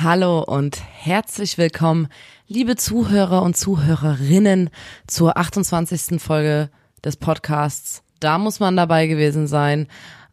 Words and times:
Hallo 0.00 0.44
und 0.44 0.80
herzlich 0.80 1.58
willkommen, 1.58 2.06
liebe 2.46 2.76
Zuhörer 2.76 3.42
und 3.42 3.56
Zuhörerinnen, 3.56 4.70
zur 5.08 5.36
28. 5.36 6.22
Folge 6.22 6.70
des 7.02 7.16
Podcasts. 7.16 8.04
Da 8.20 8.38
muss 8.38 8.60
man 8.60 8.76
dabei 8.76 9.08
gewesen 9.08 9.48
sein. 9.48 9.88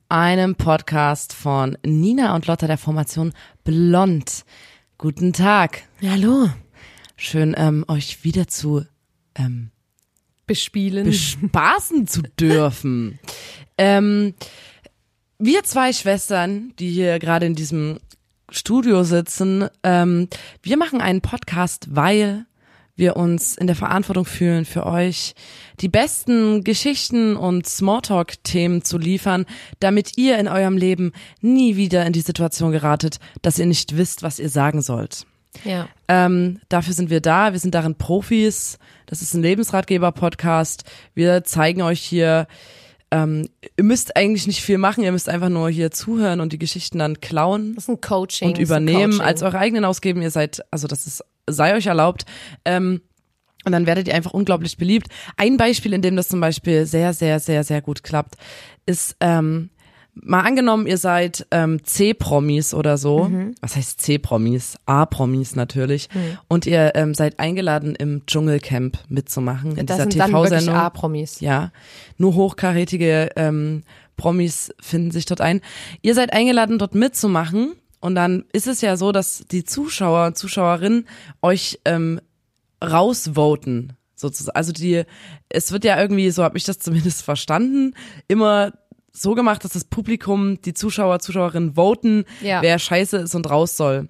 Einem 0.08 0.54
Podcast 0.54 1.34
von 1.34 1.80
Nina 1.84 2.36
und 2.36 2.46
Lotta 2.46 2.68
der 2.68 2.78
Formation 2.78 3.34
Blond. 3.64 4.46
Guten 5.00 5.34
Tag. 5.34 5.82
Hallo. 6.00 6.48
Schön, 7.18 7.56
ähm, 7.58 7.86
euch 7.88 8.24
wieder 8.24 8.48
zu 8.48 8.86
ähm, 9.34 9.72
Bespielen. 10.46 11.06
bespaßen 11.06 12.06
zu 12.06 12.22
dürfen. 12.40 13.18
ähm, 13.80 14.36
wir 15.40 15.64
zwei 15.64 15.92
Schwestern, 15.92 16.74
die 16.78 16.92
hier 16.92 17.18
gerade 17.18 17.48
in 17.48 17.56
diesem 17.56 17.98
Studio 18.50 19.04
sitzen, 19.04 19.68
ähm, 19.84 20.28
wir 20.62 20.78
machen 20.78 21.02
einen 21.02 21.22
Podcast, 21.22 21.88
weil 21.92 22.46
wir 22.96 23.18
uns 23.18 23.58
in 23.58 23.68
der 23.68 23.76
Verantwortung 23.76 24.26
fühlen, 24.26 24.66
für 24.66 24.86
euch 24.86 25.36
die 25.82 25.90
besten 25.90 26.64
Geschichten 26.64 27.36
und 27.36 27.68
Smalltalk-Themen 27.68 28.84
zu 28.84 28.98
liefern, 28.98 29.46
damit 29.80 30.18
ihr 30.18 30.38
in 30.40 30.48
eurem 30.48 30.78
Leben 30.78 31.12
nie 31.42 31.76
wieder 31.76 32.06
in 32.06 32.14
die 32.14 32.22
Situation 32.22 32.72
geratet, 32.72 33.20
dass 33.42 33.60
ihr 33.60 33.66
nicht 33.66 33.98
wisst, 33.98 34.24
was 34.24 34.40
ihr 34.40 34.50
sagen 34.50 34.82
sollt. 34.82 35.26
ja. 35.64 35.88
Ähm, 36.08 36.60
dafür 36.70 36.94
sind 36.94 37.10
wir 37.10 37.22
da. 37.22 37.52
Wir 37.52 37.60
sind 37.60 37.74
darin 37.74 37.96
Profis. 37.96 38.78
Das 39.08 39.22
ist 39.22 39.34
ein 39.34 39.42
Lebensratgeber-Podcast. 39.42 40.84
Wir 41.16 41.44
zeigen 41.44 41.82
euch 41.82 42.02
hier, 42.02 42.48
ähm, 43.16 43.48
ihr 43.78 43.84
müsst 43.84 44.16
eigentlich 44.18 44.46
nicht 44.48 44.62
viel 44.62 44.78
machen. 44.78 45.04
Ihr 45.04 45.12
müsst 45.12 45.30
einfach 45.30 45.50
nur 45.50 45.70
hier 45.70 45.92
zuhören 45.92 46.42
und 46.42 46.52
die 46.52 46.60
Geschichten 46.60 47.00
dann 47.00 47.22
klauen 47.22 47.76
Das 47.76 47.86
ist 47.86 47.90
ein 47.90 48.02
Coaching. 48.02 48.50
und 48.50 48.58
übernehmen, 48.60 49.14
Coaching. 49.14 49.26
als 49.26 49.42
eure 49.42 49.58
eigenen 49.58 49.86
ausgeben. 49.86 50.22
Ihr 50.22 50.32
seid, 50.32 50.62
also 50.72 50.88
das 50.88 51.08
ist, 51.08 51.24
sei 51.48 51.76
euch 51.76 51.86
erlaubt. 51.86 52.26
Ähm, 52.66 53.02
und 53.66 53.72
dann 53.72 53.88
werdet 53.88 54.08
ihr 54.08 54.14
einfach 54.16 54.34
unglaublich 54.34 54.78
beliebt. 54.78 55.08
Ein 55.38 55.58
Beispiel, 55.58 55.94
in 55.94 56.02
dem 56.02 56.16
das 56.16 56.28
zum 56.28 56.40
Beispiel 56.40 56.86
sehr, 56.86 57.14
sehr, 57.14 57.40
sehr, 57.40 57.64
sehr 57.64 57.82
gut 57.82 58.04
klappt, 58.04 58.36
ist, 58.86 59.16
ähm, 59.22 59.70
mal 60.16 60.42
angenommen, 60.42 60.88
ihr 60.88 60.98
seid 60.98 61.46
ähm, 61.52 61.84
C-Promis 61.84 62.74
oder 62.74 62.98
so. 62.98 63.30
Was 63.62 63.76
heißt 63.76 64.02
C-Promis? 64.02 64.78
A-Promis 64.86 65.56
natürlich. 65.56 66.10
Und 66.48 66.66
ihr 66.66 66.94
ähm, 66.96 67.14
seid 67.14 67.40
eingeladen, 67.40 67.96
im 67.96 68.26
Dschungelcamp 68.26 68.98
mitzumachen, 69.10 69.78
in 69.78 69.86
Das 69.86 70.08
dieser 70.08 70.28
TV-Sendung. 70.28 70.76
A-Promis. 70.76 71.40
Ja, 71.42 71.72
nur 72.18 72.36
hochkarätige 72.36 73.30
ähm, 73.36 73.84
Promis 74.18 74.74
finden 74.80 75.12
sich 75.12 75.26
dort 75.26 75.42
ein. 75.42 75.62
Ihr 76.02 76.16
seid 76.16 76.34
eingeladen, 76.34 76.80
dort 76.80 76.96
mitzumachen. 76.96 77.74
Und 78.00 78.16
dann 78.16 78.46
ist 78.54 78.68
es 78.68 78.82
ja 78.82 78.98
so, 78.98 79.12
dass 79.12 79.46
die 79.52 79.64
Zuschauer 79.64 80.28
und 80.28 80.38
Zuschauerinnen 80.38 81.08
euch 81.42 81.80
ähm, 81.86 82.22
rausvoten, 82.84 83.94
sozusagen. 84.16 84.56
Also 84.56 84.72
die, 84.72 85.04
es 85.50 85.72
wird 85.72 85.86
ja 85.86 86.00
irgendwie, 86.00 86.30
so 86.30 86.44
habe 86.44 86.58
ich 86.58 86.64
das 86.64 86.80
zumindest 86.80 87.24
verstanden, 87.24 87.94
immer 88.28 88.74
so 89.16 89.34
gemacht, 89.36 89.64
dass 89.64 89.72
das 89.74 89.84
Publikum, 89.86 90.62
die 90.62 90.74
Zuschauer, 90.74 91.20
Zuschauerinnen 91.20 91.76
voten, 91.76 92.26
Ja. 92.42 92.62
wer 92.62 92.78
scheiße 92.80 93.18
ist 93.18 93.36
und 93.36 93.50
raus 93.50 93.78
soll. 93.78 94.10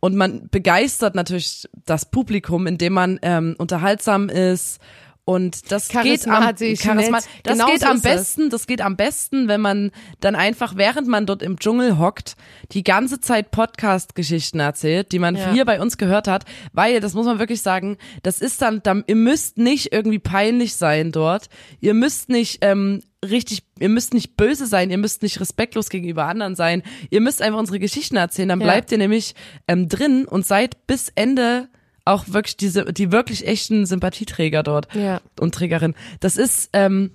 Und 0.00 0.14
man 0.16 0.48
begeistert 0.50 1.14
natürlich 1.14 1.66
das 1.86 2.04
Publikum, 2.10 2.66
indem 2.66 2.92
man 2.94 3.18
ähm, 3.22 3.54
unterhaltsam 3.58 4.28
ist 4.28 4.78
und 5.24 5.70
das 5.70 5.88
geht 5.88 6.26
am 6.26 6.42
Charismatisch, 6.42 7.28
das 7.44 7.58
Genau 7.58 7.70
geht 7.70 7.80
so 7.82 7.86
am 7.86 8.00
besten, 8.00 8.50
das 8.50 8.66
geht 8.66 8.80
am 8.80 8.96
besten, 8.96 9.46
wenn 9.46 9.60
man 9.60 9.92
dann 10.18 10.34
einfach 10.34 10.76
während 10.76 11.06
man 11.06 11.26
dort 11.26 11.42
im 11.42 11.58
Dschungel 11.60 11.96
hockt, 11.98 12.34
die 12.72 12.82
ganze 12.82 13.20
Zeit 13.20 13.52
Podcast 13.52 14.16
Geschichten 14.16 14.58
erzählt, 14.58 15.12
die 15.12 15.20
man 15.20 15.36
Ja. 15.36 15.52
hier 15.52 15.64
bei 15.64 15.80
uns 15.80 15.96
gehört 15.96 16.26
hat, 16.26 16.44
weil 16.72 16.98
das 16.98 17.14
muss 17.14 17.26
man 17.26 17.38
wirklich 17.38 17.62
sagen, 17.62 17.98
das 18.24 18.40
ist 18.40 18.60
dann, 18.62 18.82
dann 18.82 19.04
ihr 19.06 19.14
müsst 19.16 19.58
nicht 19.58 19.92
irgendwie 19.92 20.18
peinlich 20.18 20.74
sein 20.74 21.12
dort. 21.12 21.48
Ihr 21.80 21.94
müsst 21.94 22.28
nicht 22.28 22.58
ähm, 22.62 23.00
richtig, 23.24 23.62
ihr 23.78 23.88
müsst 23.90 24.14
nicht 24.14 24.36
böse 24.36 24.66
sein, 24.66 24.90
ihr 24.90 24.98
müsst 24.98 25.22
nicht 25.22 25.38
respektlos 25.38 25.88
gegenüber 25.88 26.24
anderen 26.24 26.56
sein. 26.56 26.82
Ihr 27.10 27.20
müsst 27.20 27.42
einfach 27.42 27.60
unsere 27.60 27.78
Geschichten 27.78 28.16
erzählen, 28.16 28.48
dann 28.48 28.60
Ja. 28.60 28.66
bleibt 28.66 28.90
ihr 28.90 28.98
nämlich 28.98 29.36
ähm, 29.68 29.88
drin 29.88 30.24
und 30.26 30.44
seid 30.44 30.88
bis 30.88 31.10
Ende 31.14 31.68
auch 32.04 32.24
wirklich 32.28 32.56
diese 32.56 32.92
die 32.92 33.12
wirklich 33.12 33.46
echten 33.46 33.86
Sympathieträger 33.86 34.62
dort 34.62 34.94
Ja. 34.94 35.20
und 35.40 35.54
Trägerin. 35.54 35.94
Das 36.20 36.36
ist 36.36 36.70
ähm, 36.72 37.12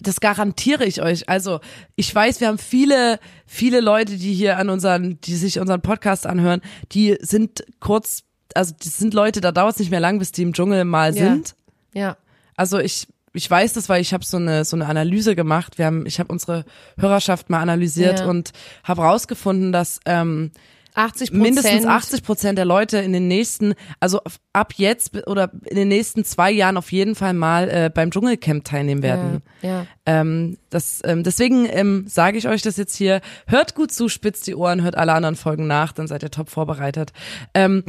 das 0.00 0.20
garantiere 0.20 0.84
ich 0.84 1.02
euch. 1.02 1.28
Also, 1.28 1.60
ich 1.96 2.14
weiß, 2.14 2.40
wir 2.40 2.46
haben 2.46 2.58
viele, 2.58 3.18
viele 3.46 3.80
Leute, 3.80 4.16
die 4.16 4.32
hier 4.32 4.56
an 4.58 4.70
unseren, 4.70 5.20
die 5.22 5.34
sich 5.34 5.58
unseren 5.58 5.82
Podcast 5.82 6.24
anhören, 6.24 6.60
die 6.92 7.18
sind 7.20 7.64
kurz, 7.80 8.22
also 8.54 8.72
die 8.80 8.88
sind 8.88 9.12
Leute, 9.12 9.40
da 9.40 9.50
dauert 9.50 9.72
es 9.74 9.80
nicht 9.80 9.90
mehr 9.90 9.98
lang, 9.98 10.20
bis 10.20 10.30
die 10.30 10.42
im 10.42 10.52
Dschungel 10.52 10.84
mal 10.84 11.14
Ja. 11.16 11.24
sind. 11.32 11.54
Ja. 11.94 12.16
Also 12.56 12.78
ich 12.78 13.08
ich 13.34 13.50
weiß 13.50 13.72
das, 13.72 13.88
weil 13.88 14.00
ich 14.02 14.12
habe 14.14 14.24
so 14.24 14.36
eine 14.36 14.64
so 14.64 14.76
eine 14.76 14.86
Analyse 14.86 15.34
gemacht. 15.34 15.78
Wir 15.78 15.86
haben 15.86 16.06
ich 16.06 16.20
habe 16.20 16.32
unsere 16.32 16.64
Hörerschaft 16.96 17.50
mal 17.50 17.60
analysiert 17.60 18.20
Ja. 18.20 18.26
und 18.26 18.52
habe 18.84 19.02
rausgefunden, 19.02 19.72
dass 19.72 19.98
ähm, 20.06 20.52
80 20.94 21.30
Prozent. 21.30 21.42
mindestens 21.42 21.86
80 21.86 22.22
Prozent 22.22 22.58
der 22.58 22.64
Leute 22.64 22.98
in 22.98 23.12
den 23.12 23.28
nächsten, 23.28 23.74
also 24.00 24.20
ab 24.52 24.74
jetzt 24.76 25.26
oder 25.26 25.50
in 25.64 25.76
den 25.76 25.88
nächsten 25.88 26.24
zwei 26.24 26.50
Jahren 26.50 26.76
auf 26.76 26.92
jeden 26.92 27.14
Fall 27.14 27.34
mal 27.34 27.68
äh, 27.68 27.90
beim 27.92 28.10
Dschungelcamp 28.10 28.64
teilnehmen 28.64 29.02
werden. 29.02 29.42
Ja. 29.62 29.68
ja. 29.68 29.86
Ähm, 30.06 30.58
das, 30.70 31.00
ähm, 31.04 31.22
deswegen 31.22 31.66
ähm, 31.70 32.04
sage 32.08 32.38
ich 32.38 32.48
euch 32.48 32.62
das 32.62 32.76
jetzt 32.76 32.96
hier. 32.96 33.20
Hört 33.46 33.74
gut 33.74 33.92
zu, 33.92 34.08
spitzt 34.08 34.46
die 34.46 34.54
Ohren, 34.54 34.82
hört 34.82 34.96
alle 34.96 35.12
anderen 35.12 35.36
Folgen 35.36 35.66
nach, 35.66 35.92
dann 35.92 36.06
seid 36.06 36.22
ihr 36.22 36.30
top 36.30 36.50
vorbereitet. 36.50 37.12
Ähm, 37.54 37.84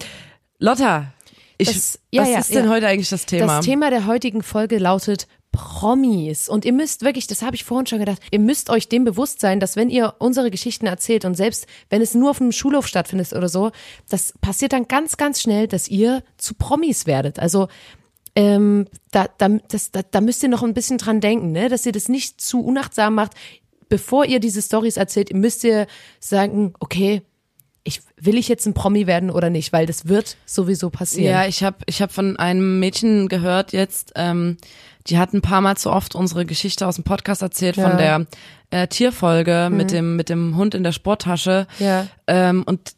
Lotta, 0.60 1.12
ich, 1.58 1.68
Das- 1.68 2.00
ja, 2.12 2.22
was 2.24 2.30
ja, 2.30 2.40
ist 2.40 2.54
denn 2.56 2.66
ja. 2.66 2.72
heute 2.72 2.88
eigentlich 2.88 3.10
das 3.10 3.26
Thema? 3.26 3.58
Das 3.58 3.66
Thema 3.66 3.90
der 3.90 4.06
heutigen 4.06 4.44
Folge 4.44 4.78
lautet 4.78 5.28
Promis. 5.54 6.50
Und 6.50 6.66
ihr 6.66 6.74
müsst 6.74 7.04
wirklich, 7.04 7.28
das 7.28 7.42
habe 7.42 7.56
ich 7.56 7.64
vorhin 7.64 7.86
schon 7.86 8.00
gedacht, 8.00 8.22
ihr 8.32 8.40
müsst 8.40 8.70
euch 8.70 8.90
dem 8.90 9.06
bewusst 9.06 9.40
sein, 9.40 9.62
dass 9.62 9.78
wenn 9.78 9.90
ihr 9.90 10.16
unsere 10.20 10.52
Geschichten 10.52 10.88
erzählt 10.88 11.24
und 11.24 11.36
selbst 11.36 11.68
wenn 11.90 12.02
es 12.02 12.14
nur 12.14 12.32
auf 12.32 12.42
einem 12.42 12.52
Schulhof 12.52 12.88
stattfindet 12.88 13.32
oder 13.32 13.48
so, 13.48 13.72
das 14.10 14.34
passiert 14.42 14.74
dann 14.74 14.90
ganz, 14.90 15.16
ganz 15.16 15.42
schnell, 15.42 15.68
dass 15.68 15.88
ihr 15.88 16.24
zu 16.38 16.56
Promis 16.56 17.06
werdet. 17.06 17.40
Also 17.40 17.70
ähm, 18.36 18.88
da, 19.12 19.28
da, 19.38 19.48
das, 19.70 19.92
da, 19.92 20.02
da 20.02 20.20
müsst 20.20 20.44
ihr 20.44 20.50
noch 20.50 20.64
ein 20.64 20.74
bisschen 20.74 20.98
dran 20.98 21.22
denken, 21.22 21.52
ne? 21.52 21.70
dass 21.70 21.86
ihr 21.86 21.92
das 21.92 22.10
nicht 22.10 22.42
zu 22.42 22.62
unachtsam 22.62 23.16
macht. 23.16 23.34
Bevor 23.90 24.26
ihr 24.26 24.40
diese 24.40 24.62
Stories 24.62 24.98
erzählt, 24.98 25.32
müsst 25.34 25.64
ihr 25.64 25.86
sagen, 26.20 26.74
okay, 26.80 27.22
ich, 27.84 28.02
will 28.16 28.38
ich 28.38 28.48
jetzt 28.48 28.66
ein 28.66 28.74
Promi 28.74 29.08
werden 29.08 29.30
oder 29.30 29.50
nicht, 29.50 29.74
weil 29.74 29.86
das 29.86 30.08
wird 30.08 30.38
sowieso 30.46 30.90
passieren. 30.90 31.32
Ja, 31.32 31.46
ich 31.46 31.64
habe 31.64 31.78
ich 31.86 32.02
hab 32.02 32.12
von 32.12 32.38
einem 32.38 32.80
Mädchen 32.80 33.28
gehört 33.28 33.74
jetzt, 33.74 34.14
ähm, 34.16 34.58
die 35.08 35.18
hat 35.18 35.34
ein 35.34 35.42
paar 35.42 35.62
Mal 35.62 35.76
zu 35.78 35.92
oft 35.92 36.16
unsere 36.16 36.46
Geschichte 36.46 36.88
aus 36.88 36.96
dem 36.96 37.04
Podcast 37.04 37.42
erzählt 37.42 37.76
Ja. 37.78 37.86
Mhm. 37.88 37.90
von 37.90 37.98
der 37.98 38.26
äh, 38.72 38.88
Tierfolge 38.88 39.70
mit 39.72 39.92
dem 39.92 40.16
mit 40.16 40.30
dem 40.30 40.56
Hund 40.56 40.74
in 40.76 40.84
der 40.84 40.92
Sporttasche. 40.92 41.68
Ja. 41.80 42.08
Ähm, 42.28 42.64
und 42.66 42.94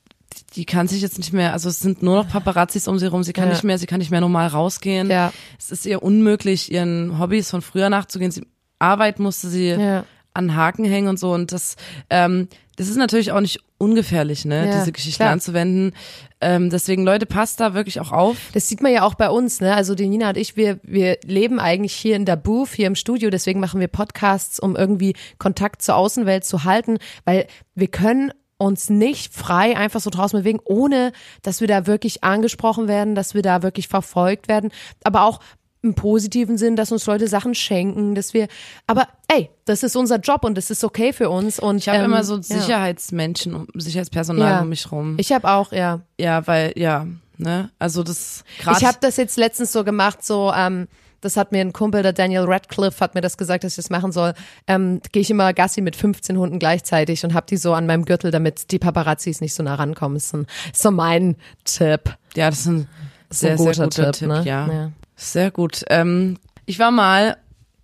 die 0.55 0.65
kann 0.65 0.87
sich 0.87 1.01
jetzt 1.01 1.17
nicht 1.17 1.33
mehr, 1.33 1.53
also 1.53 1.69
es 1.69 1.79
sind 1.79 2.03
nur 2.03 2.15
noch 2.15 2.27
Paparazzis 2.29 2.87
um 2.87 2.99
sie 2.99 3.07
rum, 3.07 3.23
sie 3.23 3.33
kann 3.33 3.45
Ja. 3.47 3.53
nicht 3.53 3.63
mehr, 3.63 3.77
sie 3.77 3.85
kann 3.87 3.99
nicht 3.99 4.11
mehr 4.11 4.21
normal 4.21 4.47
rausgehen. 4.47 5.09
Ja. 5.09 5.31
Es 5.57 5.71
ist 5.71 5.85
ihr 5.85 6.03
unmöglich, 6.03 6.71
ihren 6.71 7.19
Hobbys 7.19 7.49
von 7.49 7.61
früher 7.61 7.89
nachzugehen. 7.89 8.31
Sie, 8.31 8.45
Arbeit 8.79 9.19
musste 9.19 9.47
sie 9.49 9.69
Ja. 9.69 10.03
An 10.35 10.55
Haken 10.55 10.85
hängen 10.85 11.07
und 11.07 11.19
so. 11.19 11.31
Und 11.33 11.51
das, 11.51 11.75
ähm, 12.09 12.47
das 12.75 12.89
ist 12.89 12.97
natürlich 12.97 13.31
auch 13.31 13.39
nicht 13.41 13.59
ungefährlich, 13.77 14.45
ne, 14.45 14.67
Ja, 14.67 14.79
diese 14.79 14.91
Geschichten 14.91 15.23
klar. 15.23 15.31
anzuwenden. 15.31 15.93
Ähm, 16.41 16.69
deswegen, 16.69 17.05
Leute, 17.05 17.25
passt 17.25 17.59
da 17.59 17.73
wirklich 17.73 17.99
auch 17.99 18.11
auf. 18.11 18.37
Das 18.53 18.67
sieht 18.67 18.81
man 18.81 18.91
ja 18.93 19.03
auch 19.03 19.15
bei 19.15 19.29
uns, 19.29 19.61
ne? 19.61 19.73
Also 19.73 19.95
die 19.95 20.07
Nina 20.07 20.29
und 20.29 20.37
ich, 20.37 20.55
wir, 20.55 20.79
wir 20.83 21.17
leben 21.25 21.59
eigentlich 21.59 21.93
hier 21.93 22.15
in 22.15 22.25
der 22.25 22.35
Booth, 22.35 22.69
hier 22.69 22.87
im 22.87 22.95
Studio, 22.95 23.29
deswegen 23.29 23.59
machen 23.59 23.79
wir 23.79 23.87
Podcasts, 23.87 24.59
um 24.59 24.75
irgendwie 24.75 25.15
Kontakt 25.39 25.81
zur 25.81 25.95
Außenwelt 25.95 26.45
zu 26.45 26.63
halten, 26.63 26.97
weil 27.25 27.47
wir 27.73 27.87
können 27.87 28.31
uns 28.57 28.89
nicht 28.89 29.33
frei 29.33 29.75
einfach 29.75 29.99
so 29.99 30.09
draußen 30.09 30.39
bewegen, 30.39 30.59
ohne 30.63 31.11
dass 31.41 31.59
wir 31.59 31.67
da 31.67 31.87
wirklich 31.87 32.23
angesprochen 32.23 32.87
werden, 32.87 33.15
dass 33.15 33.33
wir 33.33 33.41
da 33.41 33.63
wirklich 33.63 33.89
verfolgt 33.89 34.47
werden, 34.47 34.71
aber 35.03 35.23
auch 35.23 35.39
im 35.85 35.93
positiven 35.93 36.57
Sinn, 36.57 36.75
dass 36.75 36.91
uns 36.91 37.05
Leute 37.05 37.27
Sachen 37.27 37.55
schenken, 37.55 38.15
dass 38.15 38.33
wir, 38.33 38.47
aber 38.87 39.07
ey, 39.27 39.49
das 39.65 39.83
ist 39.83 39.95
unser 39.95 40.17
Job 40.17 40.43
und 40.43 40.57
das 40.57 40.69
ist 40.69 40.83
okay 40.83 41.13
für 41.13 41.29
uns 41.29 41.59
und 41.59 41.77
Ich 41.77 41.87
habe 41.87 41.99
ähm, 41.99 42.05
immer 42.05 42.23
so 42.23 42.35
ja. 42.37 42.41
Sicherheitsmenschen, 42.41 43.55
um- 43.55 43.67
Sicherheitspersonal 43.75 44.49
Ja. 44.51 44.61
um 44.61 44.69
mich 44.69 44.91
rum. 44.91 45.15
Ich 45.17 45.31
habe 45.31 45.47
auch, 45.49 45.71
ja. 45.71 46.01
ja, 46.19 46.45
weil, 46.47 46.73
ja, 46.75 47.07
Ne? 47.37 47.69
Also 47.79 48.03
das 48.03 48.43
gerade. 48.59 48.77
Ich 48.79 48.85
habe 48.85 48.97
das 49.01 49.17
jetzt 49.17 49.37
letztens 49.37 49.71
so 49.73 49.83
gemacht, 49.83 50.23
so 50.23 50.53
ähm, 50.55 50.87
das 51.21 51.37
hat 51.37 51.51
mir 51.51 51.61
ein 51.61 51.73
Kumpel, 51.73 52.03
der 52.03 52.13
Daniel 52.13 52.43
Radcliffe, 52.45 52.99
hat 53.01 53.15
mir 53.15 53.21
das 53.21 53.35
gesagt, 53.37 53.63
dass 53.63 53.73
ich 53.73 53.77
das 53.77 53.89
machen 53.89 54.11
soll. 54.11 54.33
Ähm, 54.67 55.01
Gehe 55.11 55.21
ich 55.21 55.29
immer 55.29 55.53
Gassi 55.53 55.81
mit 55.81 55.95
15 55.95 56.37
Hunden 56.37 56.59
gleichzeitig 56.59 57.23
und 57.25 57.33
habe 57.33 57.45
die 57.47 57.57
so 57.57 57.73
an 57.73 57.87
meinem 57.87 58.05
Gürtel, 58.05 58.31
damit 58.31 58.71
die 58.71 58.79
Paparazzis 58.79 59.41
nicht 59.41 59.53
so 59.53 59.63
nah 59.63 59.75
rankommen. 59.75 60.15
Ein, 60.33 60.45
ist 60.71 60.81
so 60.81 60.91
mein 60.91 61.35
Tipp. 61.65 62.15
ja, 62.35 62.49
das 62.49 62.59
ist 62.59 62.67
ein 62.67 62.87
sehr, 63.29 63.57
sehr 63.57 63.67
guter 63.67 63.83
guter 63.85 64.11
Tipp, 64.11 64.19
Tipp, 64.19 64.27
ne? 64.29 64.43
ja. 64.45 64.67
Ja. 64.71 64.91
Sehr 65.15 65.51
gut. 65.51 65.83
Ähm, 65.89 66.37
ich 66.65 66.79
war 66.79 66.91
mal 66.91 67.37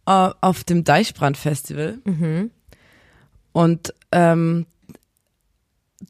äh, 0.06 0.30
auf 0.42 0.64
dem 0.64 0.84
Deichbrand-Festival 0.84 2.00
und 3.54 3.94
ähm, 4.12 4.66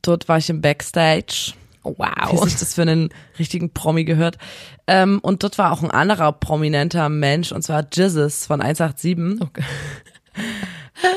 dort 0.02 0.28
war 0.28 0.38
ich 0.38 0.50
im 0.50 0.62
Backstage. 0.62 1.54
Wie 1.84 1.90
Wow. 1.98 2.44
sich 2.44 2.60
das 2.60 2.76
für 2.76 2.84
einen 2.84 3.10
richtigen 3.40 3.74
Promi 3.74 4.04
gehört. 4.06 4.38
Ähm, 4.86 5.18
und 5.24 5.42
dort 5.42 5.58
war 5.58 5.72
auch 5.72 5.82
ein 5.82 5.90
anderer 5.90 6.32
prominenter 6.32 7.10
Mensch, 7.10 7.52
und 7.52 7.64
zwar 7.64 7.88
Jizzes 7.92 8.46
von 8.46 8.62
187. 8.62 9.42
Okay. 9.42 9.64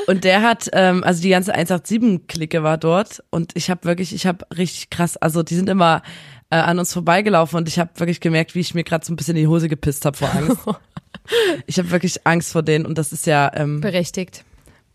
Und 0.07 0.23
der 0.23 0.41
hat, 0.41 0.67
ähm, 0.73 1.03
also 1.03 1.21
die 1.21 1.29
ganze 1.29 1.53
187-Clique 1.55 2.63
war 2.63 2.77
dort 2.79 3.23
und 3.29 3.51
ich 3.55 3.69
habe 3.69 3.83
wirklich, 3.83 4.15
ich 4.15 4.25
habe 4.25 4.45
richtig 4.57 4.89
krass, 4.89 5.15
also 5.15 5.43
die 5.43 5.53
sind 5.55 5.69
immer 5.69 6.01
äh, 6.49 6.57
an 6.57 6.79
uns 6.79 6.93
vorbeigelaufen 6.93 7.57
und 7.57 7.67
ich 7.67 7.79
habe 7.79 7.91
wirklich 7.97 8.19
gemerkt, 8.19 8.55
wie 8.55 8.59
ich 8.59 8.73
mir 8.73 8.83
gerade 8.83 9.05
so 9.05 9.13
ein 9.13 9.15
bisschen 9.15 9.35
in 9.35 9.43
die 9.43 9.47
Hose 9.47 9.67
gepisst 9.69 10.05
habe 10.05 10.17
vor 10.17 10.33
Angst. 10.33 10.57
ich 11.67 11.77
habe 11.77 11.91
wirklich 11.91 12.25
Angst 12.25 12.51
vor 12.51 12.63
denen 12.63 12.85
und 12.85 12.97
das 12.97 13.11
ist 13.11 13.25
ja 13.25 13.51
ähm, 13.55 13.81
Berechtigt. 13.81 14.43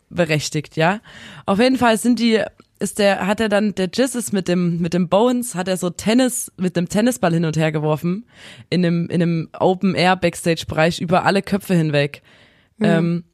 berechtigt, 0.08 0.76
ja. 0.76 1.00
Auf 1.46 1.58
jeden 1.58 1.76
Fall 1.76 1.98
sind 1.98 2.18
die, 2.18 2.42
ist 2.78 2.98
der, 2.98 3.26
hat 3.26 3.40
er 3.40 3.48
dann, 3.48 3.74
der 3.74 3.90
Jizz 3.92 4.14
ist 4.14 4.32
mit 4.32 4.48
dem, 4.48 4.80
mit 4.80 4.94
dem 4.94 5.08
Bones, 5.08 5.54
hat 5.54 5.68
er 5.68 5.76
so 5.76 5.90
Tennis, 5.90 6.52
mit 6.56 6.76
dem 6.76 6.88
Tennisball 6.88 7.34
hin 7.34 7.44
und 7.44 7.56
her 7.56 7.72
geworfen, 7.72 8.26
in 8.70 8.84
einem, 8.84 9.08
in 9.08 9.22
einem 9.22 9.48
Open-Air-Backstage-Bereich 9.58 11.00
über 11.00 11.24
alle 11.24 11.42
Köpfe 11.42 11.74
hinweg. 11.74 12.22
Ähm, 12.82 13.24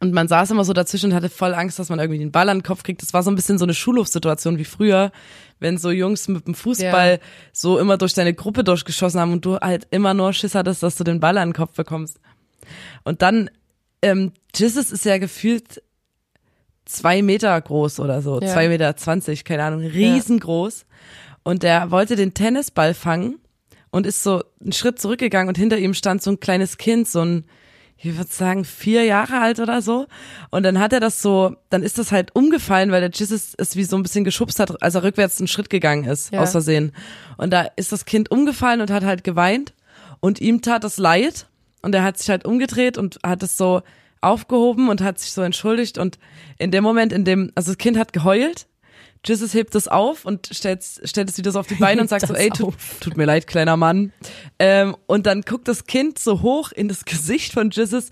und 0.00 0.12
man 0.12 0.28
saß 0.28 0.50
immer 0.50 0.64
so 0.64 0.72
dazwischen 0.72 1.10
und 1.10 1.16
hatte 1.16 1.30
voll 1.30 1.54
Angst, 1.54 1.78
dass 1.78 1.88
man 1.88 1.98
irgendwie 1.98 2.18
den 2.18 2.32
Ball 2.32 2.48
an 2.48 2.58
den 2.58 2.62
Kopf 2.62 2.82
kriegt. 2.82 3.00
Das 3.02 3.14
war 3.14 3.22
so 3.22 3.30
ein 3.30 3.36
bisschen 3.36 3.58
so 3.58 3.64
eine 3.64 3.74
Schulhofsituation 3.74 4.58
wie 4.58 4.64
früher, 4.64 5.10
wenn 5.60 5.78
so 5.78 5.90
Jungs 5.90 6.28
mit 6.28 6.46
dem 6.46 6.54
Fußball 6.54 7.12
Ja. 7.12 7.18
so 7.52 7.78
immer 7.78 7.96
durch 7.96 8.14
deine 8.14 8.34
Gruppe 8.34 8.64
durchgeschossen 8.64 9.20
haben 9.20 9.32
und 9.32 9.44
du 9.44 9.56
halt 9.56 9.86
immer 9.90 10.14
nur 10.14 10.32
Schiss 10.32 10.54
hattest, 10.54 10.82
dass 10.82 10.96
du 10.96 11.04
den 11.04 11.20
Ball 11.20 11.38
an 11.38 11.48
den 11.50 11.54
Kopf 11.54 11.74
bekommst. 11.74 12.18
Und 13.04 13.22
dann, 13.22 13.50
ähm, 14.02 14.32
Jesus 14.54 14.92
ist 14.92 15.04
ja 15.04 15.18
gefühlt 15.18 15.82
zwei 16.84 17.22
Meter 17.22 17.60
groß 17.60 18.00
oder 18.00 18.22
so, 18.22 18.40
Ja. 18.40 18.52
zwei 18.52 18.68
Meter 18.68 18.96
zwanzig, 18.96 19.44
keine 19.44 19.64
Ahnung, 19.64 19.80
riesengroß. 19.80 20.84
Und 21.42 21.62
der 21.62 21.90
wollte 21.90 22.16
den 22.16 22.34
Tennisball 22.34 22.92
fangen 22.94 23.38
und 23.90 24.06
ist 24.06 24.22
so 24.22 24.42
einen 24.60 24.72
Schritt 24.72 25.00
zurückgegangen 25.00 25.48
und 25.48 25.56
hinter 25.58 25.78
ihm 25.78 25.94
stand 25.94 26.22
so 26.22 26.30
ein 26.30 26.40
kleines 26.40 26.76
Kind, 26.76 27.08
so 27.08 27.20
ein, 27.24 27.44
ich 27.98 28.16
würde 28.16 28.30
sagen, 28.30 28.64
vier 28.64 29.04
Jahre 29.04 29.40
alt 29.40 29.58
oder 29.58 29.80
so. 29.82 30.06
Und 30.50 30.62
dann 30.62 30.78
hat 30.78 30.92
er 30.92 31.00
das 31.00 31.22
so, 31.22 31.56
dann 31.70 31.82
ist 31.82 31.98
das 31.98 32.12
halt 32.12 32.34
umgefallen, 32.36 32.90
weil 32.92 33.00
der 33.00 33.10
Jesus 33.10 33.54
es 33.56 33.74
wie 33.76 33.84
so 33.84 33.96
ein 33.96 34.02
bisschen 34.02 34.24
geschubst 34.24 34.60
hat, 34.60 34.82
als 34.82 34.94
er 34.94 35.02
rückwärts 35.02 35.38
einen 35.40 35.48
Schritt 35.48 35.70
gegangen 35.70 36.04
ist, 36.04 36.32
Ja. 36.32 36.40
aus 36.42 36.52
Versehen. 36.52 36.92
Und 37.36 37.52
da 37.52 37.62
ist 37.76 37.92
das 37.92 38.04
Kind 38.04 38.30
umgefallen 38.30 38.80
und 38.80 38.90
hat 38.90 39.04
halt 39.04 39.24
geweint. 39.24 39.72
Und 40.20 40.40
ihm 40.40 40.62
tat 40.62 40.84
das 40.84 40.98
leid. 40.98 41.46
Und 41.82 41.94
er 41.94 42.02
hat 42.04 42.18
sich 42.18 42.28
halt 42.30 42.44
umgedreht 42.44 42.98
und 42.98 43.18
hat 43.24 43.42
es 43.42 43.56
so 43.56 43.82
aufgehoben 44.20 44.88
und 44.88 45.00
hat 45.02 45.18
sich 45.18 45.32
so 45.32 45.42
entschuldigt. 45.42 45.98
Und 45.98 46.18
in 46.58 46.70
dem 46.70 46.82
Moment, 46.82 47.12
in 47.12 47.24
dem, 47.24 47.52
also 47.54 47.70
das 47.72 47.78
Kind 47.78 47.96
hat 47.98 48.12
geheult, 48.12 48.66
Jesus 49.26 49.54
hebt 49.54 49.74
es 49.74 49.88
auf 49.88 50.24
und 50.24 50.48
stellt, 50.52 50.84
stellt 51.04 51.28
es 51.28 51.38
wieder 51.38 51.52
so 51.52 51.58
auf 51.60 51.66
die 51.66 51.74
Beine 51.74 52.00
und 52.00 52.08
sagt 52.10 52.26
so, 52.26 52.32
Das 52.32 52.42
ey, 52.42 52.50
tut, 52.50 52.74
tut 53.00 53.16
mir 53.16 53.24
leid, 53.24 53.46
kleiner 53.46 53.76
Mann. 53.76 54.12
Ähm, 54.58 54.96
und 55.06 55.26
dann 55.26 55.42
guckt 55.42 55.68
das 55.68 55.84
Kind 55.86 56.18
so 56.18 56.42
hoch 56.42 56.72
in 56.72 56.88
das 56.88 57.04
Gesicht 57.04 57.52
von 57.52 57.70
Jesus 57.70 58.10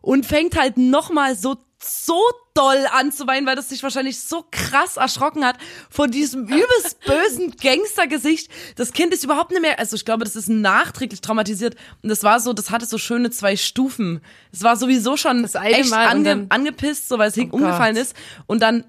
und 0.00 0.24
fängt 0.26 0.58
halt 0.58 0.76
nochmal 0.78 1.36
so, 1.36 1.56
so 1.82 2.20
doll 2.54 2.86
an 2.98 3.12
zu 3.12 3.26
weinen, 3.26 3.46
weil 3.46 3.54
das 3.56 3.68
sich 3.68 3.82
wahrscheinlich 3.82 4.18
so 4.18 4.44
krass 4.50 4.96
erschrocken 4.96 5.44
hat 5.44 5.56
vor 5.90 6.08
diesem 6.08 6.44
übelst 6.48 7.00
bösen 7.04 7.54
Gangstergesicht. 7.60 8.50
Das 8.76 8.92
Kind 8.92 9.12
ist 9.12 9.24
überhaupt 9.24 9.50
nicht 9.50 9.60
mehr, 9.60 9.78
also 9.78 9.94
ich 9.94 10.04
glaube, 10.06 10.24
das 10.24 10.36
ist 10.36 10.48
nachträglich 10.48 11.20
traumatisiert. 11.20 11.76
Und 12.02 12.08
das 12.08 12.22
war 12.22 12.40
so, 12.40 12.54
das 12.54 12.70
hatte 12.70 12.86
so 12.86 12.96
schöne 12.96 13.30
zwei 13.30 13.56
Stufen. 13.56 14.20
Es 14.52 14.62
war 14.62 14.76
sowieso 14.76 15.18
schon 15.18 15.42
Das 15.42 15.54
echt 15.54 15.92
ange, 15.92 16.46
angepisst, 16.48 17.08
so 17.08 17.18
weil 17.18 17.28
es 17.28 17.36
Oh 17.36 17.42
umgefallen 17.50 17.94
Gott. 17.96 18.04
ist. 18.04 18.16
Und 18.46 18.62
dann 18.62 18.84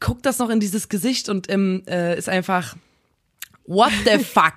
guckt 0.00 0.26
das 0.26 0.38
noch 0.38 0.50
in 0.50 0.60
dieses 0.60 0.88
Gesicht 0.88 1.28
und 1.28 1.50
ähm, 1.50 1.82
äh, 1.88 2.16
ist 2.18 2.28
einfach 2.28 2.76
What 3.66 3.92
the 4.04 4.18
fuck? 4.24 4.54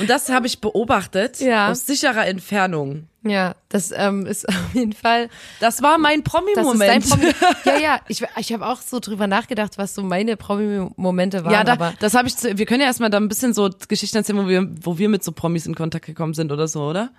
und 0.00 0.08
das 0.10 0.28
habe 0.28 0.46
ich 0.46 0.60
beobachtet 0.60 1.40
Ja. 1.40 1.70
aus 1.70 1.86
sicherer 1.86 2.26
Entfernung. 2.26 3.08
Ja, 3.24 3.56
das 3.68 3.92
ähm, 3.94 4.26
ist 4.26 4.48
auf 4.48 4.74
jeden 4.74 4.92
Fall. 4.92 5.28
Das 5.60 5.82
war 5.82 5.98
mein 5.98 6.22
Promi-Moment. 6.22 7.08
Promi. 7.10 7.32
Ja, 7.64 7.78
ja. 7.78 8.00
Ich, 8.08 8.22
ich 8.38 8.52
habe 8.52 8.66
auch 8.66 8.80
so 8.80 9.00
drüber 9.00 9.26
nachgedacht, 9.26 9.76
was 9.76 9.94
so 9.94 10.02
meine 10.02 10.36
Promi-Momente 10.36 11.44
waren. 11.44 11.52
Ja, 11.52 11.64
da, 11.64 11.72
aber 11.72 11.94
das 11.98 12.14
habe 12.14 12.28
ich. 12.28 12.36
Zu, 12.36 12.56
wir 12.56 12.64
können 12.66 12.80
ja 12.80 12.86
erstmal 12.86 13.10
da 13.10 13.18
ein 13.18 13.28
bisschen 13.28 13.52
so 13.54 13.68
Geschichten 13.88 14.16
erzählen, 14.18 14.38
wo 14.38 14.48
wir, 14.48 14.68
wo 14.82 14.98
wir 14.98 15.08
mit 15.08 15.24
so 15.24 15.32
Promis 15.32 15.66
in 15.66 15.74
Kontakt 15.74 16.06
gekommen 16.06 16.32
sind 16.34 16.52
oder 16.52 16.68
so, 16.68 16.82
oder? 16.84 17.10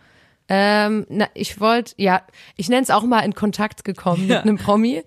Ähm, 0.48 1.06
na, 1.10 1.28
ich 1.36 1.60
wollte, 1.60 1.94
ja, 1.98 2.24
ich 2.56 2.70
nenne 2.70 2.82
es 2.82 2.90
auch 2.90 3.04
mal 3.04 3.20
in 3.20 3.36
Kontakt 3.36 3.84
gekommen 3.84 4.28
Ja. 4.28 4.38
mit 4.38 4.44
einem 4.46 4.58
Promi. 4.58 5.04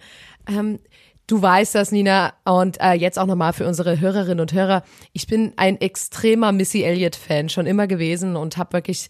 Ähm, 0.47 0.79
du 1.27 1.41
weißt 1.41 1.75
das, 1.75 1.93
Nina, 1.93 2.35
und 2.45 2.81
äh, 2.81 2.93
jetzt 2.93 3.19
auch 3.19 3.27
nochmal 3.27 3.53
für 3.53 3.67
unsere 3.67 4.01
Hörerinnen 4.01 4.41
und 4.41 4.53
Hörer. 4.53 4.83
Ich 5.13 5.27
bin 5.27 5.53
ein 5.57 5.81
extremer 5.81 6.53
Missy 6.53 6.83
Elliott-Fan, 6.83 7.49
schon 7.49 7.67
immer 7.67 7.87
gewesen 7.87 8.37
und 8.37 8.57
habe 8.57 8.75
wirklich 8.75 9.09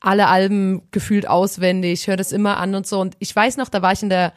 alle 0.00 0.28
Alben 0.28 0.82
gefühlt 0.90 1.28
auswendig, 1.28 2.06
höre 2.06 2.16
das 2.16 2.32
immer 2.32 2.56
an 2.56 2.74
und 2.74 2.86
so. 2.86 3.00
Und 3.00 3.16
ich 3.18 3.34
weiß 3.34 3.56
noch, 3.58 3.68
da 3.68 3.82
war 3.82 3.92
ich 3.92 4.02
in 4.02 4.08
der 4.08 4.32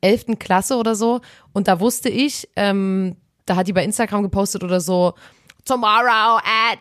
elften 0.00 0.38
Klasse 0.38 0.76
oder 0.76 0.94
so 0.94 1.20
und 1.52 1.68
da 1.68 1.80
wusste 1.80 2.08
ich, 2.08 2.48
ähm, 2.56 3.16
da 3.46 3.56
hat 3.56 3.68
die 3.68 3.72
bei 3.72 3.84
Instagram 3.84 4.22
gepostet 4.22 4.64
oder 4.64 4.80
so, 4.80 5.14
tomorrow 5.64 6.38
at 6.38 6.78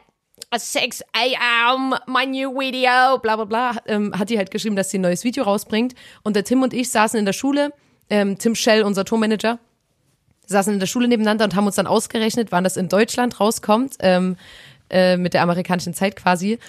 6 0.56 1.04
a.m. 1.14 1.96
my 2.08 2.26
new 2.26 2.52
video, 2.58 3.20
bla 3.20 3.36
bla 3.36 3.46
bla, 3.46 3.76
ähm, 3.86 4.18
hat 4.18 4.30
die 4.30 4.38
halt 4.38 4.52
geschrieben, 4.52 4.76
dass 4.76 4.90
sie 4.90 4.98
ein 4.98 5.02
neues 5.02 5.24
Video 5.24 5.44
rausbringt. 5.44 5.94
Und 6.24 6.36
der 6.36 6.44
Tim 6.44 6.62
und 6.62 6.74
ich 6.74 6.90
saßen 6.90 7.18
in 7.20 7.26
der 7.26 7.34
Schule, 7.34 7.74
ähm, 8.10 8.38
Tim 8.38 8.56
Schell, 8.56 8.84
unser 8.84 9.06
Tourmanager, 9.06 9.60
saßen 10.51 10.74
in 10.74 10.80
der 10.80 10.88
Schule 10.88 11.07
nebeneinander 11.07 11.45
und 11.45 11.56
haben 11.56 11.65
uns 11.65 11.75
dann 11.75 11.88
ausgerechnet, 11.88 12.51
wann 12.51 12.63
das 12.63 12.77
in 12.77 12.89
Deutschland 12.89 13.39
rauskommt, 13.39 13.98
ähm, 14.00 14.38
äh, 14.89 15.18
mit 15.18 15.33
der 15.33 15.42
amerikanischen 15.44 15.94
Zeit 15.94 16.15
quasi. 16.15 16.59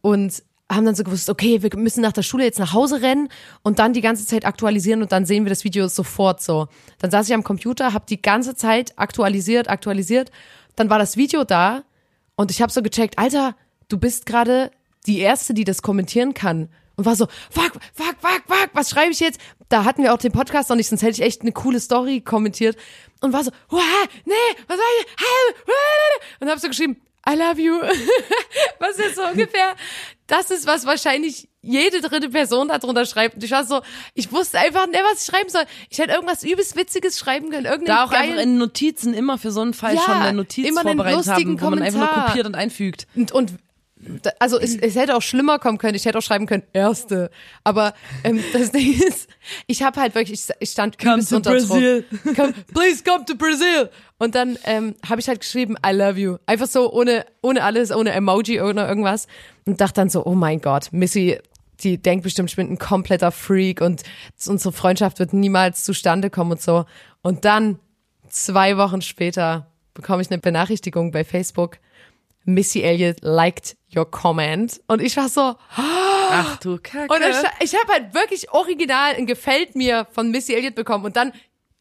Und 0.00 0.42
haben 0.70 0.84
dann 0.84 0.94
so 0.94 1.04
gewusst, 1.04 1.30
okay, 1.30 1.62
wir 1.62 1.70
müssen 1.76 2.00
nach 2.00 2.12
der 2.12 2.22
Schule 2.22 2.44
jetzt 2.44 2.58
nach 2.58 2.72
Hause 2.72 3.00
rennen 3.00 3.28
und 3.62 3.78
dann 3.78 3.92
die 3.92 4.00
ganze 4.00 4.26
Zeit 4.26 4.44
aktualisieren 4.44 5.00
und 5.02 5.12
dann 5.12 5.24
sehen 5.24 5.44
wir 5.44 5.50
das 5.50 5.62
Video 5.64 5.86
sofort 5.86 6.42
so. 6.42 6.66
Dann 6.98 7.10
saß 7.10 7.28
ich 7.28 7.34
am 7.34 7.44
Computer, 7.44 7.92
habe 7.92 8.06
die 8.08 8.20
ganze 8.20 8.56
Zeit 8.56 8.92
aktualisiert, 8.96 9.68
aktualisiert. 9.70 10.32
Dann 10.74 10.90
war 10.90 10.98
das 10.98 11.16
Video 11.16 11.44
da 11.44 11.82
und 12.34 12.50
ich 12.50 12.62
habe 12.62 12.72
so 12.72 12.82
gecheckt, 12.82 13.18
Alter, 13.18 13.54
du 13.88 13.98
bist 13.98 14.26
gerade 14.26 14.72
die 15.06 15.20
Erste, 15.20 15.54
die 15.54 15.64
das 15.64 15.82
kommentieren 15.82 16.34
kann. 16.34 16.68
Und 16.96 17.04
war 17.04 17.14
so, 17.14 17.26
fuck, 17.50 17.72
fuck, 17.92 18.16
fuck, 18.20 18.42
fuck, 18.46 18.70
was 18.72 18.90
schreibe 18.90 19.12
ich 19.12 19.20
jetzt? 19.20 19.38
Da 19.68 19.84
hatten 19.84 20.02
wir 20.02 20.14
auch 20.14 20.18
den 20.18 20.32
Podcast 20.32 20.70
noch 20.70 20.76
nicht, 20.76 20.88
sonst 20.88 21.02
hätte 21.02 21.12
ich 21.12 21.22
echt 21.22 21.42
eine 21.42 21.52
coole 21.52 21.78
Story 21.80 22.20
kommentiert. 22.22 22.76
Und 23.20 23.32
war 23.32 23.44
so, 23.44 23.50
nee, 24.24 24.32
was 24.66 24.76
soll 24.76 24.86
ich? 25.00 26.40
Und 26.40 26.48
hab 26.50 26.58
so 26.58 26.68
geschrieben, 26.68 26.96
I 27.28 27.34
love 27.34 27.60
you. 27.60 27.74
was 28.78 28.96
ist 28.98 29.16
so 29.16 29.22
ungefähr? 29.24 29.74
Das 30.28 30.50
ist, 30.50 30.66
was 30.66 30.86
wahrscheinlich 30.86 31.48
jede 31.60 32.00
dritte 32.00 32.28
Person 32.30 32.68
darunter 32.68 33.04
schreibt. 33.04 33.34
Und 33.36 33.44
ich 33.44 33.50
war 33.50 33.64
so, 33.64 33.80
ich 34.14 34.30
wusste 34.32 34.58
einfach 34.60 34.86
nicht, 34.86 35.00
was 35.10 35.20
ich 35.20 35.26
schreiben 35.34 35.48
soll. 35.50 35.64
Ich 35.90 35.98
hätte 35.98 36.12
irgendwas 36.12 36.44
übelst 36.44 36.76
Witziges 36.76 37.18
schreiben 37.18 37.50
können. 37.50 37.66
Irgendeinen 37.66 37.96
Da 37.98 38.04
auch 38.04 38.10
geilen, 38.10 38.30
einfach 38.32 38.42
in 38.44 38.58
Notizen 38.58 39.12
immer 39.14 39.38
für 39.38 39.50
so 39.50 39.60
einen 39.60 39.74
Fall 39.74 39.94
Ja, 39.96 40.02
schon 40.02 40.14
eine 40.14 40.36
Notiz 40.36 40.68
immer 40.68 40.80
einen 40.82 40.96
vorbereitet 40.96 41.26
lustigen 41.26 41.50
haben, 41.52 41.60
wo 41.60 41.70
man 41.70 41.82
einfach 41.82 41.98
nur 41.98 42.08
Kommentar. 42.08 42.28
kopiert 42.28 42.46
und 42.46 42.54
einfügt. 42.54 43.06
Und, 43.16 43.32
und 43.32 43.50
da- 43.50 43.56
also 44.38 44.58
es, 44.58 44.76
es 44.76 44.94
hätte 44.94 45.16
auch 45.16 45.22
schlimmer 45.22 45.58
kommen 45.58 45.78
können. 45.78 45.94
Ich 45.94 46.04
hätte 46.04 46.18
auch 46.18 46.22
schreiben 46.22 46.46
können, 46.46 46.62
erste. 46.72 47.30
Aber 47.64 47.94
ähm, 48.24 48.42
das 48.52 48.70
Ding 48.72 49.00
ist, 49.00 49.28
ich 49.66 49.82
habe 49.82 50.00
halt 50.00 50.14
wirklich, 50.14 50.48
ich, 50.48 50.54
ich 50.60 50.70
stand 50.70 50.98
Come 50.98 51.14
übelst 51.14 51.30
to 51.30 51.36
unter 51.36 51.50
Brazil. 51.50 52.04
Druck. 52.10 52.36
Come, 52.36 52.54
please 52.72 53.02
come 53.04 53.24
to 53.24 53.34
Brazil. 53.36 53.90
Und 54.18 54.34
dann 54.34 54.58
ähm, 54.64 54.94
habe 55.08 55.20
ich 55.20 55.28
halt 55.28 55.40
geschrieben, 55.40 55.76
I 55.84 55.92
love 55.92 56.18
you. 56.18 56.36
Einfach 56.46 56.66
so 56.66 56.92
ohne, 56.92 57.26
ohne 57.42 57.62
alles, 57.62 57.90
ohne 57.90 58.12
Emoji 58.12 58.60
oder 58.60 58.88
irgendwas. 58.88 59.26
Und 59.64 59.80
dachte 59.80 59.94
dann 59.94 60.08
so, 60.08 60.24
oh 60.24 60.34
mein 60.34 60.60
Gott, 60.60 60.88
Missy, 60.92 61.38
die 61.80 61.98
denkt 61.98 62.24
bestimmt, 62.24 62.50
ich 62.50 62.56
bin 62.56 62.70
ein 62.70 62.78
kompletter 62.78 63.32
Freak 63.32 63.80
und 63.80 64.02
unsere 64.46 64.72
Freundschaft 64.72 65.18
wird 65.18 65.32
niemals 65.32 65.84
zustande 65.84 66.30
kommen 66.30 66.52
und 66.52 66.62
so. 66.62 66.86
Und 67.22 67.44
dann, 67.44 67.78
zwei 68.28 68.76
Wochen 68.76 69.02
später, 69.02 69.70
bekomme 69.92 70.22
ich 70.22 70.30
eine 70.30 70.38
Benachrichtigung 70.38 71.10
bei 71.10 71.24
Facebook. 71.24 71.78
Missy 72.46 72.82
Elliott 72.82 73.18
liked 73.22 73.76
your 73.94 74.10
comment. 74.10 74.80
Und 74.86 75.02
ich 75.02 75.16
war 75.16 75.28
so, 75.28 75.54
Ach 75.76 76.56
du 76.58 76.78
Kacke. 76.82 77.12
und 77.12 77.20
ich, 77.20 77.72
ich 77.72 77.78
habe 77.78 77.92
halt 77.92 78.14
wirklich 78.14 78.50
original 78.52 79.14
ein 79.14 79.26
Gefällt 79.26 79.74
mir 79.76 80.06
von 80.12 80.30
Missy 80.30 80.54
Elliott 80.54 80.74
bekommen. 80.74 81.04
Und 81.04 81.16
dann, 81.16 81.32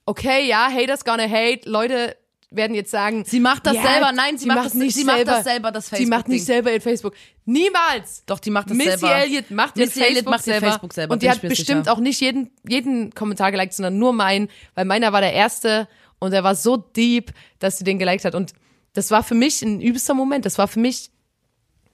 okay, 0.05 0.45
ja, 0.47 0.67
haters 0.69 1.05
gonna 1.05 1.29
hate, 1.29 1.69
Leute 1.69 2.17
werden 2.51 2.73
jetzt 2.75 2.91
sagen, 2.91 3.25
Sie 3.25 3.39
macht 3.39 3.65
das 3.65 3.75
ja, 3.75 3.81
selber. 3.81 4.11
Nein, 4.11 4.37
sie 4.37 4.45
macht 4.45 4.57
macht 4.57 4.65
das- 4.67 4.73
nicht 4.75 4.95
sie 4.95 5.03
macht 5.03 5.17
selber. 5.17 5.31
das 5.31 5.43
selber, 5.43 5.71
das 5.71 5.87
Sie 5.89 6.05
macht 6.05 6.27
nicht 6.29 6.45
selber 6.45 6.71
ihr 6.71 6.81
Facebook. 6.81 7.13
Niemals. 7.43 8.23
Doch, 8.25 8.39
die 8.39 8.49
macht 8.49 8.69
das 8.69 8.77
Missy 8.77 8.89
selber. 8.97 9.15
Elliott 9.15 9.51
macht 9.51 9.75
Missy 9.75 9.99
Elliott 9.99 10.13
Facebook, 10.25 10.31
macht 10.31 10.47
ihr 10.47 10.53
selber. 10.53 10.67
Facebook 10.67 10.93
selber, 10.93 11.13
Und 11.13 11.21
die 11.23 11.29
hat 11.29 11.41
bestimmt 11.41 11.85
sicher. 11.85 11.93
auch 11.93 11.99
nicht 11.99 12.19
jeden, 12.21 12.51
jeden 12.67 13.13
Kommentar 13.13 13.51
geliked, 13.51 13.73
sondern 13.73 13.97
nur 13.97 14.13
meinen, 14.13 14.47
weil 14.73 14.85
meiner 14.85 15.11
war 15.13 15.21
der 15.21 15.33
erste 15.33 15.87
und 16.19 16.33
er 16.33 16.43
war 16.43 16.55
so 16.55 16.77
deep, 16.77 17.31
dass 17.59 17.77
sie 17.77 17.83
den 17.83 17.99
geliked 17.99 18.25
hat. 18.25 18.35
Und 18.35 18.53
das 18.95 19.11
war 19.11 19.23
für 19.23 19.35
mich 19.35 19.61
ein 19.61 19.81
übelster 19.81 20.13
Moment. 20.13 20.45
Das 20.45 20.57
war 20.57 20.67
für 20.67 20.79
mich 20.79 21.11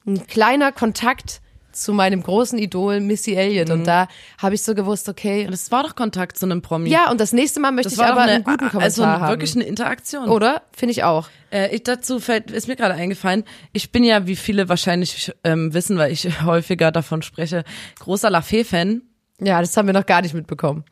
ein 0.06 0.26
kleiner 0.28 0.72
Kontakt 0.72 1.42
zu 1.72 1.94
meinem 1.94 2.22
großen 2.22 2.60
Idol 2.60 3.00
Missy 3.00 3.34
Elliott. 3.34 3.70
Mhm. 3.70 3.74
Und 3.74 3.84
da 3.86 4.08
habe 4.38 4.56
ich 4.56 4.64
so 4.64 4.76
gewusst, 4.76 5.10
okay. 5.10 5.48
Das 5.50 5.72
war 5.72 5.84
doch 5.84 5.96
Kontakt 5.96 6.38
zu 6.38 6.46
einem 6.46 6.62
Promi. 6.62 6.90
Ja, 6.90 7.10
und 7.10 7.20
das 7.20 7.34
nächste 7.34 7.60
Mal 7.60 7.72
möchte 7.72 7.90
das 7.90 7.94
ich 7.94 8.00
war 8.00 8.12
aber 8.12 8.22
eine, 8.22 8.34
einen 8.34 8.44
guten 8.44 8.70
Kommentar 8.70 8.82
also 8.82 9.06
haben. 9.06 9.30
wirklich 9.30 9.56
eine 9.56 9.64
Interaktion. 9.64 10.30
Oder? 10.30 10.64
Finde 10.76 10.92
ich 10.92 11.04
auch. 11.04 11.30
Äh, 11.50 11.74
ich, 11.76 11.84
dazu 11.84 12.20
fällt, 12.20 12.52
ist 12.52 12.68
mir 12.68 12.76
gerade 12.76 12.94
eingefallen, 12.94 13.44
ich 13.74 13.92
bin 13.92 14.04
ja, 14.04 14.28
wie 14.28 14.36
viele 14.36 14.70
wahrscheinlich 14.70 15.32
ähm, 15.44 15.74
wissen, 15.74 15.98
weil 15.98 16.12
ich 16.12 16.42
häufiger 16.44 16.92
davon 16.92 17.22
spreche, 17.22 17.64
großer 18.00 18.30
Lafay-Fan. 18.30 19.02
Ja, 19.40 19.60
das 19.62 19.76
haben 19.76 19.88
wir 19.88 19.94
noch 19.94 20.06
gar 20.06 20.22
nicht 20.22 20.34
mitbekommen. 20.34 20.84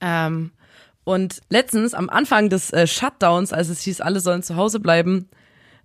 Ähm, 0.00 0.52
und 1.04 1.40
letztens, 1.48 1.94
am 1.94 2.08
Anfang 2.08 2.50
des 2.50 2.72
äh, 2.72 2.86
Shutdowns, 2.86 3.52
als 3.52 3.68
es 3.68 3.80
hieß, 3.82 4.00
alle 4.00 4.20
sollen 4.20 4.42
zu 4.42 4.56
Hause 4.56 4.80
bleiben, 4.80 5.28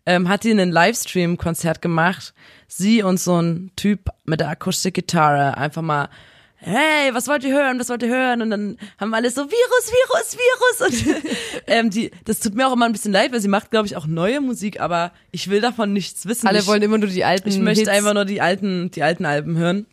ähm, 0.06 0.30
hat 0.30 0.44
die 0.44 0.52
einen 0.52 0.72
Livestream-Konzert 0.72 1.82
gemacht. 1.82 2.34
Sie 2.68 3.04
und 3.04 3.20
so 3.20 3.40
ein 3.40 3.72
Typ 3.76 4.10
mit 4.26 4.40
der 4.40 4.50
Akustikgitarre 4.50 5.58
einfach 5.58 5.82
mal, 5.82 6.10
hey, 6.58 7.14
was 7.14 7.28
wollt 7.28 7.44
ihr 7.44 7.54
hören, 7.54 7.80
was 7.80 7.90
wollt 7.90 8.02
ihr 8.04 8.10
hören? 8.10 8.42
Und 8.42 8.50
dann 8.50 8.78
haben 9.00 9.14
alle 9.14 9.30
so, 9.30 9.42
Virus, 9.44 9.92
Virus, 9.92 10.38
Virus. 10.38 11.16
Und 11.16 11.26
ähm, 11.68 11.90
die, 11.90 12.12
das 12.26 12.40
tut 12.40 12.56
mir 12.56 12.68
auch 12.68 12.74
immer 12.74 12.86
ein 12.86 12.92
bisschen 12.92 13.12
leid, 13.12 13.32
weil 13.32 13.40
sie 13.42 13.48
macht, 13.48 13.72
glaube 13.72 13.88
ich, 13.88 13.96
auch 13.96 14.08
neue 14.08 14.42
Musik, 14.42 14.80
aber 14.80 15.12
ich 15.32 15.50
will 15.50 15.62
davon 15.62 15.94
nichts 15.94 16.26
wissen. 16.26 16.48
Alle 16.48 16.60
ich, 16.60 16.68
wollen 16.68 16.82
immer 16.82 16.98
nur 16.98 17.10
die 17.10 17.24
alten 17.24 17.50
ich 17.50 17.60
möchte 17.60 17.82
Hits. 17.82 17.92
einfach 17.92 18.14
nur 18.14 18.26
die 18.26 18.42
alten, 18.42 18.90
die 18.92 19.04
alten 19.04 19.26
Alben 19.26 19.58
hören. 19.58 19.86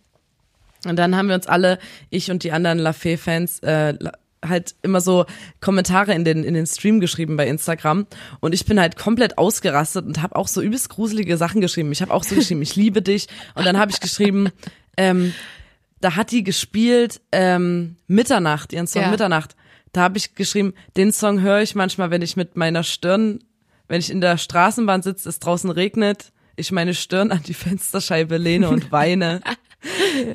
Und 0.87 0.97
dann 0.97 1.15
haben 1.15 1.29
wir 1.29 1.35
uns 1.35 1.47
alle, 1.47 1.79
ich 2.11 2.31
und 2.31 2.43
die 2.43 2.53
anderen 2.53 2.79
Lafay-Fans, 2.79 3.61
äh, 3.61 3.95
halt 4.47 4.75
immer 4.83 5.01
so 5.01 5.25
Kommentare 5.61 6.15
in 6.15 6.25
den 6.25 6.45
in 6.45 6.55
den 6.55 6.67
Stream 6.67 7.01
geschrieben 7.01 7.37
bei 7.37 7.47
Instagram 7.47 8.07
und 8.41 8.55
ich 8.55 8.65
bin 8.67 8.81
halt 8.81 8.97
komplett 8.97 9.39
ausgerastet 9.39 10.05
und 10.05 10.21
habe 10.21 10.37
auch 10.37 10.49
so 10.49 10.61
übelst 10.61 10.89
gruselige 10.89 11.37
Sachen 11.37 11.61
geschrieben. 11.61 11.93
Ich 11.93 12.03
habe 12.03 12.13
auch 12.13 12.25
so 12.25 12.35
geschrieben, 12.35 12.63
ich 12.63 12.77
liebe 12.77 13.03
dich 13.03 13.29
und 13.55 13.65
dann 13.67 13.79
habe 13.79 13.91
ich 13.93 14.01
geschrieben, 14.01 14.49
ähm, 14.97 15.33
da 16.01 16.17
hat 16.17 16.33
die 16.33 16.43
gespielt 16.43 17.21
ähm, 17.31 17.97
Mitternacht, 18.09 18.73
ihren 18.73 18.87
Song 18.87 19.03
Ja. 19.03 19.11
Mitternacht. 19.11 19.55
Da 19.93 20.03
habe 20.03 20.19
ich 20.19 20.35
geschrieben, 20.35 20.75
den 20.97 21.13
Song 21.13 21.41
höre 21.41 21.61
ich 21.61 21.75
manchmal, 21.75 22.11
wenn 22.11 22.23
ich 22.23 22.37
mit 22.37 22.57
meiner 22.57 22.83
Stirn, 22.83 23.45
wenn 23.89 24.01
ich 24.01 24.11
in 24.11 24.21
der 24.21 24.39
Straßenbahn 24.39 25.03
sitze, 25.03 25.29
es 25.29 25.39
draußen 25.39 25.71
regnet, 25.71 26.33
ich 26.57 26.73
meine 26.73 26.95
Stirn 26.95 27.31
an 27.31 27.43
die 27.47 27.55
Fensterscheibe 27.55 28.37
lehne 28.37 28.69
und 28.69 28.93
weine. 28.93 29.41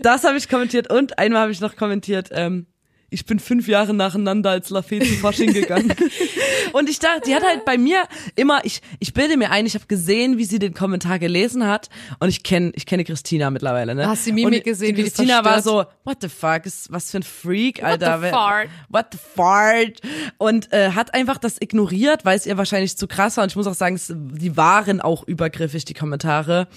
Das 0.02 0.26
habe 0.26 0.38
ich 0.38 0.50
kommentiert 0.50 0.90
und 0.92 1.20
einmal 1.20 1.44
habe 1.44 1.54
ich 1.54 1.62
noch 1.62 1.78
kommentiert, 1.78 2.32
ähm, 2.34 2.66
ich 3.10 3.26
bin 3.26 3.40
fünf 3.40 3.70
Jahre 3.70 3.94
nacheinander 3.94 4.50
als 4.50 4.70
Lafayette 4.70 5.08
zu 5.08 5.14
Fasching 5.14 5.54
gegangen. 5.54 5.94
und 6.74 6.90
ich 6.90 7.00
dachte, 7.00 7.22
die 7.26 7.36
hat 7.36 7.44
halt 7.44 7.64
bei 7.64 7.78
mir 7.78 8.04
immer, 8.36 8.66
ich, 8.66 8.82
ich 9.00 9.14
bilde 9.14 9.38
mir 9.38 9.50
ein, 9.50 9.66
ich 9.66 9.76
habe 9.76 9.86
gesehen, 9.88 10.38
wie 10.38 10.44
sie 10.44 10.60
den 10.60 10.74
Kommentar 10.74 11.18
gelesen 11.18 11.66
hat 11.66 11.90
und 12.20 12.28
ich 12.28 12.44
kenne 12.44 12.74
ich 12.76 12.86
kenne 12.86 13.06
Christina 13.06 13.50
mittlerweile, 13.50 13.96
ne? 13.96 14.08
Hast 14.08 14.26
die 14.26 14.34
Mimik 14.34 14.60
und 14.60 14.64
gesehen, 14.66 14.96
die 14.96 15.04
Christina 15.04 15.46
war 15.46 15.62
so, 15.62 15.86
what 16.04 16.18
the 16.20 16.28
fuck, 16.28 16.66
ist, 16.66 16.92
was 16.92 17.10
für 17.12 17.20
ein 17.20 17.24
Freak, 17.24 17.82
Alter. 17.82 18.18
the 18.18 18.24
Wer- 18.24 18.32
fart? 18.32 18.70
What 18.90 19.06
the 19.14 19.18
fart? 19.36 20.02
Und 20.38 20.74
äh, 20.74 20.92
hat 20.92 21.14
einfach 21.14 21.38
das 21.38 21.62
ignoriert, 21.62 22.26
weil 22.26 22.36
es 22.38 22.46
ihr 22.46 22.58
wahrscheinlich 22.58 22.98
zu 22.98 23.08
krass 23.08 23.38
war 23.38 23.44
und 23.44 23.52
ich 23.52 23.56
muss 23.56 23.68
auch 23.68 23.74
sagen, 23.74 23.96
es, 23.96 24.14
die 24.14 24.58
waren 24.58 25.00
auch 25.00 25.24
übergriffig, 25.26 25.86
die 25.86 25.94
Kommentare. 25.94 26.68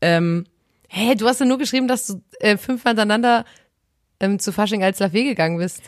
Ähm, 0.00 0.44
Hä, 0.92 1.14
du 1.14 1.28
hast 1.28 1.38
ja 1.38 1.46
nur 1.46 1.58
geschrieben, 1.58 1.86
dass 1.86 2.08
du 2.08 2.20
äh, 2.40 2.56
fünfmal 2.56 2.92
hintereinander 2.92 3.44
ähm, 4.20 4.38
zu 4.38 4.52
Fasching 4.52 4.82
als 4.84 4.98
Lafay 5.00 5.24
gegangen 5.24 5.58
bist. 5.58 5.82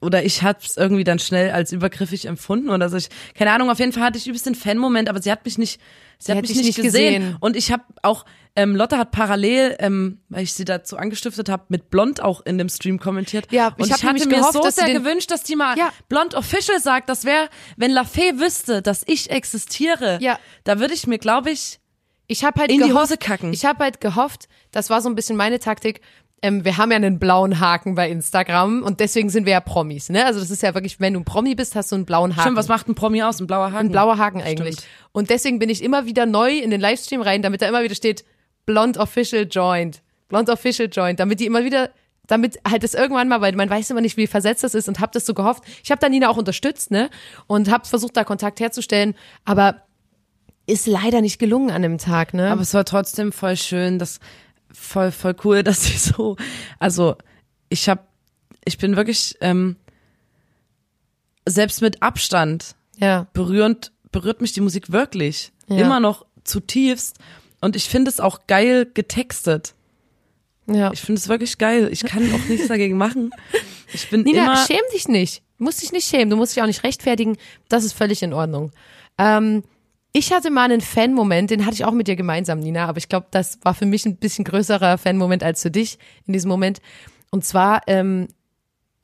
oder 0.00 0.22
ich 0.24 0.42
hab's 0.44 0.76
irgendwie 0.76 1.02
dann 1.02 1.18
schnell 1.18 1.50
als 1.50 1.72
übergriffig 1.72 2.26
empfunden 2.26 2.70
oder 2.70 2.88
so. 2.88 2.96
Ich, 2.96 3.08
keine 3.34 3.50
Ahnung, 3.52 3.68
auf 3.70 3.80
jeden 3.80 3.92
Fall 3.92 4.04
hatte 4.04 4.16
ich 4.18 4.26
übelst 4.28 4.46
den 4.46 4.54
Fan-Moment, 4.54 5.08
aber 5.08 5.20
sie 5.20 5.30
hat 5.32 5.44
mich 5.44 5.58
nicht, 5.58 5.80
sie, 6.18 6.30
hat 6.30 6.38
hat 6.38 6.48
mich 6.48 6.56
nicht 6.56 6.76
gesehen. 6.80 7.14
gesehen. 7.22 7.36
Und 7.40 7.56
ich 7.56 7.72
habe 7.72 7.82
auch, 8.02 8.24
ähm, 8.54 8.76
Lotte 8.76 8.96
hat 8.96 9.10
parallel, 9.10 9.74
ähm, 9.80 10.20
weil 10.28 10.44
ich 10.44 10.52
sie 10.52 10.64
dazu 10.64 10.96
angestiftet 10.98 11.48
habe, 11.48 11.64
mit 11.68 11.90
Blond 11.90 12.22
auch 12.22 12.42
in 12.46 12.58
dem 12.58 12.68
Stream 12.68 13.00
kommentiert. 13.00 13.50
Ja, 13.50 13.74
und 13.76 13.86
ich 13.86 13.92
hab 13.92 13.98
hatte 13.98 14.06
nämlich 14.06 14.26
mir 14.26 14.36
gehofft, 14.36 14.52
so 14.54 14.70
sehr 14.70 14.92
gewünscht, 14.92 15.32
dass 15.32 15.42
die 15.42 15.56
mal 15.56 15.76
Ja. 15.76 15.90
Blond 16.08 16.34
Official 16.36 16.78
sagt, 16.80 17.08
das 17.08 17.24
wäre, 17.24 17.48
wenn 17.76 17.90
Lafay 17.90 18.38
wüsste, 18.38 18.82
dass 18.82 19.02
ich 19.06 19.30
existiere, 19.30 20.18
Ja. 20.20 20.38
da 20.62 20.78
würde 20.78 20.94
ich 20.94 21.08
mir, 21.08 21.18
glaube 21.18 21.50
ich, 21.50 21.80
Ich 22.28 22.44
habe 22.44 22.60
halt 22.60 22.70
in 22.70 22.78
die 22.80 22.88
gehofft, 22.88 23.02
Hose 23.10 23.16
kacken. 23.16 23.52
Ich 23.52 23.64
habe 23.64 23.82
halt 23.82 24.00
gehofft, 24.00 24.48
das 24.70 24.90
war 24.90 25.00
so 25.02 25.08
ein 25.08 25.14
bisschen 25.16 25.36
meine 25.36 25.58
Taktik. 25.58 26.02
Ähm, 26.40 26.64
wir 26.64 26.76
haben 26.76 26.90
ja 26.90 26.96
einen 26.96 27.18
blauen 27.18 27.58
Haken 27.58 27.94
bei 27.94 28.08
Instagram 28.08 28.82
und 28.82 29.00
deswegen 29.00 29.28
sind 29.28 29.44
wir 29.44 29.54
ja 29.54 29.60
Promis, 29.60 30.08
ne? 30.08 30.24
Also 30.24 30.38
das 30.38 30.50
ist 30.50 30.62
ja 30.62 30.72
wirklich, 30.74 31.00
wenn 31.00 31.14
du 31.14 31.20
ein 31.20 31.24
Promi 31.24 31.54
bist, 31.54 31.74
hast 31.74 31.90
du 31.90 31.96
einen 31.96 32.04
blauen 32.04 32.32
Haken. 32.32 32.42
Stimmt, 32.42 32.56
was 32.56 32.68
macht 32.68 32.88
ein 32.88 32.94
Promi 32.94 33.22
aus? 33.22 33.40
Ein 33.40 33.48
blauer 33.48 33.72
Haken. 33.72 33.86
ein 33.86 33.92
blauer 33.92 34.18
Haken 34.18 34.40
eigentlich. 34.40 34.76
Und 35.12 35.30
deswegen 35.30 35.58
bin 35.58 35.68
ich 35.68 35.82
immer 35.82 36.06
wieder 36.06 36.26
neu 36.26 36.56
in 36.56 36.70
den 36.70 36.80
Livestream 36.80 37.22
rein, 37.22 37.42
damit 37.42 37.62
da 37.62 37.68
immer 37.68 37.82
wieder 37.82 37.96
steht, 37.96 38.24
Blond 38.66 38.98
Official 38.98 39.48
Joined. 39.50 40.02
Blond 40.28 40.48
Official 40.48 40.88
Joined, 40.92 41.18
damit 41.18 41.40
die 41.40 41.46
immer 41.46 41.64
wieder, 41.64 41.90
damit 42.26 42.58
halt 42.68 42.84
das 42.84 42.94
irgendwann 42.94 43.28
mal, 43.28 43.40
weil 43.40 43.56
man 43.56 43.68
weiß 43.68 43.90
immer 43.90 44.00
nicht, 44.00 44.16
wie 44.16 44.26
versetzt 44.26 44.62
das 44.62 44.74
ist 44.74 44.88
und 44.88 45.00
hab 45.00 45.10
das 45.12 45.26
so 45.26 45.34
gehofft. 45.34 45.64
Ich 45.82 45.90
habe 45.90 46.00
da 46.00 46.08
Nina 46.08 46.28
auch 46.28 46.36
unterstützt, 46.36 46.90
ne? 46.90 47.10
Und 47.46 47.70
hab 47.70 47.86
versucht, 47.86 48.16
da 48.16 48.24
Kontakt 48.24 48.60
herzustellen, 48.60 49.14
aber 49.44 49.82
ist 50.66 50.86
leider 50.86 51.22
nicht 51.22 51.38
gelungen 51.38 51.70
an 51.70 51.82
dem 51.82 51.96
Tag, 51.96 52.34
ne? 52.34 52.50
Aber 52.50 52.60
es 52.60 52.74
war 52.74 52.84
trotzdem 52.84 53.32
voll 53.32 53.56
schön, 53.56 53.98
das 53.98 54.20
voll 54.72 55.10
voll 55.12 55.36
cool, 55.44 55.62
dass 55.64 55.84
sie 55.84 55.96
so, 55.96 56.36
also 56.78 57.16
ich 57.68 57.88
habe, 57.88 58.02
ich 58.64 58.78
bin 58.78 58.96
wirklich 58.96 59.36
ähm, 59.40 59.76
selbst 61.46 61.80
mit 61.82 62.02
Abstand 62.02 62.74
ja. 62.96 63.26
berührend 63.32 63.92
berührt 64.12 64.40
mich 64.40 64.52
die 64.52 64.60
Musik 64.60 64.90
wirklich 64.92 65.52
Ja. 65.68 65.78
immer 65.78 66.00
noch 66.00 66.26
zutiefst 66.44 67.18
und 67.60 67.76
ich 67.76 67.88
finde 67.88 68.10
es 68.10 68.20
auch 68.20 68.46
geil 68.46 68.86
getextet. 68.92 69.74
Ja. 70.66 70.92
Ich 70.92 71.00
finde 71.00 71.18
es 71.18 71.28
wirklich 71.28 71.56
geil. 71.58 71.88
Ich 71.90 72.04
kann 72.04 72.30
auch 72.32 72.44
nichts 72.48 72.68
dagegen 72.68 72.96
machen. 72.98 73.30
Ich 73.92 74.10
bin 74.10 74.22
Nina, 74.22 74.44
immer 74.44 74.66
schäm 74.66 74.82
dich 74.92 75.08
nicht. 75.08 75.42
Du 75.56 75.64
musst 75.64 75.80
dich 75.82 75.92
nicht 75.92 76.06
schämen. 76.08 76.28
Du 76.30 76.36
musst 76.36 76.54
dich 76.54 76.62
auch 76.62 76.66
nicht 76.66 76.84
rechtfertigen. 76.84 77.36
Das 77.68 77.84
ist 77.84 77.94
völlig 77.94 78.22
in 78.22 78.32
Ordnung. 78.34 78.70
Ähm, 79.16 79.64
ich 80.18 80.32
hatte 80.32 80.50
mal 80.50 80.64
einen 80.64 80.80
Fan-Moment, 80.80 81.50
den 81.50 81.64
hatte 81.64 81.74
ich 81.74 81.84
auch 81.84 81.92
mit 81.92 82.08
dir 82.08 82.16
gemeinsam, 82.16 82.58
Nina, 82.58 82.86
aber 82.86 82.98
ich 82.98 83.08
glaube, 83.08 83.28
das 83.30 83.60
war 83.62 83.72
für 83.72 83.86
mich 83.86 84.04
ein 84.04 84.16
bisschen 84.16 84.44
größerer 84.44 84.98
Fan-Moment 84.98 85.44
als 85.44 85.62
für 85.62 85.70
dich 85.70 85.96
in 86.26 86.32
diesem 86.32 86.48
Moment. 86.48 86.80
Und 87.30 87.44
zwar, 87.44 87.82
ähm, 87.86 88.26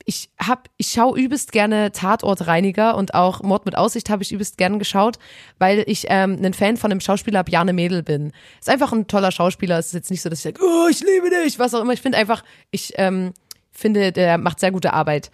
ich 0.03 0.29
hab, 0.37 0.69
ich 0.75 0.89
schaue 0.89 1.17
übelst 1.17 1.53
gerne 1.53 1.93
Tatortreiniger 1.93 2.97
und 2.97 3.13
auch 3.13 3.41
Mord 3.43 3.65
mit 3.65 3.77
Aussicht 3.77 4.09
habe 4.09 4.23
ich 4.23 4.33
übelst 4.33 4.57
gern 4.57 4.77
geschaut, 4.77 5.17
weil 5.57 5.85
ich 5.87 6.05
ähm, 6.09 6.37
ein 6.43 6.53
Fan 6.53 6.75
von 6.75 6.89
dem 6.89 6.99
Schauspieler 6.99 7.45
Bjarne 7.45 7.71
Mädel 7.71 8.03
bin. 8.03 8.33
Ist 8.59 8.69
einfach 8.69 8.91
ein 8.91 9.07
toller 9.07 9.31
Schauspieler. 9.31 9.79
Es 9.79 9.87
ist 9.87 9.93
jetzt 9.93 10.11
nicht 10.11 10.21
so, 10.21 10.29
dass 10.29 10.39
ich 10.39 10.43
sage, 10.43 10.61
oh, 10.61 10.87
ich 10.89 10.99
liebe 10.99 11.29
dich, 11.29 11.57
was 11.59 11.73
auch 11.73 11.81
immer. 11.81 11.93
Ich 11.93 12.01
finde 12.01 12.17
einfach, 12.17 12.43
ich 12.71 12.91
ähm, 12.97 13.33
finde, 13.71 14.11
der 14.11 14.37
macht 14.37 14.59
sehr 14.59 14.71
gute 14.71 14.91
Arbeit. 14.91 15.31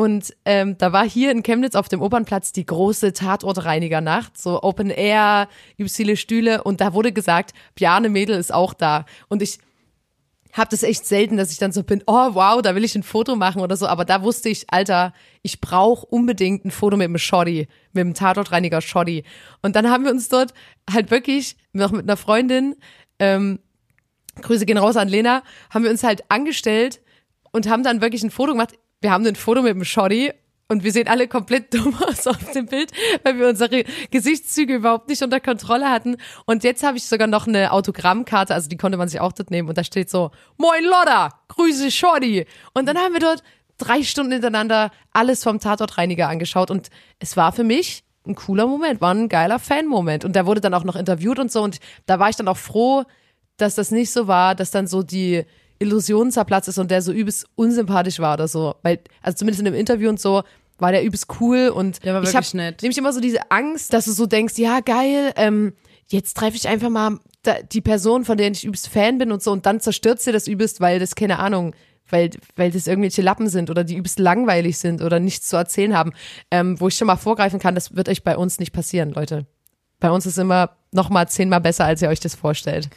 Und 0.00 0.34
ähm, 0.46 0.78
da 0.78 0.94
war 0.94 1.06
hier 1.06 1.30
in 1.30 1.42
Chemnitz 1.42 1.74
auf 1.74 1.90
dem 1.90 2.00
Opernplatz 2.00 2.52
die 2.52 2.64
große 2.64 3.12
Tatortreinigernacht, 3.12 4.38
so 4.40 4.62
Open 4.62 4.88
Air, 4.88 5.46
übelst 5.76 5.96
viele 5.96 6.16
Stühle 6.16 6.64
und 6.64 6.80
da 6.80 6.94
wurde 6.94 7.12
gesagt, 7.12 7.52
Bjarne 7.74 8.08
Mädel 8.08 8.38
ist 8.38 8.50
auch 8.50 8.72
da. 8.72 9.04
Und 9.28 9.42
ich 9.42 9.58
habe 10.54 10.70
das 10.70 10.84
echt 10.84 11.04
selten, 11.04 11.36
dass 11.36 11.52
ich 11.52 11.58
dann 11.58 11.72
so 11.72 11.82
bin, 11.82 12.02
oh 12.06 12.30
wow, 12.32 12.62
da 12.62 12.74
will 12.74 12.82
ich 12.82 12.94
ein 12.94 13.02
Foto 13.02 13.36
machen 13.36 13.60
oder 13.60 13.76
so. 13.76 13.86
Aber 13.86 14.06
da 14.06 14.22
wusste 14.22 14.48
ich, 14.48 14.72
Alter, 14.72 15.12
ich 15.42 15.60
brauche 15.60 16.06
unbedingt 16.06 16.64
ein 16.64 16.70
Foto 16.70 16.96
mit 16.96 17.06
dem 17.06 17.18
Shoddy, 17.18 17.68
mit 17.92 18.00
dem 18.00 18.14
Tatortreiniger 18.14 18.80
Shoddy. 18.80 19.24
Und 19.60 19.76
dann 19.76 19.90
haben 19.90 20.04
wir 20.04 20.12
uns 20.12 20.30
dort 20.30 20.54
halt 20.90 21.10
wirklich 21.10 21.58
noch 21.74 21.92
mit 21.92 22.04
einer 22.04 22.16
Freundin, 22.16 22.74
ähm, 23.18 23.58
Grüße 24.40 24.64
gehen 24.64 24.78
raus 24.78 24.96
an 24.96 25.08
Lena, 25.08 25.42
haben 25.68 25.84
wir 25.84 25.90
uns 25.90 26.04
halt 26.04 26.24
angestellt 26.30 27.02
und 27.52 27.68
haben 27.68 27.82
dann 27.82 28.00
wirklich 28.00 28.22
ein 28.22 28.30
Foto 28.30 28.52
gemacht. 28.52 28.78
Wir 29.02 29.12
haben 29.12 29.26
ein 29.26 29.34
Foto 29.34 29.62
mit 29.62 29.74
dem 29.74 29.84
Shoddy 29.84 30.30
und 30.68 30.84
wir 30.84 30.92
sehen 30.92 31.08
alle 31.08 31.26
komplett 31.26 31.72
dumm 31.74 31.96
aus 32.06 32.26
auf 32.26 32.52
dem 32.52 32.66
Bild, 32.66 32.92
weil 33.24 33.38
wir 33.38 33.48
unsere 33.48 33.84
Gesichtszüge 34.10 34.74
überhaupt 34.74 35.08
nicht 35.08 35.22
unter 35.22 35.40
Kontrolle 35.40 35.88
hatten. 35.88 36.18
Und 36.44 36.64
jetzt 36.64 36.82
habe 36.84 36.98
ich 36.98 37.04
sogar 37.04 37.26
noch 37.26 37.46
eine 37.46 37.72
Autogrammkarte, 37.72 38.52
also 38.52 38.68
die 38.68 38.76
konnte 38.76 38.98
man 38.98 39.08
sich 39.08 39.20
auch 39.20 39.32
dort 39.32 39.50
nehmen. 39.50 39.70
Und 39.70 39.78
da 39.78 39.84
steht 39.84 40.10
so, 40.10 40.32
Moin 40.58 40.84
Lotta, 40.84 41.30
Grüße 41.48 41.90
Shoddy. 41.90 42.44
Und 42.74 42.86
dann 42.86 42.98
haben 42.98 43.14
wir 43.14 43.20
dort 43.20 43.42
drei 43.78 44.02
Stunden 44.02 44.32
hintereinander 44.32 44.90
alles 45.14 45.42
vom 45.42 45.60
Tatortreiniger 45.60 46.28
angeschaut. 46.28 46.70
Und 46.70 46.90
es 47.20 47.38
war 47.38 47.52
für 47.52 47.64
mich 47.64 48.04
ein 48.26 48.34
cooler 48.34 48.66
Moment, 48.66 49.00
war 49.00 49.14
ein 49.14 49.30
geiler 49.30 49.58
Fan-Moment. 49.58 50.26
Und 50.26 50.36
der 50.36 50.44
wurde 50.44 50.60
dann 50.60 50.74
auch 50.74 50.84
noch 50.84 50.96
interviewt 50.96 51.38
und 51.38 51.50
so. 51.50 51.62
Und 51.62 51.78
da 52.04 52.18
war 52.18 52.28
ich 52.28 52.36
dann 52.36 52.48
auch 52.48 52.58
froh, 52.58 53.04
dass 53.56 53.76
das 53.76 53.90
nicht 53.90 54.12
so 54.12 54.26
war, 54.26 54.54
dass 54.54 54.70
dann 54.70 54.86
so 54.86 55.02
die 55.02 55.46
Illusion 55.80 56.30
zerplatzt 56.30 56.68
ist 56.68 56.78
und 56.78 56.90
der 56.90 57.02
so 57.02 57.10
übelst 57.10 57.46
unsympathisch 57.56 58.20
war 58.20 58.34
oder 58.34 58.46
so. 58.46 58.76
Weil, 58.82 59.00
also 59.22 59.38
zumindest 59.38 59.60
in 59.60 59.64
dem 59.64 59.74
Interview 59.74 60.08
und 60.08 60.20
so, 60.20 60.44
war 60.78 60.92
der 60.92 61.02
übelst 61.02 61.26
cool 61.40 61.68
und 61.68 62.04
Der 62.04 62.14
war 62.14 62.22
ich 62.22 62.34
habe 62.34 62.46
nämlich 62.54 62.98
immer 62.98 63.12
so 63.12 63.20
diese 63.20 63.50
Angst, 63.50 63.92
dass 63.92 64.04
du 64.04 64.12
so 64.12 64.26
denkst, 64.26 64.56
ja 64.58 64.80
geil, 64.80 65.32
ähm, 65.36 65.74
jetzt 66.06 66.36
treffe 66.36 66.56
ich 66.56 66.68
einfach 66.68 66.90
mal 66.90 67.18
die 67.72 67.80
Person, 67.80 68.24
von 68.24 68.36
der 68.36 68.50
ich 68.50 68.64
übelst 68.64 68.88
Fan 68.88 69.18
bin 69.18 69.32
und 69.32 69.42
so 69.42 69.52
und 69.52 69.66
dann 69.66 69.80
zerstört 69.80 70.20
sie 70.20 70.32
das 70.32 70.46
übelst, 70.46 70.80
weil 70.80 70.98
das 70.98 71.14
keine 71.14 71.38
Ahnung, 71.38 71.74
weil 72.08 72.30
weil 72.56 72.70
das 72.70 72.86
irgendwelche 72.86 73.22
Lappen 73.22 73.48
sind 73.48 73.70
oder 73.70 73.84
die 73.84 73.96
übelst 73.96 74.18
langweilig 74.18 74.78
sind 74.78 75.02
oder 75.02 75.20
nichts 75.20 75.48
zu 75.48 75.56
erzählen 75.56 75.96
haben, 75.96 76.12
ähm, 76.50 76.78
wo 76.80 76.88
ich 76.88 76.96
schon 76.96 77.06
mal 77.06 77.16
vorgreifen 77.16 77.58
kann, 77.58 77.74
das 77.74 77.94
wird 77.94 78.08
euch 78.08 78.24
bei 78.24 78.36
uns 78.36 78.58
nicht 78.58 78.72
passieren, 78.72 79.12
Leute. 79.12 79.46
Bei 80.00 80.10
uns 80.10 80.26
ist 80.26 80.38
immer 80.38 80.76
noch 80.92 81.10
mal 81.10 81.28
zehnmal 81.28 81.60
besser, 81.60 81.84
als 81.84 82.02
ihr 82.02 82.08
euch 82.08 82.20
das 82.20 82.34
vorstellt. 82.34 82.88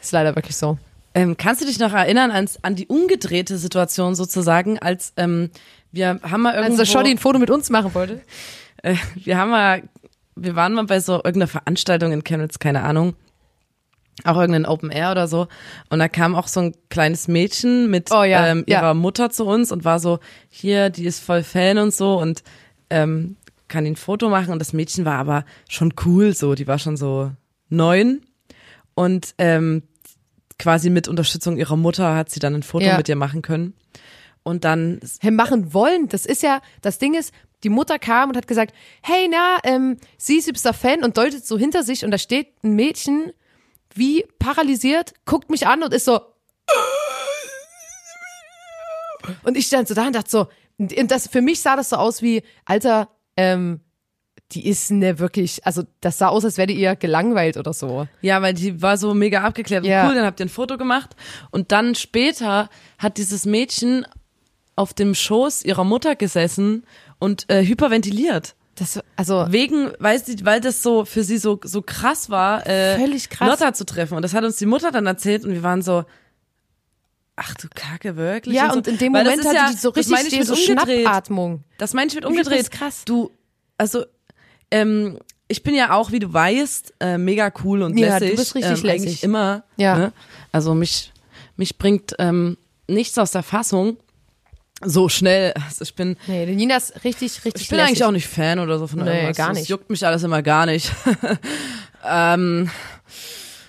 Ist 0.00 0.12
leider 0.12 0.36
wirklich 0.36 0.56
so. 0.56 0.78
Ähm, 1.14 1.36
kannst 1.36 1.62
du 1.62 1.66
dich 1.66 1.78
noch 1.78 1.92
erinnern 1.92 2.30
ans, 2.30 2.58
an 2.62 2.74
die 2.74 2.86
umgedrehte 2.86 3.56
Situation 3.56 4.14
sozusagen, 4.14 4.78
als 4.78 5.12
ähm, 5.16 5.50
wir 5.92 6.20
haben 6.22 6.42
mal 6.42 6.54
irgendwo, 6.54 6.72
Als 6.72 6.76
der 6.76 6.86
Schotti 6.86 7.10
ein 7.10 7.18
Foto 7.18 7.38
mit 7.38 7.50
uns 7.50 7.70
machen 7.70 7.94
wollte. 7.94 8.20
äh, 8.82 8.96
wir 9.14 9.38
haben 9.38 9.50
mal, 9.50 9.82
wir 10.34 10.56
waren 10.56 10.74
mal 10.74 10.84
bei 10.86 10.98
so 11.00 11.14
irgendeiner 11.14 11.46
Veranstaltung 11.46 12.10
in 12.12 12.24
Chemnitz, 12.24 12.58
keine 12.58 12.82
Ahnung, 12.82 13.14
auch 14.24 14.36
irgendein 14.36 14.66
Open 14.66 14.90
Air 14.90 15.12
oder 15.12 15.28
so, 15.28 15.46
und 15.90 16.00
da 16.00 16.08
kam 16.08 16.34
auch 16.34 16.48
so 16.48 16.60
ein 16.60 16.74
kleines 16.88 17.28
Mädchen 17.28 17.90
mit 17.90 18.10
Oh 18.10 18.24
ja, 18.24 18.48
ähm, 18.48 18.64
ja. 18.66 18.80
ihrer 18.80 18.94
Mutter 18.94 19.30
zu 19.30 19.44
uns 19.44 19.70
und 19.70 19.84
war 19.84 20.00
so, 20.00 20.18
hier, 20.48 20.90
die 20.90 21.06
ist 21.06 21.20
voll 21.22 21.42
Fan 21.44 21.78
und 21.78 21.94
so 21.94 22.20
und 22.20 22.42
ähm, 22.90 23.36
kann 23.68 23.86
ein 23.86 23.96
Foto 23.96 24.28
machen. 24.28 24.52
Und 24.52 24.58
das 24.58 24.72
Mädchen 24.72 25.04
war 25.04 25.18
aber 25.18 25.44
schon 25.68 25.94
cool, 26.04 26.34
so, 26.34 26.54
die 26.54 26.68
war 26.68 26.78
schon 26.78 26.96
so 26.96 27.32
neun. 27.68 28.20
Und 28.94 29.34
ähm, 29.38 29.82
quasi 30.58 30.90
mit 30.90 31.08
Unterstützung 31.08 31.56
ihrer 31.56 31.76
Mutter 31.76 32.14
hat 32.14 32.30
sie 32.30 32.40
dann 32.40 32.54
ein 32.54 32.62
Foto 32.62 32.84
Ja. 32.86 32.96
mit 32.96 33.08
ihr 33.08 33.16
machen 33.16 33.42
können. 33.42 33.74
Und 34.42 34.64
dann, 34.64 35.00
Hey, 35.20 35.30
machen 35.30 35.72
wollen. 35.72 36.08
Das 36.08 36.26
ist 36.26 36.42
ja, 36.42 36.60
das 36.82 36.98
Ding 36.98 37.14
ist, 37.14 37.32
die 37.62 37.70
Mutter 37.70 37.98
kam 37.98 38.28
und 38.28 38.36
hat 38.36 38.46
gesagt, 38.46 38.74
hey, 39.02 39.26
na, 39.30 39.56
ähm, 39.64 39.96
sie 40.18 40.36
ist 40.36 40.48
übster 40.48 40.74
Fan 40.74 41.02
und 41.02 41.16
deutet 41.16 41.46
so 41.46 41.56
hinter 41.58 41.82
sich 41.82 42.04
und 42.04 42.10
da 42.10 42.18
steht 42.18 42.48
ein 42.62 42.74
Mädchen 42.74 43.32
wie 43.94 44.24
paralysiert, 44.38 45.14
guckt 45.24 45.50
mich 45.50 45.66
an 45.66 45.82
und 45.82 45.94
ist 45.94 46.04
so 46.04 46.20
und 49.44 49.56
ich 49.56 49.66
stand 49.66 49.88
so 49.88 49.94
da 49.94 50.06
und 50.06 50.14
dachte 50.14 50.30
so, 50.30 50.48
und 50.78 51.10
das, 51.10 51.28
für 51.28 51.40
mich 51.40 51.60
sah 51.60 51.76
das 51.76 51.88
so 51.90 51.96
aus 51.96 52.20
wie, 52.20 52.42
Alter, 52.66 53.08
ähm, 53.36 53.80
die 54.52 54.68
ist 54.68 54.90
ne 54.90 55.18
wirklich, 55.18 55.66
also 55.66 55.82
das 56.00 56.18
sah 56.18 56.28
aus, 56.28 56.44
als 56.44 56.58
wäre 56.58 56.66
die 56.66 56.78
eher 56.78 56.96
gelangweilt 56.96 57.56
oder 57.56 57.72
so. 57.72 58.06
ja, 58.20 58.40
weil 58.42 58.54
die 58.54 58.80
war 58.82 58.96
so 58.96 59.14
mega 59.14 59.42
abgeklärt 59.42 59.84
und 59.84 59.90
Ja. 59.90 60.06
cool, 60.08 60.14
dann 60.14 60.24
habt 60.26 60.38
ihr 60.40 60.46
ein 60.46 60.50
Foto 60.50 60.76
gemacht. 60.76 61.16
Und 61.50 61.72
dann 61.72 61.94
später 61.94 62.68
hat 62.98 63.16
dieses 63.16 63.46
Mädchen 63.46 64.06
auf 64.76 64.92
dem 64.94 65.14
Schoß 65.14 65.64
ihrer 65.64 65.84
Mutter 65.84 66.14
gesessen 66.16 66.84
und 67.18 67.48
äh, 67.50 67.64
hyperventiliert. 67.64 68.54
Das, 68.76 69.00
also, 69.16 69.46
Wegen, 69.50 69.92
weil 70.00 70.22
sie, 70.22 70.44
weil 70.44 70.60
das 70.60 70.82
so 70.82 71.04
für 71.04 71.22
sie 71.22 71.38
so, 71.38 71.60
so 71.62 71.80
krass 71.80 72.28
war, 72.28 72.66
äh, 72.66 72.98
Völlig 72.98 73.30
krass. 73.30 73.48
Lotta 73.48 73.72
zu 73.72 73.86
treffen. 73.86 74.14
Und 74.16 74.22
das 74.22 74.34
hat 74.34 74.42
uns 74.44 74.56
die 74.56 74.66
Mutter 74.66 74.90
dann 74.90 75.06
erzählt 75.06 75.44
und 75.44 75.52
wir 75.52 75.62
waren 75.62 75.80
so, 75.80 76.04
ach 77.36 77.54
du 77.54 77.68
Kacke, 77.74 78.16
wirklich? 78.16 78.54
ja, 78.56 78.70
so. 78.70 78.76
und 78.78 78.88
in 78.88 78.98
dem 78.98 79.12
das 79.12 79.24
Moment 79.24 79.44
hatte 79.46 79.56
ja, 79.56 79.70
die 79.70 79.76
so 79.76 79.90
das 79.90 79.98
richtig 79.98 80.16
meine 80.16 80.28
ich 80.28 80.38
mit 80.38 80.46
so. 80.46 80.56
Schnappatmung. 80.56 81.62
Das 81.78 81.94
meine 81.94 82.08
ich 82.08 82.14
mit 82.16 82.24
umgedreht. 82.24 82.58
das 82.58 82.62
ist 82.64 82.70
krass. 82.72 83.02
Du, 83.04 83.30
also, 83.78 84.04
ähm, 84.74 85.18
ich 85.48 85.62
bin 85.62 85.74
ja 85.74 85.92
auch, 85.92 86.10
wie 86.10 86.18
du 86.18 86.32
weißt, 86.32 86.94
äh, 87.00 87.18
mega 87.18 87.52
cool 87.64 87.82
und 87.82 87.96
Ja, 87.98 88.18
du 88.18 88.28
bist 88.34 88.54
richtig 88.54 88.80
ähm, 88.80 88.84
lässig. 88.86 89.22
immer. 89.22 89.62
Ja. 89.76 89.96
Ne? 89.98 90.12
Also 90.52 90.74
mich, 90.74 91.12
mich 91.56 91.76
bringt 91.78 92.14
ähm, 92.18 92.56
nichts 92.88 93.16
aus 93.18 93.30
der 93.32 93.42
Fassung. 93.42 93.96
So 94.82 95.08
schnell. 95.08 95.52
Also 95.66 95.82
ich 95.82 95.94
bin, 95.94 96.16
Nee, 96.26 96.46
Nina 96.46 96.76
ist 96.76 96.94
richtig, 97.04 97.44
richtig 97.44 97.62
ich 97.62 97.68
bin 97.68 97.76
lässig. 97.76 97.90
eigentlich 97.90 98.04
auch 98.04 98.10
nicht 98.10 98.26
Fan 98.26 98.58
oder 98.58 98.78
so 98.78 98.86
von 98.86 99.00
Nee, 99.04 99.10
irgendwas. 99.14 99.36
gar 99.36 99.48
Das 99.50 99.58
nicht. 99.58 99.68
juckt 99.68 99.88
mich 99.90 100.04
alles 100.06 100.22
immer 100.24 100.42
gar 100.42 100.66
nicht. 100.66 100.90
ähm, 102.04 102.70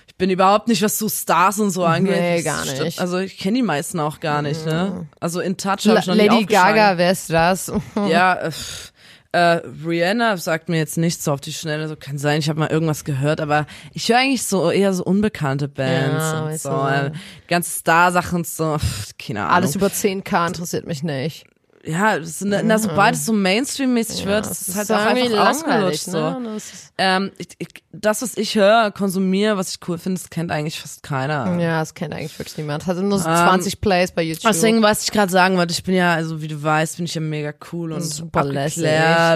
ich 0.08 0.14
bin 0.16 0.30
überhaupt 0.30 0.68
nicht, 0.68 0.82
was 0.82 0.98
so 0.98 1.08
Stars 1.08 1.60
und 1.60 1.70
so 1.70 1.84
angeht. 1.84 2.16
Nee, 2.18 2.42
Das 2.42 2.44
gar 2.44 2.64
nicht. 2.64 2.98
Also 2.98 3.18
ich 3.18 3.38
kenne 3.38 3.58
die 3.58 3.62
meisten 3.62 4.00
auch 4.00 4.18
gar 4.20 4.40
nicht, 4.42 4.64
ne? 4.64 5.06
Also 5.20 5.40
in 5.40 5.56
Touch 5.58 5.84
habe 5.86 5.94
La 5.94 6.00
ich 6.00 6.06
noch 6.06 6.14
nie 6.14 6.26
Lady. 6.26 6.46
Gaga, 6.46 6.96
wer 6.98 7.10
ist 7.12 7.30
das? 7.30 7.70
Ja, 8.08 8.50
pff, 8.50 8.92
äh, 9.36 9.60
Rihanna 9.86 10.36
sagt 10.38 10.68
mir 10.68 10.78
jetzt 10.78 10.96
nichts 10.96 11.24
so 11.24 11.32
auf 11.32 11.40
die 11.40 11.52
Schnelle. 11.52 11.88
So 11.88 11.96
kann 11.96 12.18
sein, 12.18 12.38
ich 12.38 12.48
habe 12.48 12.58
mal 12.58 12.70
irgendwas 12.70 13.04
gehört, 13.04 13.40
aber 13.40 13.66
ich 13.92 14.08
höre 14.08 14.18
eigentlich 14.18 14.42
so 14.44 14.70
eher 14.70 14.92
so 14.94 15.04
unbekannte 15.04 15.68
Bands 15.68 16.24
Ja, 16.24 16.46
und 16.46 16.60
so. 16.60 16.70
du. 16.70 17.06
Äh, 17.06 17.12
ganze 17.48 17.70
Star-Sachen 17.70 18.44
so, 18.44 18.78
pff, 18.78 19.10
keine 19.18 19.42
Ahnung. 19.42 19.52
Alles 19.54 19.76
über 19.76 19.88
10k 19.88 20.46
interessiert 20.48 20.86
mich 20.86 21.02
nicht. 21.02 21.44
Ja, 21.86 22.18
das, 22.18 22.40
na, 22.40 22.62
na, 22.62 22.78
sobald 22.78 23.14
es 23.14 23.24
so 23.24 23.32
Mainstream-mäßig 23.32 24.26
wird, 24.26 24.44
das 24.46 24.68
ist 24.68 24.74
halt 24.76 24.84
ist 24.84 24.90
auch 24.90 24.96
einfach 25.06 25.48
ausgelutscht. 25.50 26.00
So. 26.02 26.18
ne? 26.40 26.50
Das 26.54 26.64
ist- 26.72 26.92
Ähm, 26.98 27.30
ich, 27.38 27.48
ich, 27.58 27.68
das, 27.92 28.22
was 28.22 28.36
ich 28.36 28.54
höre, 28.56 28.90
konsumiere, 28.90 29.56
was 29.56 29.70
ich 29.70 29.78
cool 29.88 29.96
finde, 29.98 30.20
das 30.20 30.28
kennt 30.30 30.50
eigentlich 30.50 30.80
fast 30.80 31.02
keiner. 31.02 31.58
Ja, 31.60 31.80
das 31.80 31.94
kennt 31.94 32.12
eigentlich 32.14 32.38
wirklich 32.38 32.56
niemand. 32.58 32.86
Hatte 32.86 33.02
nur 33.02 33.18
so 33.18 33.28
Ähm, 33.28 33.36
20 33.36 33.80
Plays 33.80 34.12
bei 34.12 34.22
YouTube. 34.22 34.50
Deswegen, 34.50 34.82
was 34.82 35.04
ich 35.04 35.12
gerade 35.12 35.30
sagen 35.30 35.56
wollte, 35.56 35.72
ich 35.72 35.84
bin 35.84 35.94
ja, 35.94 36.14
also 36.14 36.42
wie 36.42 36.48
du 36.48 36.62
weißt, 36.62 36.96
bin 36.96 37.06
ich 37.06 37.14
ja 37.14 37.20
mega 37.20 37.52
cool 37.72 37.92
und 37.92 38.02
super 38.02 38.44
lässig. 38.44 38.82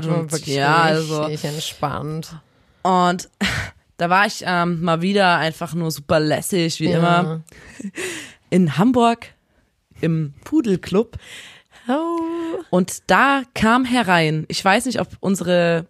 und 0.09 0.33
wirklich 0.33 0.57
ja, 0.57 0.77
also 0.83 1.25
entspannt. 1.25 2.35
Und 2.83 3.29
da 3.99 4.09
war 4.11 4.27
ich 4.27 4.43
ähm, 4.47 4.81
mal 4.83 5.03
wieder 5.03 5.37
einfach 5.37 5.75
nur 5.75 5.91
super 5.91 6.19
lässig, 6.19 6.81
wie 6.81 6.87
immer, 6.93 7.43
in 8.49 8.77
Hamburg 8.79 9.27
im 10.01 10.33
Pudelclub. 10.45 11.17
Oh. 11.89 12.19
Und 12.71 13.03
da 13.07 13.43
kam 13.55 13.85
herein, 13.85 14.45
ich 14.49 14.65
weiß 14.65 14.87
nicht, 14.87 15.01
ob 15.01 15.09
unsere 15.21 15.87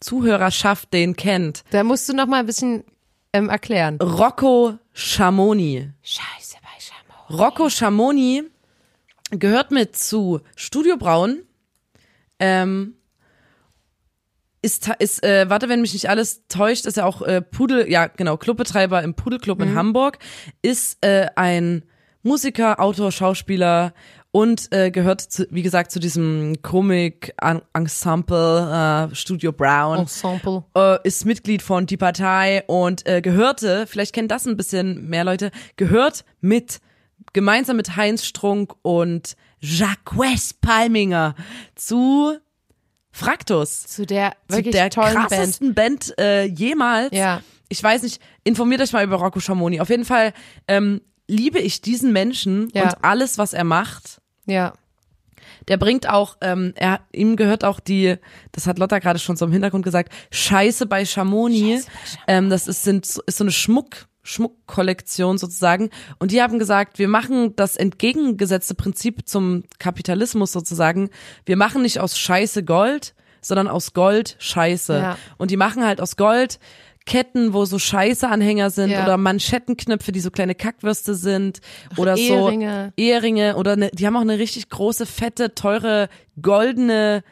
Zuhörerschaft 0.00 0.92
den 0.92 1.14
kennt, 1.14 1.64
Da 1.70 1.84
musst 1.84 2.08
du 2.08 2.14
noch 2.14 2.26
mal 2.26 2.40
ein 2.40 2.46
bisschen 2.46 2.84
ähm, 3.32 3.48
erklären. 3.48 3.98
Rocco 4.00 4.78
Schamoni. 4.92 5.90
Scheiße 6.02 6.56
bei 6.62 6.80
Schamo. 6.80 7.42
Rocco 7.42 7.68
Schamoni 7.68 8.44
gehört 9.30 9.70
mit 9.70 9.96
zu 9.96 10.40
Studio 10.56 10.96
Braun. 10.96 11.42
Ähm, 12.38 12.94
ist, 14.62 14.90
ist 14.98 15.22
äh, 15.24 15.48
warte, 15.48 15.68
wenn 15.68 15.80
mich 15.80 15.92
nicht 15.94 16.10
alles 16.10 16.46
täuscht, 16.48 16.86
ist 16.86 16.98
er 16.98 17.06
auch 17.06 17.22
äh, 17.22 17.40
Pudel, 17.40 17.90
ja 17.90 18.08
genau, 18.08 18.36
Clubbetreiber 18.36 19.02
im 19.02 19.14
Pudelclub 19.14 19.60
in 19.62 19.74
Hamburg, 19.74 20.18
ist 20.60 20.98
äh, 21.04 21.28
ein 21.36 21.84
Musiker, 22.22 22.78
Autor, 22.80 23.12
Schauspieler 23.12 23.94
und 24.32 24.72
äh, 24.72 24.90
gehört, 24.90 25.20
zu, 25.20 25.46
wie 25.50 25.62
gesagt, 25.62 25.90
zu 25.90 25.98
diesem 25.98 26.62
Komik-Ensemble 26.62 29.08
äh, 29.10 29.14
Studio 29.14 29.52
Brown 29.52 29.98
Ensemble. 30.00 30.64
äh, 30.76 30.98
ist 31.04 31.24
Mitglied 31.24 31.62
von 31.62 31.86
Die 31.86 31.96
Partei 31.96 32.64
und 32.66 33.06
äh, 33.06 33.20
gehörte, 33.22 33.86
vielleicht 33.86 34.14
kennen 34.14 34.28
das 34.28 34.46
ein 34.46 34.56
bisschen 34.56 35.08
mehr 35.08 35.24
Leute, 35.24 35.50
gehört 35.76 36.24
mit, 36.40 36.80
gemeinsam 37.32 37.76
mit 37.76 37.96
Heinz 37.96 38.24
Strunk 38.24 38.74
und 38.82 39.36
Jacques 39.60 40.54
Palminger 40.60 41.34
zu 41.74 42.36
Fraktus. 43.10 43.86
Zu 43.86 44.06
der 44.06 44.32
Zu 44.48 44.56
wirklich 44.58 44.74
der 44.74 44.90
tollen 44.90 45.14
Band. 45.14 45.28
krassesten 45.28 45.74
Band, 45.74 46.14
äh, 46.18 46.44
jemals. 46.44 47.10
Ja. 47.12 47.42
Ich 47.68 47.82
weiß 47.82 48.02
nicht, 48.02 48.20
informiert 48.44 48.80
euch 48.80 48.92
mal 48.92 49.04
über 49.04 49.16
Rocco 49.16 49.40
Schamoni. 49.40 49.80
Auf 49.80 49.90
jeden 49.90 50.04
Fall 50.04 50.32
ähm, 50.68 51.00
liebe 51.30 51.58
ich 51.58 51.80
diesen 51.80 52.12
Menschen 52.12 52.68
Ja. 52.74 52.82
und 52.84 53.04
alles, 53.04 53.38
was 53.38 53.52
er 53.52 53.64
macht. 53.64 54.20
Ja. 54.46 54.74
Der 55.68 55.76
bringt 55.76 56.08
auch, 56.08 56.36
ähm, 56.40 56.72
er, 56.74 57.00
ihm 57.12 57.36
gehört 57.36 57.64
auch 57.64 57.80
die, 57.80 58.16
das 58.52 58.66
hat 58.66 58.78
Lotta 58.78 58.98
gerade 58.98 59.18
schon 59.18 59.36
so 59.36 59.44
im 59.44 59.52
Hintergrund 59.52 59.84
gesagt, 59.84 60.12
Scheiße 60.30 60.86
bei 60.86 61.04
Schamoni. 61.04 61.80
Ähm, 62.26 62.50
das 62.50 62.66
ist, 62.66 62.82
sind, 62.82 63.04
ist 63.04 63.36
so 63.38 63.44
eine 63.44 63.52
Schmuck, 63.52 64.06
Schmuckkollektion 64.22 65.38
sozusagen. 65.38 65.90
Und 66.18 66.32
die 66.32 66.42
haben 66.42 66.58
gesagt, 66.58 66.98
wir 66.98 67.08
machen 67.08 67.54
das 67.56 67.76
entgegengesetzte 67.76 68.74
Prinzip 68.74 69.28
zum 69.28 69.64
Kapitalismus 69.78 70.52
sozusagen. 70.52 71.10
Wir 71.46 71.56
machen 71.56 71.82
nicht 71.82 72.00
aus 72.00 72.18
Scheiße 72.18 72.64
Gold, 72.64 73.14
sondern 73.40 73.68
aus 73.68 73.92
Gold 73.92 74.36
Scheiße. 74.38 74.94
Ja. 74.98 75.18
Und 75.38 75.50
die 75.50 75.56
machen 75.56 75.84
halt 75.84 76.00
aus 76.00 76.16
Gold 76.16 76.58
Ketten, 77.06 77.52
wo 77.52 77.64
so 77.64 77.78
Scheiße-Anhänger 77.78 78.70
sind 78.70 78.90
Ja. 78.90 79.02
oder 79.04 79.16
Manschettenknöpfe, 79.16 80.12
die 80.12 80.20
so 80.20 80.30
kleine 80.30 80.54
Kackwürste 80.54 81.14
sind 81.14 81.60
oder 81.96 82.16
Eheringe. 82.16 82.92
so 82.96 83.02
Eheringe 83.02 83.56
oder 83.56 83.76
ne, 83.76 83.90
die 83.92 84.06
haben 84.06 84.16
auch 84.16 84.20
eine 84.20 84.38
richtig 84.38 84.68
große, 84.68 85.06
fette, 85.06 85.54
teure, 85.54 86.08
goldene 86.40 87.22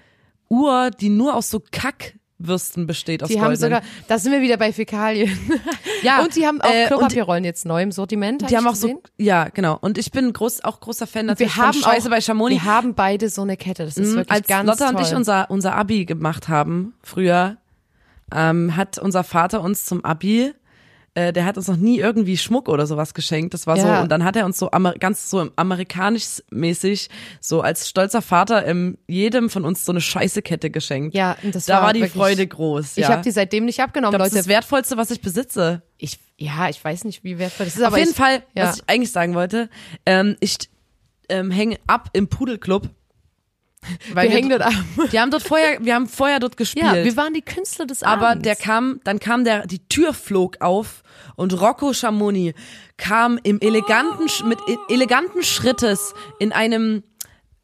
Uhr, 0.48 0.90
die 0.90 1.10
nur 1.10 1.34
aus 1.34 1.50
so 1.50 1.60
Kackwürsten 1.70 2.86
besteht 2.86 3.22
aus 3.22 3.28
Die 3.28 3.40
haben 3.40 3.54
sogar, 3.56 3.82
da 4.08 4.18
sind 4.18 4.32
wir 4.32 4.40
wieder 4.40 4.56
bei 4.56 4.72
Fäkalien. 4.72 5.36
Ja, 6.00 6.22
und 6.22 6.36
die 6.36 6.46
haben 6.46 6.60
auch 6.60 6.70
äh, 6.70 6.86
Klopapierrollen 6.86 7.42
jetzt 7.42 7.66
neu 7.66 7.82
im 7.82 7.90
Sortiment. 7.90 8.48
die 8.48 8.56
haben 8.56 8.68
auch 8.68 8.76
so, 8.76 8.86
gesehen. 8.86 9.00
ja, 9.16 9.48
genau. 9.48 9.76
Und 9.80 9.98
ich 9.98 10.12
bin 10.12 10.32
groß, 10.32 10.62
auch 10.62 10.78
großer 10.78 11.08
Fan 11.08 11.22
wir 11.26 11.30
natürlich 11.32 11.56
haben 11.56 11.72
von 11.74 11.82
Scheiße 11.92 12.06
auch, 12.06 12.10
bei 12.12 12.20
Schamoni. 12.20 12.54
Wir 12.54 12.64
haben 12.64 12.94
beide 12.94 13.28
so 13.28 13.42
eine 13.42 13.56
Kette. 13.56 13.84
Das 13.84 13.96
ist 13.96 14.12
Mhm, 14.12 14.16
wirklich 14.18 14.30
Als 14.30 14.46
ganz 14.46 14.66
Lotta 14.68 14.92
toll. 14.92 14.94
und 15.00 15.06
ich 15.08 15.14
unser, 15.16 15.50
unser 15.50 15.74
Abi 15.74 16.04
gemacht 16.04 16.46
haben, 16.48 16.94
früher, 17.02 17.56
ähm, 18.34 18.76
hat 18.76 18.98
unser 18.98 19.24
Vater 19.24 19.60
uns 19.62 19.84
zum 19.84 20.04
Abi 20.04 20.52
äh, 21.14 21.32
der 21.32 21.46
hat 21.46 21.56
uns 21.56 21.66
noch 21.66 21.76
nie 21.78 21.98
irgendwie 21.98 22.36
Schmuck 22.36 22.68
oder 22.68 22.86
sowas 22.86 23.12
geschenkt. 23.14 23.52
Das 23.54 23.66
war 23.66 23.76
so, 23.76 23.86
Ja. 23.86 24.02
und 24.02 24.12
dann 24.12 24.24
hat 24.24 24.36
er 24.36 24.44
uns 24.44 24.58
so 24.58 24.70
amer 24.70 24.92
ganz 24.92 25.30
so 25.30 25.48
amerikanisch 25.56 26.42
mäßig, 26.50 27.08
so 27.40 27.60
als 27.62 27.88
stolzer 27.88 28.22
Vater, 28.22 28.66
ähm, 28.66 28.98
jedem 29.08 29.48
von 29.50 29.64
uns 29.64 29.84
so 29.84 29.90
eine 29.90 30.00
Scheißekette 30.02 30.70
geschenkt. 30.70 31.16
Ja, 31.16 31.36
und 31.42 31.54
das 31.54 31.64
da 31.66 31.76
war 31.76 31.82
war 31.84 31.92
die 31.94 32.00
wirklich- 32.02 32.12
Freude 32.22 32.46
groß. 32.46 32.96
Ja. 32.96 33.02
Ich 33.02 33.08
habe 33.08 33.22
die 33.22 33.30
seitdem 33.32 33.64
nicht 33.64 33.80
abgenommen, 33.80 34.12
glaub, 34.12 34.20
das 34.22 34.32
Leute. 34.32 34.38
ist 34.40 34.46
das 34.46 34.52
Wertvollste, 34.54 34.96
was 34.98 35.10
ich 35.10 35.20
besitze. 35.22 35.82
ich, 35.96 36.20
ja, 36.36 36.68
ich 36.68 36.84
weiß 36.84 37.02
nicht, 37.04 37.24
wie 37.24 37.38
wertvoll 37.38 37.66
das 37.66 37.74
ist, 37.74 37.80
Auf 37.82 37.88
aber 37.88 37.98
jeden 37.98 38.10
ich, 38.10 38.16
Fall, 38.16 38.42
ja. 38.54 38.68
was 38.68 38.76
ich 38.76 38.82
eigentlich 38.86 39.10
sagen 39.10 39.34
wollte, 39.34 39.70
ähm, 40.06 40.36
ich 40.40 40.58
ähm, 41.30 41.50
hänge 41.50 41.78
ab 41.88 42.10
im 42.12 42.28
Pudelclub. 42.28 42.88
Weil 44.12 44.28
wir 44.28 44.34
hängen 44.36 44.50
dort 44.50 44.62
ab. 44.62 44.72
Wir 45.10 45.20
haben 45.20 45.30
dort 45.30 45.42
vorher, 45.42 45.78
wir 45.84 45.94
haben 45.94 46.06
vorher 46.08 46.38
dort 46.40 46.56
gespielt. 46.56 46.84
Ja, 46.84 46.94
wir 47.04 47.16
waren 47.16 47.34
die 47.34 47.42
Künstler 47.42 47.86
des 47.86 48.02
aber 48.02 48.30
Abends. 48.30 48.44
der 48.44 48.56
kam, 48.56 49.00
dann 49.04 49.18
kam 49.20 49.44
der, 49.44 49.66
die 49.66 49.80
Tür 49.88 50.12
flog 50.14 50.56
auf 50.60 51.02
und 51.36 51.58
Rocco 51.60 51.92
Schamoni 51.92 52.54
kam 52.96 53.38
im 53.42 53.60
eleganten, 53.60 54.26
Sch- 54.26 54.44
mit 54.44 54.58
e- 54.68 54.92
eleganten 54.92 55.42
Schrittes 55.42 56.14
in 56.38 56.52
einem 56.52 57.02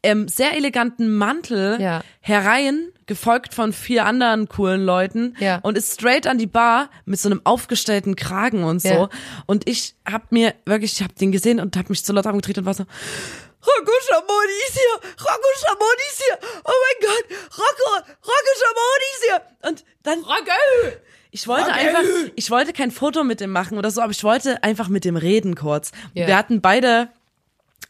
ähm, 0.03 0.27
sehr 0.27 0.55
eleganten 0.55 1.15
Mantel 1.15 1.77
Ja. 1.81 2.01
herein, 2.21 2.89
gefolgt 3.07 3.53
von 3.53 3.73
vier 3.73 4.05
anderen 4.05 4.47
coolen 4.47 4.83
Leuten 4.85 5.35
Ja. 5.39 5.59
und 5.63 5.77
ist 5.77 5.93
straight 5.93 6.25
an 6.27 6.37
die 6.37 6.47
Bar 6.47 6.89
mit 7.05 7.19
so 7.19 7.27
einem 7.29 7.41
aufgestellten 7.43 8.15
Kragen 8.15 8.63
und 8.63 8.81
so. 8.81 8.87
Ja. 8.89 9.09
Und 9.45 9.67
ich 9.67 9.95
hab 10.09 10.31
mir 10.31 10.53
wirklich, 10.65 10.93
ich 10.93 11.03
hab 11.03 11.15
den 11.15 11.31
gesehen 11.31 11.59
und 11.59 11.75
hab 11.77 11.89
mich 11.89 12.03
zu 12.05 12.13
laut 12.13 12.27
angedreht 12.27 12.57
und 12.59 12.65
war 12.65 12.73
so, 12.75 12.85
Rocco 13.65 13.91
Schamoni 14.07 14.57
ist 14.67 14.73
hier! 14.73 15.09
Rocco 15.19 15.47
Schamoni 15.59 16.05
ist 16.11 16.23
hier! 16.23 16.37
Oh 16.63 16.71
mein 16.83 17.09
Gott! 17.09 17.37
Rocco! 17.57 18.05
Rocco 18.23 18.51
Schamoni 18.59 19.07
ist 19.15 19.23
hier! 19.25 19.69
Und 19.69 19.85
dann. 20.03 20.19
Rocco! 20.19 20.97
Ich 21.31 21.47
wollte 21.47 21.73
einfach, 21.73 22.01
ich 22.35 22.49
wollte 22.49 22.71
kein 22.71 22.91
Foto 22.91 23.23
mit 23.25 23.41
dem 23.41 23.51
machen 23.51 23.77
oder 23.77 23.91
so, 23.91 24.01
aber 24.01 24.11
ich 24.11 24.23
wollte 24.23 24.63
einfach 24.63 24.87
mit 24.87 25.03
dem 25.03 25.17
reden 25.17 25.55
kurz. 25.55 25.91
Ja. 26.13 26.27
Wir 26.27 26.37
hatten 26.37 26.61
beide, 26.61 27.09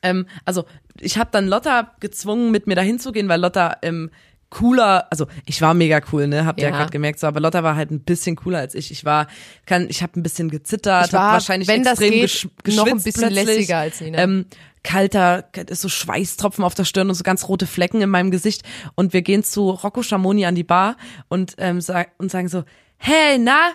ähm, 0.02 0.28
also 0.46 0.66
ich 1.00 1.18
habe 1.20 1.30
dann 1.32 1.48
Lotta 1.48 1.94
gezwungen, 2.00 2.50
mit 2.50 2.66
mir 2.66 2.74
dahin 2.76 2.98
zu 3.00 3.12
gehen, 3.12 3.30
weil 3.30 3.40
Lotta 3.40 3.78
ähm, 3.84 4.10
cooler, 4.50 5.06
also 5.12 5.28
ich 5.46 5.62
war 5.62 5.74
mega 5.76 6.02
cool, 6.12 6.26
ne, 6.28 6.46
habt 6.46 6.60
ihr 6.60 6.64
ja, 6.66 6.70
Ja. 6.72 6.78
gerade 6.78 6.92
gemerkt, 6.92 7.20
so, 7.20 7.28
aber 7.28 7.40
Lotta 7.40 7.62
war 7.62 7.76
halt 7.76 7.92
ein 7.92 8.00
bisschen 8.00 8.36
cooler 8.36 8.60
als 8.60 8.74
ich. 8.74 8.90
Ich 8.90 9.06
war, 9.06 9.28
kann, 9.68 9.88
ich 9.90 10.02
habe 10.02 10.20
ein 10.20 10.24
bisschen 10.24 10.50
gezittert, 10.50 11.08
Ich 11.08 11.14
war, 11.14 11.26
hab 11.28 11.34
wahrscheinlich 11.34 11.68
wenn 11.68 11.84
das 11.84 12.00
extrem 12.00 12.12
geht, 12.14 12.22
gesch 12.24 12.46
noch 12.46 12.86
geschwitzt 12.86 12.88
ein 12.88 13.04
bisschen 13.04 13.22
plötzlich. 13.30 13.46
lässiger 13.46 13.78
als 13.78 14.02
Nina. 14.02 14.18
Ähm, 14.18 14.46
kalter, 14.86 15.50
so 15.72 15.90
Schweißtropfen 15.90 16.64
auf 16.64 16.76
der 16.76 16.86
Stirn 16.86 17.10
und 17.10 17.16
so 17.16 17.24
ganz 17.24 17.50
rote 17.50 17.66
Flecken 17.66 18.02
in 18.02 18.10
meinem 18.10 18.32
Gesicht. 18.32 18.62
Und 18.94 19.12
wir 19.12 19.24
gehen 19.24 19.44
zu 19.44 19.72
Rocco 19.72 20.04
Schamoni 20.04 20.46
an 20.46 20.56
die 20.56 20.64
Bar 20.64 20.96
und, 21.28 21.56
ähm, 21.58 21.82
sag, 21.82 22.12
und 22.20 22.32
sagen 22.32 22.48
so, 22.48 22.64
hey, 22.98 23.38
na? 23.40 23.72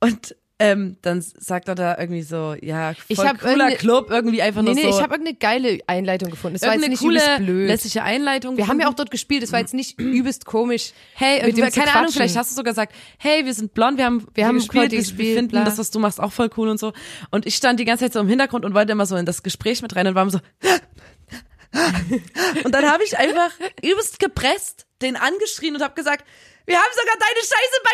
Und 0.00 0.36
ähm, 0.60 0.96
dann 1.02 1.20
sagt 1.20 1.66
er 1.68 1.74
da 1.74 1.98
irgendwie 1.98 2.22
so, 2.22 2.54
ja, 2.60 2.94
voll 2.94 3.04
Ich 3.08 3.18
hab 3.18 3.40
cooler 3.40 3.72
Club, 3.72 4.08
irgendwie 4.10 4.40
einfach 4.40 4.62
Nee, 4.62 4.68
nur 4.70 4.74
nee, 4.76 4.82
so. 4.82 4.88
ich 4.90 5.02
habe 5.02 5.14
irgendeine 5.14 5.36
geile 5.36 5.80
Einleitung 5.88 6.30
gefunden. 6.30 6.54
Es 6.56 6.62
war 6.62 6.74
jetzt 6.74 6.84
irgendeine 6.84 6.92
nicht 6.92 7.00
coole, 7.02 7.18
übelst 7.18 7.44
blöd. 7.46 7.68
lässige 7.68 8.02
Einleitung. 8.04 8.56
Wir 8.56 8.68
haben 8.68 8.78
ja 8.78 8.84
gefunden. 8.84 8.94
auch 8.94 8.96
dort 8.96 9.10
gespielt, 9.10 9.42
es 9.42 9.50
war 9.52 9.58
jetzt 9.58 9.74
nicht 9.74 9.98
übelst 10.00 10.46
komisch. 10.46 10.92
Hey, 11.14 11.44
mit 11.44 11.56
dem 11.56 11.68
keine 11.70 11.92
Ahnung, 11.94 12.12
vielleicht 12.12 12.36
hast 12.36 12.52
du 12.52 12.54
sogar 12.54 12.72
gesagt, 12.72 12.94
hey, 13.18 13.44
wir 13.44 13.52
sind 13.52 13.74
blond, 13.74 13.98
wir 13.98 14.04
haben, 14.04 14.26
Wir 14.34 14.46
haben 14.46 14.56
gespielt, 14.58 14.92
wir 14.92 14.98
gespielt, 15.00 15.34
finden 15.36 15.50
bla. 15.50 15.64
das, 15.64 15.76
was 15.78 15.90
du 15.90 15.98
machst, 15.98 16.20
auch 16.20 16.32
voll 16.32 16.50
cool 16.56 16.68
und 16.68 16.78
so. 16.78 16.92
Und 17.32 17.46
ich 17.46 17.56
stand 17.56 17.80
die 17.80 17.84
ganze 17.84 18.04
Zeit 18.04 18.12
so 18.12 18.20
im 18.20 18.28
Hintergrund 18.28 18.64
und 18.64 18.74
wollte 18.74 18.92
immer 18.92 19.06
so 19.06 19.16
in 19.16 19.26
das 19.26 19.42
Gespräch 19.42 19.82
mit 19.82 19.96
rein 19.96 20.06
und 20.06 20.14
war 20.14 20.22
immer 20.22 20.30
so, 20.30 20.40
und 22.64 22.72
dann 22.72 22.84
habe 22.88 23.02
ich 23.04 23.18
einfach 23.18 23.50
übelst 23.82 24.20
gepresst, 24.20 24.86
den 25.02 25.16
angeschrien 25.16 25.74
und 25.74 25.82
habe 25.82 25.94
gesagt, 25.94 26.24
wir 26.66 26.76
haben 26.76 26.92
sogar 26.94 27.14
deine 27.18 27.40
Scheiße 27.40 27.80
bei 27.84 27.90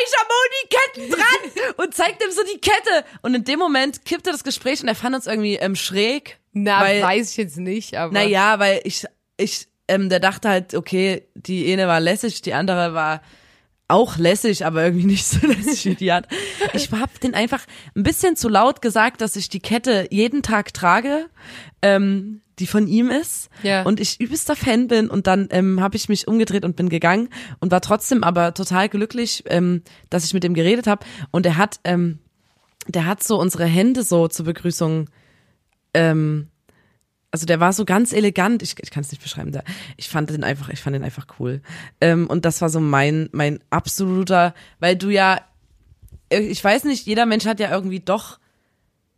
Schamoni-Ketten 1.01 1.11
dran 1.11 1.75
und 1.85 1.95
zeigt 1.95 2.23
ihm 2.23 2.31
so 2.31 2.43
die 2.45 2.61
Kette. 2.61 3.05
Und 3.23 3.35
in 3.35 3.45
dem 3.45 3.59
Moment 3.59 4.05
kippte 4.05 4.31
das 4.31 4.45
Gespräch 4.45 4.81
und 4.83 4.89
er 4.89 4.95
fand 4.95 5.15
uns 5.17 5.27
irgendwie 5.27 5.57
ähm, 5.57 5.75
schräg. 5.75 6.39
Na, 6.53 6.81
weil, 6.81 7.03
weiß 7.03 7.31
ich 7.31 7.37
jetzt 7.37 7.59
nicht, 7.59 7.97
aber. 7.97 8.13
naja, 8.13 8.59
weil 8.59 8.81
ich, 8.85 9.07
ich, 9.37 9.69
ähm, 9.89 10.09
der 10.09 10.21
dachte 10.21 10.49
halt, 10.49 10.75
okay, 10.75 11.29
die 11.35 11.73
eine 11.73 11.87
war 11.87 12.01
lässig, 12.01 12.43
die 12.43 12.55
andere 12.55 12.95
war 12.95 13.23
auch 13.91 14.17
lässig, 14.17 14.65
aber 14.65 14.85
irgendwie 14.85 15.07
nicht 15.07 15.27
so 15.27 15.45
lässig 15.47 15.85
wie 15.85 15.95
die 15.97 16.13
hat. 16.13 16.29
Ich 16.73 16.91
hab 16.93 17.21
den 17.21 17.35
einfach 17.35 17.65
ein 17.97 18.03
bisschen 18.03 18.37
zu 18.37 18.49
laut 18.49 18.83
gesagt, 18.83 19.21
dass 19.21 19.37
ich 19.37 19.49
die 19.49 19.61
Kette 19.61 20.07
jeden 20.11 20.43
Tag 20.43 20.73
trage, 20.73 21.29
ähm, 21.83 22.43
die 22.61 22.67
von 22.67 22.87
ihm 22.87 23.11
ist. 23.11 23.49
Ja. 23.63 23.83
Und 23.83 23.99
ich 23.99 24.21
übelster 24.21 24.55
Fan 24.55 24.87
bin 24.87 25.11
und 25.11 25.27
dann 25.27 25.49
ähm, 25.51 25.81
habe 25.81 25.97
ich 25.97 26.09
mich 26.09 26.29
umgedreht 26.29 26.65
und 26.65 26.77
bin 26.77 26.89
gegangen 26.89 27.29
und 27.59 27.73
war 27.73 27.81
trotzdem 27.81 28.23
aber 28.23 28.55
total 28.55 28.89
glücklich, 28.89 29.43
ähm, 29.47 29.83
dass 30.11 30.25
ich 30.25 30.35
mit 30.35 30.45
ihm 30.45 30.55
geredet 30.55 30.87
habe. 30.87 31.05
Und 31.31 31.47
er 31.47 31.57
hat, 31.57 31.81
ähm, 31.85 32.19
der 32.87 33.07
hat 33.07 33.23
so 33.23 33.41
unsere 33.41 33.65
Hände 33.65 34.03
so 34.03 34.29
zur 34.29 34.45
Begrüßung 34.45 35.09
ähm, 35.95 36.49
also 37.33 37.47
der 37.47 37.61
war 37.61 37.73
so 37.73 37.85
ganz 37.85 38.13
elegant, 38.13 38.63
ich, 38.63 38.75
ich 38.81 38.91
kann 38.91 39.03
es 39.03 39.11
nicht 39.11 39.23
beschreiben, 39.23 39.53
der, 39.53 39.65
ich 39.97 40.09
fand 40.09 40.31
den 40.31 40.43
einfach, 40.45 40.69
ich 40.69 40.81
fand 40.81 40.95
den 40.95 41.05
einfach 41.05 41.27
cool. 41.39 41.63
Ähm, 42.01 42.27
und 42.27 42.45
das 42.45 42.61
war 42.61 42.71
so 42.71 42.81
mein, 42.81 43.29
mein 43.33 43.61
absoluter, 43.71 44.55
weil 44.81 44.97
du 44.97 45.11
ja, 45.11 45.41
äh, 46.29 46.41
ich 46.41 46.63
weiß 46.63 46.85
nicht, 46.85 47.07
jeder 47.07 47.27
Mensch 47.27 47.47
hat 47.47 47.61
ja 47.61 47.71
irgendwie 47.71 48.01
doch 48.01 48.41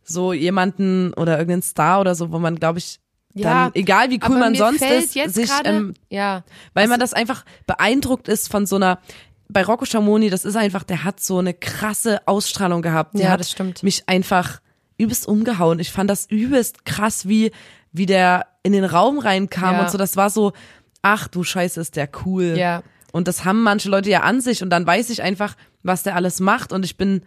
so 0.03 0.33
jemanden 0.33 1.13
oder 1.13 1.37
irgendeinen 1.37 1.61
Star 1.63 2.01
oder 2.01 2.13
so, 2.13 2.31
wo 2.31 2.39
man, 2.39 2.59
glaube 2.59 2.79
ich, 2.79 2.99
dann, 3.33 3.43
Ja, 3.67 3.71
egal 3.73 4.09
wie 4.09 4.19
cool 4.27 4.37
man 4.39 4.55
sonst 4.55 4.81
ist, 4.83 5.13
sich, 5.13 5.49
gerade, 5.49 5.69
ähm, 5.69 5.93
ja, 6.09 6.43
weil 6.73 6.87
man 6.87 6.99
das 6.99 7.13
einfach 7.13 7.45
beeindruckt 7.65 8.27
ist 8.27 8.49
von 8.49 8.65
so 8.65 8.75
einer, 8.75 8.99
bei 9.49 9.63
Rocco 9.63 9.85
Schamoni, 9.85 10.29
das 10.29 10.45
ist 10.45 10.55
einfach, 10.55 10.83
der 10.83 11.03
hat 11.03 11.19
so 11.19 11.37
eine 11.39 11.53
krasse 11.53 12.21
Ausstrahlung 12.27 12.81
gehabt. 12.81 13.15
Der 13.15 13.25
Ja, 13.25 13.29
hat 13.31 13.39
das 13.39 13.51
stimmt. 13.51 13.83
mich 13.83 14.07
einfach 14.07 14.61
übelst 14.97 15.27
umgehauen. 15.27 15.79
Ich 15.79 15.91
fand 15.91 16.09
das 16.09 16.25
übelst 16.29 16.85
krass, 16.85 17.27
wie, 17.27 17.51
wie 17.91 18.05
der 18.05 18.47
in 18.63 18.71
den 18.73 18.85
Raum 18.85 19.19
reinkam 19.19 19.75
Ja. 19.75 19.81
und 19.81 19.91
so. 19.91 19.97
Das 19.97 20.15
war 20.15 20.29
so, 20.29 20.53
ach 21.01 21.27
du 21.27 21.43
Scheiße, 21.43 21.81
ist 21.81 21.95
der 21.95 22.09
cool. 22.25 22.55
Ja. 22.57 22.81
Und 23.11 23.27
das 23.27 23.45
haben 23.45 23.61
manche 23.61 23.89
Leute 23.89 24.09
ja 24.09 24.21
an 24.21 24.41
sich 24.41 24.63
und 24.63 24.69
dann 24.69 24.87
weiß 24.87 25.09
ich 25.11 25.21
einfach, 25.21 25.55
was 25.83 26.01
der 26.03 26.15
alles 26.15 26.39
macht 26.39 26.71
und 26.71 26.83
ich 26.85 26.97
bin 26.97 27.21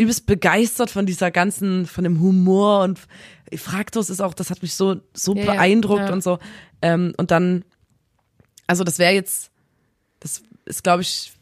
übelst 0.00 0.26
begeistert 0.26 0.90
von 0.90 1.06
dieser 1.06 1.30
ganzen, 1.30 1.86
von 1.86 2.04
dem 2.04 2.20
Humor 2.20 2.82
und 2.82 2.98
Fraktus 3.56 4.10
ist 4.10 4.20
auch, 4.20 4.34
das 4.34 4.50
hat 4.50 4.62
mich 4.62 4.74
so, 4.74 4.96
so 5.12 5.34
Ja, 5.34 5.44
beeindruckt 5.44 6.08
ja. 6.08 6.12
und 6.12 6.22
so. 6.22 6.38
Ähm, 6.82 7.12
und 7.16 7.30
dann, 7.30 7.64
also 8.66 8.84
das 8.84 8.98
wäre 8.98 9.12
jetzt, 9.12 9.50
das 10.20 10.42
ist 10.64 10.82
glaube 10.84 11.02
ich, 11.02 11.32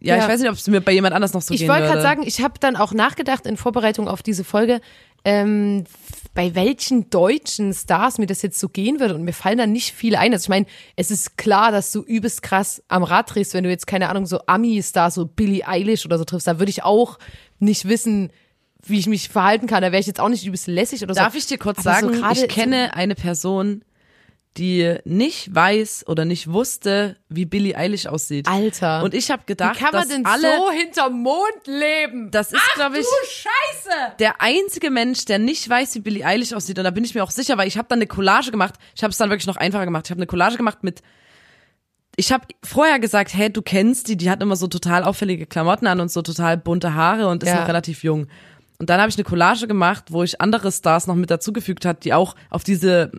ja, 0.00 0.16
Ja. 0.16 0.22
ich 0.24 0.28
weiß 0.28 0.40
nicht, 0.40 0.48
ob 0.50 0.56
es 0.56 0.66
mir 0.66 0.80
bei 0.80 0.92
jemand 0.92 1.14
anders 1.14 1.32
noch 1.34 1.42
so 1.42 1.54
Ich 1.54 1.60
gehen 1.60 1.68
wollte 1.68 1.82
würde. 1.82 1.92
gerade 1.92 2.02
sagen, 2.02 2.22
ich 2.26 2.40
habe 2.42 2.54
dann 2.58 2.76
auch 2.76 2.92
nachgedacht 2.92 3.46
in 3.46 3.56
Vorbereitung 3.56 4.08
auf 4.08 4.22
diese 4.22 4.42
Folge, 4.44 4.80
ähm, 5.24 5.84
bei 6.34 6.54
welchen 6.54 7.10
deutschen 7.10 7.74
Stars 7.74 8.18
mir 8.18 8.26
das 8.26 8.42
jetzt 8.42 8.58
so 8.58 8.68
gehen 8.68 9.00
würde 9.00 9.14
und 9.14 9.22
mir 9.22 9.34
fallen 9.34 9.58
da 9.58 9.66
nicht 9.66 9.92
viele 9.92 10.18
ein. 10.18 10.32
Also 10.32 10.46
ich 10.46 10.48
meine, 10.48 10.66
es 10.96 11.10
ist 11.10 11.36
klar, 11.36 11.70
dass 11.70 11.92
du 11.92 12.02
übelst 12.02 12.42
krass 12.42 12.82
am 12.88 13.02
Rad 13.02 13.34
drehst, 13.34 13.52
wenn 13.52 13.64
du 13.64 13.70
jetzt 13.70 13.86
keine 13.86 14.08
Ahnung 14.08 14.24
so 14.26 14.40
Ami-Stars, 14.46 15.14
so 15.14 15.26
Billie 15.26 15.66
Eilish 15.66 16.06
oder 16.06 16.18
so 16.18 16.24
triffst, 16.24 16.46
da 16.46 16.58
würde 16.58 16.70
ich 16.70 16.84
auch 16.84 17.18
nicht 17.58 17.86
wissen, 17.86 18.32
wie 18.84 18.98
ich 18.98 19.06
mich 19.06 19.28
verhalten 19.28 19.66
kann. 19.66 19.82
Da 19.82 19.92
wäre 19.92 20.00
ich 20.00 20.06
jetzt 20.06 20.20
auch 20.20 20.30
nicht 20.30 20.46
übelst 20.46 20.66
lässig 20.66 21.02
oder 21.02 21.14
so. 21.14 21.20
Darf 21.20 21.34
ich 21.34 21.46
dir 21.46 21.58
kurz 21.58 21.86
Aber 21.86 22.00
so 22.00 22.06
sagen, 22.06 22.20
gerade 22.20 22.40
ich 22.40 22.48
kenne 22.48 22.94
eine 22.94 23.14
Person, 23.14 23.84
die 24.58 24.96
nicht 25.04 25.54
weiß 25.54 26.04
oder 26.08 26.24
nicht 26.24 26.52
wusste, 26.52 27.16
wie 27.28 27.46
Billie 27.46 27.74
Eilish 27.76 28.06
aussieht. 28.06 28.46
Alter. 28.48 29.02
Und 29.02 29.14
ich 29.14 29.30
habe 29.30 29.44
gedacht, 29.46 29.76
Wie 29.76 29.84
kann 29.84 29.92
man 29.92 30.02
dass 30.02 30.08
denn 30.10 30.26
alle, 30.26 30.56
so 30.56 30.70
hinterm 30.70 31.22
Mond 31.22 31.66
leben? 31.66 32.30
das 32.30 32.52
ist, 32.52 32.60
glaube 32.74 32.98
ich, 32.98 33.06
Scheiße! 33.26 34.12
der 34.18 34.42
einzige 34.42 34.90
Mensch, 34.90 35.24
der 35.24 35.38
nicht 35.38 35.68
weiß, 35.68 35.94
wie 35.94 36.00
Billie 36.00 36.26
Eilish 36.26 36.52
aussieht. 36.52 36.78
Und 36.78 36.84
da 36.84 36.90
bin 36.90 37.04
ich 37.04 37.14
mir 37.14 37.24
auch 37.24 37.30
sicher, 37.30 37.56
weil 37.56 37.66
ich 37.68 37.78
habe 37.78 37.88
dann 37.88 37.98
eine 37.98 38.06
Collage 38.06 38.50
gemacht. 38.50 38.74
Ich 38.94 39.02
habe 39.02 39.10
es 39.10 39.16
dann 39.16 39.30
wirklich 39.30 39.46
noch 39.46 39.56
einfacher 39.56 39.84
gemacht. 39.86 40.06
Ich 40.06 40.10
habe 40.10 40.18
eine 40.18 40.26
Collage 40.26 40.56
gemacht 40.58 40.82
mit 40.82 41.00
ich 42.16 42.30
habe 42.30 42.44
vorher 42.62 42.98
gesagt, 42.98 43.32
hey, 43.32 43.50
du 43.50 43.62
kennst 43.62 44.08
die, 44.08 44.18
die 44.18 44.28
hat 44.30 44.42
immer 44.42 44.56
so 44.56 44.66
total 44.66 45.02
auffällige 45.02 45.46
Klamotten 45.46 45.86
an 45.86 45.98
und 45.98 46.10
so 46.12 46.20
total 46.20 46.58
bunte 46.58 46.92
Haare 46.94 47.26
und 47.28 47.42
ist 47.42 47.48
Ja. 47.48 47.60
noch 47.60 47.68
relativ 47.68 48.02
jung. 48.04 48.26
Und 48.78 48.90
dann 48.90 49.00
habe 49.00 49.08
ich 49.08 49.16
eine 49.16 49.24
Collage 49.24 49.66
gemacht, 49.66 50.06
wo 50.10 50.22
ich 50.22 50.38
andere 50.40 50.70
Stars 50.72 51.06
noch 51.06 51.14
mit 51.14 51.30
dazugefügt 51.30 51.84
hat, 51.86 52.04
die 52.04 52.12
auch 52.12 52.34
auf 52.50 52.64
diese, 52.64 53.12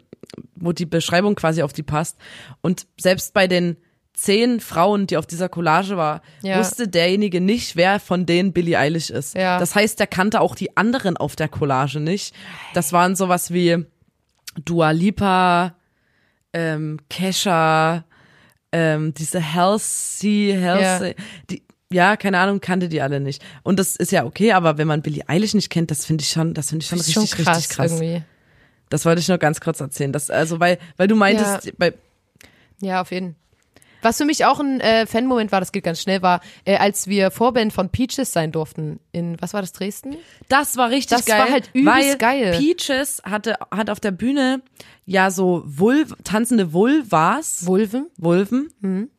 wo 0.55 0.71
die 0.71 0.85
Beschreibung 0.85 1.35
quasi 1.35 1.61
auf 1.63 1.73
die 1.73 1.83
passt. 1.83 2.17
Und 2.61 2.87
selbst 2.99 3.33
bei 3.33 3.47
den 3.47 3.77
zehn 4.15 4.59
Frauen, 4.59 5.07
die 5.07 5.17
auf 5.17 5.25
dieser 5.25 5.49
Collage 5.49 5.97
war, 5.97 6.21
Ja. 6.43 6.59
wusste 6.59 6.87
derjenige 6.87 7.41
nicht, 7.41 7.75
wer 7.75 7.99
von 7.99 8.25
denen 8.27 8.53
Billie 8.53 8.77
Eilish 8.77 9.09
ist. 9.09 9.35
Ja. 9.35 9.57
Das 9.57 9.73
heißt, 9.75 9.99
der 9.99 10.07
kannte 10.07 10.39
auch 10.41 10.53
die 10.55 10.77
anderen 10.77 11.17
auf 11.17 11.35
der 11.35 11.47
Collage 11.49 11.99
nicht. 11.99 12.35
Das 12.75 12.93
waren 12.93 13.15
sowas 13.15 13.51
wie 13.51 13.85
Dua 14.65 14.91
Lipa, 14.91 15.75
ähm, 16.53 16.99
Kesha, 17.09 18.05
ähm, 18.71 19.13
diese 19.15 19.53
Halsey, 19.55 20.57
Halsey, 20.61 21.15
die, 21.49 21.63
ja, 21.91 22.15
keine 22.15 22.37
Ahnung, 22.39 22.59
kannte 22.61 22.89
die 22.89 23.01
alle 23.01 23.19
nicht. 23.19 23.43
Und 23.63 23.79
das 23.79 23.95
ist 23.95 24.11
ja 24.11 24.25
okay, 24.25 24.51
aber 24.51 24.77
wenn 24.77 24.87
man 24.87 25.01
Billie 25.01 25.23
Eilish 25.27 25.55
nicht 25.55 25.69
kennt, 25.71 25.89
das 25.91 26.05
finde 26.05 26.21
ich 26.23 26.29
schon, 26.29 26.53
das 26.53 26.69
finde 26.69 26.83
ich 26.83 26.89
schon 26.89 26.97
Das 26.99 27.07
richtig, 27.07 27.29
schon 27.29 27.45
krass, 27.45 27.57
richtig 27.57 27.75
krass. 27.75 27.91
irgendwie. 27.99 28.23
Das 28.93 29.05
wollte 29.05 29.21
ich 29.21 29.27
nur 29.27 29.39
ganz 29.39 29.59
kurz 29.59 29.79
erzählen. 29.79 30.11
Das, 30.13 30.29
also, 30.29 30.59
weil, 30.59 30.77
weil 30.97 31.07
du 31.07 31.15
meintest, 31.15 31.65
Ja. 31.65 31.71
bei, 31.79 31.93
Ja, 32.79 33.01
auf 33.01 33.09
jeden 33.11 33.29
Fall. 33.33 33.35
Was 34.03 34.17
für 34.17 34.25
mich 34.25 34.45
auch 34.45 34.59
ein 34.59 34.81
äh, 34.81 35.07
Fan-Moment 35.07 35.51
war, 35.51 35.61
das 35.61 35.71
geht 35.71 35.83
ganz 35.85 35.99
schnell, 35.99 36.21
war, 36.21 36.41
äh, 36.65 36.75
als 36.75 37.07
wir 37.07 37.31
Vorband 37.31 37.73
von 37.73 37.89
Peaches 37.89 38.33
sein 38.33 38.51
durften. 38.51 38.99
In, 39.13 39.41
was 39.41 39.53
war 39.55 39.61
das, 39.61 39.71
Dresden? 39.71 40.17
Das 40.47 40.75
war 40.77 40.89
richtig 40.91 41.17
Das 41.17 41.25
geil. 41.25 41.39
war 41.39 41.49
halt 41.49 41.69
übelst 41.73 41.97
weil 42.09 42.17
geil. 42.17 42.55
Peaches 42.59 43.21
hatte, 43.25 43.55
hat 43.71 43.89
auf 43.89 43.99
der 44.01 44.11
Bühne 44.11 44.61
ja 45.05 45.31
so 45.31 45.63
Vul 45.65 46.05
tanzende 46.23 46.71
Vulvas. 46.73 47.65
Vulven? 47.65 48.11
Vulven. 48.17 48.69
Mhm. 48.81 49.09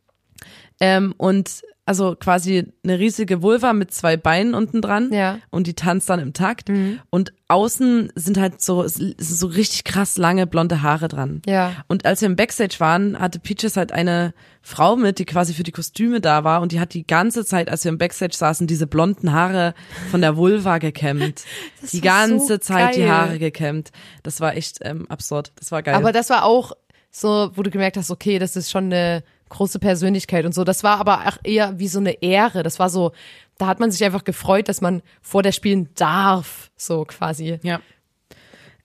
Ähm, 0.84 1.14
und 1.16 1.62
also 1.86 2.16
quasi 2.18 2.72
eine 2.82 2.98
riesige 2.98 3.42
Vulva 3.42 3.74
mit 3.74 3.92
zwei 3.92 4.16
Beinen 4.16 4.54
unten 4.54 4.80
dran. 4.80 5.12
Ja. 5.12 5.34
Mhm. 5.34 5.42
Und 5.50 5.66
die 5.66 5.74
tanzt 5.74 6.08
dann 6.08 6.18
im 6.18 6.32
Takt. 6.32 6.70
Und 7.10 7.32
außen 7.48 8.10
sind 8.14 8.38
halt 8.38 8.62
so, 8.62 8.84
so 8.86 9.46
richtig 9.46 9.84
krass 9.84 10.16
lange 10.16 10.46
blonde 10.46 10.80
Haare 10.80 11.08
dran. 11.08 11.42
Ja. 11.46 11.72
Und 11.86 12.06
als 12.06 12.22
wir 12.22 12.26
im 12.26 12.36
Backstage 12.36 12.76
waren, 12.78 13.18
hatte 13.18 13.38
Peaches 13.38 13.76
halt 13.76 13.92
eine 13.92 14.32
Frau 14.62 14.96
mit, 14.96 15.18
die 15.18 15.26
quasi 15.26 15.52
für 15.52 15.62
die 15.62 15.72
Kostüme 15.72 16.22
da 16.22 16.42
war 16.42 16.62
und 16.62 16.72
die 16.72 16.80
hat 16.80 16.94
die 16.94 17.06
ganze 17.06 17.44
Zeit, 17.44 17.68
als 17.68 17.84
wir 17.84 17.90
im 17.90 17.98
Backstage 17.98 18.34
saßen, 18.34 18.66
diese 18.66 18.86
blonden 18.86 19.32
Haare 19.32 19.74
von 20.10 20.22
der 20.22 20.38
Vulva 20.38 20.78
gekämmt. 20.78 21.42
die 21.92 22.02
war 22.02 22.26
so 22.26 22.34
ganze 22.34 22.60
Zeit 22.60 22.96
die 22.96 23.00
geil. 23.00 23.10
Haare 23.10 23.38
gekämmt. 23.38 23.90
Das 24.22 24.40
war 24.40 24.56
echt 24.56 24.78
ähm, 24.80 25.04
absurd. 25.10 25.52
Das 25.56 25.70
war 25.70 25.82
geil. 25.82 25.94
Aber 25.94 26.12
das 26.12 26.30
war 26.30 26.44
auch 26.44 26.72
so, 27.10 27.50
wo 27.54 27.62
du 27.62 27.70
gemerkt 27.70 27.98
hast, 27.98 28.10
okay, 28.10 28.38
das 28.38 28.56
ist 28.56 28.70
schon 28.70 28.86
eine 28.86 29.22
große 29.54 29.78
Persönlichkeit 29.78 30.44
und 30.44 30.54
so. 30.54 30.64
Das 30.64 30.82
war 30.82 30.98
aber 30.98 31.26
auch 31.26 31.38
eher 31.44 31.78
wie 31.78 31.88
so 31.88 31.98
eine 31.98 32.22
Ehre. 32.22 32.62
Das 32.62 32.78
war 32.78 32.90
so, 32.90 33.12
da 33.58 33.66
hat 33.66 33.80
man 33.80 33.90
sich 33.90 34.04
einfach 34.04 34.24
gefreut, 34.24 34.68
dass 34.68 34.80
man 34.80 35.02
vor 35.22 35.42
der 35.42 35.52
spielen 35.52 35.88
darf, 35.94 36.70
so 36.76 37.04
quasi. 37.04 37.58
Ja. 37.62 37.80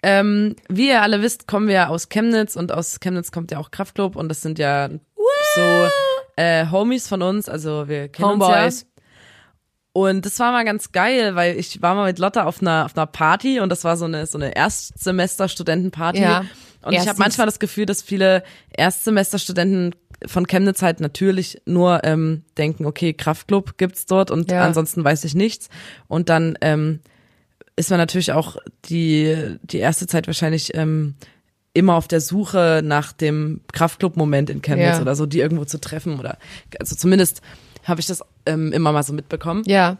Ähm, 0.01 0.55
wie 0.69 0.89
ihr 0.89 1.01
alle 1.01 1.21
wisst, 1.21 1.47
kommen 1.47 1.67
wir 1.67 1.89
aus 1.89 2.07
Chemnitz 2.09 2.55
und 2.55 2.71
aus 2.71 2.99
Chemnitz 2.99 3.31
kommt 3.31 3.51
ja 3.51 3.57
auch 3.57 3.71
Kraftclub 3.71 4.15
und 4.15 4.29
das 4.29 4.41
sind 4.41 4.57
ja 4.57 4.89
so 5.55 5.87
äh, 6.37 6.67
Homies 6.71 7.07
von 7.07 7.21
uns, 7.21 7.49
also 7.49 7.89
wir 7.89 8.07
kennen 8.07 8.31
uns 8.31 8.43
Homeboys. 8.45 8.81
ja. 8.81 8.87
Und 9.91 10.25
das 10.25 10.39
war 10.39 10.51
mal 10.51 10.63
ganz 10.63 10.91
geil, 10.91 11.35
weil 11.35 11.57
ich 11.57 11.81
war 11.81 11.95
mal 11.95 12.05
mit 12.05 12.19
Lotta 12.19 12.45
auf 12.45 12.61
einer 12.61 12.85
auf 12.85 12.95
einer 12.95 13.07
Party 13.07 13.59
und 13.59 13.69
das 13.69 13.83
war 13.83 13.97
so 13.97 14.05
eine 14.05 14.27
so 14.27 14.37
eine 14.37 14.55
Erstsemester-Studentenparty. 14.55 16.21
Ja. 16.21 16.45
Und 16.81 16.93
ich 16.93 16.99
habe 16.99 17.07
Erstens. 17.07 17.17
manchmal 17.17 17.47
das 17.47 17.59
Gefühl, 17.59 17.85
dass 17.85 18.01
viele 18.01 18.43
Erstsemester-Studenten 18.77 19.95
von 20.25 20.47
Chemnitz 20.47 20.81
halt 20.81 20.99
natürlich 20.99 21.61
nur 21.65 22.03
ähm, 22.03 22.43
denken, 22.57 22.85
okay, 22.85 23.13
Kraftclub 23.13 23.77
gibt's 23.77 24.05
dort 24.05 24.31
und 24.31 24.51
Ja. 24.51 24.65
ansonsten 24.65 25.03
weiß 25.03 25.23
ich 25.23 25.35
nichts. 25.35 25.69
Und 26.07 26.29
dann 26.29 26.57
ähm, 26.61 26.99
ist 27.75 27.89
man 27.89 27.99
natürlich 27.99 28.33
auch 28.33 28.57
die, 28.85 29.57
die 29.63 29.77
erste 29.77 30.07
Zeit 30.07 30.27
wahrscheinlich 30.27 30.75
ähm, 30.75 31.15
immer 31.73 31.95
auf 31.95 32.07
der 32.07 32.19
Suche 32.19 32.81
nach 32.83 33.13
dem 33.13 33.61
Kraftclub-Moment 33.71 34.49
in 34.49 34.61
Chemnitz 34.61 34.95
Ja. 34.97 35.01
oder 35.01 35.15
so, 35.15 35.25
die 35.25 35.39
irgendwo 35.39 35.65
zu 35.65 35.79
treffen 35.79 36.19
oder 36.19 36.37
also 36.79 36.95
zumindest 36.95 37.41
habe 37.85 38.01
ich 38.01 38.07
das 38.07 38.21
ähm, 38.45 38.73
immer 38.73 38.91
mal 38.91 39.03
so 39.03 39.13
mitbekommen. 39.13 39.63
Ja. 39.65 39.97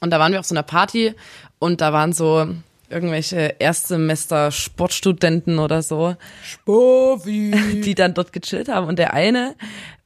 Und 0.00 0.10
da 0.10 0.18
waren 0.18 0.32
wir 0.32 0.40
auf 0.40 0.46
so 0.46 0.54
einer 0.54 0.62
Party 0.62 1.14
und 1.58 1.82
da 1.82 1.92
waren 1.92 2.14
so 2.14 2.48
irgendwelche 2.90 3.56
Erstsemester 3.58 4.50
Sportstudenten 4.50 5.58
oder 5.58 5.82
so, 5.82 6.16
die 7.84 7.94
dann 7.94 8.14
dort 8.14 8.32
gechillt 8.32 8.68
haben. 8.68 8.86
Und 8.86 8.98
der 8.98 9.14
eine, 9.14 9.54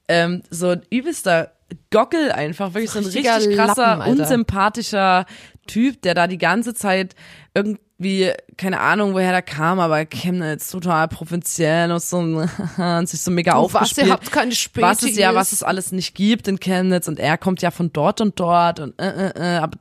ähm, 0.09 0.43
so 0.51 0.71
ein 0.71 0.83
übelster 0.91 1.53
Gockel 1.91 2.31
einfach, 2.31 2.75
wirklich 2.75 2.91
so 2.91 2.99
ein 2.99 3.05
richtig 3.07 3.57
krasser, 3.57 3.97
Lappen, 3.97 4.13
unsympathischer 4.13 5.27
Typ, 5.67 6.03
der 6.03 6.15
da 6.15 6.27
die 6.27 6.39
ganze 6.39 6.75
Zeit 6.75 7.15
irgendwie, 7.57 8.33
keine 8.57 8.81
Ahnung, 8.81 9.15
woher 9.15 9.31
der 9.31 9.43
kam, 9.43 9.79
aber 9.79 10.05
Chemnitz 10.07 10.71
total 10.71 11.07
provinziell 11.07 11.93
und 11.93 12.03
so 12.03 12.19
und 12.77 13.09
sich 13.09 13.21
so 13.21 13.31
mega 13.31 13.57
Oh, 13.59 13.69
was, 13.73 13.97
ihr 13.97 14.11
habt 14.11 14.33
keine 14.33 14.51
Spätis. 14.53 14.89
was 14.89 15.03
es 15.05 15.17
ja, 15.17 15.35
was 15.37 15.53
es 15.53 15.63
alles 15.63 15.93
nicht 15.93 16.15
gibt 16.17 16.49
in 16.49 16.59
Chemnitz 16.59 17.07
und 17.07 17.21
er 17.21 17.39
kommt 17.39 17.63
ja 17.63 17.71
von 17.71 17.93
dort 17.93 18.21
und 18.21 18.39
dort 18.41 18.81
und 18.81 19.01
äh, 19.01 19.29
äh, 19.29 19.33
äh, 19.37 19.59
aber, 19.59 19.79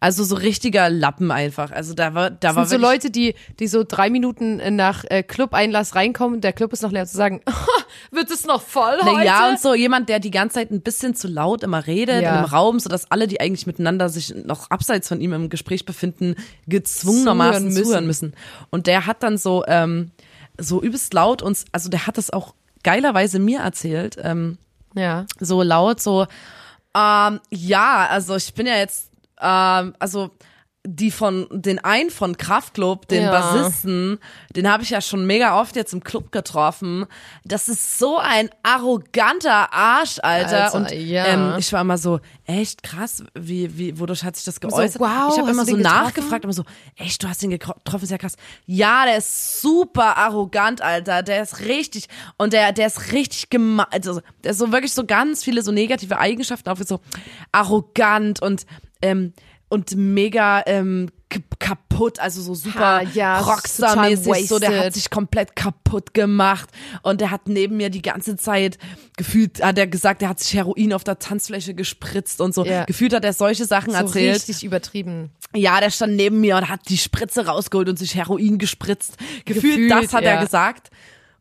also 0.00 0.24
so 0.24 0.34
richtiger 0.34 0.90
Lappen 0.90 1.30
einfach. 1.30 1.70
Also 1.70 1.94
da 1.94 2.14
war, 2.14 2.30
da 2.30 2.56
war 2.56 2.62
Das 2.64 2.70
sind 2.70 2.80
so 2.80 2.86
Leute, 2.86 3.10
die, 3.10 3.34
die 3.60 3.68
so 3.68 3.84
drei 3.86 4.10
Minuten 4.10 4.60
nach 4.74 5.04
äh, 5.08 5.22
Club-Einlass 5.22 5.94
reinkommen, 5.94 6.40
der 6.40 6.52
Club 6.52 6.72
ist 6.72 6.82
noch 6.82 6.90
leer 6.92 7.06
zu 7.06 7.16
sagen, 7.16 7.40
wird 8.10 8.30
es 8.32 8.44
noch 8.44 8.62
voll 8.62 8.98
Na 9.02 9.12
heute? 9.12 9.24
ja, 9.26 9.48
und 9.50 9.60
so 9.60 9.74
jemand, 9.74 10.08
der 10.08 10.18
die 10.18 10.32
ganze 10.32 10.54
Zeit 10.54 10.72
ein 10.72 10.80
bisschen 10.82 11.14
zu 11.14 11.28
laut 11.28 11.62
immer 11.62 11.86
redet 11.86 12.22
Ja. 12.22 12.40
im 12.40 12.44
Raum, 12.46 12.80
sodass 12.80 13.08
alle, 13.12 13.28
die 13.28 13.40
eigentlich 13.40 13.66
miteinander 13.68 14.08
sich 14.08 14.34
noch 14.44 14.70
abseits 14.70 15.06
von 15.08 15.20
ihm 15.20 15.32
im 15.32 15.48
Gespräch 15.48 15.84
befinden, 15.84 16.34
gezwungenermaßen 16.94 17.70
Zuhören 17.70 17.84
zuhören 17.84 18.06
müssen. 18.06 18.32
Und 18.70 18.86
der 18.86 19.06
hat 19.06 19.22
dann 19.22 19.38
so, 19.38 19.64
ähm, 19.66 20.10
so 20.58 20.82
übelst 20.82 21.14
laut 21.14 21.42
uns, 21.42 21.64
also 21.72 21.88
der 21.88 22.06
hat 22.06 22.18
das 22.18 22.30
auch 22.30 22.54
geilerweise 22.82 23.38
mir 23.38 23.60
erzählt, 23.60 24.16
ähm, 24.22 24.58
Ja. 24.94 25.26
so 25.38 25.62
laut, 25.62 26.00
so, 26.00 26.26
ähm, 26.96 27.40
ja, 27.50 28.06
also 28.10 28.36
ich 28.36 28.54
bin 28.54 28.66
ja 28.66 28.76
jetzt, 28.76 29.10
ähm, 29.40 29.94
also 29.98 30.30
die 30.90 31.10
von, 31.10 31.46
den 31.50 31.78
einen 31.78 32.08
von 32.08 32.38
Kraftklub, 32.38 33.08
den 33.08 33.24
Ja. 33.24 33.30
Bassisten, 33.30 34.18
den 34.56 34.70
habe 34.70 34.82
ich 34.82 34.90
ja 34.90 35.02
schon 35.02 35.26
mega 35.26 35.60
oft 35.60 35.76
jetzt 35.76 35.92
im 35.92 36.02
Club 36.02 36.32
getroffen. 36.32 37.04
Das 37.44 37.68
ist 37.68 37.98
so 37.98 38.16
ein 38.16 38.48
arroganter 38.62 39.72
Arsch, 39.72 40.18
Alter. 40.22 40.64
Alter, 40.64 40.76
und 40.76 40.90
ja. 40.92 41.26
ähm, 41.26 41.54
ich 41.58 41.70
war 41.74 41.82
immer 41.82 41.98
so, 41.98 42.20
echt 42.46 42.82
krass, 42.82 43.22
wie, 43.34 43.76
wie, 43.76 43.98
wodurch 43.98 44.24
hat 44.24 44.36
sich 44.36 44.46
das 44.46 44.60
geäußert? 44.60 44.98
wow, 44.98 45.30
ich 45.32 45.38
habe 45.38 45.50
immer 45.50 45.66
so 45.66 45.76
nachgefragt, 45.76 46.44
immer 46.44 46.54
so, 46.54 46.64
echt, 46.96 47.22
du 47.22 47.28
hast 47.28 47.42
ihn 47.42 47.50
getroffen, 47.50 48.04
ist 48.04 48.10
ja 48.10 48.18
krass. 48.18 48.36
Ja, 48.64 49.04
der 49.04 49.18
ist 49.18 49.60
super 49.60 50.16
arrogant, 50.16 50.80
Alter. 50.80 51.22
Der 51.22 51.42
ist 51.42 51.60
richtig, 51.60 52.08
und 52.38 52.54
der, 52.54 52.72
der 52.72 52.86
ist 52.86 53.12
richtig 53.12 53.50
gemein, 53.50 53.86
also, 53.90 54.22
der 54.42 54.52
ist 54.52 54.58
so 54.58 54.72
wirklich 54.72 54.94
so 54.94 55.04
ganz 55.04 55.44
viele 55.44 55.60
so 55.62 55.70
negative 55.70 56.18
Eigenschaften, 56.18 56.70
auch 56.70 56.78
wie 56.78 56.84
so 56.84 57.00
arrogant 57.52 58.40
und, 58.40 58.64
ähm, 59.02 59.34
und 59.68 59.94
mega 59.96 60.62
ähm, 60.66 61.10
kaputt, 61.58 62.20
also 62.20 62.40
so 62.40 62.54
super 62.54 63.02
ja, 63.12 63.40
Rockstar-mäßig, 63.40 64.48
so 64.48 64.58
der 64.58 64.86
hat 64.86 64.94
sich 64.94 65.10
komplett 65.10 65.56
kaputt 65.56 66.14
gemacht 66.14 66.70
und 67.02 67.20
der 67.20 67.30
hat 67.30 67.48
neben 67.48 67.76
mir 67.76 67.90
die 67.90 68.00
ganze 68.00 68.36
Zeit 68.36 68.78
gefühlt, 69.16 69.62
hat 69.62 69.76
er 69.76 69.86
gesagt, 69.86 70.22
er 70.22 70.30
hat 70.30 70.40
sich 70.40 70.54
Heroin 70.54 70.92
auf 70.94 71.04
der 71.04 71.18
Tanzfläche 71.18 71.74
gespritzt 71.74 72.40
und 72.40 72.54
so. 72.54 72.64
Ja. 72.64 72.84
Gefühlt 72.84 73.12
hat 73.12 73.24
er 73.24 73.34
solche 73.34 73.66
Sachen 73.66 73.92
So 73.92 73.98
erzählt. 73.98 74.36
richtig 74.36 74.64
übertrieben. 74.64 75.30
Ja, 75.54 75.80
der 75.80 75.90
stand 75.90 76.16
neben 76.16 76.40
mir 76.40 76.56
und 76.56 76.68
hat 76.68 76.88
die 76.88 76.98
Spritze 76.98 77.46
rausgeholt 77.46 77.88
und 77.88 77.98
sich 77.98 78.14
Heroin 78.14 78.58
gespritzt. 78.58 79.16
Gefühlt, 79.44 79.76
Gefühlt, 79.76 79.90
das 79.90 80.14
hat 80.14 80.24
ja. 80.24 80.30
er 80.30 80.44
gesagt. 80.44 80.90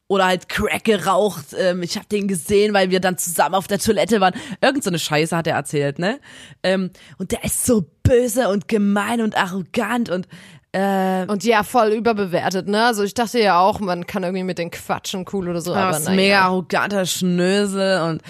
Oder 0.09 0.25
halt 0.27 0.47
Crack 0.47 0.85
geraucht. 0.85 1.47
Ähm, 1.57 1.83
ich 1.83 1.97
habe 1.97 2.07
den 2.07 2.27
gesehen, 2.29 2.73
weil 2.73 2.91
wir 2.91 3.01
dann 3.01 3.17
zusammen 3.17 3.55
auf 3.55 3.67
der 3.67 3.79
Toilette 3.79 4.21
waren. 4.21 4.33
Irgend 4.61 4.83
so 4.83 4.89
eine 4.89 4.99
Scheiße 4.99 5.35
hat 5.35 5.47
er 5.47 5.55
erzählt, 5.55 5.99
ne? 5.99 6.19
Ähm, 6.63 6.91
und 7.17 7.31
der 7.33 7.43
ist 7.43 7.65
so 7.65 7.85
böse 8.03 8.47
und 8.49 8.67
gemein 8.69 9.19
und 9.21 9.35
arrogant 9.35 10.09
und 10.09 10.27
äh, 10.71 11.25
Und 11.27 11.43
ja, 11.43 11.63
voll 11.63 11.89
überbewertet, 11.91 12.67
ne? 12.67 12.85
Also 12.85 13.03
ich 13.03 13.13
dachte 13.13 13.39
ja 13.41 13.59
auch, 13.59 13.79
man 13.81 14.07
kann 14.07 14.23
irgendwie 14.23 14.43
mit 14.43 14.57
den 14.59 14.71
quatschen 14.71 15.25
cool 15.33 15.49
oder 15.49 15.59
so, 15.61 15.73
aber 15.73 15.87
aber 15.87 15.97
ist 15.97 16.05
naja. 16.05 16.15
mega 16.15 16.41
arroganter 16.41 17.05
Schnösel 17.05 18.01
und 18.03 18.21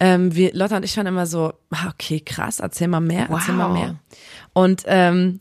ähm, 0.00 0.34
wir, 0.34 0.54
Lotta 0.54 0.76
und 0.76 0.84
ich 0.84 0.96
waren 0.96 1.06
immer 1.06 1.26
so, 1.26 1.52
ah, 1.70 1.88
okay, 1.88 2.20
krass, 2.20 2.60
erzähl 2.60 2.88
mal 2.88 3.00
mehr, 3.00 3.28
erzähl 3.30 3.54
mal 3.54 3.68
Wow. 3.70 3.74
mehr. 3.74 3.94
Und 4.52 4.82
ähm, 4.86 5.40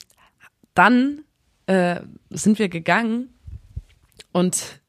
dann 0.73 1.19
äh, 1.67 2.01
sind 2.29 2.57
wir 2.59 2.69
gegangen 2.69 3.29
und 4.31 4.81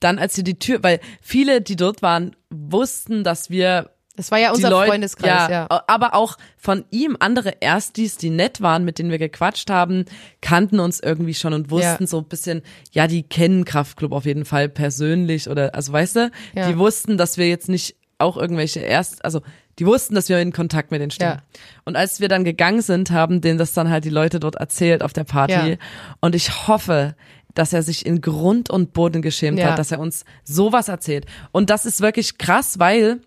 dann, 0.00 0.18
als 0.18 0.36
wir 0.36 0.44
die 0.44 0.58
Tür, 0.58 0.82
weil 0.82 1.00
viele, 1.20 1.60
die 1.60 1.76
dort 1.76 2.02
waren, 2.02 2.36
wussten, 2.50 3.24
dass 3.24 3.50
wir 3.50 3.90
Das 4.16 4.30
war 4.30 4.38
ja 4.38 4.50
unser 4.52 4.70
Leute, 4.70 4.90
Freundeskreis, 4.90 5.50
ja. 5.50 5.66
Aber 5.86 6.14
auch 6.14 6.38
von 6.56 6.84
ihm 6.90 7.16
andere 7.20 7.60
Erstis, 7.60 8.16
die 8.16 8.30
nett 8.30 8.60
waren, 8.62 8.84
mit 8.84 8.98
denen 8.98 9.10
wir 9.10 9.18
gequatscht 9.18 9.68
haben, 9.68 10.06
kannten 10.40 10.80
uns 10.80 11.00
irgendwie 11.00 11.34
schon 11.34 11.52
und 11.52 11.70
wussten 11.70 12.04
Ja. 12.04 12.06
so 12.06 12.18
ein 12.18 12.24
bisschen, 12.24 12.62
ja, 12.92 13.06
die 13.06 13.22
kennen 13.24 13.64
Kraftclub 13.66 14.12
auf 14.12 14.24
jeden 14.24 14.44
Fall 14.46 14.68
persönlich 14.68 15.50
oder, 15.50 15.74
also 15.74 15.92
weißt 15.92 16.16
du, 16.16 16.30
Ja. 16.54 16.68
die 16.68 16.78
wussten, 16.78 17.18
dass 17.18 17.36
wir 17.36 17.48
jetzt 17.48 17.68
nicht 17.68 17.96
auch 18.18 18.38
irgendwelche 18.38 18.80
Erst, 18.80 19.22
also 19.24 19.42
die 19.78 19.84
wussten, 19.84 20.14
dass 20.14 20.30
wir 20.30 20.38
in 20.40 20.54
Kontakt 20.54 20.90
mit 20.90 21.02
denen 21.02 21.10
stehen. 21.10 21.28
Ja. 21.28 21.42
Und 21.84 21.96
als 21.96 22.18
wir 22.18 22.28
dann 22.28 22.44
gegangen 22.44 22.80
sind, 22.80 23.10
haben 23.10 23.42
denen 23.42 23.58
das 23.58 23.74
dann 23.74 23.90
halt 23.90 24.06
die 24.06 24.10
Leute 24.10 24.40
dort 24.40 24.54
erzählt 24.54 25.02
auf 25.02 25.12
der 25.12 25.24
Party. 25.24 25.52
Ja. 25.72 25.76
Und 26.20 26.34
ich 26.34 26.66
hoffe, 26.66 27.14
dass 27.56 27.72
er 27.72 27.82
sich 27.82 28.06
in 28.06 28.20
Grund 28.20 28.70
und 28.70 28.92
Boden 28.92 29.22
geschämt 29.22 29.58
Ja. 29.58 29.70
hat, 29.70 29.78
dass 29.78 29.90
er 29.90 29.98
uns 29.98 30.24
sowas 30.44 30.88
erzählt. 30.88 31.26
Und 31.52 31.70
das 31.70 31.86
ist 31.86 32.00
wirklich 32.00 32.38
krass, 32.38 32.78
weil 32.78 33.20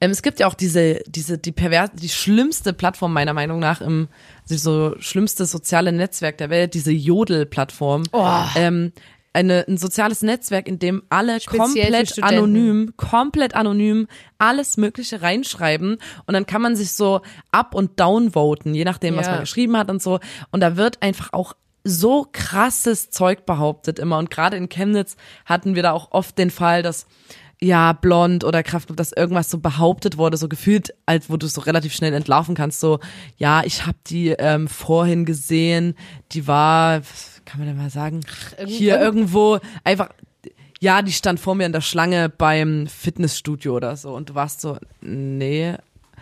ähm, 0.00 0.10
es 0.10 0.22
gibt 0.22 0.40
ja 0.40 0.46
auch 0.48 0.54
diese, 0.54 1.00
diese, 1.06 1.38
die 1.38 1.52
pervers, 1.52 1.90
die 1.94 2.08
schlimmste 2.08 2.72
Plattform 2.72 3.12
meiner 3.12 3.32
Meinung 3.32 3.60
nach 3.60 3.80
im, 3.80 4.08
also 4.50 4.90
so 4.90 5.00
schlimmste 5.00 5.46
soziale 5.46 5.92
Netzwerk 5.92 6.36
der 6.38 6.50
Welt, 6.50 6.74
diese 6.74 6.92
Jodel-Plattform. 6.92 8.02
Oh. 8.12 8.28
Ähm, 8.56 8.92
eine, 9.34 9.64
ein 9.66 9.78
soziales 9.78 10.20
Netzwerk, 10.22 10.68
in 10.68 10.78
dem 10.78 11.04
alle 11.08 11.40
Speziell 11.40 11.90
komplett 11.90 12.22
anonym, 12.22 12.92
komplett 12.98 13.54
anonym 13.54 14.06
alles 14.36 14.76
Mögliche 14.76 15.22
reinschreiben 15.22 15.96
und 16.26 16.34
dann 16.34 16.44
kann 16.44 16.60
man 16.60 16.76
sich 16.76 16.92
so 16.92 17.22
up 17.50 17.74
und 17.74 17.98
down 17.98 18.34
voten, 18.34 18.74
je 18.74 18.84
nachdem, 18.84 19.16
was 19.16 19.26
Ja. 19.26 19.32
man 19.32 19.40
geschrieben 19.40 19.76
hat 19.78 19.90
und 19.90 20.02
so. 20.02 20.20
Und 20.50 20.60
da 20.60 20.76
wird 20.76 21.00
einfach 21.00 21.32
auch 21.32 21.54
so 21.84 22.26
krasses 22.30 23.10
Zeug 23.10 23.46
behauptet 23.46 23.98
immer. 23.98 24.18
Und 24.18 24.30
gerade 24.30 24.56
in 24.56 24.68
Chemnitz 24.68 25.16
hatten 25.44 25.74
wir 25.74 25.82
da 25.82 25.92
auch 25.92 26.12
oft 26.12 26.38
den 26.38 26.50
Fall, 26.50 26.82
dass 26.82 27.06
ja, 27.62 27.92
blond 27.92 28.42
oder 28.42 28.64
Kraftclub, 28.64 28.96
dass 28.96 29.12
irgendwas 29.12 29.48
so 29.48 29.58
behauptet 29.58 30.18
wurde, 30.18 30.36
so 30.36 30.48
gefühlt, 30.48 30.94
als 31.06 31.30
wo 31.30 31.36
du 31.36 31.46
so 31.46 31.60
relativ 31.60 31.94
schnell 31.94 32.12
entlarven 32.12 32.56
kannst, 32.56 32.80
so, 32.80 32.98
ja, 33.36 33.62
ich 33.64 33.86
habe 33.86 33.98
die 34.08 34.30
ähm, 34.30 34.66
vorhin 34.66 35.24
gesehen, 35.24 35.94
die 36.32 36.48
war, 36.48 36.98
was 37.00 37.40
kann 37.44 37.60
man 37.60 37.68
denn 37.68 37.76
mal 37.76 37.88
sagen, 37.88 38.22
hier 38.66 39.00
irgendwo 39.00 39.60
einfach, 39.84 40.08
ja, 40.80 41.02
die 41.02 41.12
stand 41.12 41.38
vor 41.38 41.54
mir 41.54 41.66
in 41.66 41.72
der 41.72 41.82
Schlange 41.82 42.28
beim 42.28 42.88
Fitnessstudio 42.88 43.76
oder 43.76 43.96
so 43.96 44.12
und 44.12 44.30
du 44.30 44.34
warst 44.34 44.60
so, 44.60 44.76
nee. 45.00 45.74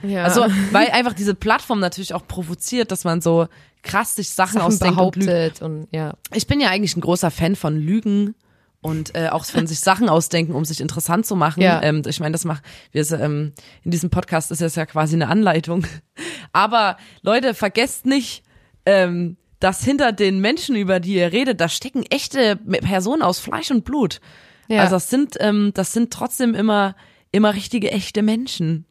Ja. 0.02 0.24
Also, 0.24 0.46
weil 0.72 0.90
einfach 0.90 1.14
diese 1.14 1.34
Plattform 1.34 1.80
natürlich 1.80 2.12
auch 2.12 2.26
provoziert, 2.26 2.90
dass 2.90 3.04
man 3.04 3.22
so 3.22 3.48
krass 3.82 4.14
sich 4.14 4.30
Sachen, 4.30 4.54
Sachen 4.54 4.66
ausdenkt 4.66 4.98
und 4.98 5.14
behauptet 5.20 5.62
und, 5.62 5.88
ja. 5.90 6.14
Ich 6.34 6.46
bin 6.46 6.60
ja 6.60 6.68
eigentlich 6.68 6.96
ein 6.96 7.00
großer 7.00 7.30
Fan 7.30 7.56
von 7.56 7.76
Lügen 7.76 8.34
und 8.82 9.14
äh, 9.14 9.28
auch 9.28 9.44
von 9.44 9.66
sich 9.66 9.80
Sachen 9.80 10.08
ausdenken, 10.08 10.54
um 10.54 10.64
sich 10.64 10.80
interessant 10.80 11.26
zu 11.26 11.36
machen. 11.36 11.62
Ja. 11.62 11.82
Ähm, 11.82 12.02
ich 12.06 12.20
meine, 12.20 12.32
das 12.32 12.44
macht, 12.44 12.62
wir 12.92 13.10
ähm, 13.12 13.52
in 13.82 13.90
diesem 13.90 14.10
Podcast 14.10 14.50
ist 14.50 14.62
das 14.62 14.74
ja 14.74 14.86
quasi 14.86 15.16
eine 15.16 15.28
Anleitung. 15.28 15.86
Aber 16.52 16.96
Leute, 17.22 17.54
vergesst 17.54 18.06
nicht, 18.06 18.42
ähm, 18.86 19.36
dass 19.58 19.84
hinter 19.84 20.12
den 20.12 20.40
Menschen, 20.40 20.76
über 20.76 21.00
die 21.00 21.14
ihr 21.14 21.32
redet, 21.32 21.60
da 21.60 21.68
stecken 21.68 22.04
echte 22.08 22.56
Personen 22.56 23.22
aus 23.22 23.38
Fleisch 23.38 23.70
und 23.70 23.84
Blut. 23.84 24.20
Ja. 24.68 24.80
Also 24.80 24.96
das 24.96 25.10
sind, 25.10 25.36
ähm, 25.40 25.72
das 25.74 25.92
sind 25.92 26.10
trotzdem 26.10 26.54
immer, 26.54 26.96
immer 27.32 27.54
richtige, 27.54 27.90
echte 27.90 28.22
Menschen. 28.22 28.86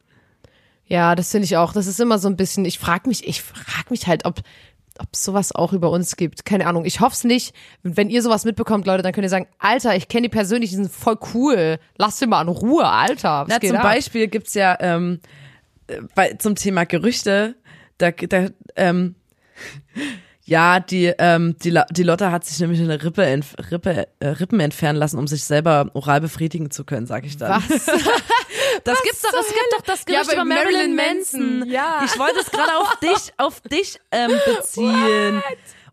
Ja, 0.86 1.14
das 1.14 1.30
finde 1.30 1.44
ich 1.44 1.56
auch. 1.56 1.72
Das 1.72 1.86
ist 1.86 2.00
immer 2.00 2.18
so 2.18 2.28
ein 2.28 2.36
bisschen, 2.36 2.64
ich 2.64 2.78
frage 2.78 3.08
mich, 3.08 3.26
ich 3.26 3.42
frage 3.42 3.90
mich 3.90 4.06
halt, 4.06 4.24
ob 4.24 4.42
ob 4.98 5.08
es 5.12 5.24
sowas 5.24 5.54
auch 5.54 5.72
über 5.72 5.90
uns 5.90 6.16
gibt. 6.16 6.44
Keine 6.44 6.66
Ahnung. 6.66 6.84
Ich 6.84 7.00
hoffe 7.00 7.14
es 7.14 7.24
nicht. 7.24 7.54
Wenn 7.82 8.10
ihr 8.10 8.22
sowas 8.22 8.44
mitbekommt, 8.44 8.86
Leute, 8.86 9.02
dann 9.02 9.12
könnt 9.12 9.24
ihr 9.24 9.30
sagen, 9.30 9.46
Alter, 9.58 9.96
ich 9.96 10.08
kenne 10.08 10.22
die 10.22 10.28
persönlich, 10.28 10.70
die 10.70 10.76
sind 10.76 10.90
voll 10.90 11.18
cool. 11.34 11.78
Lass 11.96 12.18
sie 12.18 12.26
mal 12.26 12.42
in 12.42 12.48
Ruhe, 12.48 12.86
Alter. 12.86 13.46
Na, 13.48 13.60
zum 13.60 13.76
ab? 13.76 13.82
Beispiel 13.82 14.28
gibt's 14.28 14.54
ja 14.54 14.76
ähm, 14.80 15.20
äh, 15.86 16.00
bei, 16.14 16.34
zum 16.34 16.54
Thema 16.54 16.84
Gerüchte, 16.84 17.54
da, 17.98 18.10
da 18.10 18.48
ähm, 18.76 19.14
ja, 20.44 20.80
die, 20.80 21.12
ähm, 21.18 21.56
die, 21.62 21.78
die 21.90 22.02
Lotte 22.02 22.32
hat 22.32 22.44
sich 22.44 22.58
nämlich 22.58 22.80
eine 22.80 23.02
Rippe, 23.02 23.40
Rippe 23.70 24.08
äh, 24.18 24.28
Rippen 24.28 24.60
entfernen 24.60 24.98
lassen, 24.98 25.18
um 25.18 25.26
sich 25.26 25.44
selber 25.44 25.90
oral 25.94 26.20
befriedigen 26.20 26.70
zu 26.70 26.84
können, 26.84 27.06
sag 27.06 27.24
ich 27.24 27.36
dann. 27.36 27.62
Was? 27.68 27.86
Das 28.84 29.02
gibt's 29.02 29.22
doch, 29.22 29.32
es 29.40 29.48
gibt 29.48 29.72
doch 29.76 29.82
das 29.82 30.04
Ja, 30.08 30.22
Gerücht 30.22 30.28
bei 30.28 30.34
über 30.34 30.44
Marilyn 30.44 30.94
Marilyn 30.94 30.96
Manson. 30.96 31.58
Manson, 31.58 31.70
ja. 31.70 32.02
Ich 32.04 32.18
wollte 32.18 32.40
es 32.40 32.50
gerade 32.50 32.76
auf 32.76 32.96
dich, 32.96 33.32
auf 33.36 33.60
dich 33.60 33.98
ähm, 34.10 34.30
beziehen. 34.46 35.42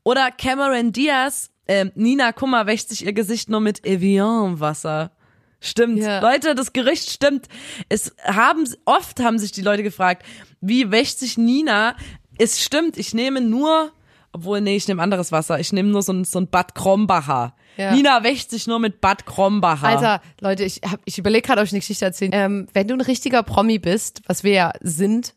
Oder 0.03 0.31
Cameron 0.31 0.91
Diaz, 0.91 1.49
ähm, 1.67 1.91
Nina 1.95 2.31
Kummer 2.31 2.65
wäscht 2.65 2.89
sich 2.89 3.05
ihr 3.05 3.13
Gesicht 3.13 3.49
nur 3.49 3.59
mit 3.59 3.85
Evian-Wasser. 3.85 5.11
Stimmt. 5.59 5.97
Ja. 5.99 6.19
Leute, 6.19 6.55
das 6.55 6.71
Gerücht 6.71 7.09
stimmt. 7.09 7.47
Es 7.89 8.15
haben, 8.23 8.67
oft 8.85 9.19
haben 9.19 9.39
sich 9.39 9.51
die 9.51 9.63
Leute 9.63 9.83
gefragt, 9.83 10.25
wie 10.61 10.91
wäscht 10.91 11.19
sich 11.19 11.37
Nina? 11.37 11.95
Es 12.37 12.61
stimmt, 12.61 12.97
ich 12.97 13.13
nehme 13.13 13.41
nur, 13.41 13.91
obwohl, 14.31 14.61
nee, 14.61 14.75
ich 14.75 14.87
nehme 14.87 15.01
anderes 15.01 15.31
Wasser. 15.31 15.59
Ich 15.59 15.73
nehme 15.73 15.89
nur 15.89 16.03
so 16.03 16.13
ein, 16.13 16.25
so 16.25 16.39
ein 16.39 16.47
Bad 16.47 16.75
Krombacher. 16.75 17.55
Ja. 17.77 17.93
Nina 17.93 18.23
wäscht 18.23 18.49
sich 18.49 18.67
nur 18.67 18.79
mit 18.79 18.99
Bad 19.01 19.25
Krombacher. 19.25 19.87
Alter, 19.87 20.21
Leute, 20.41 20.63
ich, 20.63 20.81
hab, 20.89 20.99
ich 21.05 21.17
überlege 21.17 21.45
gerade, 21.47 21.61
euch 21.61 21.71
eine 21.71 21.79
Geschichte 21.79 22.05
erzählen. 22.05 22.31
Ähm, 22.33 22.67
wenn 22.73 22.87
du 22.87 22.95
ein 22.95 23.01
richtiger 23.01 23.43
Promi 23.43 23.79
bist, 23.79 24.21
was 24.27 24.43
wir 24.43 24.51
ja 24.53 24.73
sind, 24.81 25.35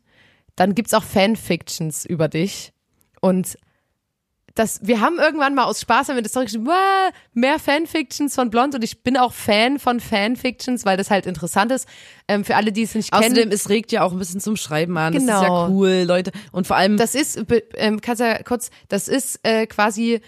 dann 0.56 0.74
gibt's 0.74 0.94
auch 0.94 1.04
Fanfictions 1.04 2.04
über 2.04 2.28
dich. 2.28 2.72
Und 3.20 3.56
das, 4.56 4.80
wir 4.82 5.00
haben 5.00 5.18
irgendwann 5.20 5.54
mal 5.54 5.64
aus 5.64 5.80
Spaß 5.80 6.08
haben 6.08 6.16
wir 6.16 6.22
das 6.22 6.32
Story 6.32 6.46
geschrieben, 6.46 6.66
"Wow, 6.66 7.12
mehr 7.34 7.58
Fanfictions 7.60 8.34
von 8.34 8.50
Blond 8.50 8.74
und 8.74 8.82
ich 8.82 9.02
bin 9.04 9.16
auch 9.16 9.32
Fan 9.32 9.78
von 9.78 10.00
Fanfictions, 10.00 10.84
weil 10.84 10.96
das 10.96 11.08
halt 11.08 11.26
interessant 11.26 11.70
ist. 11.70 11.86
Ähm, 12.26 12.44
für 12.44 12.56
alle, 12.56 12.72
die 12.72 12.82
es 12.82 12.94
nicht 12.96 13.12
kennen. 13.12 13.24
Außerdem, 13.32 13.52
es 13.52 13.68
regt 13.68 13.92
ja 13.92 14.02
auch 14.02 14.10
ein 14.12 14.18
bisschen 14.18 14.40
zum 14.40 14.56
Schreiben 14.56 14.98
an. 14.98 15.12
Das 15.14 15.22
ist 15.22 15.28
ja 15.28 15.40
Genau. 15.40 15.68
cool, 15.68 16.02
Leute. 16.06 16.32
Und 16.50 16.66
vor 16.66 16.76
allem, 16.76 16.96
Das 16.96 17.14
ist, 17.14 17.40
ähm, 17.76 18.00
kannst 18.00 18.20
ja 18.20 18.42
kurz, 18.42 18.70
das 18.88 19.06
ist 19.06 19.38
äh, 19.44 19.66
quasi, 19.66 20.20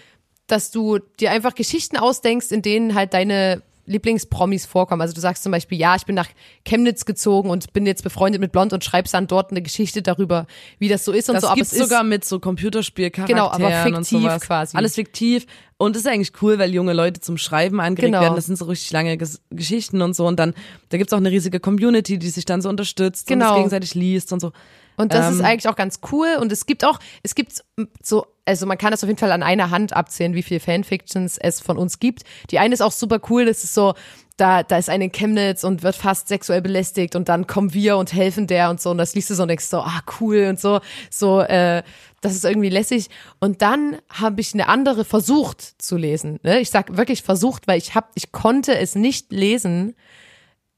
dass 0.47 0.71
du 0.71 0.99
dir 1.19 1.31
einfach 1.31 1.55
Geschichten 1.55 1.97
ausdenkst, 1.97 2.51
in 2.51 2.61
denen 2.61 2.95
halt 2.95 3.13
deine 3.13 3.61
Lieblingspromis 3.85 4.65
vorkommen. 4.65 5.01
Also 5.01 5.13
du 5.13 5.19
sagst 5.19 5.43
zum 5.43 5.51
Beispiel, 5.51 5.77
ja, 5.77 5.95
ich 5.95 6.05
bin 6.05 6.15
nach 6.15 6.29
Chemnitz 6.65 7.03
gezogen 7.03 7.49
und 7.49 7.73
bin 7.73 7.85
jetzt 7.85 8.01
befreundet 8.01 8.39
mit 8.39 8.51
Blond 8.53 8.71
und 8.71 8.83
schreibst 8.83 9.13
dann 9.13 9.27
dort 9.27 9.51
eine 9.51 9.61
Geschichte 9.61 10.01
darüber, 10.01 10.47
wie 10.79 10.87
das 10.87 11.03
so 11.03 11.11
ist 11.11 11.29
und 11.29 11.35
das 11.35 11.41
so. 11.41 11.47
Aber 11.49 11.55
gibt's 11.55 11.73
es 11.73 11.79
ist, 11.79 11.89
sogar 11.89 12.03
mit 12.03 12.23
so 12.23 12.39
Computerspielcharakteren 12.39 13.27
Genau, 13.27 13.49
aber 13.49 13.97
und 13.97 14.05
fiktiv 14.05 14.39
quasi. 14.39 14.77
Alles 14.77 14.95
fiktiv. 14.95 15.45
Und 15.77 15.95
das 15.97 16.03
ist 16.03 16.07
eigentlich 16.09 16.31
cool, 16.41 16.59
weil 16.59 16.73
junge 16.73 16.93
Leute 16.93 17.19
zum 17.19 17.37
Schreiben 17.37 17.81
angeregt 17.81 18.13
Genau. 18.13 18.21
werden. 18.21 18.35
Das 18.35 18.45
sind 18.45 18.57
so 18.57 18.65
richtig 18.65 18.91
lange 18.91 19.17
Ges 19.17 19.41
Geschichten 19.49 20.01
und 20.01 20.15
so. 20.15 20.25
Und 20.27 20.39
dann, 20.39 20.53
da 20.89 20.97
gibt's 20.97 21.11
auch 21.11 21.17
eine 21.17 21.31
riesige 21.31 21.59
Community, 21.59 22.17
die 22.17 22.29
sich 22.29 22.45
dann 22.45 22.61
so 22.61 22.69
unterstützt 22.69 23.29
und 23.29 23.33
Genau. 23.33 23.49
das 23.49 23.55
gegenseitig 23.57 23.95
liest 23.95 24.31
und 24.31 24.39
so. 24.39 24.53
Und 24.97 25.13
das 25.13 25.27
Ähm, 25.27 25.33
ist 25.33 25.41
eigentlich 25.41 25.67
auch 25.67 25.75
ganz 25.75 25.99
cool. 26.11 26.37
Und 26.39 26.51
es 26.51 26.65
gibt 26.65 26.85
auch, 26.85 26.99
es 27.23 27.35
gibt 27.35 27.63
so, 28.01 28.25
also 28.45 28.65
man 28.65 28.77
kann 28.77 28.91
das 28.91 29.03
auf 29.03 29.07
jeden 29.07 29.19
Fall 29.19 29.31
an 29.31 29.43
einer 29.43 29.69
Hand 29.69 29.93
abzählen, 29.93 30.33
wie 30.33 30.43
viele 30.43 30.59
Fanfictions 30.59 31.37
es 31.37 31.59
von 31.59 31.77
uns 31.77 31.99
gibt. 31.99 32.23
Die 32.51 32.59
eine 32.59 32.73
ist 32.73 32.81
auch 32.81 32.91
super 32.91 33.19
cool, 33.29 33.45
das 33.45 33.63
ist 33.63 33.73
so, 33.73 33.93
da, 34.37 34.63
da 34.63 34.77
ist 34.77 34.89
eine 34.89 35.05
in 35.05 35.11
Chemnitz 35.11 35.63
und 35.63 35.83
wird 35.83 35.95
fast 35.95 36.27
sexuell 36.27 36.61
belästigt 36.61 37.15
und 37.15 37.29
dann 37.29 37.45
kommen 37.47 37.73
wir 37.73 37.97
und 37.97 38.13
helfen 38.13 38.47
der 38.47 38.69
und 38.69 38.81
so. 38.81 38.89
Und 38.89 38.97
das 38.97 39.15
liest 39.15 39.29
du 39.29 39.35
so 39.35 39.43
und 39.43 39.49
denkst 39.49 39.65
so, 39.65 39.79
ah, 39.79 40.01
cool 40.19 40.47
und 40.49 40.59
so, 40.59 40.81
so, 41.09 41.41
äh, 41.41 41.83
das 42.21 42.33
ist 42.35 42.45
irgendwie 42.45 42.69
lässig. 42.69 43.09
Und 43.39 43.61
dann 43.61 43.97
habe 44.09 44.41
ich 44.41 44.53
eine 44.53 44.67
andere 44.67 45.05
versucht 45.05 45.61
zu 45.81 45.97
lesen. 45.97 46.39
Ne? 46.43 46.59
Ich 46.59 46.69
sag 46.69 46.97
wirklich 46.97 47.21
versucht, 47.21 47.67
weil 47.67 47.77
ich 47.77 47.95
hab, 47.95 48.11
ich 48.15 48.31
konnte 48.31 48.77
es 48.77 48.95
nicht 48.95 49.31
lesen. 49.31 49.95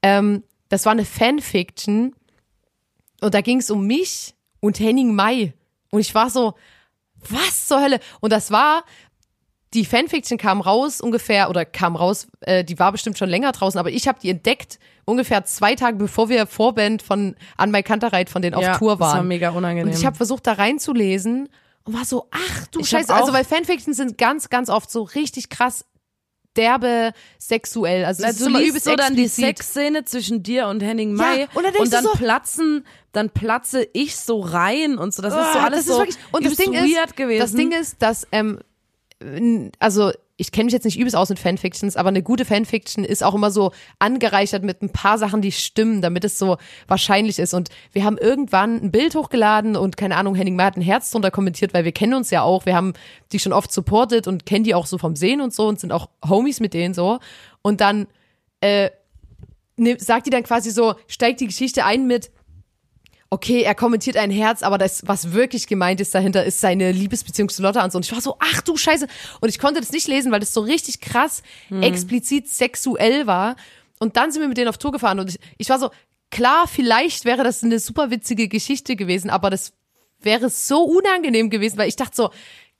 Ähm, 0.02 0.42
das 0.68 0.84
war 0.84 0.92
eine 0.92 1.04
Fanfiction 1.04 2.14
und 3.20 3.34
da 3.34 3.40
ging 3.40 3.58
es 3.58 3.70
um 3.70 3.86
mich 3.86 4.34
und 4.60 4.78
Henning 4.78 5.14
May. 5.14 5.52
Und 5.90 6.00
ich 6.00 6.14
war 6.14 6.30
so, 6.30 6.54
was 7.28 7.66
zur 7.66 7.80
Hölle? 7.80 8.00
Und 8.20 8.32
das 8.32 8.50
war, 8.50 8.84
die 9.74 9.84
Fanfiction 9.84 10.38
kam 10.38 10.60
raus 10.60 11.00
ungefähr, 11.00 11.50
oder 11.50 11.64
kam 11.64 11.96
raus, 11.96 12.28
äh, 12.40 12.64
die 12.64 12.78
war 12.78 12.92
bestimmt 12.92 13.18
schon 13.18 13.28
länger 13.28 13.52
draußen, 13.52 13.78
aber 13.78 13.90
ich 13.90 14.08
habe 14.08 14.18
die 14.20 14.30
entdeckt 14.30 14.78
ungefähr 15.04 15.44
zwei 15.44 15.74
Tage 15.74 15.96
bevor 15.96 16.28
wir 16.28 16.46
Vorband 16.46 17.02
von 17.02 17.36
An 17.56 17.70
My 17.70 17.82
Kantereit 17.82 18.28
von 18.28 18.42
denen 18.42 18.54
auf 18.54 18.62
ja, 18.62 18.76
Tour 18.76 18.92
Das 18.92 19.00
war 19.00 19.14
waren. 19.16 19.28
mega 19.28 19.50
unangenehm. 19.50 19.92
Und 19.92 19.98
ich 19.98 20.06
habe 20.06 20.16
versucht, 20.16 20.46
da 20.46 20.54
reinzulesen 20.54 21.48
und 21.84 21.94
war 21.94 22.04
so, 22.04 22.28
ach 22.30 22.66
du 22.68 22.80
Ich 22.80 22.88
Scheiße. 22.88 23.14
Also, 23.14 23.32
weil 23.32 23.44
Fanfictions 23.44 23.96
sind 23.96 24.18
ganz, 24.18 24.48
ganz 24.50 24.68
oft 24.68 24.90
so 24.90 25.02
richtig 25.02 25.48
krass 25.48 25.84
derbe 26.56 27.12
sexuell. 27.38 28.04
Also, 28.04 28.24
ist 28.26 28.40
du 28.40 28.46
immer 28.46 28.60
liest 28.60 28.84
so 28.84 28.96
dann 28.96 29.14
die. 29.16 29.28
Sexszene 29.28 30.04
zwischen 30.04 30.42
dir 30.42 30.66
und 30.68 30.82
Henning 30.82 31.12
May 31.12 31.46
und 31.54 31.64
dann 31.64 31.74
und 31.76 31.92
dann 31.92 32.04
so- 32.04 32.12
platzen, 32.12 32.84
dann 33.12 33.30
platze 33.30 33.86
ich 33.92 34.16
so 34.16 34.40
rein 34.40 34.98
und 34.98 35.14
so. 35.14 35.22
Das 35.22 35.32
ist 35.34 35.52
so 35.52 35.58
Ah, 35.58 35.64
alles 35.64 35.78
das 35.80 35.86
ist 35.86 35.92
so 35.92 35.98
wirklich, 35.98 36.16
und 36.32 36.44
das 36.46 36.56
Ding 36.56 36.72
ist, 36.74 37.16
gewesen. 37.16 37.40
das 37.40 37.52
Ding 37.52 37.72
ist, 37.72 38.02
dass 38.02 38.26
ähm, 38.32 38.60
also 39.78 40.12
ich 40.38 40.52
kenne 40.52 40.66
mich 40.66 40.74
jetzt 40.74 40.84
nicht 40.84 40.98
übelst 40.98 41.16
aus 41.16 41.30
mit 41.30 41.38
Fanfictions, 41.38 41.96
aber 41.96 42.10
eine 42.10 42.22
gute 42.22 42.44
Fanfiction 42.44 43.04
ist 43.04 43.24
auch 43.24 43.34
immer 43.34 43.50
so 43.50 43.72
angereichert 43.98 44.64
mit 44.64 44.82
ein 44.82 44.90
paar 44.90 45.16
Sachen, 45.16 45.40
die 45.40 45.52
stimmen, 45.52 46.02
damit 46.02 46.24
es 46.24 46.38
so 46.38 46.58
wahrscheinlich 46.86 47.38
ist. 47.38 47.54
Und 47.54 47.70
wir 47.92 48.04
haben 48.04 48.18
irgendwann 48.18 48.76
ein 48.76 48.90
Bild 48.90 49.14
hochgeladen 49.14 49.76
und 49.76 49.96
keine 49.96 50.16
Ahnung, 50.16 50.34
Henning 50.34 50.54
May 50.54 50.66
hat 50.66 50.76
ein 50.76 50.82
Herz 50.82 51.10
drunter 51.10 51.30
kommentiert, 51.30 51.72
weil 51.72 51.84
wir 51.84 51.92
kennen 51.92 52.14
uns 52.14 52.30
ja 52.30 52.42
auch. 52.42 52.66
Wir 52.66 52.76
haben 52.76 52.92
die 53.32 53.38
schon 53.38 53.54
oft 53.54 53.72
supportet 53.72 54.28
und 54.28 54.44
kennen 54.44 54.64
die 54.64 54.74
auch 54.74 54.86
so 54.86 54.98
vom 54.98 55.16
Sehen 55.16 55.40
und 55.40 55.54
so 55.54 55.68
und 55.68 55.80
sind 55.80 55.92
auch 55.92 56.10
Homies 56.28 56.60
mit 56.60 56.74
denen 56.74 56.92
so. 56.92 57.18
Und 57.62 57.80
dann 57.80 58.06
äh, 58.60 58.90
ne, 59.76 59.96
sagt 59.98 60.26
die 60.26 60.30
dann 60.30 60.42
quasi 60.42 60.70
so, 60.70 60.94
steigt 61.06 61.40
die 61.40 61.46
Geschichte 61.46 61.84
ein 61.84 62.06
mit, 62.06 62.30
okay, 63.30 63.62
er 63.62 63.74
kommentiert 63.74 64.16
ein 64.16 64.30
Herz, 64.30 64.62
aber 64.62 64.78
das, 64.78 65.06
was 65.06 65.32
wirklich 65.32 65.66
gemeint 65.66 66.00
ist 66.00 66.14
dahinter, 66.14 66.44
ist 66.44 66.60
seine 66.60 66.92
Liebesbeziehung 66.92 67.48
zu 67.48 67.62
Lotta 67.62 67.82
und 67.84 67.92
so. 67.92 67.98
Und 67.98 68.04
ich 68.04 68.12
war 68.12 68.20
so, 68.20 68.36
ach 68.38 68.62
du 68.62 68.76
Scheiße. 68.76 69.06
Und 69.40 69.48
ich 69.48 69.58
konnte 69.58 69.80
das 69.80 69.92
nicht 69.92 70.08
lesen, 70.08 70.32
weil 70.32 70.40
das 70.40 70.54
so 70.54 70.60
richtig 70.60 71.00
krass 71.00 71.42
explizit 71.80 72.48
sexuell 72.48 73.26
war. 73.26 73.56
Und 73.98 74.16
dann 74.16 74.30
sind 74.30 74.42
wir 74.42 74.48
mit 74.48 74.58
denen 74.58 74.68
auf 74.68 74.78
Tour 74.78 74.92
gefahren 74.92 75.18
und 75.18 75.30
ich, 75.30 75.38
ich 75.58 75.68
war 75.70 75.78
so, 75.78 75.90
klar, 76.30 76.66
vielleicht 76.68 77.24
wäre 77.24 77.42
das 77.44 77.64
eine 77.64 77.78
super 77.78 78.10
witzige 78.10 78.48
Geschichte 78.48 78.96
gewesen, 78.96 79.30
aber 79.30 79.50
das 79.50 79.72
wäre 80.20 80.50
so 80.50 80.82
unangenehm 80.82 81.50
gewesen, 81.50 81.78
weil 81.78 81.88
ich 81.88 81.96
dachte 81.96 82.16
so, 82.16 82.30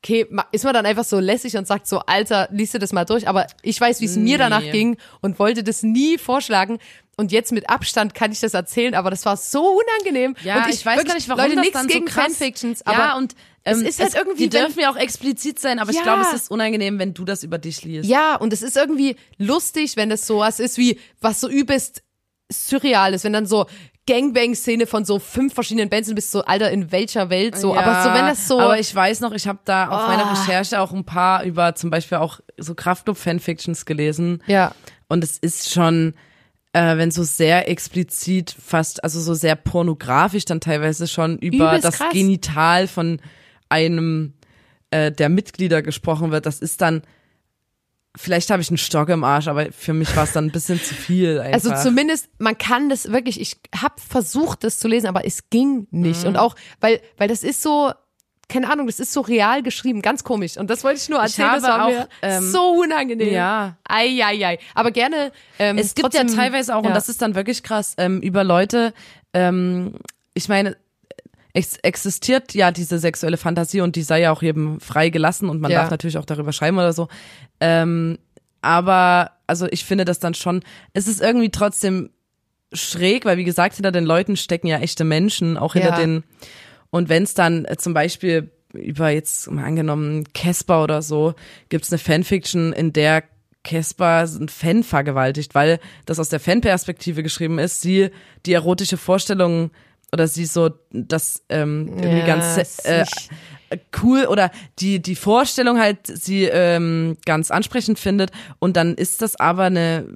okay, 0.06 0.26
ist 0.52 0.64
man 0.64 0.72
dann 0.72 0.86
einfach 0.86 1.04
so 1.04 1.18
lässig 1.18 1.56
und 1.56 1.66
sagt 1.66 1.86
so, 1.88 1.98
Alter, 2.00 2.48
liest 2.52 2.74
du 2.74 2.78
das 2.78 2.92
mal 2.92 3.04
durch, 3.04 3.26
aber 3.28 3.46
ich 3.62 3.80
weiß, 3.80 4.00
wie 4.00 4.04
es 4.04 4.16
mir 4.16 4.38
danach 4.38 4.60
Nee. 4.62 4.70
ging 4.70 4.96
und 5.20 5.38
wollte 5.40 5.64
das 5.64 5.82
nie 5.82 6.16
vorschlagen. 6.18 6.78
Und 7.16 7.32
jetzt 7.32 7.50
mit 7.50 7.68
Abstand 7.70 8.14
kann 8.14 8.30
ich 8.30 8.40
das 8.40 8.52
erzählen, 8.54 8.94
aber 8.94 9.10
das 9.10 9.24
war 9.24 9.36
so 9.36 9.80
unangenehm. 9.80 10.36
Ja, 10.44 10.64
und 10.64 10.72
ich, 10.74 10.84
weiß 10.84 10.98
wirklich, 10.98 11.06
gar 11.08 11.14
nicht, 11.14 11.28
warum 11.28 11.42
Leute, 11.44 11.56
das 11.56 11.64
nichts 11.64 11.78
dann 11.78 11.86
gegen 11.88 12.06
so 12.06 12.12
Fanfictions, 12.20 12.82
ja, 12.86 12.92
aber 12.92 13.16
und 13.18 13.34
ähm, 13.64 13.78
es 13.80 13.98
ist 13.98 14.00
halt 14.00 14.14
irgendwie, 14.14 14.48
die 14.48 14.50
dürfen 14.50 14.78
ja 14.80 14.90
auch 14.92 14.96
explizit 14.96 15.58
sein, 15.58 15.78
aber 15.78 15.90
Ja. 15.92 15.96
ich 15.98 16.02
glaube, 16.04 16.22
es 16.22 16.32
ist 16.34 16.50
unangenehm, 16.50 16.98
wenn 16.98 17.14
du 17.14 17.24
das 17.24 17.42
über 17.42 17.58
dich 17.58 17.82
liest. 17.84 18.08
ja, 18.08 18.36
und 18.36 18.52
es 18.52 18.62
ist 18.62 18.76
irgendwie 18.76 19.16
lustig, 19.38 19.96
wenn 19.96 20.10
das 20.10 20.26
sowas 20.26 20.60
ist 20.60 20.76
wie, 20.78 21.00
was 21.20 21.40
so 21.40 21.48
übelst 21.48 22.02
surreal 22.52 23.14
ist, 23.14 23.24
wenn 23.24 23.32
dann 23.32 23.46
so 23.46 23.66
Gangbang-Szene 24.06 24.86
von 24.86 25.04
so 25.04 25.18
fünf 25.18 25.54
verschiedenen 25.54 25.88
Bands 25.88 26.08
und 26.08 26.14
bist 26.14 26.30
so, 26.30 26.44
Alter, 26.44 26.70
in 26.70 26.92
welcher 26.92 27.28
Welt 27.30 27.56
so. 27.58 27.76
aber 27.76 28.02
so, 28.02 28.08
wenn 28.14 28.26
das 28.26 28.46
so. 28.48 28.60
Aber 28.60 28.78
ich 28.78 28.94
weiß 28.94 29.20
noch, 29.20 29.32
ich 29.32 29.46
habe 29.48 29.58
da 29.64 29.88
auf 29.88 30.08
meiner 30.08 30.26
Oh. 30.26 30.34
Recherche 30.34 30.80
auch 30.80 30.92
ein 30.92 31.04
paar 31.04 31.42
über 31.44 31.74
zum 31.74 31.90
Beispiel 31.90 32.18
auch 32.18 32.40
so 32.56 32.74
Kraftclub-Fanfictions 32.74 33.84
gelesen. 33.84 34.42
ja. 34.46 34.72
Und 35.08 35.22
es 35.22 35.38
ist 35.38 35.70
schon, 35.72 36.14
äh, 36.72 36.96
wenn 36.96 37.12
so 37.12 37.22
sehr 37.22 37.68
explizit, 37.68 38.54
fast, 38.60 39.04
also 39.04 39.20
so 39.20 39.34
sehr 39.34 39.54
pornografisch 39.54 40.44
dann 40.46 40.60
teilweise 40.60 41.06
schon 41.06 41.38
über 41.38 41.68
Übelst 41.68 41.84
das 41.84 41.98
krass. 41.98 42.12
Genital 42.12 42.88
von 42.88 43.20
einem 43.68 44.34
äh, 44.90 45.12
der 45.12 45.28
Mitglieder 45.28 45.82
gesprochen 45.82 46.32
wird, 46.32 46.44
das 46.46 46.58
ist 46.58 46.80
dann, 46.80 47.02
vielleicht 48.16 48.50
habe 48.50 48.62
ich 48.62 48.68
einen 48.70 48.78
Stock 48.78 49.08
im 49.08 49.24
Arsch, 49.24 49.48
aber 49.48 49.72
für 49.72 49.92
mich 49.92 50.14
war 50.16 50.24
es 50.24 50.32
dann 50.32 50.46
ein 50.46 50.52
bisschen 50.52 50.80
zu 50.82 50.94
viel 50.94 51.38
einfach. 51.38 51.70
Also 51.70 51.88
zumindest, 51.88 52.28
man 52.38 52.56
kann 52.58 52.88
das 52.88 53.12
wirklich, 53.12 53.40
ich 53.40 53.56
habe 53.80 53.94
versucht, 54.00 54.64
das 54.64 54.78
zu 54.78 54.88
lesen, 54.88 55.06
aber 55.06 55.24
es 55.24 55.50
ging 55.50 55.86
nicht. 55.90 56.22
Mhm. 56.22 56.28
Und 56.28 56.36
auch, 56.36 56.56
weil, 56.80 57.00
weil 57.18 57.28
das 57.28 57.44
ist 57.44 57.62
so, 57.62 57.92
keine 58.48 58.70
Ahnung, 58.70 58.86
das 58.86 59.00
ist 59.00 59.12
so 59.12 59.20
real 59.20 59.62
geschrieben, 59.62 60.02
ganz 60.02 60.24
komisch. 60.24 60.56
Und 60.56 60.70
das 60.70 60.84
wollte 60.84 61.00
ich 61.00 61.08
nur 61.08 61.20
erzählen, 61.20 61.52
das 61.54 61.64
habe 61.64 61.82
war 61.82 61.90
mir 61.90 62.02
auch, 62.02 62.08
ähm, 62.22 62.50
so 62.50 62.70
unangenehm. 62.82 63.32
ja. 63.32 63.76
Ei, 63.88 64.20
ei, 64.24 64.46
ei. 64.46 64.58
Aber 64.74 64.92
gerne. 64.92 65.32
Ähm, 65.58 65.78
Es 65.78 65.94
gibt 65.94 66.12
trotzdem, 66.12 66.28
ja 66.28 66.34
teilweise 66.34 66.74
auch, 66.76 66.82
ja. 66.82 66.88
und 66.88 66.94
das 66.94 67.08
ist 67.08 67.20
dann 67.22 67.34
wirklich 67.34 67.62
krass, 67.62 67.94
ähm, 67.98 68.20
über 68.20 68.44
Leute, 68.44 68.94
ähm, 69.32 69.94
ich 70.34 70.48
meine, 70.48 70.76
es 71.58 71.78
existiert 71.78 72.52
ja 72.54 72.70
diese 72.70 72.98
sexuelle 72.98 73.38
Fantasie 73.38 73.80
und 73.80 73.96
die 73.96 74.02
sei 74.02 74.20
ja 74.20 74.32
auch 74.32 74.42
jedem 74.42 74.78
frei 74.80 75.08
gelassen 75.08 75.48
und 75.48 75.60
man 75.60 75.70
Ja. 75.70 75.80
darf 75.80 75.90
natürlich 75.90 76.18
auch 76.18 76.24
darüber 76.26 76.52
schreiben 76.52 76.76
oder 76.76 76.92
so. 76.92 77.08
Ähm, 77.60 78.18
aber, 78.60 79.30
also 79.46 79.66
ich 79.70 79.84
finde 79.84 80.04
das 80.04 80.18
dann 80.18 80.34
schon, 80.34 80.62
es 80.92 81.08
ist 81.08 81.22
irgendwie 81.22 81.50
trotzdem 81.50 82.10
schräg, 82.72 83.24
weil 83.24 83.38
wie 83.38 83.44
gesagt, 83.44 83.76
hinter 83.76 83.92
den 83.92 84.04
Leuten 84.04 84.36
stecken 84.36 84.66
ja 84.66 84.78
echte 84.78 85.04
Menschen, 85.04 85.56
auch 85.56 85.72
hinter 85.74 85.90
Ja. 85.90 85.96
den, 85.96 86.24
und 86.90 87.08
wenn 87.08 87.22
es 87.22 87.32
dann 87.34 87.64
äh, 87.64 87.76
zum 87.76 87.94
Beispiel 87.94 88.50
über 88.74 89.08
jetzt 89.08 89.50
mal 89.50 89.64
angenommen 89.64 90.24
Casper 90.34 90.82
oder 90.82 91.00
so, 91.00 91.34
gibt's 91.70 91.90
eine 91.90 91.98
Fanfiction, 91.98 92.72
in 92.74 92.92
der 92.92 93.22
Casper 93.64 94.18
einen 94.28 94.48
Fan 94.50 94.82
vergewaltigt, 94.82 95.54
weil 95.54 95.78
das 96.04 96.18
aus 96.18 96.28
der 96.28 96.38
Fanperspektive 96.40 97.22
geschrieben 97.22 97.58
ist, 97.58 97.80
sie 97.80 98.10
die 98.44 98.52
erotische 98.52 98.96
Vorstellung 98.98 99.70
oder 100.12 100.28
sie 100.28 100.46
so 100.46 100.70
das 100.90 101.42
ähm, 101.48 101.88
irgendwie 101.88 102.18
Ja, 102.18 102.26
ganz 102.26 102.56
ist 102.56 102.86
äh, 102.86 103.04
cool 104.02 104.26
oder 104.26 104.50
die 104.78 105.00
die 105.02 105.16
Vorstellung 105.16 105.78
halt 105.80 106.06
sie 106.06 106.44
ähm, 106.44 107.16
ganz 107.24 107.50
ansprechend 107.50 107.98
findet 107.98 108.30
und 108.60 108.76
dann 108.76 108.94
ist 108.94 109.22
das 109.22 109.36
aber 109.36 109.64
eine 109.64 110.06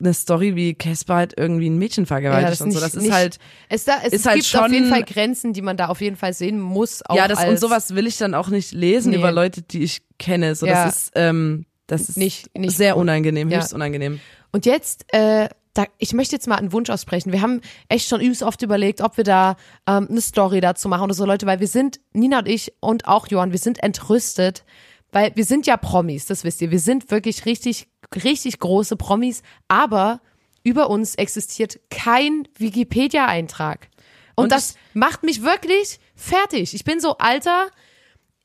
eine 0.00 0.12
Story 0.12 0.56
wie 0.56 0.74
Casper 0.74 1.14
halt 1.14 1.34
irgendwie 1.36 1.70
ein 1.70 1.78
Mädchen 1.78 2.04
vergewaltigt 2.04 2.60
und 2.62 2.72
so. 2.72 2.80
Das 2.80 2.94
ist 2.96 3.02
nicht- 3.04 3.12
halt 3.12 3.38
Es, 3.68 3.84
da, 3.84 3.98
es 4.04 4.12
ist 4.12 4.26
halt 4.26 4.40
gibt 4.42 4.56
auf 4.56 4.68
jeden 4.70 4.86
schon- 4.86 4.92
Fall 4.92 5.04
Grenzen, 5.04 5.52
die 5.52 5.62
man 5.62 5.76
da 5.76 5.86
auf 5.86 6.00
jeden 6.00 6.16
Fall 6.16 6.32
sehen 6.32 6.60
muss. 6.60 7.00
Ja, 7.12 7.28
das 7.28 7.44
und 7.44 7.60
sowas 7.60 7.94
will 7.94 8.08
ich 8.08 8.16
dann 8.18 8.34
auch 8.34 8.48
nicht 8.48 8.72
lesen 8.72 9.10
Nee. 9.12 9.18
über 9.18 9.30
Leute, 9.30 9.62
die 9.62 9.84
ich 9.84 10.02
kenne. 10.18 10.56
So, 10.56 10.66
Ja. 10.66 10.84
das 10.86 10.96
ist, 10.96 11.12
ähm, 11.14 11.64
das 11.86 12.08
ist 12.08 12.16
Nicht- 12.18 12.56
nicht 12.58 12.76
sehr 12.76 12.96
unangenehm, 12.96 13.48
Ja. 13.50 13.58
höchst 13.58 13.72
unangenehm. 13.72 14.18
Und 14.50 14.66
jetzt, 14.66 15.04
äh, 15.14 15.48
da, 15.74 15.86
ich 15.98 16.12
möchte 16.12 16.36
jetzt 16.36 16.46
mal 16.46 16.56
einen 16.56 16.72
Wunsch 16.72 16.88
aussprechen. 16.88 17.32
Wir 17.32 17.42
haben 17.42 17.60
echt 17.88 18.08
schon 18.08 18.20
übelst 18.20 18.44
oft 18.44 18.62
überlegt, 18.62 19.00
ob 19.00 19.16
wir 19.16 19.24
da 19.24 19.56
ähm, 19.88 20.06
eine 20.08 20.20
Story 20.20 20.60
dazu 20.60 20.88
machen 20.88 21.02
oder 21.02 21.14
so, 21.14 21.26
Leute, 21.26 21.46
weil 21.46 21.60
wir 21.60 21.66
sind, 21.66 22.00
Nina 22.12 22.38
und 22.38 22.48
ich 22.48 22.72
und 22.80 23.06
auch 23.08 23.26
Johann, 23.26 23.50
wir 23.50 23.58
sind 23.58 23.82
entrüstet, 23.82 24.64
weil 25.10 25.32
wir 25.34 25.44
sind 25.44 25.66
ja 25.66 25.76
Promis, 25.76 26.26
das 26.26 26.44
wisst 26.44 26.62
ihr. 26.62 26.70
Wir 26.70 26.78
sind 26.78 27.10
wirklich 27.10 27.44
richtig, 27.44 27.88
richtig 28.14 28.60
große 28.60 28.96
Promis, 28.96 29.42
aber 29.66 30.20
über 30.62 30.90
uns 30.90 31.16
existiert 31.16 31.80
kein 31.90 32.48
Wikipedia-Eintrag. 32.56 33.88
Und, 34.36 34.44
Und 34.44 34.52
das 34.52 34.76
macht 34.92 35.24
mich 35.24 35.42
wirklich 35.42 35.98
fertig. 36.14 36.74
Ich 36.74 36.84
bin 36.84 37.00
so, 37.00 37.18
Alter, 37.18 37.66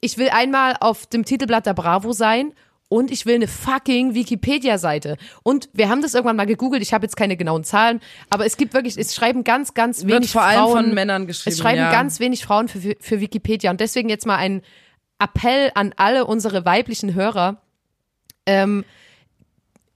ich 0.01 0.17
will 0.17 0.29
einmal 0.29 0.75
auf 0.79 1.05
dem 1.05 1.25
Titelblatt 1.25 1.65
der 1.65 1.73
Bravo 1.73 2.11
sein 2.11 2.53
und 2.89 3.11
ich 3.11 3.25
will 3.25 3.35
eine 3.35 3.47
fucking 3.47 4.15
Wikipedia-Seite. 4.15 5.17
Und 5.43 5.69
wir 5.73 5.89
haben 5.89 6.01
das 6.01 6.15
irgendwann 6.15 6.35
mal 6.35 6.47
gegoogelt, 6.47 6.81
ich 6.81 6.93
habe 6.93 7.05
jetzt 7.05 7.15
keine 7.15 7.37
genauen 7.37 7.63
Zahlen, 7.63 8.01
aber 8.29 8.45
es 8.45 8.57
gibt 8.57 8.73
wirklich, 8.73 8.97
es 8.97 9.15
schreiben 9.15 9.43
ganz, 9.43 9.75
ganz 9.75 10.01
Wird 10.03 10.17
wenig 10.17 10.31
vor 10.31 10.41
allem 10.41 10.59
Frauen. 10.59 10.85
von 10.85 10.93
Männern 10.93 11.27
geschrieben, 11.27 11.53
Es 11.53 11.59
schreiben 11.59 11.77
ja. 11.79 11.91
ganz 11.91 12.19
wenig 12.19 12.43
Frauen 12.43 12.67
für, 12.67 12.95
für 12.99 13.19
Wikipedia. 13.21 13.71
Und 13.71 13.79
deswegen 13.79 14.09
jetzt 14.09 14.25
mal 14.25 14.37
ein 14.37 14.63
Appell 15.19 15.71
an 15.75 15.93
alle 15.97 16.25
unsere 16.25 16.65
weiblichen 16.65 17.13
Hörer. 17.13 17.61
Ähm, 18.45 18.83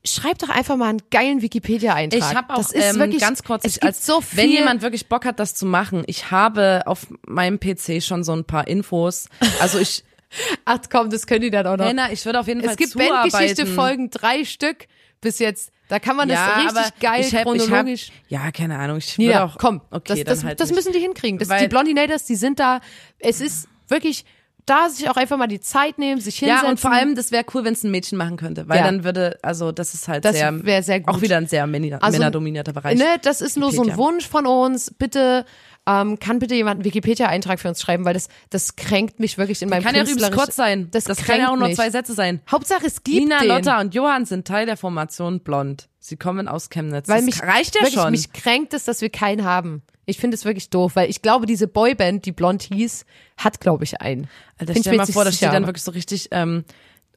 schreibt 0.06 0.44
doch 0.44 0.50
einfach 0.50 0.76
mal 0.76 0.90
einen 0.90 1.02
geilen 1.10 1.42
Wikipedia-Eintrag. 1.42 2.20
Ich 2.20 2.36
habe 2.36 2.54
auch 2.54 2.58
das 2.58 2.72
ist 2.74 2.94
ähm, 2.94 3.00
wirklich, 3.00 3.22
ganz 3.22 3.44
kurz, 3.44 3.66
ich, 3.66 3.82
als 3.82 4.06
so 4.06 4.22
viel, 4.22 4.38
wenn 4.38 4.52
jemand 4.52 4.82
wirklich 4.82 5.08
Bock 5.08 5.26
hat, 5.26 5.40
das 5.40 5.56
zu 5.56 5.66
machen, 5.66 6.04
ich 6.08 6.30
habe 6.30 6.84
auf 6.86 7.08
meinem 7.26 7.60
PC 7.60 8.04
schon 8.04 8.24
so 8.24 8.34
ein 8.34 8.44
paar 8.44 8.68
Infos. 8.68 9.30
Also 9.62 9.80
ich, 9.80 10.04
ach 10.66 10.80
komm, 10.92 11.10
das 11.10 11.28
können 11.28 11.42
die 11.42 11.52
dann 11.52 11.68
auch 11.68 11.78
noch. 11.78 11.86
Henna, 11.86 12.12
ich 12.12 12.26
würde 12.26 12.40
auf 12.40 12.48
jeden 12.48 12.62
Fall 12.62 12.72
Es 12.72 12.78
gibt. 12.78 12.96
Bandgeschichte-Folgen, 12.98 14.10
drei 14.10 14.46
Stück 14.46 14.88
bis 15.22 15.40
jetzt. 15.40 15.72
Da 15.90 16.00
kann 16.00 16.16
man 16.16 16.30
ja, 16.30 16.64
das 16.64 16.76
richtig 16.76 17.00
geil 17.00 17.22
ich 17.22 17.36
hab, 17.36 17.44
chronologisch. 17.44 18.12
Ich 18.28 18.38
hab, 18.38 18.46
ja, 18.46 18.52
keine 18.52 18.80
Ahnung. 18.80 18.98
Ich 18.98 19.18
würde 19.18 19.44
auch. 19.44 19.58
komm, 19.58 19.82
okay, 19.92 20.24
das, 20.24 20.40
das, 20.40 20.44
halt 20.44 20.60
das 20.60 20.72
müssen 20.72 20.94
die 20.94 21.00
hinkriegen. 21.00 21.40
Das, 21.40 21.50
die 21.60 21.68
Blondinators, 21.68 22.26
die 22.26 22.36
sind 22.36 22.60
da. 22.60 22.80
Es 23.20 23.42
ist 23.42 23.68
wirklich 23.88 24.26
da 24.66 24.88
sich 24.90 25.10
auch 25.10 25.18
einfach 25.18 25.38
mal 25.38 25.48
die 25.48 25.60
Zeit 25.60 25.98
nehmen, 25.98 26.22
sich 26.22 26.38
hinsetzen. 26.38 26.64
Ja, 26.64 26.70
und 26.70 26.80
vor 26.80 26.92
allem, 26.92 27.16
das 27.16 27.32
wäre 27.32 27.44
cool, 27.54 27.66
wenn 27.66 27.74
es 27.74 27.84
ein 27.84 27.92
Mädchen 27.92 28.18
machen 28.18 28.38
könnte, 28.38 28.68
weil 28.70 28.78
Ja. 28.78 28.86
dann 28.86 29.04
würde, 29.04 29.38
also 29.42 29.72
das 29.72 29.94
ist 29.94 30.08
halt 30.08 30.24
Das 30.24 30.38
sehr, 30.38 30.84
sehr 30.84 31.02
gut. 31.02 31.14
auch 31.14 31.22
wieder 31.22 31.38
ein 31.38 31.48
sehr 31.48 31.64
Also, 31.64 32.18
männerdominierter 32.18 32.72
Bereich. 32.72 32.98
Ne, 32.98 33.06
das 33.22 33.42
ist 33.42 33.58
nur 33.58 33.72
so 33.72 33.84
ein. 33.84 33.98
Wunsch 33.98 34.28
von 34.28 34.46
uns. 34.46 34.94
Bitte, 34.94 35.46
ähm, 35.86 36.18
kann 36.20 36.40
bitte 36.40 36.56
jemand 36.56 36.78
einen 36.78 36.86
Wikipedia-Eintrag 36.86 37.60
für 37.60 37.68
uns 37.68 37.82
schreiben, 37.82 38.06
weil 38.06 38.14
das, 38.14 38.30
das 38.50 38.76
kränkt 38.76 39.20
mich 39.20 39.38
wirklich 39.38 39.62
in 39.62 39.70
meinem 39.70 39.84
Kann 39.84 39.96
ja 39.96 40.04
übrigens 40.04 40.32
kurz 40.32 40.56
sein. 40.56 40.90
Das, 40.92 41.04
Das, 41.04 41.18
kann 41.18 41.40
ja 41.40 41.52
auch 41.52 41.58
nur 41.58 41.68
mich. 41.68 41.76
zwei 41.76 41.90
Sätze 41.90 42.14
sein. 42.14 42.42
Hauptsache 42.50 42.86
es 42.86 43.04
gibt 43.04 43.18
Nina, 43.18 43.40
den. 43.40 43.50
Lotta 43.50 43.82
und 43.82 43.94
Johann 43.94 44.26
sind 44.26 44.48
Teil 44.48 44.66
der 44.66 44.78
Formation 44.78 45.42
Blond. 45.42 45.90
Sie 46.00 46.16
kommen 46.16 46.48
aus 46.48 46.70
Chemnitz. 46.70 47.08
Weil 47.08 47.18
das 47.18 47.26
mich 47.26 47.42
reicht 47.44 47.76
ja 47.76 47.82
wirklich, 47.82 47.96
schon. 47.96 48.12
Mich 48.12 48.32
kränkt 48.32 48.74
es, 48.74 48.86
dass 48.86 49.02
wir 49.02 49.10
keinen 49.10 49.44
haben. 49.44 49.84
Ich 50.06 50.18
finde 50.18 50.36
es 50.36 50.44
wirklich 50.46 50.70
doof, 50.70 50.96
weil 50.96 51.10
ich 51.10 51.22
glaube, 51.22 51.46
diese 51.46 51.68
Boyband, 51.68 52.26
die 52.26 52.34
blond 52.34 52.64
hieß, 52.64 53.06
hat, 53.38 53.62
glaube 53.62 53.86
ich, 53.86 54.02
einen. 54.02 54.28
Alter, 54.58 54.74
ich 54.74 54.80
stell 54.80 54.94
mir 54.94 54.98
mal 54.98 55.08
vor, 55.08 55.24
da 55.24 55.32
steht 55.32 55.54
dann 55.54 55.66
wirklich 55.66 55.84
so 55.84 55.92
richtig 55.92 56.28
ähm, 56.32 56.66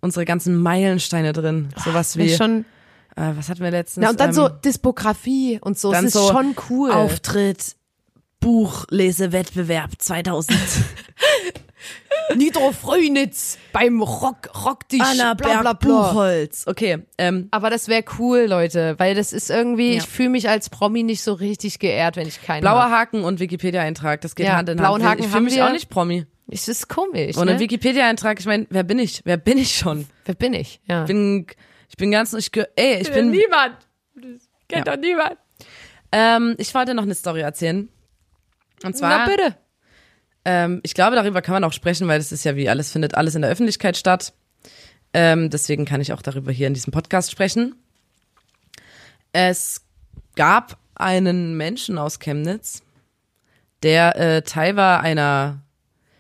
unsere 0.01 0.25
ganzen 0.25 0.57
Meilensteine 0.57 1.33
drin. 1.33 1.69
Sowas 1.85 2.15
Ist 2.15 2.19
wie, 2.19 2.37
schon, 2.37 2.65
äh, 3.17 3.33
was 3.35 3.49
hatten 3.49 3.61
wir 3.61 3.73
letztens? 3.73 4.03
na, 4.05 4.11
und 4.11 4.21
dann 4.21 4.29
ähm, 4.31 4.35
so 4.35 4.49
Diskografie 4.49 5.59
und 5.61 5.79
so. 5.79 5.91
dann 5.91 6.05
es 6.05 6.15
ist 6.15 6.23
so 6.23 6.31
schon 6.31 6.55
cool. 6.71 6.93
Auftritt, 6.93 7.75
Buchlesewettbewerb 8.41 9.91
2000. 9.99 10.59
Nitro 12.35 12.73
Fröhnitz 12.73 13.57
beim 13.73 14.03
Rock, 14.03 14.49
Rock 14.65 14.89
dich, 14.89 15.01
bla, 15.15 15.35
bla, 15.35 15.61
bla. 15.63 15.73
Buchholz. 15.75 16.65
Okay, 16.67 16.99
ähm, 17.19 17.47
Aber 17.53 17.71
das 17.71 17.87
wäre 17.87 18.05
cool, 18.19 18.47
Leute, 18.49 18.95
weil 18.99 19.15
das 19.15 19.33
ist 19.33 19.49
irgendwie, 19.49 19.93
Ja. 19.93 19.99
ich 20.03 20.09
fühle 20.09 20.31
mich 20.31 20.49
als 20.49 20.69
Promi 20.69 21.05
nicht 21.05 21.23
so 21.23 21.35
richtig 21.35 21.79
geehrt, 21.79 22.17
wenn 22.17 22.27
ich 22.27 22.43
keinen 22.43 22.63
blauer 22.63 22.85
hab. 22.85 22.91
Haken 22.91 23.23
und 23.23 23.39
Wikipedia-Eintrag, 23.39 24.21
das 24.23 24.35
geht 24.35 24.47
Ja, 24.47 24.57
Hand 24.57 24.69
in 24.69 24.77
blauen 24.79 25.03
Hand. 25.03 25.13
Haken 25.13 25.23
ich 25.23 25.29
fühle 25.29 25.43
mich 25.43 25.55
wir. 25.55 25.67
auch 25.67 25.73
nicht 25.73 25.89
Promi. 25.89 26.27
Es 26.49 26.67
ist 26.69 26.89
komisch, 26.89 27.37
Und 27.37 27.49
ein 27.49 27.55
ne? 27.57 27.61
Wikipedia-Eintrag, 27.61 28.41
ich 28.41 28.47
meine, 28.47 28.67
wer 28.71 28.83
bin 28.83 28.99
ich? 28.99 29.23
Wer 29.25 29.37
bin 29.37 29.59
ich 29.59 29.77
schon? 29.77 30.07
Wer 30.25 30.35
bin 30.35 30.53
ich? 30.53 30.81
Ja. 30.89 31.03
Ich 31.03 31.07
bin, 31.09 31.47
ich 31.89 31.97
bin 31.97 32.11
ganz, 32.11 32.33
ich, 32.33 32.51
ey, 32.75 33.01
ich 33.03 33.13
bin, 33.13 33.31
niemand. 33.31 33.77
Das 34.15 34.49
kennt 34.69 34.87
Ja. 34.89 34.97
doch 34.97 35.01
niemand. 35.01 35.37
ähm, 36.13 36.55
ich 36.59 36.75
wollte 36.75 36.95
noch 36.95 37.03
eine 37.05 37.15
Story 37.15 37.41
erzählen. 37.41 37.89
Und 38.83 38.97
zwar, 38.97 39.19
Na 39.19 39.27
bitte. 39.27 39.57
ähm, 40.45 40.81
ich 40.83 40.95
glaube, 40.95 41.17
darüber 41.17 41.43
kann 41.43 41.55
man 41.55 41.65
auch 41.65 41.73
sprechen, 41.73 42.09
weil 42.09 42.19
das 42.19 42.33
ist 42.33 42.45
ja 42.45 42.57
wie 42.57 42.69
alles 42.69 42.93
findet 42.93 43.15
alles 43.15 43.35
in 43.35 43.43
der 43.43 43.51
Öffentlichkeit 43.51 43.97
statt. 43.97 44.33
Ähm, 45.13 45.51
deswegen 45.51 45.85
kann 45.85 46.01
ich 46.01 46.13
auch 46.13 46.23
darüber 46.23 46.53
hier 46.53 46.67
in 46.67 46.75
diesem 46.75 46.93
Podcast 46.93 47.31
sprechen. 47.31 47.75
Es 49.33 49.83
gab 50.35 50.79
einen 50.95 51.57
Menschen 51.57 51.99
aus 51.99 52.19
Chemnitz, 52.19 52.83
der 53.83 54.17
äh, 54.17 54.43
Teil 54.43 54.77
war 54.77 55.01
einer 55.01 55.63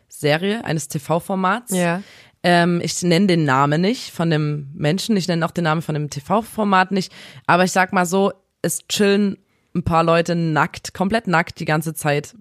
Serie, 0.08 0.64
eines 0.64 0.88
TV-Formats. 0.88 1.74
Ja. 1.74 2.02
Ähm, 2.42 2.80
ich 2.82 3.02
nenne 3.02 3.26
den 3.26 3.44
Namen 3.44 3.80
nicht 3.80 4.12
von 4.12 4.30
dem 4.30 4.70
Menschen, 4.74 5.16
ich 5.16 5.28
nenne 5.28 5.44
auch 5.44 5.50
den 5.50 5.64
Namen 5.64 5.82
von 5.82 5.94
dem 5.94 6.10
TV-Format 6.10 6.92
nicht, 6.92 7.12
aber 7.46 7.64
ich 7.64 7.72
sag 7.72 7.92
mal 7.92 8.06
so, 8.06 8.32
es 8.62 8.86
chillen 8.88 9.38
ein 9.74 9.82
paar 9.82 10.04
Leute 10.04 10.34
nackt, 10.34 10.94
komplett 10.94 11.26
nackt 11.26 11.60
die 11.60 11.64
ganze 11.64 11.92
Zeit 11.94 12.34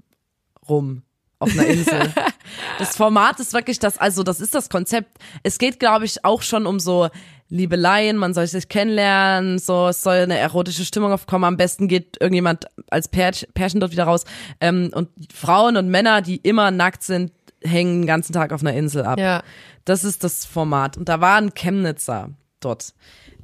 rum 0.70 1.04
auf 1.40 1.52
einer 1.52 1.68
Insel. 1.68 2.14
das 2.80 2.96
Format 2.96 3.40
ist 3.40 3.54
wirklich 3.54 3.80
das, 3.80 3.98
also 3.98 4.24
das 4.24 4.40
ist 4.40 4.56
das 4.56 4.70
Konzept. 4.70 5.18
Es 5.44 5.58
geht, 5.58 5.80
glaube 5.80 6.06
ich, 6.06 6.24
auch 6.24 6.42
schon 6.42 6.66
um 6.66 6.80
so 6.80 7.10
Liebeleien, 7.50 8.18
man 8.18 8.34
soll 8.34 8.48
sich 8.48 8.70
kennenlernen, 8.70 9.60
so, 9.60 9.90
es 9.90 10.02
soll 10.02 10.16
eine 10.16 10.38
erotische 10.38 10.84
Stimmung 10.84 11.12
aufkommen. 11.12 11.44
Am 11.44 11.58
besten 11.58 11.88
geht 11.88 12.18
irgendjemand 12.20 12.66
als 12.90 13.08
Pärch, 13.08 13.48
Pärchen 13.54 13.80
dort 13.80 13.92
wieder 13.92 14.06
raus. 14.06 14.24
Ähm, 14.60 14.90
und 14.94 15.10
Frauen 15.34 15.78
und 15.78 15.90
Männer, 15.90 16.22
die 16.22 16.38
immer 16.38 16.72
nackt 16.72 17.04
sind, 17.04 17.32
hängen 17.62 18.02
den 18.02 18.08
ganzen 18.08 18.34
Tag 18.34 18.52
auf 18.52 18.62
einer 18.62 18.74
Insel 18.74 19.04
ab. 19.04 19.20
Ja. 19.20 19.44
Das 19.86 20.04
ist 20.04 20.24
das 20.24 20.46
Format. 20.46 20.98
Und 20.98 21.10
da 21.10 21.22
war 21.22 21.36
ein 21.36 21.54
Chemnitzer 21.54 22.30
dort. 22.60 22.94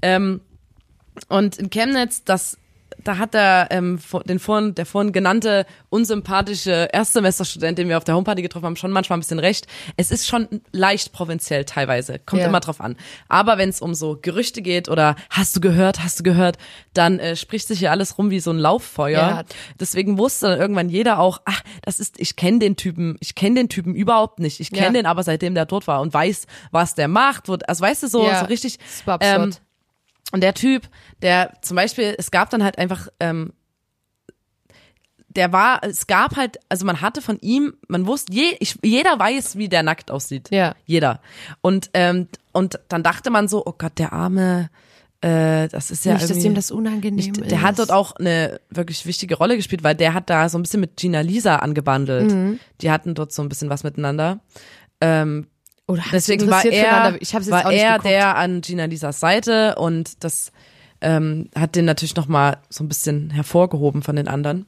Ähm, 0.01 0.41
und 1.27 1.57
in 1.57 1.69
Chemnitz, 1.69 2.23
das, 2.23 2.57
da 3.03 3.17
hat 3.17 3.33
der, 3.33 3.67
ähm, 3.71 3.99
den 4.25 4.39
vorhin, 4.39 4.75
der 4.75 4.85
vorhin 4.85 5.11
genannte 5.11 5.65
unsympathische 5.89 6.89
Erstsemesterstudent, 6.91 7.77
den 7.77 7.87
wir 7.89 7.97
auf 7.97 8.03
der 8.03 8.15
Homeparty 8.15 8.41
getroffen 8.41 8.65
haben, 8.65 8.75
schon 8.75 8.91
manchmal 8.91 9.17
ein 9.17 9.21
bisschen 9.21 9.39
recht. 9.39 9.67
Es 9.97 10.11
ist 10.11 10.27
schon 10.27 10.47
leicht 10.71 11.13
provinziell 11.13 11.65
teilweise, 11.65 12.19
kommt 12.19 12.41
Ja. 12.41 12.47
immer 12.47 12.59
drauf 12.59 12.81
an. 12.81 12.95
Aber 13.27 13.57
wenn 13.57 13.69
es 13.69 13.81
um 13.81 13.93
so 13.93 14.17
Gerüchte 14.21 14.61
geht 14.61 14.89
oder 14.89 15.15
hast 15.29 15.55
du 15.55 15.61
gehört, 15.61 16.03
hast 16.03 16.19
du 16.19 16.23
gehört, 16.23 16.57
dann 16.93 17.19
äh, 17.19 17.35
spricht 17.35 17.67
sich 17.67 17.79
hier 17.79 17.91
alles 17.91 18.17
rum 18.17 18.29
wie 18.31 18.39
so 18.39 18.51
ein 18.51 18.57
Lauffeuer. 18.57 19.11
Ja. 19.19 19.43
Deswegen 19.79 20.17
wusste 20.17 20.47
dann 20.47 20.59
irgendwann 20.59 20.89
jeder 20.89 21.19
auch, 21.19 21.41
ach, 21.45 21.61
das 21.83 21.99
ist, 21.99 22.19
ich 22.19 22.35
kenne 22.35 22.59
den 22.59 22.75
Typen, 22.75 23.17
ich 23.19 23.35
kenne 23.35 23.55
den 23.55 23.69
Typen 23.69 23.95
überhaupt 23.95 24.39
nicht. 24.39 24.59
Ich 24.59 24.71
kenne 24.71 24.87
Ja. 24.87 24.91
den 24.93 25.05
aber 25.05 25.23
seitdem 25.23 25.55
der 25.55 25.65
dort 25.65 25.87
war 25.87 26.01
und 26.01 26.13
weiß, 26.13 26.45
was 26.71 26.95
der 26.95 27.07
macht. 27.07 27.49
Also 27.49 27.81
weißt 27.83 28.03
du, 28.03 28.07
so, 28.07 28.27
so 28.39 28.45
richtig. 28.45 28.77
Super 28.97 29.13
absurd. 29.13 29.43
Ähm, 29.45 29.53
und 30.31 30.41
der 30.41 30.53
Typ, 30.53 30.87
der 31.21 31.53
zum 31.61 31.75
Beispiel, 31.75 32.15
es 32.17 32.31
gab 32.31 32.49
dann 32.49 32.63
halt 32.63 32.77
einfach, 32.77 33.07
ähm, 33.19 33.53
der 35.35 35.53
war, 35.53 35.83
es 35.83 36.07
gab 36.07 36.35
halt, 36.35 36.59
also 36.69 36.85
man 36.85 37.01
hatte 37.01 37.21
von 37.21 37.39
ihm, 37.39 37.73
man 37.87 38.05
wusste, 38.05 38.33
je, 38.33 38.55
ich, 38.59 38.77
jeder 38.83 39.17
weiß, 39.17 39.57
wie 39.57 39.69
der 39.69 39.83
nackt 39.83 40.11
aussieht. 40.11 40.49
Ja. 40.51 40.75
Jeder. 40.85 41.21
Und, 41.61 41.89
ähm, 41.93 42.27
und 42.51 42.79
dann 42.89 43.03
dachte 43.03 43.29
man 43.29 43.47
so, 43.47 43.63
oh 43.65 43.73
Gott, 43.77 43.97
der 43.97 44.11
arme, 44.13 44.69
äh, 45.21 45.67
das 45.69 45.91
ist 45.91 46.03
ja 46.03 46.13
Nicht, 46.13 46.29
dass 46.29 46.43
ihm 46.43 46.55
das 46.55 46.71
unangenehm 46.71 47.15
nicht, 47.15 47.37
ist. 47.37 47.51
der 47.51 47.61
hat 47.61 47.79
dort 47.79 47.91
auch 47.91 48.15
eine 48.15 48.59
wirklich 48.69 49.05
wichtige 49.05 49.35
Rolle 49.35 49.55
gespielt, 49.55 49.83
weil 49.83 49.95
der 49.95 50.13
hat 50.13 50.29
da 50.29 50.49
so 50.49 50.57
ein 50.57 50.63
bisschen 50.63 50.81
mit 50.81 50.97
Gina 50.97 51.21
Lisa 51.21 51.57
angebandelt. 51.57 52.31
Mhm. 52.31 52.59
Die 52.81 52.91
hatten 52.91 53.13
dort 53.13 53.31
so 53.31 53.41
ein 53.41 53.49
bisschen 53.49 53.69
was 53.69 53.83
miteinander. 53.83 54.39
Ähm, 54.99 55.47
Oder 55.91 56.01
hat's 56.01 56.11
Deswegen 56.11 56.49
war 56.49 56.63
er, 56.65 57.21
ich 57.21 57.35
hab's 57.35 57.45
jetzt 57.45 57.51
war 57.51 57.65
auch 57.65 57.69
nicht 57.69 57.81
er 57.81 57.97
geguckt. 57.97 58.05
der 58.05 58.35
an 58.37 58.61
Gina 58.61 58.85
Lisas 58.85 59.19
Seite 59.19 59.75
und 59.75 60.23
das 60.23 60.51
ähm, 61.01 61.49
hat 61.55 61.75
den 61.75 61.85
natürlich 61.85 62.15
noch 62.15 62.27
mal 62.27 62.57
so 62.69 62.83
ein 62.83 62.87
bisschen 62.87 63.29
hervorgehoben 63.31 64.01
von 64.03 64.15
den 64.15 64.27
anderen. 64.27 64.65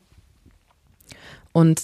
Und 1.51 1.84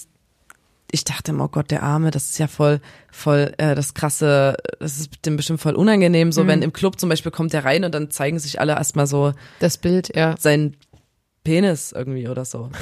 ich 0.92 1.04
dachte 1.04 1.32
immer, 1.32 1.46
oh 1.46 1.50
Gott, 1.50 1.70
der 1.72 1.84
Arme, 1.84 2.10
das 2.12 2.32
ist 2.32 2.40
ja 2.40 2.48
voll, 2.48 2.82
voll 3.12 3.54
äh, 3.58 3.76
das 3.76 3.94
krasse, 3.94 4.58
das 4.80 4.98
ist 4.98 5.26
dem 5.26 5.38
bestimmt 5.38 5.62
voll 5.62 5.76
unangenehm. 5.76 6.30
Mhm. 6.30 6.32
So, 6.32 6.48
wenn 6.48 6.62
im 6.64 6.74
Club 6.74 7.00
zum 7.00 7.10
Beispiel 7.10 7.32
kommt 7.32 7.54
der 7.54 7.64
rein 7.64 7.84
und 7.84 7.94
dann 7.94 8.10
zeigen 8.10 8.40
sich 8.40 8.60
alle 8.60 8.74
erstmal 8.74 9.06
so 9.08 9.34
Das 9.60 9.78
Bild, 9.78 10.16
ja. 10.16 10.36
seinen 10.40 10.76
Penis 11.44 11.92
irgendwie 11.92 12.28
oder 12.28 12.46
so. 12.46 12.70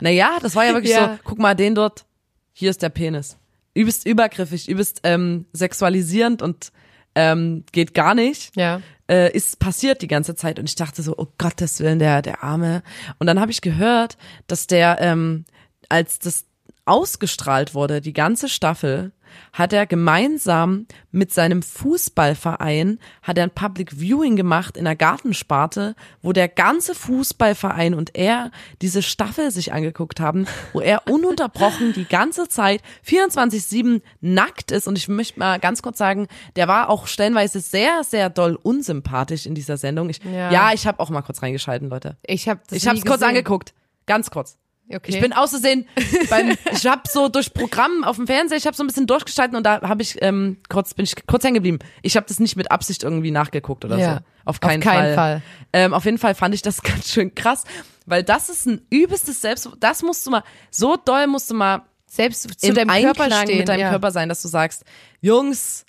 Naja, 0.00 0.38
das 0.42 0.56
war 0.56 0.64
ja 0.66 0.74
wirklich 0.74 0.92
Ja. 0.92 1.14
so, 1.14 1.18
guck 1.22 1.38
mal, 1.38 1.54
den 1.54 1.76
dort, 1.76 2.04
hier 2.52 2.68
ist 2.68 2.82
der 2.82 2.88
Penis. 2.88 3.38
Übelst 3.74 4.06
übergriffig, 4.06 4.68
übelst 4.68 5.00
ähm, 5.02 5.46
sexualisierend 5.52 6.42
und 6.42 6.72
ähm, 7.14 7.64
geht 7.72 7.94
gar 7.94 8.14
nicht. 8.14 8.54
Ja. 8.56 8.80
Äh, 9.08 9.32
ist 9.32 9.58
passiert 9.58 10.00
die 10.02 10.08
ganze 10.08 10.34
Zeit 10.34 10.58
und 10.58 10.68
ich 10.68 10.76
dachte 10.76 11.02
so, 11.02 11.14
oh 11.16 11.26
Gottes 11.38 11.80
Willen, 11.80 11.98
der, 11.98 12.22
der 12.22 12.42
Arme. 12.42 12.82
Und 13.18 13.26
dann 13.26 13.40
habe 13.40 13.50
ich 13.50 13.60
gehört, 13.60 14.16
dass 14.46 14.66
der, 14.66 14.98
ähm, 15.00 15.44
als 15.88 16.18
das 16.18 16.46
ausgestrahlt 16.86 17.74
wurde, 17.74 18.00
die 18.00 18.12
ganze 18.12 18.48
Staffel, 18.48 19.12
hat 19.52 19.72
er 19.72 19.86
gemeinsam 19.86 20.86
mit 21.12 21.32
seinem 21.32 21.62
Fußballverein, 21.62 22.98
hat 23.22 23.38
er 23.38 23.44
ein 23.44 23.50
Public 23.50 23.92
Viewing 23.98 24.36
gemacht 24.36 24.76
in 24.76 24.84
der 24.84 24.96
Gartensparte, 24.96 25.94
wo 26.22 26.32
der 26.32 26.48
ganze 26.48 26.94
Fußballverein 26.94 27.94
und 27.94 28.16
er 28.16 28.50
diese 28.82 29.02
Staffel 29.02 29.50
sich 29.50 29.72
angeguckt 29.72 30.20
haben, 30.20 30.46
wo 30.72 30.80
er 30.80 31.06
ununterbrochen 31.10 31.92
die 31.92 32.06
ganze 32.06 32.48
Zeit 32.48 32.82
24-7 33.06 34.02
nackt 34.20 34.70
ist. 34.70 34.88
Und 34.88 34.98
ich 34.98 35.08
möchte 35.08 35.38
mal 35.38 35.58
ganz 35.58 35.82
kurz 35.82 35.98
sagen, 35.98 36.28
der 36.56 36.68
war 36.68 36.90
auch 36.90 37.06
stellenweise 37.06 37.60
sehr, 37.60 38.02
sehr 38.04 38.30
doll 38.30 38.58
unsympathisch 38.60 39.46
in 39.46 39.54
dieser 39.54 39.76
Sendung. 39.76 40.10
Ich, 40.10 40.22
Ja. 40.24 40.50
ja. 40.50 40.72
ich 40.72 40.86
habe 40.86 41.00
auch 41.00 41.10
mal 41.10 41.22
kurz 41.22 41.42
reingeschalten, 41.42 41.88
Leute. 41.88 42.16
Ich 42.26 42.48
habe 42.48 42.60
Ich 42.70 42.86
habe 42.86 42.98
es 42.98 43.04
kurz 43.04 43.22
angeguckt. 43.22 43.74
Ganz 44.06 44.30
kurz. 44.30 44.58
Okay. 44.92 45.12
Ich 45.12 45.20
bin 45.20 45.32
auszusehen 45.32 45.86
beim, 46.28 46.56
ich 46.72 46.86
habe 46.86 47.02
so 47.10 47.28
durch 47.28 47.54
Programm 47.54 48.04
auf 48.04 48.16
dem 48.16 48.26
Fernseher, 48.26 48.58
ich 48.58 48.66
habe 48.66 48.76
so 48.76 48.82
ein 48.82 48.86
bisschen 48.86 49.06
durchgestalten 49.06 49.56
und 49.56 49.64
da 49.64 49.80
habe 49.80 50.02
ich 50.02 50.20
ähm, 50.22 50.58
kurz 50.68 50.92
bin 50.92 51.04
ich 51.04 51.14
kurz 51.26 51.42
hängen 51.42 51.54
geblieben. 51.54 51.78
Ich 52.02 52.16
habe 52.16 52.26
das 52.28 52.38
nicht 52.38 52.56
mit 52.56 52.70
Absicht 52.70 53.02
irgendwie 53.02 53.30
nachgeguckt 53.30 53.84
oder 53.86 53.96
Ja, 53.96 54.14
so. 54.16 54.20
Auf 54.44 54.60
keinen, 54.60 54.82
auf 54.82 54.84
keinen 54.88 55.14
Fall. 55.14 55.40
Fall. 55.40 55.42
Ähm, 55.72 55.94
auf 55.94 56.04
jeden 56.04 56.18
Fall 56.18 56.34
fand 56.34 56.54
ich 56.54 56.60
das 56.60 56.82
ganz 56.82 57.10
schön 57.10 57.34
krass, 57.34 57.64
weil 58.04 58.22
das 58.22 58.50
ist 58.50 58.66
ein 58.66 58.82
übelstes 58.90 59.40
Selbst. 59.40 59.68
Das 59.80 60.02
musst 60.02 60.26
du 60.26 60.30
mal 60.30 60.44
so 60.70 60.96
doll 60.96 61.26
musst 61.28 61.50
du 61.50 61.54
mal 61.54 61.82
Selbst 62.06 62.42
zu 62.60 62.72
deinem 62.74 62.90
Einklang 62.90 63.14
Körper 63.14 63.42
stehen. 63.42 63.58
mit 63.58 63.68
deinem 63.68 63.80
ja. 63.80 63.90
Körper 63.90 64.10
sein, 64.10 64.28
dass 64.28 64.42
du 64.42 64.48
sagst, 64.48 64.84
Jungs, 65.22 65.86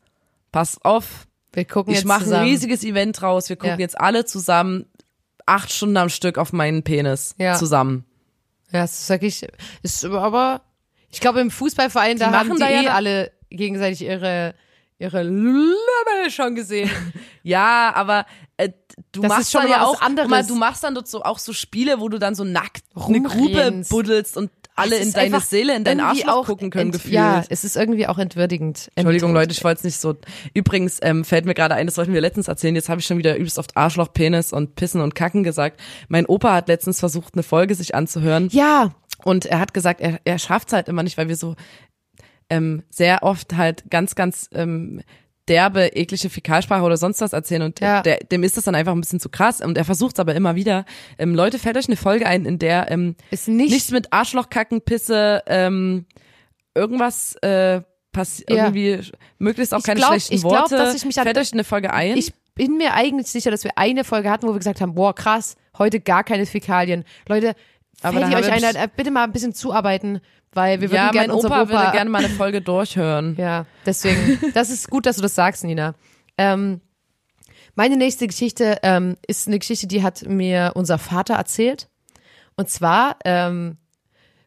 pass 0.54 0.80
auf, 0.86 1.28
Wir 1.52 1.66
gucken 1.66 1.94
ich 1.94 2.06
mache 2.06 2.34
ein 2.34 2.44
riesiges 2.46 2.84
Event 2.86 3.20
draus. 3.20 3.50
Wir 3.50 3.58
gucken 3.58 3.72
Ja. 3.78 3.84
jetzt 3.84 4.00
alle 4.00 4.24
zusammen 4.24 4.86
acht 5.46 5.72
Stunden 5.74 5.98
am 5.98 6.08
Stück 6.10 6.38
auf 6.38 6.54
meinen 6.54 6.84
Penis 6.84 7.36
Ja. 7.38 7.56
zusammen. 7.56 8.06
Ja, 8.72 8.82
das 8.82 9.08
sag 9.08 9.24
ich. 9.24 9.48
Ist 9.84 10.06
aber, 10.06 10.62
ich 11.12 11.20
glaube 11.20 11.40
im 11.42 11.52
Fußballverein 11.52 12.18
da 12.18 12.30
machen 12.32 12.50
haben 12.50 12.56
die 12.56 12.62
da 12.62 12.70
ja 12.70 12.82
eh 12.82 12.86
da- 12.86 12.94
alle 12.96 13.32
gegenseitig 13.50 14.02
ihre 14.02 14.54
ihre 14.98 15.24
Lümmel 15.24 16.30
schon 16.30 16.56
gesehen. 16.56 16.90
Ja, 17.44 17.92
aber 17.94 18.26
äh, 18.58 18.70
du 19.12 19.22
Das 19.22 19.30
machst 19.30 19.52
schon 19.52 19.62
dann 19.62 19.70
mal 19.70 19.76
ja 19.78 19.86
auch, 19.86 20.02
anderes. 20.02 20.30
mal, 20.32 20.44
du 20.48 20.56
machst 20.56 20.84
dann 20.84 20.96
dort 20.96 21.08
so 21.08 21.22
auch 21.22 21.38
so 21.38 21.54
Spiele, 21.54 22.00
wo 22.00 22.10
du 22.10 22.18
dann 22.18 22.34
so 22.34 22.44
nackt 22.44 22.84
eine 22.96 23.22
Grube 23.22 23.36
Rumrennst. 23.36 23.92
buddelst 23.92 24.36
und 24.36 24.50
alle 24.76 24.98
in 24.98 25.12
deine 25.14 25.40
Seele, 25.40 25.76
in 25.76 25.84
dein 25.84 26.00
irgendwie 26.00 26.24
Arschloch 26.26 26.42
auch 26.44 26.46
gucken 26.46 26.70
können, 26.70 26.92
gefühlt. 26.92 27.14
Ja, 27.14 27.44
es 27.50 27.64
ist 27.64 27.76
irgendwie 27.78 28.08
auch 28.08 28.18
entwürdigend. 28.18 28.90
Entschuldigung, 28.96 29.30
Ent- 29.32 29.38
Leute, 29.40 29.52
ich 29.54 29.64
wollte 29.64 29.80
es 29.80 29.84
nicht 29.84 29.98
so. 30.00 30.16
Übrigens 30.54 31.00
ähm, 31.02 31.24
fällt 31.26 31.46
mir 31.46 31.54
gerade 31.54 31.76
ein, 31.76 31.86
das 31.88 31.98
wollten 31.98 32.14
wir 32.14 32.22
letztens 32.22 32.48
erzählen. 32.48 32.76
Jetzt 32.76 32.90
habe 32.90 33.00
ich 33.00 33.08
schon 33.08 33.18
wieder 33.18 33.36
übelst 33.36 33.58
oft 33.58 33.76
Arschloch, 33.78 34.12
Penis 34.14 34.52
und 34.54 34.76
Pissen 34.76 35.02
und 35.02 35.16
Kacken 35.16 35.44
gesagt. 35.44 35.80
Mein 36.10 36.26
Opa 36.26 36.54
hat 36.54 36.68
letztens 36.68 37.00
versucht, 37.00 37.34
eine 37.36 37.44
Folge 37.44 37.74
sich 37.76 37.96
anzuhören. 37.96 38.50
Ja, 38.52 38.92
Und 39.24 39.46
er 39.46 39.60
hat 39.60 39.74
gesagt, 39.74 40.02
er, 40.02 40.20
er 40.26 40.38
schafft 40.40 40.68
es 40.68 40.74
halt 40.74 40.88
immer 40.90 41.04
nicht, 41.04 41.18
weil 41.18 41.30
wir 41.30 41.36
so 41.38 41.56
ähm, 42.50 42.84
sehr 42.90 43.24
oft 43.24 43.56
halt 43.58 43.84
ganz, 43.90 44.14
ganz 44.16 44.50
ähm, 44.54 45.02
derbe, 45.48 45.88
eklige 45.96 46.30
Fäkalsprache 46.30 46.84
oder 46.84 46.98
sonst 46.98 47.22
was 47.22 47.34
erzählen 47.34 47.62
und 47.62 47.80
Ja. 47.80 48.02
der, 48.02 48.18
dem 48.18 48.44
ist 48.44 48.58
das 48.58 48.64
dann 48.66 48.76
einfach 48.76 48.94
ein 48.94 49.02
bisschen 49.02 49.20
zu 49.20 49.30
krass 49.30 49.62
und 49.62 49.78
er 49.78 49.86
versucht 49.86 50.16
es 50.16 50.20
aber 50.20 50.34
immer 50.36 50.56
wieder. 50.56 50.86
Ähm, 51.18 51.36
Leute, 51.36 51.60
fällt 51.60 51.78
euch 51.78 51.88
eine 51.88 51.98
Folge 51.98 52.26
ein, 52.26 52.46
in 52.46 52.58
der 52.60 52.90
ähm, 52.92 53.16
ist 53.32 53.48
nicht, 53.48 53.72
nichts 53.72 53.92
mit 53.92 54.12
Arschlochkacken, 54.12 54.82
Pisse, 54.82 55.44
ähm, 55.48 56.06
irgendwas 56.74 57.36
äh, 57.38 57.82
passiert, 58.12 58.50
Ja. 58.50 58.66
irgendwie 58.68 59.02
möglichst 59.38 59.74
auch 59.74 59.80
Ich 59.80 59.84
keine 59.86 60.00
glaub- 60.00 60.12
schlechten 60.12 60.34
ich 60.36 60.42
glaub, 60.42 60.54
Worte. 60.54 60.78
dass 60.78 60.96
ich 60.96 61.06
mich 61.06 61.16
fällt 61.16 61.38
euch 61.38 61.54
eine 61.54 61.64
Folge 61.64 61.94
ein? 61.94 62.18
ich 62.18 62.34
bin 62.56 62.78
mir 62.78 62.94
eigentlich 62.94 63.28
sicher, 63.28 63.52
dass 63.52 63.64
wir 63.66 63.72
eine 63.78 64.04
Folge 64.06 64.30
hatten, 64.32 64.48
wo 64.48 64.54
wir 64.54 64.58
gesagt 64.60 64.80
haben, 64.82 64.96
boah, 64.96 65.14
krass, 65.14 65.58
heute 65.78 66.00
gar 66.00 66.24
keine 66.24 66.46
Fäkalien. 66.46 67.04
Leute, 67.28 67.54
Aber 68.02 68.20
fällt 68.20 68.32
ihr 68.32 68.38
euch 68.38 68.52
ein, 68.52 68.76
äh, 68.76 68.88
bitte 68.96 69.12
mal 69.12 69.26
ein 69.26 69.34
bisschen 69.34 69.54
zuarbeiten, 69.54 70.22
weil 70.56 70.82
wir 70.82 70.90
würden 70.90 70.96
ja, 70.96 71.12
gerne 71.12 71.36
Opa, 71.36 71.64
Opa, 71.64 71.70
würde 71.70 71.92
gerne 71.92 72.10
mal 72.10 72.20
eine 72.20 72.30
Folge 72.30 72.62
durchhören. 72.62 73.36
Ja, 73.46 73.66
deswegen, 73.86 74.40
das 74.54 74.70
ist 74.70 74.90
gut, 74.90 75.06
dass 75.06 75.18
du 75.18 75.22
das 75.22 75.36
sagst, 75.36 75.64
Nina. 75.64 75.94
Ähm, 76.38 76.82
meine 77.76 77.98
nächste 77.98 78.28
Geschichte 78.28 78.80
ähm, 78.84 79.18
ist 79.28 79.48
eine 79.48 79.60
Geschichte, 79.60 79.88
die 79.88 80.02
hat 80.02 80.28
mir 80.28 80.72
unser 80.76 80.98
Vater 80.98 81.36
erzählt. 81.36 81.90
Und 82.56 82.70
zwar 82.70 83.18
ähm, 83.26 83.78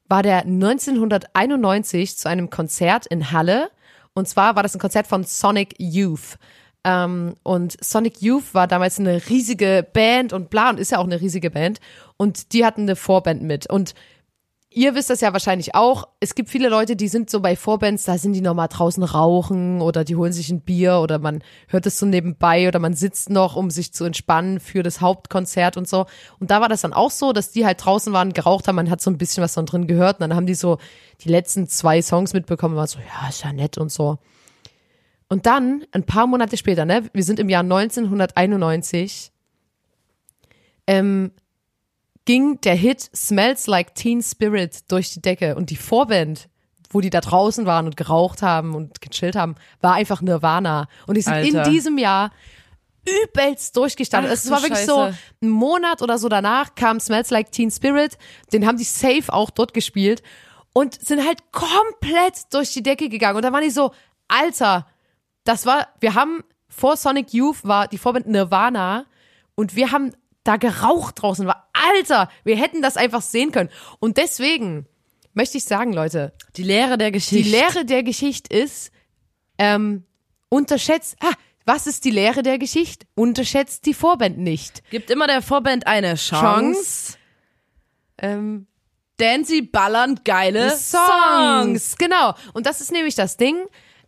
war 0.08 0.22
der 0.22 0.38
1991 0.38 2.16
zu 2.16 2.28
einem 2.28 2.48
Konzert 2.48 3.06
in 3.06 3.30
Halle. 3.30 3.70
Und 4.14 4.26
zwar 4.26 4.56
war 4.56 4.62
das 4.62 4.74
ein 4.74 4.80
Konzert 4.80 5.06
von 5.06 5.24
Sonic 5.24 5.74
Youth. 5.78 6.38
Ähm, 6.84 7.36
und 7.42 7.76
Sonic 7.84 8.22
Youth 8.22 8.54
war 8.54 8.66
damals 8.66 8.98
eine 8.98 9.28
riesige 9.28 9.86
Band 9.92 10.32
und 10.32 10.48
bla 10.48 10.70
und 10.70 10.80
ist 10.80 10.92
ja 10.92 10.98
auch 10.98 11.04
eine 11.04 11.20
riesige 11.20 11.50
Band. 11.50 11.80
Und 12.16 12.54
die 12.54 12.64
hatten 12.64 12.82
eine 12.82 12.96
Vorband 12.96 13.42
mit. 13.42 13.68
Und 13.68 13.94
Ihr 14.70 14.94
wisst 14.94 15.08
das 15.08 15.22
ja 15.22 15.32
wahrscheinlich 15.32 15.74
auch. 15.74 16.08
Es 16.20 16.34
gibt 16.34 16.50
viele 16.50 16.68
Leute, 16.68 16.94
die 16.94 17.08
sind 17.08 17.30
so 17.30 17.40
bei 17.40 17.56
Vorbands, 17.56 18.04
da 18.04 18.18
sind 18.18 18.34
die 18.34 18.42
noch 18.42 18.52
mal 18.52 18.68
draußen 18.68 19.02
rauchen 19.02 19.80
oder 19.80 20.04
die 20.04 20.14
holen 20.14 20.34
sich 20.34 20.50
ein 20.50 20.60
Bier 20.60 20.98
oder 20.98 21.18
man 21.18 21.42
hört 21.68 21.86
es 21.86 21.98
so 21.98 22.04
nebenbei 22.04 22.68
oder 22.68 22.78
man 22.78 22.92
sitzt 22.92 23.30
noch, 23.30 23.56
um 23.56 23.70
sich 23.70 23.94
zu 23.94 24.04
entspannen 24.04 24.60
für 24.60 24.82
das 24.82 25.00
Hauptkonzert 25.00 25.78
und 25.78 25.88
so. 25.88 26.04
Und 26.38 26.50
da 26.50 26.60
war 26.60 26.68
das 26.68 26.82
dann 26.82 26.92
auch 26.92 27.10
so, 27.10 27.32
dass 27.32 27.50
die 27.50 27.64
halt 27.64 27.82
draußen 27.82 28.12
waren, 28.12 28.34
geraucht 28.34 28.68
haben, 28.68 28.76
man 28.76 28.90
hat 28.90 29.00
so 29.00 29.10
ein 29.10 29.16
bisschen 29.16 29.42
was 29.42 29.54
von 29.54 29.64
drin 29.64 29.86
gehört 29.86 30.16
und 30.16 30.28
dann 30.28 30.36
haben 30.36 30.46
die 30.46 30.54
so 30.54 30.76
die 31.22 31.30
letzten 31.30 31.66
zwei 31.66 32.02
Songs 32.02 32.34
mitbekommen 32.34 32.74
und 32.74 32.78
war 32.78 32.86
so, 32.86 32.98
ja, 32.98 33.28
ist 33.30 33.44
ja 33.44 33.54
nett 33.54 33.78
und 33.78 33.90
so. 33.90 34.18
Und 35.30 35.46
dann, 35.46 35.84
ein 35.92 36.04
paar 36.04 36.26
Monate 36.26 36.58
später, 36.58 36.84
ne, 36.84 37.04
wir 37.14 37.24
sind 37.24 37.40
im 37.40 37.48
Jahr 37.48 37.62
1991, 37.62 39.32
ähm, 40.86 41.32
ging 42.28 42.60
der 42.60 42.74
Hit 42.74 43.08
Smells 43.16 43.66
Like 43.68 43.94
Teen 43.94 44.22
Spirit 44.22 44.92
durch 44.92 45.14
die 45.14 45.22
Decke 45.22 45.56
und 45.56 45.70
die 45.70 45.76
Vorband, 45.76 46.50
wo 46.90 47.00
die 47.00 47.08
da 47.08 47.22
draußen 47.22 47.64
waren 47.64 47.86
und 47.86 47.96
geraucht 47.96 48.42
haben 48.42 48.74
und 48.74 49.00
gechillt 49.00 49.34
haben, 49.34 49.54
war 49.80 49.94
einfach 49.94 50.20
Nirvana. 50.20 50.88
Und 51.06 51.16
die 51.16 51.22
sind 51.22 51.32
Alter. 51.32 51.64
in 51.64 51.72
diesem 51.72 51.96
Jahr 51.96 52.30
übelst 53.24 53.74
durchgestartet. 53.78 54.28
Ach 54.30 54.34
Es 54.34 54.50
war 54.50 54.60
wirklich 54.60 54.80
so, 54.80 55.06
Scheiße. 55.06 55.18
ein 55.42 55.48
Monat 55.48 56.02
oder 56.02 56.18
so 56.18 56.28
danach 56.28 56.74
kam 56.74 57.00
Smells 57.00 57.30
Like 57.30 57.50
Teen 57.50 57.70
Spirit, 57.70 58.18
den 58.52 58.66
haben 58.66 58.76
die 58.76 58.84
safe 58.84 59.32
auch 59.32 59.48
dort 59.48 59.72
gespielt 59.72 60.22
und 60.74 61.00
sind 61.00 61.26
halt 61.26 61.50
komplett 61.50 62.52
durch 62.52 62.74
die 62.74 62.82
Decke 62.82 63.08
gegangen. 63.08 63.36
Und 63.36 63.42
da 63.46 63.54
waren 63.54 63.64
die 63.64 63.70
so, 63.70 63.92
Alter, 64.28 64.86
das 65.44 65.64
war, 65.64 65.88
wir 65.98 66.14
haben 66.14 66.44
vor 66.68 66.98
Sonic 66.98 67.32
Youth 67.32 67.64
war 67.64 67.88
die 67.88 67.96
Vorband 67.96 68.26
Nirvana 68.26 69.06
und 69.54 69.76
wir 69.76 69.92
haben 69.92 70.12
da 70.44 70.56
geraucht 70.56 71.20
draußen 71.22 71.46
war. 71.46 71.68
Alter, 71.72 72.30
wir 72.44 72.56
hätten 72.56 72.82
das 72.82 72.96
einfach 72.96 73.22
sehen 73.22 73.52
können. 73.52 73.70
Und 73.98 74.16
deswegen 74.16 74.86
möchte 75.34 75.58
ich 75.58 75.64
sagen, 75.64 75.92
Leute, 75.92 76.32
Die 76.56 76.62
Lehre 76.62 76.98
der 76.98 77.10
Geschichte. 77.12 77.44
die 77.44 77.50
Lehre 77.50 77.84
der 77.84 78.02
Geschichte 78.02 78.54
ist, 78.56 78.90
ähm, 79.58 80.04
unterschätzt, 80.48 81.16
ah, 81.20 81.32
was 81.66 81.86
ist 81.86 82.04
die 82.04 82.10
Lehre 82.10 82.42
der 82.42 82.58
Geschichte? 82.58 83.06
Unterschätzt 83.14 83.84
die 83.84 83.92
Vorband 83.94 84.38
nicht. 84.38 84.82
Gibt 84.90 85.10
immer 85.10 85.26
der 85.26 85.42
Vorband 85.42 85.86
eine 85.86 86.14
Chance, 86.14 87.18
Ähm, 88.20 88.66
denn 89.20 89.44
sie 89.44 89.62
ballern 89.62 90.20
geile 90.24 90.70
Songs. 90.70 90.90
Songs. 91.92 91.96
Genau. 91.98 92.34
Und 92.54 92.66
das 92.66 92.80
ist 92.80 92.90
nämlich 92.92 93.14
das 93.14 93.36
Ding. 93.36 93.56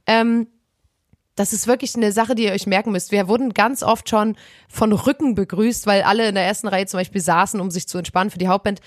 Ähm, 0.06 0.46
das 1.40 1.54
ist 1.54 1.66
wirklich 1.66 1.96
eine 1.96 2.12
Sache, 2.12 2.34
die 2.34 2.44
ihr 2.44 2.52
euch 2.52 2.66
merken 2.66 2.92
müsst. 2.92 3.12
Wir 3.12 3.26
wurden 3.26 3.54
ganz 3.54 3.82
oft 3.82 4.10
schon 4.10 4.36
von 4.68 4.92
Rücken 4.92 5.34
begrüßt, 5.34 5.86
weil 5.86 6.02
alle 6.02 6.28
in 6.28 6.34
der 6.34 6.44
ersten 6.44 6.68
Reihe 6.68 6.84
zum 6.84 6.98
Beispiel 7.00 7.22
saßen, 7.22 7.58
um 7.60 7.70
sich 7.70 7.88
zu 7.88 7.96
entspannen 7.96 8.30
für 8.30 8.38
die 8.38 8.48
Hauptband. 8.48 8.80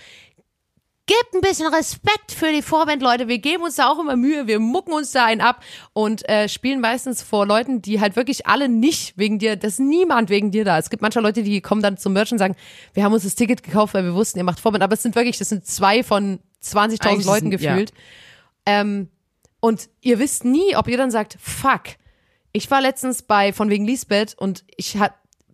Gebt 1.08 1.34
ein 1.34 1.42
bisschen 1.42 1.66
Respekt 1.74 2.32
für 2.32 2.52
die 2.52 2.62
Vorband, 2.62 3.02
Leute. 3.02 3.28
Wir 3.28 3.40
geben 3.40 3.64
uns 3.64 3.76
da 3.76 3.90
auch 3.90 4.00
immer 4.00 4.16
Mühe. 4.16 4.46
Wir 4.46 4.60
mucken 4.60 4.94
uns 4.94 5.12
da 5.12 5.26
einen 5.26 5.42
ab 5.42 5.62
und 5.92 6.30
äh, 6.30 6.48
spielen 6.48 6.80
meistens 6.80 7.24
vor 7.24 7.46
Leuten, 7.48 7.82
die 7.82 8.00
halt 8.00 8.16
wirklich 8.16 8.46
alle 8.46 8.70
nicht 8.70 9.18
wegen 9.18 9.40
dir, 9.40 9.56
das 9.58 9.74
ist 9.74 9.80
niemand 9.80 10.30
wegen 10.30 10.52
dir 10.52 10.64
da. 10.64 10.78
Es 10.78 10.90
gibt 10.92 11.02
manchmal 11.02 11.24
Leute, 11.24 11.42
die 11.42 11.60
kommen 11.60 11.82
dann 11.82 11.98
zum 11.98 12.14
Merch 12.14 12.32
und 12.32 12.38
sagen, 12.38 12.56
wir 12.94 13.04
haben 13.04 13.14
uns 13.14 13.24
das 13.24 13.34
Ticket 13.36 13.64
gekauft, 13.64 13.96
weil 13.96 14.04
wir 14.06 14.14
wussten, 14.14 14.38
ihr 14.38 14.46
macht 14.46 14.60
Vorband. 14.62 14.84
Aber 14.84 14.94
es 14.94 15.02
sind 15.02 15.16
wirklich, 15.16 15.40
das 15.40 15.50
sind 15.50 15.66
zwei 15.66 16.04
von 16.04 16.40
20.000 16.64 17.02
Eigentlich 17.08 17.26
Leuten 17.26 17.50
sind- 17.50 17.62
ja. 17.62 17.72
gefühlt. 17.72 17.94
Ähm, 18.66 19.10
und 19.60 19.90
ihr 20.02 20.20
wisst 20.20 20.46
nie, 20.46 20.76
ob 20.78 20.88
ihr 20.88 20.98
dann 20.98 21.10
sagt, 21.12 21.38
fuck, 21.42 21.82
ich 22.54 22.70
war 22.72 22.82
letztens 22.82 23.22
bei 23.24 23.52
von 23.54 23.70
wegen 23.70 23.86
Lisbeth 23.86 24.36
und 24.38 24.64
ich 24.78 24.98
hat 24.98 25.14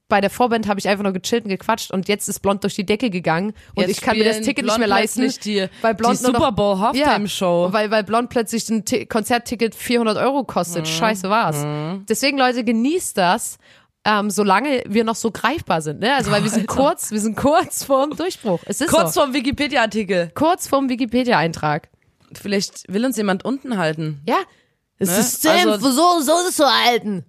bei 0.09 0.21
der 0.21 0.31
Vorband 0.31 0.67
habe 0.67 0.79
ich 0.79 0.87
einfach 0.89 1.03
nur 1.03 1.13
gechillt 1.13 1.43
und 1.43 1.49
gequatscht 1.49 1.91
und 1.91 2.07
jetzt 2.07 2.27
ist 2.29 2.39
Blond 2.39 2.63
durch 2.63 2.73
die 2.73 2.85
Decke 2.85 3.11
gegangen 3.11 3.53
und 3.75 3.81
Jetzt 3.83 3.91
ich 3.91 4.01
kann 4.01 4.17
mir 4.17 4.23
das 4.25 4.37
Ticket 4.37 4.57
nicht 4.57 4.63
Blond 4.65 4.79
mehr 4.79 4.87
leisten, 4.87 5.19
plötzlich 5.21 5.39
die- 5.39 5.67
weil 5.83 5.93
Blond 5.93 6.19
die 6.19 6.23
Super 6.25 6.51
Bowl 6.51 6.79
Halftime 6.79 7.27
Show. 7.29 7.65
Ja, 7.67 7.73
weil, 7.73 7.91
weil 7.91 8.03
Blond 8.03 8.29
plötzlich 8.31 8.67
ein 8.69 8.85
Ti- 8.85 9.05
Konzertticket 9.05 9.75
400 9.75 10.17
Euro 10.17 10.43
kostet. 10.45 10.81
Mhm. 10.87 10.89
Scheiße 10.89 11.29
war's. 11.29 11.63
Deswegen 12.09 12.39
Leute, 12.39 12.63
genießt 12.63 13.15
das, 13.19 13.59
ähm, 14.03 14.31
solange 14.31 14.81
wir 14.87 15.03
noch 15.03 15.13
so 15.15 15.29
greifbar 15.29 15.83
sind. 15.83 15.99
Ne? 15.99 16.15
Also 16.15 16.31
weil 16.31 16.41
wir 16.43 16.49
sind 16.49 16.65
kurz, 16.67 17.11
wir 17.11 17.19
sind 17.19 17.37
kurz 17.37 17.83
vorm 17.83 18.15
Durchbruch. 18.15 18.61
Es 18.65 18.81
ist 18.81 18.89
Kurz 18.89 19.13
so. 19.13 19.21
vorm 19.21 19.35
Wikipedia-Artikel. 19.35 20.31
kurz 20.33 20.67
vorm 20.67 20.89
Wikipedia-Eintrag. 20.89 21.87
Vielleicht 22.33 22.91
will 22.91 23.05
uns 23.05 23.15
jemand 23.17 23.45
unten 23.45 23.77
halten. 23.77 24.21
Ja. 24.27 24.37
Das 24.99 25.09
Ne? 25.09 25.15
System, 25.23 25.69
Also- 25.69 25.91
so, 25.91 26.19
so 26.21 26.39
ist 26.41 26.49
es 26.49 26.55
zu 26.57 26.65
halten. 26.65 27.25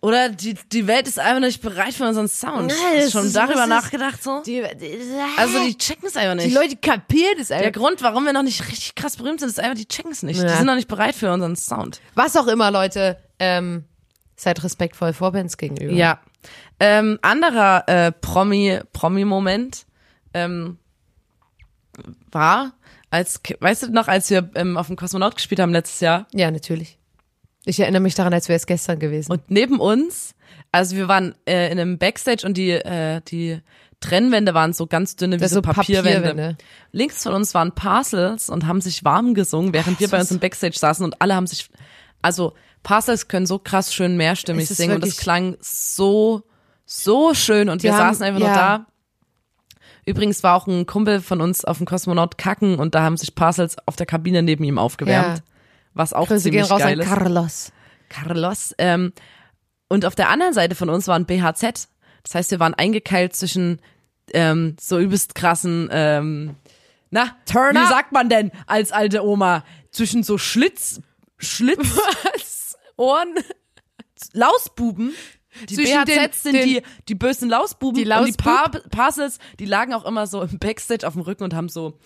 Oder 0.00 0.28
die, 0.28 0.54
die 0.70 0.86
Welt 0.86 1.08
ist 1.08 1.18
einfach 1.18 1.40
nicht 1.40 1.62
bereit 1.62 1.94
für 1.94 2.06
unseren 2.06 2.28
Sound. 2.28 2.66
Nein, 2.66 2.76
Hast 2.98 3.06
du 3.06 3.10
schon 3.10 3.26
ist- 3.26 3.34
darüber 3.36 3.66
nachgedacht 3.66 4.22
so? 4.22 4.42
Die, 4.44 4.62
die, 4.78 4.98
Also 5.38 5.64
die 5.64 5.78
checken 5.78 6.06
es 6.06 6.16
einfach 6.18 6.34
nicht. 6.34 6.50
die 6.50 6.54
Leute 6.54 6.76
kapieren 6.76 7.38
es 7.40 7.48
Der 7.48 7.56
einfach. 7.58 7.72
Grund, 7.72 8.02
warum 8.02 8.26
wir 8.26 8.34
noch 8.34 8.42
nicht 8.42 8.60
richtig 8.68 8.94
krass 8.96 9.16
berühmt 9.16 9.40
sind, 9.40 9.48
ist 9.48 9.58
einfach, 9.58 9.76
die 9.78 9.88
checken 9.88 10.12
es 10.12 10.22
nicht. 10.22 10.38
Die 10.38 10.44
Ja. 10.44 10.56
sind 10.58 10.66
noch 10.66 10.74
nicht 10.74 10.88
bereit 10.88 11.14
für 11.14 11.32
unseren 11.32 11.56
Sound. 11.56 12.02
Was 12.14 12.36
auch 12.36 12.48
immer, 12.48 12.70
Leute. 12.70 13.16
Ähm, 13.38 13.84
seid 14.36 14.62
respektvoll 14.62 15.14
Vorbands 15.14 15.56
gegenüber. 15.56 15.92
Ja. 15.94 16.20
Ähm, 16.78 17.18
anderer 17.22 17.88
äh, 17.88 18.12
Promi, 18.12 18.80
Promi-Moment 18.92 19.86
ähm, 20.34 20.76
war, 22.30 22.72
als, 23.14 23.40
weißt 23.60 23.84
du 23.84 23.92
noch, 23.92 24.08
als 24.08 24.28
wir 24.30 24.50
ähm, 24.54 24.76
auf 24.76 24.88
dem 24.88 24.96
Kosmonaut 24.96 25.36
gespielt 25.36 25.60
haben 25.60 25.72
letztes 25.72 26.00
Jahr 26.00 26.26
Ja, 26.32 26.50
natürlich. 26.50 26.98
Ich 27.64 27.80
erinnere 27.80 28.02
mich 28.02 28.14
daran, 28.14 28.34
als 28.34 28.48
wäre 28.48 28.56
es 28.58 28.66
gestern 28.66 28.98
gewesen. 28.98 29.32
und 29.32 29.50
neben 29.50 29.80
uns, 29.80 30.34
also 30.72 30.96
wir 30.96 31.08
waren 31.08 31.34
äh, 31.46 31.72
in 31.72 31.78
einem 31.78 31.98
Backstage 31.98 32.46
und 32.46 32.56
die, 32.58 32.72
äh, 32.72 33.20
die 33.26 33.60
Trennwände 34.00 34.52
waren 34.52 34.74
so 34.74 34.86
ganz 34.86 35.16
dünne 35.16 35.40
wie 35.40 35.48
so 35.48 35.54
so 35.56 35.62
Papierwände. 35.62 36.20
Papierwände. 36.28 36.56
Links 36.92 37.22
von 37.22 37.32
uns 37.32 37.54
waren 37.54 37.72
Parcels 37.72 38.50
und 38.50 38.66
haben 38.66 38.82
sich 38.82 39.02
warm 39.04 39.32
gesungen, 39.32 39.72
während 39.72 39.98
wir 39.98 40.08
bei 40.08 40.20
uns 40.20 40.30
im 40.30 40.40
Backstage 40.40 40.76
saßen 40.78 41.02
und 41.04 41.22
alle 41.22 41.34
haben 41.34 41.46
sich, 41.46 41.70
also 42.20 42.52
Parcels 42.82 43.28
können 43.28 43.46
so 43.46 43.58
krass 43.58 43.94
schön 43.94 44.18
mehrstimmig 44.18 44.68
singen 44.68 44.96
und 44.96 45.04
es 45.04 45.16
klang 45.16 45.56
so, 45.60 46.42
so 46.84 47.32
schön 47.32 47.70
und 47.70 47.80
Die 47.82 47.84
wir 47.84 47.96
haben- 47.96 48.12
saßen 48.12 48.24
einfach 48.26 48.40
nur 48.40 48.48
ja. 48.48 48.54
da. 48.54 48.86
Übrigens 50.06 50.42
war 50.42 50.54
auch 50.56 50.66
ein 50.66 50.86
Kumpel 50.86 51.20
von 51.20 51.40
uns 51.40 51.64
auf 51.64 51.78
dem 51.78 51.86
Kosmonaut 51.86 52.36
kacken 52.38 52.78
und 52.78 52.94
da 52.94 53.02
haben 53.02 53.16
sich 53.16 53.34
Parcels 53.34 53.76
auf 53.86 53.96
der 53.96 54.06
Kabine 54.06 54.42
neben 54.42 54.64
ihm 54.64 54.78
aufgewärmt. 54.78 55.38
Ja. 55.38 55.44
Was 55.94 56.12
auch 56.12 56.28
Grüße 56.28 56.44
ziemlich 56.44 56.62
gehen 56.62 56.70
raus 56.70 56.80
geil 56.80 57.00
an 57.00 57.06
ist. 57.06 57.08
Carlos. 57.08 57.72
Carlos. 58.08 58.74
Ähm, 58.78 59.12
und 59.88 60.04
auf 60.04 60.14
der 60.14 60.28
anderen 60.28 60.52
Seite 60.52 60.74
von 60.74 60.90
uns 60.90 61.08
war 61.08 61.16
ein 61.16 61.26
BHZ. 61.26 61.88
Das 62.22 62.34
heißt, 62.34 62.50
wir 62.50 62.60
waren 62.60 62.74
eingekeilt 62.74 63.34
zwischen 63.34 63.80
ähm, 64.32 64.76
so 64.80 64.98
übelst 64.98 65.34
krassen, 65.34 65.88
ähm, 65.92 66.56
na, 67.10 67.36
Turner? 67.46 67.82
wie 67.82 67.86
sagt 67.86 68.10
man 68.12 68.28
denn 68.28 68.50
als 68.66 68.90
alte 68.90 69.24
Oma? 69.24 69.64
Zwischen 69.92 70.24
so 70.24 70.36
Schlitz, 70.36 71.00
Schlitz, 71.38 71.78
Was? 72.34 72.76
Ohren? 72.96 73.34
Lausbuben. 74.32 75.12
Die 75.68 75.76
BHZs 75.76 76.04
den- 76.04 76.32
sind 76.32 76.52
den- 76.54 76.68
die, 76.68 76.82
die 77.08 77.14
bösen 77.14 77.48
Lausbuben 77.48 77.94
Die 77.94 78.02
und 78.02 78.04
die 78.04 78.08
Lausbub? 78.08 78.44
Par 78.44 78.70
Parcels, 78.90 79.38
die 79.58 79.66
lagen 79.66 79.94
auch 79.94 80.04
immer 80.04 80.26
so 80.26 80.42
im 80.42 80.58
Backstage 80.58 81.06
auf 81.06 81.12
dem 81.14 81.22
Rücken 81.22 81.44
und 81.44 81.54
haben 81.54 81.68
so 81.68 81.98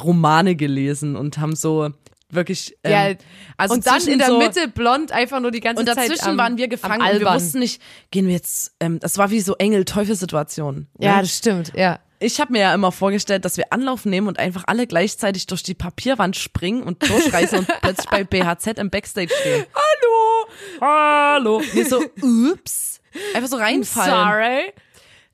Romane 0.00 0.56
gelesen 0.56 1.16
und 1.16 1.38
haben 1.38 1.56
so 1.56 1.90
wirklich, 2.30 2.76
ähm, 2.82 2.92
Ja, 2.92 3.14
also 3.58 3.74
und 3.74 3.86
dann 3.86 4.00
in 4.06 4.18
der 4.18 4.28
so, 4.28 4.38
Mitte 4.38 4.66
blond 4.68 5.12
einfach 5.12 5.40
nur 5.40 5.50
die 5.50 5.60
ganze 5.60 5.80
Und 5.80 5.86
Zeit 5.86 5.98
dazwischen 5.98 6.30
am, 6.30 6.38
waren 6.38 6.56
wir 6.56 6.68
gefangen 6.68 7.02
und 7.02 7.20
wir 7.20 7.26
wussten 7.34 7.58
nicht, 7.58 7.82
gehen 8.10 8.26
wir 8.26 8.32
jetzt, 8.34 8.74
ähm, 8.80 8.98
das 9.00 9.18
war 9.18 9.30
wie 9.30 9.40
so 9.40 9.54
Engel-Teufel-Situation. 9.56 10.86
Ja, 10.98 11.16
ne? 11.16 11.22
das 11.22 11.36
stimmt, 11.36 11.72
ja. 11.76 11.98
Ich 12.22 12.40
habe 12.40 12.52
mir 12.52 12.60
ja 12.60 12.74
immer 12.74 12.92
vorgestellt, 12.92 13.44
dass 13.44 13.56
wir 13.56 13.72
Anlauf 13.72 14.04
nehmen 14.04 14.28
und 14.28 14.38
einfach 14.38 14.64
alle 14.66 14.86
gleichzeitig 14.86 15.46
durch 15.46 15.62
die 15.62 15.74
Papierwand 15.74 16.36
springen 16.36 16.82
und 16.84 17.02
durchreißen 17.08 17.58
und 17.58 17.68
plötzlich 17.82 18.08
bei 18.10 18.22
BHZ 18.22 18.78
im 18.78 18.90
Backstage 18.90 19.32
stehen. 19.40 19.66
Hallo! 19.74 20.48
Hallo! 20.80 21.62
Nee, 21.74 21.82
so, 21.82 22.02
ups. 22.22 23.00
Einfach 23.34 23.48
so 23.48 23.56
reinfallen. 23.56 24.14
Sorry. 24.14 24.72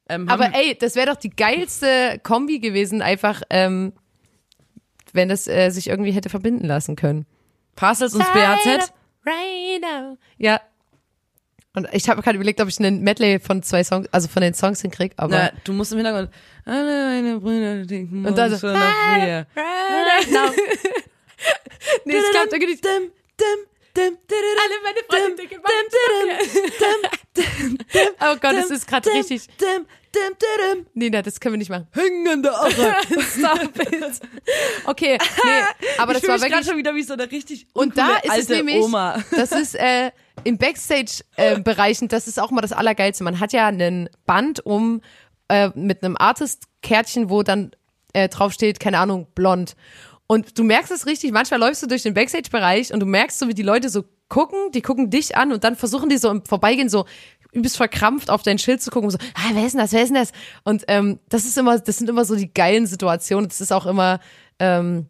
Ähm, 0.08 0.28
Aber 0.28 0.54
ey, 0.54 0.76
das 0.78 0.96
wäre 0.96 1.06
doch 1.06 1.16
die 1.16 1.30
geilste 1.30 2.18
Kombi 2.22 2.58
gewesen, 2.58 3.02
einfach, 3.02 3.42
ähm, 3.50 3.92
wenn 5.12 5.28
das 5.28 5.46
äh, 5.46 5.70
sich 5.70 5.88
irgendwie 5.88 6.12
hätte 6.12 6.30
verbinden 6.30 6.66
lassen 6.66 6.96
können. 6.96 7.26
Parcels 7.76 8.14
und 8.14 8.24
BHZ. 8.32 8.92
Ja. 10.38 10.60
Und 11.78 11.88
ich 11.92 12.08
habe 12.08 12.20
gerade 12.22 12.36
überlegt, 12.36 12.60
ob 12.60 12.68
ich 12.68 12.80
einen 12.80 13.02
Medley 13.02 13.38
von 13.38 13.62
zwei 13.62 13.84
Songs, 13.84 14.08
also 14.10 14.26
von 14.26 14.42
den 14.42 14.52
Songs 14.52 14.82
hinkrieg, 14.82 15.12
aber. 15.16 15.36
Na, 15.36 15.50
du 15.62 15.72
musst 15.72 15.92
im 15.92 15.98
Hintergrund. 15.98 16.28
Alle 16.64 17.06
meine 17.06 17.38
Brüder 17.38 17.86
denken 17.86 18.26
Und 18.26 18.36
dann 18.36 18.50
so, 18.50 18.58
schon 18.58 18.72
nach 18.72 19.16
mir. 19.16 19.46
nee, 22.04 22.16
es 22.16 22.30
klappt 22.30 22.52
irgendwie 22.52 22.72
nicht. 22.72 22.84
Dim, 22.84 22.90
dim, 22.90 23.10
dim, 23.38 23.38
dim, 23.38 23.77
Alle 23.98 24.76
meine 24.82 25.00
Freunde 25.08 25.42
Oh 28.20 28.36
Gott, 28.40 28.56
das 28.56 28.70
ist 28.70 28.86
gerade 28.86 29.10
richtig. 29.10 29.46
Dim, 29.58 29.86
Nina, 30.94 31.22
das 31.22 31.38
können 31.40 31.54
wir 31.54 31.58
nicht 31.58 31.70
machen. 31.70 31.86
Hängende 31.92 32.54
Arre. 32.54 32.70
Stop 33.36 33.78
it. 33.80 34.20
Okay, 34.84 35.18
nee, 35.44 35.50
aber 35.98 36.14
das 36.14 36.22
ich 36.22 36.28
war 36.28 36.40
wirklich. 36.40 36.66
schon 36.66 36.78
wieder 36.78 36.94
wie 36.94 37.02
so 37.02 37.12
eine 37.12 37.30
richtig 37.30 37.66
Und 37.72 37.98
da 37.98 38.16
ist 38.16 38.30
alte 38.30 38.42
es 38.42 38.48
nämlich, 38.48 38.82
Oma. 38.82 39.22
das 39.30 39.52
ist 39.52 39.74
äh, 39.74 40.10
im 40.44 40.58
Backstage-Bereichen, 40.58 42.08
das 42.08 42.26
ist 42.26 42.40
auch 42.40 42.50
mal 42.50 42.60
das 42.60 42.72
Allergeilste. 42.72 43.24
Man 43.24 43.40
hat 43.40 43.52
ja 43.52 43.66
einen 43.66 44.08
Band 44.26 44.64
um 44.64 45.02
äh, 45.48 45.70
mit 45.74 46.02
einem 46.02 46.16
Artist-Kärtchen, 46.16 47.30
wo 47.30 47.42
dann 47.42 47.72
äh, 48.12 48.28
draufsteht, 48.28 48.80
keine 48.80 48.98
Ahnung, 48.98 49.26
blond. 49.34 49.76
Und 50.30 50.58
du 50.58 50.62
merkst 50.62 50.92
es 50.92 51.06
richtig, 51.06 51.32
manchmal 51.32 51.58
läufst 51.58 51.82
du 51.82 51.86
durch 51.86 52.02
den 52.02 52.12
Backstage-Bereich 52.14 52.92
und 52.92 53.00
du 53.00 53.06
merkst 53.06 53.38
so, 53.38 53.48
wie 53.48 53.54
die 53.54 53.62
Leute 53.62 53.88
so 53.88 54.04
gucken, 54.28 54.70
die 54.72 54.82
gucken 54.82 55.08
dich 55.08 55.36
an 55.36 55.52
und 55.52 55.64
dann 55.64 55.74
versuchen 55.74 56.10
die 56.10 56.18
so 56.18 56.30
im 56.30 56.44
Vorbeigehen 56.44 56.90
so 56.90 57.06
übelst 57.52 57.78
verkrampft 57.78 58.28
auf 58.28 58.42
dein 58.42 58.58
Schild 58.58 58.82
zu 58.82 58.90
gucken 58.90 59.06
und 59.06 59.12
so, 59.12 59.18
ah, 59.34 59.50
wer 59.54 59.64
ist 59.64 59.72
denn 59.72 59.80
das, 59.80 59.92
wer 59.92 60.02
ist 60.02 60.08
denn 60.08 60.16
das? 60.16 60.32
Und 60.64 60.84
ähm, 60.88 61.18
das 61.30 61.46
ist 61.46 61.56
immer, 61.56 61.78
das 61.78 61.96
sind 61.96 62.10
immer 62.10 62.26
so 62.26 62.36
die 62.36 62.52
geilen 62.52 62.86
Situationen. 62.86 63.48
Das 63.48 63.62
ist 63.62 63.72
auch 63.72 63.86
immer, 63.86 64.20
ähm, 64.58 65.06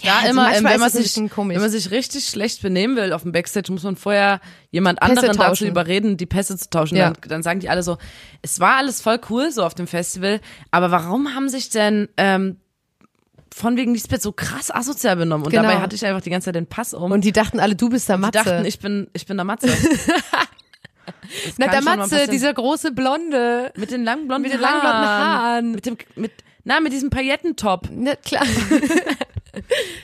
Ja, 0.00 0.18
also 0.18 0.30
immer, 0.30 0.54
ähm, 0.54 0.64
wenn, 0.64 0.78
man 0.78 0.90
sich, 0.90 1.16
wenn 1.16 1.60
man 1.60 1.70
sich 1.70 1.90
richtig 1.90 2.26
schlecht 2.26 2.62
benehmen 2.62 2.94
will 2.94 3.12
auf 3.12 3.22
dem 3.22 3.32
Backstage, 3.32 3.72
muss 3.72 3.82
man 3.82 3.96
vorher 3.96 4.40
jemand 4.70 5.00
Pässe 5.00 5.10
anderen 5.10 5.36
dazu 5.36 5.48
tauschen. 5.48 5.66
überreden, 5.66 6.16
die 6.16 6.26
Pässe 6.26 6.56
zu 6.56 6.70
tauschen. 6.70 6.96
Ja. 6.96 7.10
Dann, 7.10 7.28
dann 7.28 7.42
sagen 7.42 7.58
die 7.58 7.68
alle 7.68 7.82
so, 7.82 7.98
es 8.40 8.60
war 8.60 8.76
alles 8.76 9.00
voll 9.00 9.20
cool 9.28 9.50
so 9.50 9.64
auf 9.64 9.74
dem 9.74 9.88
Festival, 9.88 10.40
aber 10.70 10.92
warum 10.92 11.34
haben 11.34 11.48
sich 11.48 11.70
denn 11.70 12.08
ähm, 12.16 12.58
von 13.54 13.76
wegen 13.76 13.92
Lisbeth 13.94 14.22
so 14.22 14.32
krass 14.32 14.70
asozial 14.70 15.16
benommen? 15.16 15.44
Und 15.46 15.50
Genau. 15.52 15.64
dabei 15.64 15.80
hatte 15.80 15.94
ich 15.94 16.04
einfach 16.06 16.22
die 16.22 16.30
ganze 16.30 16.46
Zeit 16.46 16.54
den 16.54 16.66
Pass 16.66 16.94
um. 16.94 17.12
Und 17.12 17.24
die 17.24 17.32
dachten 17.32 17.60
alle, 17.60 17.74
du 17.76 17.88
bist 17.88 18.08
der 18.08 18.16
die 18.16 18.22
Matze. 18.22 18.38
dachten, 18.44 18.64
ich 18.64 18.78
bin, 18.78 19.08
ich 19.12 19.26
bin 19.26 19.36
der 19.36 19.44
Matze. 19.44 19.68
Na, 21.58 21.66
der 21.68 21.82
Matze, 21.82 22.28
dieser 22.28 22.52
große 22.52 22.92
Blonde. 22.92 23.72
mit 23.76 23.90
den 23.90 24.04
langen 24.04 24.26
blonden 24.28 24.42
Mit 24.42 24.52
den 24.52 24.60
langen 24.60 24.80
blonden 24.80 25.04
Haaren. 25.06 25.70
Mit 25.72 25.86
dem, 25.86 25.96
mit, 26.16 26.32
na, 26.64 26.80
mit 26.80 26.92
diesem 26.92 27.10
Paillettentop. 27.10 27.88
Na, 27.90 28.16
klar. 28.16 28.44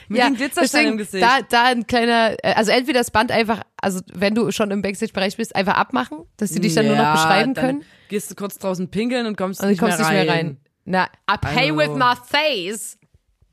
Mit 0.09 0.21
den 0.21 0.35
Glitzersteinen 0.35 0.91
im 0.91 0.97
Gesicht. 0.99 1.23
Da, 1.23 1.39
da 1.47 1.63
ein 1.65 1.87
kleiner, 1.87 2.35
äh, 2.43 2.53
also 2.53 2.69
entweder 2.71 2.99
das 2.99 3.09
Band 3.09 3.31
einfach, 3.31 3.61
also 3.81 3.99
wenn 4.13 4.35
du 4.35 4.51
schon 4.51 4.69
im 4.69 4.83
Backstage-Bereich 4.83 5.37
bist, 5.37 5.55
einfach 5.55 5.73
abmachen, 5.73 6.19
dass 6.37 6.51
sie 6.51 6.59
dich 6.59 6.75
dann 6.75 6.85
nur 6.85 6.95
noch 6.95 7.01
Ja, 7.03 7.13
beschreiben 7.13 7.55
können. 7.55 7.83
Gehst 8.09 8.29
du 8.29 8.35
kurz 8.35 8.59
draußen 8.59 8.89
pinkeln 8.91 9.25
und 9.25 9.37
kommst, 9.37 9.61
Und 9.63 9.69
nicht, 9.69 9.79
kommst 9.79 9.97
mehr 9.99 10.07
nicht 10.11 10.25
mehr 10.27 10.31
rein. 10.35 10.57
Na, 10.85 11.05
I 11.31 11.37
pay 11.41 11.75
with 11.75 11.89
my 11.95 12.13
face. 12.27 12.98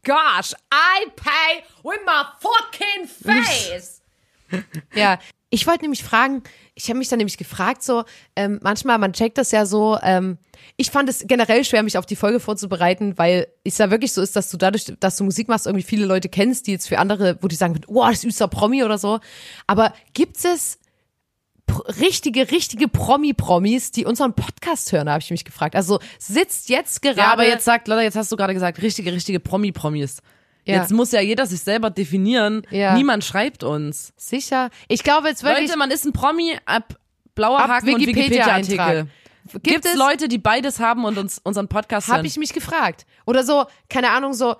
Gosh, 0.07 0.55
I 0.73 1.11
pay 1.17 1.65
with 1.83 1.99
my 2.07 2.23
fucking 2.39 3.09
face. 3.09 4.01
ja, 4.95 5.19
ich 5.51 5.67
wollte 5.67 5.83
nämlich 5.83 6.05
fragen, 6.05 6.45
ich 6.77 6.89
habe 6.89 6.99
mich 6.99 7.09
dann 7.09 7.19
nämlich 7.19 7.39
gefragt, 7.39 7.83
so, 7.83 8.05
ähm, 8.37 8.61
manchmal, 8.63 8.99
man 8.99 9.13
checkt 9.13 9.37
das 9.37 9.51
ja 9.51 9.67
so, 9.67 9.99
ähm, 10.03 10.39
ich 10.77 10.93
fand 10.93 11.09
es 11.09 11.25
generell 11.27 11.65
schwer, 11.65 11.83
mich 11.83 11.99
auf 11.99 12.07
die 12.07 12.15
Folge 12.15 12.39
vorzubereiten, 12.39 13.19
weil 13.19 13.49
es 13.65 13.79
ja 13.79 13.91
wirklich 13.91 14.13
so 14.13 14.23
ist, 14.23 14.37
dass 14.37 14.49
du 14.49 14.57
dadurch, 14.57 14.93
dass 15.01 15.17
du 15.17 15.25
Musik 15.25 15.49
machst, 15.49 15.67
irgendwie 15.67 15.85
viele 15.85 16.07
Leute 16.07 16.29
kennst, 16.29 16.69
die 16.69 16.73
jetzt 16.73 16.87
für 16.87 16.99
andere, 16.99 17.39
wo 17.41 17.49
die 17.49 17.57
sagen, 17.57 17.81
oh, 17.89 18.07
das 18.07 18.19
ist 18.19 18.25
übster 18.25 18.47
Promi 18.47 18.85
oder 18.85 18.99
so. 18.99 19.19
Aber 19.67 19.93
gibt 20.15 20.37
es 20.45 20.79
richtige, 22.01 22.51
richtige 22.51 22.89
Promi-Promis, 22.89 23.91
die 23.91 24.05
unseren 24.05 24.35
Podcast 24.35 24.93
hören, 24.93 25.09
habe 25.11 25.21
ich 25.23 25.31
mich 25.31 25.45
gefragt. 25.45 25.75
Also 25.77 25.99
sitzt 26.19 26.69
jetzt 26.69 27.03
gerade. 27.03 27.19
Ja, 27.19 27.33
aber 27.33 27.47
jetzt 27.47 27.65
sagt, 27.65 27.89
Lotta, 27.89 28.03
jetzt 28.03 28.17
hast 28.17 28.31
du 28.33 28.37
gerade 28.37 28.55
gesagt, 28.55 28.81
richtige, 28.83 29.13
richtige 29.13 29.41
Promi-Promis. 29.41 30.19
Ja. 30.65 30.77
Jetzt 30.81 30.93
muss 30.93 31.13
ja 31.13 31.21
jeder 31.21 31.47
sich 31.47 31.61
selber 31.61 31.91
definieren. 31.91 32.63
Ja. 32.71 32.95
Niemand 32.95 33.25
schreibt 33.25 33.63
uns. 33.63 34.13
sicher. 34.17 34.71
Ich 34.89 35.03
glaube 35.05 35.29
jetzt 35.29 35.45
wirklich. 35.45 35.69
Leute, 35.69 35.79
man 35.79 35.91
ist 35.91 36.05
ein 36.05 36.13
Promi 36.13 36.57
ab 36.67 36.99
blauer 37.35 37.61
Ab 37.61 37.69
Haken 37.69 37.95
und 37.95 38.01
Wikipedia-Eintrag. 38.01 38.67
Wikipedia-Artikel. 38.67 39.11
Gibt 39.53 39.65
Gibt 39.65 39.85
es 39.85 39.93
es- 39.93 39.97
Leute, 39.99 40.27
die 40.27 40.39
beides 40.39 40.81
haben 40.81 41.05
und 41.05 41.19
uns 41.19 41.39
unseren 41.39 41.69
Podcast 41.69 42.09
hören? 42.09 42.19
Habe 42.19 42.27
ich 42.27 42.37
mich 42.37 42.53
gefragt. 42.53 43.07
Oder 43.27 43.45
so, 43.45 43.67
keine 43.89 44.11
Ahnung, 44.11 44.35
so, 44.35 44.57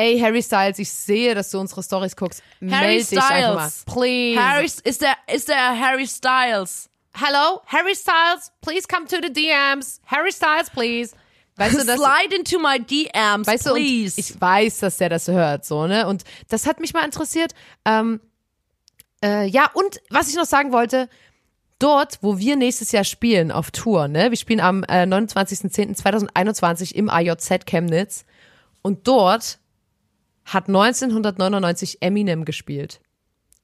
ey, 0.00 0.18
Harry 0.18 0.42
Styles, 0.42 0.78
ich 0.78 0.90
sehe, 0.90 1.34
dass 1.34 1.50
du 1.50 1.60
unsere 1.60 1.82
Stories 1.82 2.16
guckst. 2.16 2.42
Harry 2.60 2.96
Meld 2.96 3.10
dich 3.10 3.18
einfach 3.18 3.54
mal. 3.54 3.70
Styles. 3.70 3.84
Please. 3.84 4.40
Harry, 4.40 4.64
ist 4.64 5.02
der, 5.02 5.14
ist 5.32 5.48
der 5.48 5.78
Harry 5.78 6.06
Styles? 6.06 6.88
Hello, 7.12 7.60
Harry 7.66 7.94
Styles, 7.94 8.52
please 8.60 8.86
come 8.88 9.06
to 9.06 9.16
the 9.16 9.32
DMs. 9.32 10.00
Harry 10.06 10.32
Styles, 10.32 10.70
please. 10.70 11.14
Weißt 11.56 11.74
du, 11.74 11.84
das, 11.84 11.96
Slide 11.96 12.34
into 12.34 12.58
my 12.58 12.78
DMs, 12.78 13.46
weißt 13.46 13.66
du, 13.66 13.74
please. 13.74 14.18
ich 14.18 14.40
weiß, 14.40 14.78
dass 14.78 14.96
der 14.96 15.10
das 15.10 15.28
hört, 15.28 15.66
so, 15.66 15.86
ne? 15.86 16.06
Und 16.06 16.24
das 16.48 16.66
hat 16.66 16.80
mich 16.80 16.94
mal 16.94 17.04
interessiert. 17.04 17.52
Ähm, 17.84 18.20
äh, 19.22 19.46
ja, 19.46 19.70
und 19.74 20.00
was 20.08 20.28
ich 20.28 20.36
noch 20.36 20.46
sagen 20.46 20.72
wollte, 20.72 21.10
dort, 21.78 22.18
wo 22.22 22.38
wir 22.38 22.56
nächstes 22.56 22.92
Jahr 22.92 23.04
spielen, 23.04 23.52
auf 23.52 23.70
Tour, 23.70 24.08
ne? 24.08 24.30
Wir 24.30 24.38
spielen 24.38 24.60
am 24.60 24.82
äh, 24.84 25.02
29.10.2021 25.02 26.94
im 26.94 27.10
AJZ 27.10 27.66
Chemnitz. 27.66 28.24
Und 28.82 29.06
dort 29.06 29.59
hat 30.44 30.68
1999 30.68 31.98
Eminem 32.00 32.44
gespielt. 32.44 33.00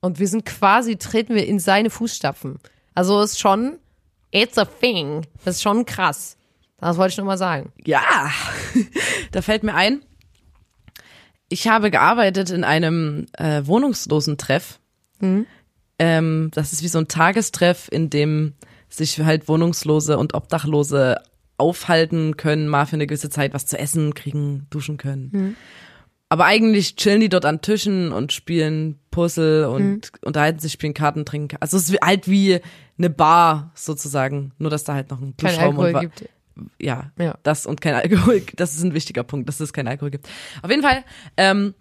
Und 0.01 0.19
wir 0.19 0.29
sind 0.29 0.45
quasi, 0.45 0.97
treten 0.97 1.35
wir 1.35 1.47
in 1.47 1.59
seine 1.59 1.91
Fußstapfen. 1.91 2.59
Also 2.95 3.21
ist 3.21 3.41
schon, 3.41 3.79
it's 4.31 4.59
a 4.59 4.65
thing. 4.65 5.27
Das 5.45 5.57
ist 5.57 5.63
schon 5.63 5.85
krass. 5.87 6.37
Das 6.79 6.97
wollte 6.97 7.13
ich 7.13 7.17
nur 7.17 7.27
mal 7.27 7.39
sagen. 7.39 7.73
Ja, 7.85 8.03
da 9.33 9.43
fällt 9.43 9.63
mir 9.63 9.75
ein, 9.75 10.03
ich 11.49 11.69
habe 11.69 11.91
gearbeitet 11.91 12.51
in 12.51 12.65
einem 12.65 13.27
äh, 13.33 13.63
Wohnungslosentreff. 13.65 14.79
Ähm, 15.99 16.51
das 16.53 16.73
ist 16.73 16.83
wie 16.83 16.89
so 16.89 16.99
ein 16.99 17.09
Tagestreff, 17.09 17.89
in 17.91 18.11
dem 18.11 18.55
sich 18.89 19.19
halt 19.21 19.49
Wohnungslose 19.49 20.19
und 20.19 20.35
Obdachlose 20.35 21.17
aufhalten 21.57 22.37
können, 22.37 22.69
mal 22.69 22.87
für 22.87 22.97
eine 22.97 23.07
gewisse 23.07 23.31
Zeit 23.31 23.55
was 23.55 23.67
zu 23.67 23.79
essen 23.79 24.15
kriegen, 24.15 24.67
duschen 24.71 24.97
können. 24.99 25.57
Aber 26.29 26.45
eigentlich 26.45 26.97
chillen 26.97 27.21
die 27.21 27.29
dort 27.29 27.45
an 27.45 27.61
Tischen 27.61 28.11
und 28.11 28.33
spielen 28.33 28.99
Puzzle 29.13 29.67
und 29.67 30.11
unterhalten 30.25 30.59
sich, 30.59 30.73
spielen 30.73 30.95
Karten, 30.95 31.25
trinken. 31.25 31.57
Also 31.61 31.77
es 31.77 31.89
ist 31.89 32.01
halt 32.03 32.29
wie 32.29 32.61
eine 32.99 33.11
Bar 33.11 33.71
sozusagen, 33.75 34.53
nur 34.59 34.71
dass 34.71 34.83
da 34.85 34.95
halt 34.95 35.11
noch 35.11 35.21
ein 35.21 35.35
Duschraum 35.37 35.79
und 35.79 36.01
gibt. 36.01 36.29
ja, 36.81 37.13
Ja. 37.19 37.37
das 37.45 37.65
und 37.65 37.81
kein 37.81 37.95
Alkohol, 37.95 38.43
das 38.57 38.75
ist 38.75 38.83
ein 38.83 38.95
wichtiger 38.95 39.23
Punkt, 39.23 39.49
dass 39.49 39.61
es 39.61 39.73
kein 39.73 39.87
Alkohol 39.87 40.11
gibt. 40.11 40.29
Auf 40.63 40.71
jeden 40.71 40.83
Fall 40.83 41.05
ähm, 41.37 41.75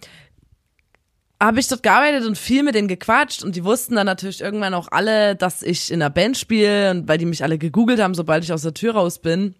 habe 1.41 1.59
ich 1.59 1.67
dort 1.67 1.81
gearbeitet 1.81 2.27
und 2.27 2.37
viel 2.37 2.61
mit 2.61 2.75
denen 2.75 2.87
gequatscht 2.87 3.43
und 3.43 3.55
die 3.55 3.63
wussten 3.63 3.95
dann 3.95 4.05
natürlich 4.05 4.41
irgendwann 4.41 4.75
auch 4.75 4.89
alle, 4.91 5.35
dass 5.35 5.63
ich 5.63 5.91
in 5.91 6.01
einer 6.03 6.11
Band 6.11 6.37
spiele 6.37 6.91
und 6.91 7.07
weil 7.07 7.17
die 7.17 7.25
mich 7.25 7.43
alle 7.43 7.57
gegoogelt 7.57 7.99
haben, 7.99 8.13
sobald 8.13 8.43
ich 8.43 8.53
aus 8.53 8.61
der 8.61 8.75
Tür 8.75 8.93
raus 8.93 9.19
bin. 9.19 9.55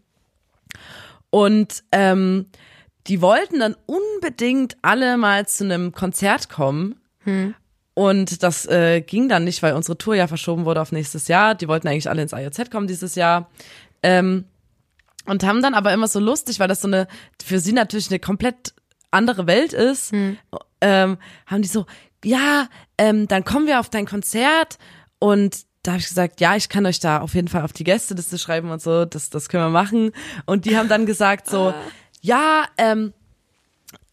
Und 1.31 1.83
ähm, 1.91 2.45
die 3.07 3.21
wollten 3.21 3.59
dann 3.59 3.75
unbedingt 3.85 4.77
alle 4.81 5.17
mal 5.17 5.47
zu 5.47 5.63
einem 5.63 5.91
Konzert 5.91 6.49
kommen. 6.49 6.99
Und 7.93 8.43
das 8.43 8.65
äh, 8.65 9.01
ging 9.01 9.29
dann 9.29 9.45
nicht, 9.45 9.63
weil 9.63 9.73
unsere 9.73 9.97
Tour 9.97 10.15
ja 10.15 10.27
verschoben 10.27 10.65
wurde 10.65 10.81
auf 10.81 10.91
nächstes 10.91 11.27
Jahr. 11.27 11.55
Die 11.55 11.67
wollten 11.67 11.87
eigentlich 11.87 12.09
alle 12.09 12.21
ins 12.21 12.33
IOZ 12.33 12.69
kommen 12.69 12.87
dieses 12.87 13.15
Jahr. 13.15 13.49
Ähm, 14.03 14.45
und 15.25 15.43
haben 15.43 15.61
dann 15.61 15.73
aber 15.73 15.93
immer 15.93 16.07
so 16.07 16.19
lustig, 16.19 16.59
weil 16.59 16.67
das 16.67 16.81
so 16.81 16.87
eine, 16.87 17.07
für 17.43 17.59
sie 17.59 17.73
natürlich 17.73 18.09
eine 18.09 18.19
komplett 18.19 18.73
andere 19.11 19.47
Welt 19.47 19.73
ist, 19.73 20.11
ähm, 20.81 21.17
haben 21.47 21.61
die 21.61 21.67
so, 21.67 21.85
ja, 22.23 22.67
ähm, 22.97 23.27
dann 23.27 23.43
kommen 23.43 23.65
wir 23.65 23.79
auf 23.79 23.89
dein 23.89 24.05
Konzert 24.05 24.77
und 25.19 25.65
da 25.83 25.91
habe 25.91 26.01
ich 26.01 26.07
gesagt, 26.07 26.41
ja, 26.41 26.55
ich 26.55 26.67
kann 26.69 26.85
euch 26.85 26.99
da 26.99 27.19
auf 27.19 27.35
jeden 27.35 27.47
Fall 27.47 27.61
auf 27.61 27.71
die 27.71 27.83
Gästeliste 27.83 28.37
schreiben 28.37 28.71
und 28.71 28.81
so, 28.81 29.05
das, 29.05 29.29
das 29.29 29.49
können 29.49 29.65
wir 29.65 29.69
machen. 29.69 30.11
Und 30.45 30.65
die 30.65 30.77
haben 30.77 30.89
dann 30.89 31.05
gesagt 31.05 31.47
so, 31.47 31.73
ja, 32.25 32.65
ähm, 32.77 33.13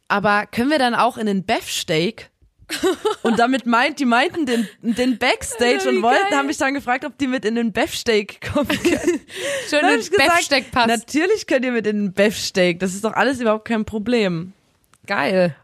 aber 0.06 0.44
können 0.46 0.70
wir 0.70 0.78
dann 0.78 0.94
auch 0.94 1.16
in 1.16 1.26
den 1.26 1.44
Beefsteak? 1.44 2.30
Und 3.22 3.38
damit 3.38 3.66
meint, 3.66 3.98
die 3.98 4.04
meinten 4.04 4.44
den, 4.46 4.68
den 4.82 5.18
Backstage 5.18 5.84
wie 5.84 5.96
und 5.96 6.02
wollten, 6.02 6.34
haben 6.34 6.46
mich 6.46 6.56
dann 6.56 6.72
gefragt, 6.72 7.04
ob 7.04 7.18
die 7.18 7.26
mit 7.26 7.44
in 7.44 7.54
den 7.54 7.72
Beefsteak 7.72 8.40
kommen 8.52 8.68
können. 8.82 9.20
Schön 9.68 9.98
ich 9.98 10.10
gesagt, 10.10 10.30
Beefsteak-Pass. 10.30 10.86
Natürlich 10.86 11.46
könnt 11.46 11.66
ihr 11.66 11.72
mit 11.72 11.86
in 11.86 11.96
den 11.96 12.12
Beefsteak. 12.14 12.80
Das 12.80 12.94
ist 12.94 13.04
doch 13.04 13.12
alles 13.12 13.40
überhaupt 13.40 13.66
kein 13.66 13.84
Problem. 13.84 14.54
Geil. 15.06 15.54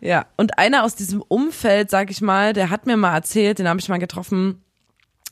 Ja. 0.00 0.26
Und 0.36 0.58
einer 0.58 0.82
aus 0.82 0.96
diesem 0.96 1.22
Umfeld, 1.22 1.88
sag 1.88 2.10
ich 2.10 2.20
mal, 2.20 2.52
der 2.52 2.70
hat 2.70 2.86
mir 2.86 2.96
mal 2.96 3.14
erzählt, 3.14 3.60
den 3.60 3.68
habe 3.68 3.78
ich 3.78 3.88
mal 3.88 3.98
getroffen, 3.98 4.62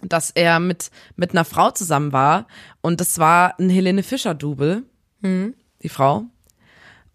dass 0.03 0.31
er 0.31 0.61
mit, 0.61 0.91
mit 1.16 1.33
einer 1.33 1.45
Frau 1.45 1.70
zusammen 1.72 2.12
war. 2.12 2.47
Und 2.81 3.01
das 3.01 3.18
war 3.18 3.59
ein 3.59 3.70
Helene 3.70 4.05
Fischer-Double, 4.05 4.85
die 5.22 5.89
Frau. 5.89 6.27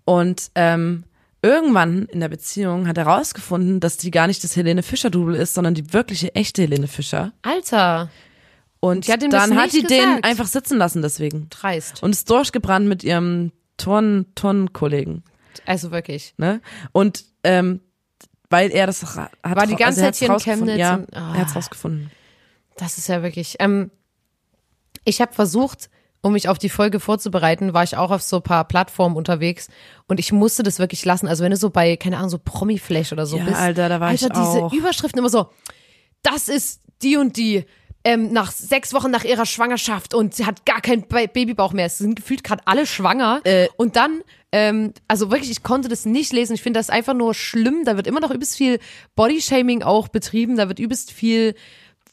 Und 0.10 0.50
ähm, 0.56 1.04
irgendwann 1.44 2.06
in 2.06 2.20
der 2.20 2.30
Beziehung 2.30 2.88
hat 2.88 2.98
er 2.98 3.06
rausgefunden, 3.06 3.80
dass 3.80 3.98
die 3.98 4.10
gar 4.10 4.26
nicht 4.26 4.44
das 4.44 4.56
Helene 4.56 4.82
Fischer-Double 4.82 5.36
ist, 5.36 5.54
sondern 5.54 5.76
die 5.76 5.94
wirkliche, 5.94 6.34
echte 6.34 6.64
Helene 6.64 6.88
Fischer. 6.88 7.32
Alter. 7.44 8.10
Und 8.80 9.06
Die 9.08 9.12
hat 9.14 9.22
dann 9.22 9.56
hat 9.56 9.72
die 9.72 9.84
den 9.84 9.88
gesagt. 10.08 10.26
einfach 10.26 10.48
sitzen 10.48 10.80
lassen 10.80 11.04
deswegen. 11.04 11.48
Dreist. 11.52 12.02
Und 12.02 12.10
ist 12.12 12.28
durchgebrannt 12.28 12.88
mit 12.88 13.04
ihrem 13.04 13.52
Turn 13.78 14.26
Turnkollegen, 14.34 15.24
Also 15.68 15.92
wirklich. 15.92 16.34
ne? 16.38 16.60
Und 16.92 17.26
ähm, 17.44 17.80
weil 18.50 18.72
er 18.72 18.88
das 18.88 19.04
hat 19.16 19.32
War 19.44 19.68
die 19.68 19.76
ganze 19.76 20.02
er 20.02 20.12
Zeit 20.12 20.16
hier 20.16 20.30
in. 20.30 20.40
Chemnitz 20.40 20.80
Ja, 20.80 20.96
und- 20.96 21.16
ah. 21.16 21.34
er 21.36 21.42
hat's 21.42 21.56
rausgefunden. 21.56 22.10
Das 22.78 22.98
ist 22.98 23.08
ja 23.10 23.22
wirklich. 23.22 23.58
Ähm, 23.60 23.92
ich 25.06 25.22
habe 25.22 25.34
versucht, 25.34 25.90
um 26.22 26.34
mich 26.34 26.50
auf 26.50 26.58
die 26.58 26.70
Folge 26.70 27.00
vorzubereiten, 27.00 27.74
war 27.74 27.84
ich 27.84 27.96
auch 27.96 28.12
auf 28.12 28.22
so 28.22 28.38
ein 28.38 28.44
paar 28.44 28.66
Plattformen 28.66 29.16
unterwegs 29.16 29.68
und 30.08 30.20
ich 30.20 30.32
musste 30.32 30.64
das 30.64 30.78
wirklich 30.80 31.06
lassen. 31.06 31.28
Also 31.28 31.44
wenn 31.44 31.52
du 31.52 31.58
so 31.58 31.70
bei, 31.70 31.96
keine 31.96 32.18
Ahnung, 32.18 32.30
so 32.30 32.40
Promiflash 32.40 33.12
oder 33.14 33.26
so 33.26 33.38
Ja, 33.38 33.46
bist. 33.46 33.58
Alter, 33.58 33.90
da 33.90 34.00
war 34.00 34.14
ich 34.14 34.24
Alter, 34.24 34.34
diese 34.36 34.64
auch. 34.66 34.74
Überschriften 34.74 35.20
immer 35.20 35.30
so, 35.30 35.48
das 36.24 36.48
ist 36.50 36.82
die 37.02 37.18
und 37.18 37.38
die. 37.38 37.66
Ähm, 38.06 38.32
nach 38.32 38.50
sechs 38.52 38.94
Wochen 38.94 39.12
nach 39.12 39.26
ihrer 39.26 39.46
Schwangerschaft 39.46 40.14
und 40.14 40.34
sie 40.34 40.46
hat 40.46 40.66
gar 40.66 40.80
keinen 40.80 41.06
Ba- 41.10 41.28
Babybauch 41.28 41.74
mehr. 41.74 41.86
Es 41.86 41.98
sind 41.98 42.16
gefühlt 42.16 42.46
gerade 42.46 42.64
alle 42.66 42.86
schwanger. 42.86 43.42
Äh. 43.44 43.68
und 43.76 43.98
dann, 43.98 44.22
ähm, 44.54 44.94
also 45.10 45.32
wirklich, 45.32 45.52
ich 45.52 45.64
konnte 45.64 45.90
das 45.90 46.06
nicht 46.06 46.32
lesen. 46.32 46.54
Ich 46.54 46.62
finde 46.62 46.80
das 46.80 46.90
einfach 46.90 47.14
nur 47.14 47.34
schlimm. 47.34 47.84
Da 47.84 47.98
wird 47.98 48.08
immer 48.08 48.22
noch 48.22 48.32
übelst 48.32 48.56
viel 48.56 48.80
Bodyshaming 49.18 49.84
auch 49.84 50.08
betrieben. 50.08 50.56
Da 50.56 50.70
wird 50.70 50.80
übelst 50.80 51.12
viel 51.12 51.56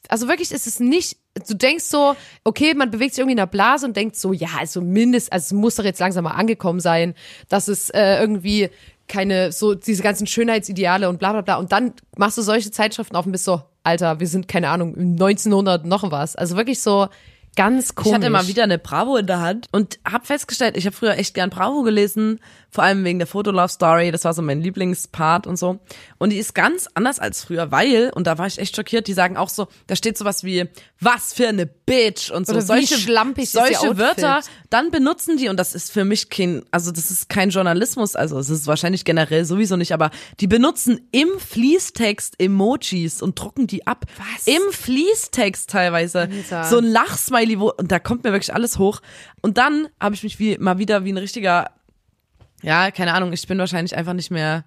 also 0.09 0.29
wirklich 0.29 0.53
ist 0.53 0.67
es 0.67 0.81
nicht, 0.81 1.17
du 1.49 1.55
denkst 1.55 1.85
so, 1.85 2.17
okay, 2.45 2.75
man 2.75 2.91
bewegt 2.91 3.15
sich 3.15 3.21
irgendwie 3.21 3.33
in 3.33 3.39
der 3.39 3.47
Blase 3.47 3.87
und 3.87 3.97
denkt 3.97 4.17
so, 4.17 4.33
ja, 4.33 4.49
also 4.59 4.81
mindest, 4.81 5.33
also 5.33 5.45
es 5.45 5.53
muss 5.53 5.77
doch 5.77 5.85
jetzt 5.85 6.01
langsam 6.01 6.25
mal 6.25 6.33
angekommen 6.33 6.81
sein, 6.81 7.15
dass 7.49 7.69
es 7.69 7.91
äh, 7.91 8.19
irgendwie 8.19 8.71
keine, 9.09 9.53
so 9.53 9.75
diese 9.75 10.03
ganzen 10.03 10.27
Schönheitsideale 10.27 11.09
und 11.09 11.19
bla 11.19 11.33
bla 11.33 11.43
bla. 11.43 11.57
Und 11.57 11.73
dann 11.73 11.93
machst 12.17 12.39
du 12.39 12.43
solche 12.43 12.71
Zeitschriften 12.71 13.17
auf 13.17 13.27
und 13.27 13.33
bist 13.33 13.45
so, 13.45 13.63
Alter, 13.85 14.19
wir 14.19 14.27
sind, 14.27 14.49
keine 14.49 14.69
Ahnung, 14.69 14.95
im 14.95 15.13
1900 15.13 15.87
noch 15.87 16.11
was. 16.11 16.35
Also 16.35 16.57
wirklich 16.57 16.81
so, 16.81 17.09
Ganz 17.57 17.95
komisch. 17.95 18.11
Ich 18.11 18.15
hatte 18.15 18.31
mal 18.31 18.47
wieder 18.47 18.65
eine 18.65 18.79
Bravo 18.79 19.17
in 19.17 19.27
der 19.27 19.41
Hand 19.41 19.67
und 19.73 19.99
habe 20.09 20.25
festgestellt, 20.27 20.77
ich 20.77 20.87
habe 20.87 20.95
früher 20.95 21.17
echt 21.17 21.35
gern 21.35 21.51
Bravo 21.51 21.83
gelesen, 21.83 22.39
vor 22.71 22.85
allem 22.85 23.05
wegen 23.05 23.19
der 23.19 23.27
Fotolove 23.27 23.71
Story, 23.71 24.13
das 24.13 24.25
war 24.25 24.35
so 24.35 24.43
mein 24.43 24.61
Lieblingspart 24.61 25.47
und 25.47 25.59
so. 25.59 25.79
Und 26.19 26.31
die 26.31 26.37
ist 26.37 26.55
ganz 26.55 26.89
anders 26.93 27.19
als 27.19 27.43
früher, 27.43 27.71
weil, 27.71 28.11
und 28.15 28.27
da 28.27 28.37
war 28.37 28.47
ich 28.47 28.59
echt 28.59 28.77
schockiert, 28.77 29.07
die 29.07 29.15
sagen 29.15 29.39
auch 29.39 29.49
so, 29.49 29.69
da 29.87 29.97
steht 29.97 30.19
sowas 30.19 30.45
wie, 30.45 30.69
was 31.01 31.33
für 31.33 31.49
eine 31.49 31.65
Bitch 31.65 32.31
und 32.31 32.47
so. 32.47 32.53
Oder 32.53 32.61
solche 32.61 32.99
schlampig 32.99 33.51
solche. 33.51 33.97
Wörter, 33.97 34.41
dann 34.69 34.91
benutzen 34.91 35.39
die, 35.39 35.49
und 35.49 35.59
das 35.59 35.75
ist 35.75 35.91
für 35.91 36.05
mich 36.05 36.29
kein, 36.29 36.63
also 36.71 36.93
das 36.93 37.11
ist 37.11 37.31
kein 37.31 37.49
Journalismus, 37.49 38.17
also 38.17 38.39
es 38.39 38.51
ist 38.51 38.67
wahrscheinlich 38.67 39.07
generell 39.07 39.47
sowieso 39.47 39.77
nicht, 39.77 39.93
aber 39.93 40.11
die 40.41 40.47
benutzen 40.47 41.09
im 41.13 41.29
Fließtext 41.39 42.35
Emojis 42.39 43.23
und 43.23 43.41
drucken 43.41 43.67
die 43.67 43.87
ab. 43.87 44.05
Was? 44.19 44.47
Im 44.47 44.61
Fließtext 44.71 45.71
teilweise. 45.71 46.29
Alter. 46.51 46.65
So 46.65 46.79
ein 46.79 46.85
Lachsmiley, 46.85 47.46
wo, 47.59 47.73
und 47.73 47.91
da 47.91 47.99
kommt 47.99 48.25
mir 48.25 48.33
wirklich 48.33 48.55
alles 48.55 48.79
hoch. 48.79 49.01
Und 49.43 49.59
dann 49.59 49.89
habe 50.01 50.15
ich 50.15 50.23
mich 50.23 50.39
wie, 50.39 50.59
mal 50.59 50.79
wieder 50.79 51.05
wie 51.05 51.13
ein 51.13 51.19
richtiger, 51.19 51.71
ja, 52.63 52.91
keine 52.91 53.15
Ahnung, 53.15 53.33
ich 53.33 53.47
bin 53.47 53.59
wahrscheinlich 53.59 53.97
einfach 53.97 54.13
nicht 54.13 54.31
mehr, 54.31 54.65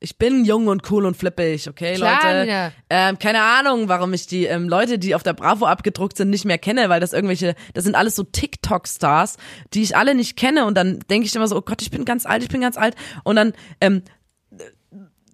ich 0.00 0.18
bin 0.18 0.44
jung 0.44 0.68
und 0.68 0.90
cool 0.90 1.06
und 1.06 1.16
flippig, 1.16 1.68
okay, 1.68 1.94
Klar, 1.94 2.22
Leute. 2.22 2.40
Nina. 2.40 2.72
Ähm, 2.90 3.18
keine 3.18 3.42
Ahnung, 3.42 3.88
warum 3.88 4.12
ich 4.12 4.26
die 4.26 4.44
ähm, 4.44 4.68
Leute, 4.68 4.98
die 4.98 5.14
auf 5.14 5.22
der 5.22 5.32
Bravo 5.32 5.66
abgedruckt 5.66 6.16
sind, 6.16 6.30
nicht 6.30 6.44
mehr 6.44 6.58
kenne, 6.58 6.88
weil 6.88 7.00
das 7.00 7.12
irgendwelche, 7.12 7.54
das 7.74 7.84
sind 7.84 7.94
alles 7.94 8.14
so 8.14 8.22
TikTok-Stars, 8.22 9.36
die 9.72 9.82
ich 9.82 9.96
alle 9.96 10.14
nicht 10.14 10.36
kenne. 10.36 10.66
Und 10.66 10.76
dann 10.76 11.00
denke 11.10 11.26
ich 11.26 11.34
immer 11.34 11.48
so, 11.48 11.56
oh 11.56 11.62
Gott, 11.62 11.82
ich 11.82 11.90
bin 11.90 12.04
ganz 12.04 12.26
alt, 12.26 12.42
ich 12.42 12.48
bin 12.48 12.60
ganz 12.60 12.76
alt. 12.76 12.94
Und 13.24 13.36
dann 13.36 13.52
ähm, 13.80 14.02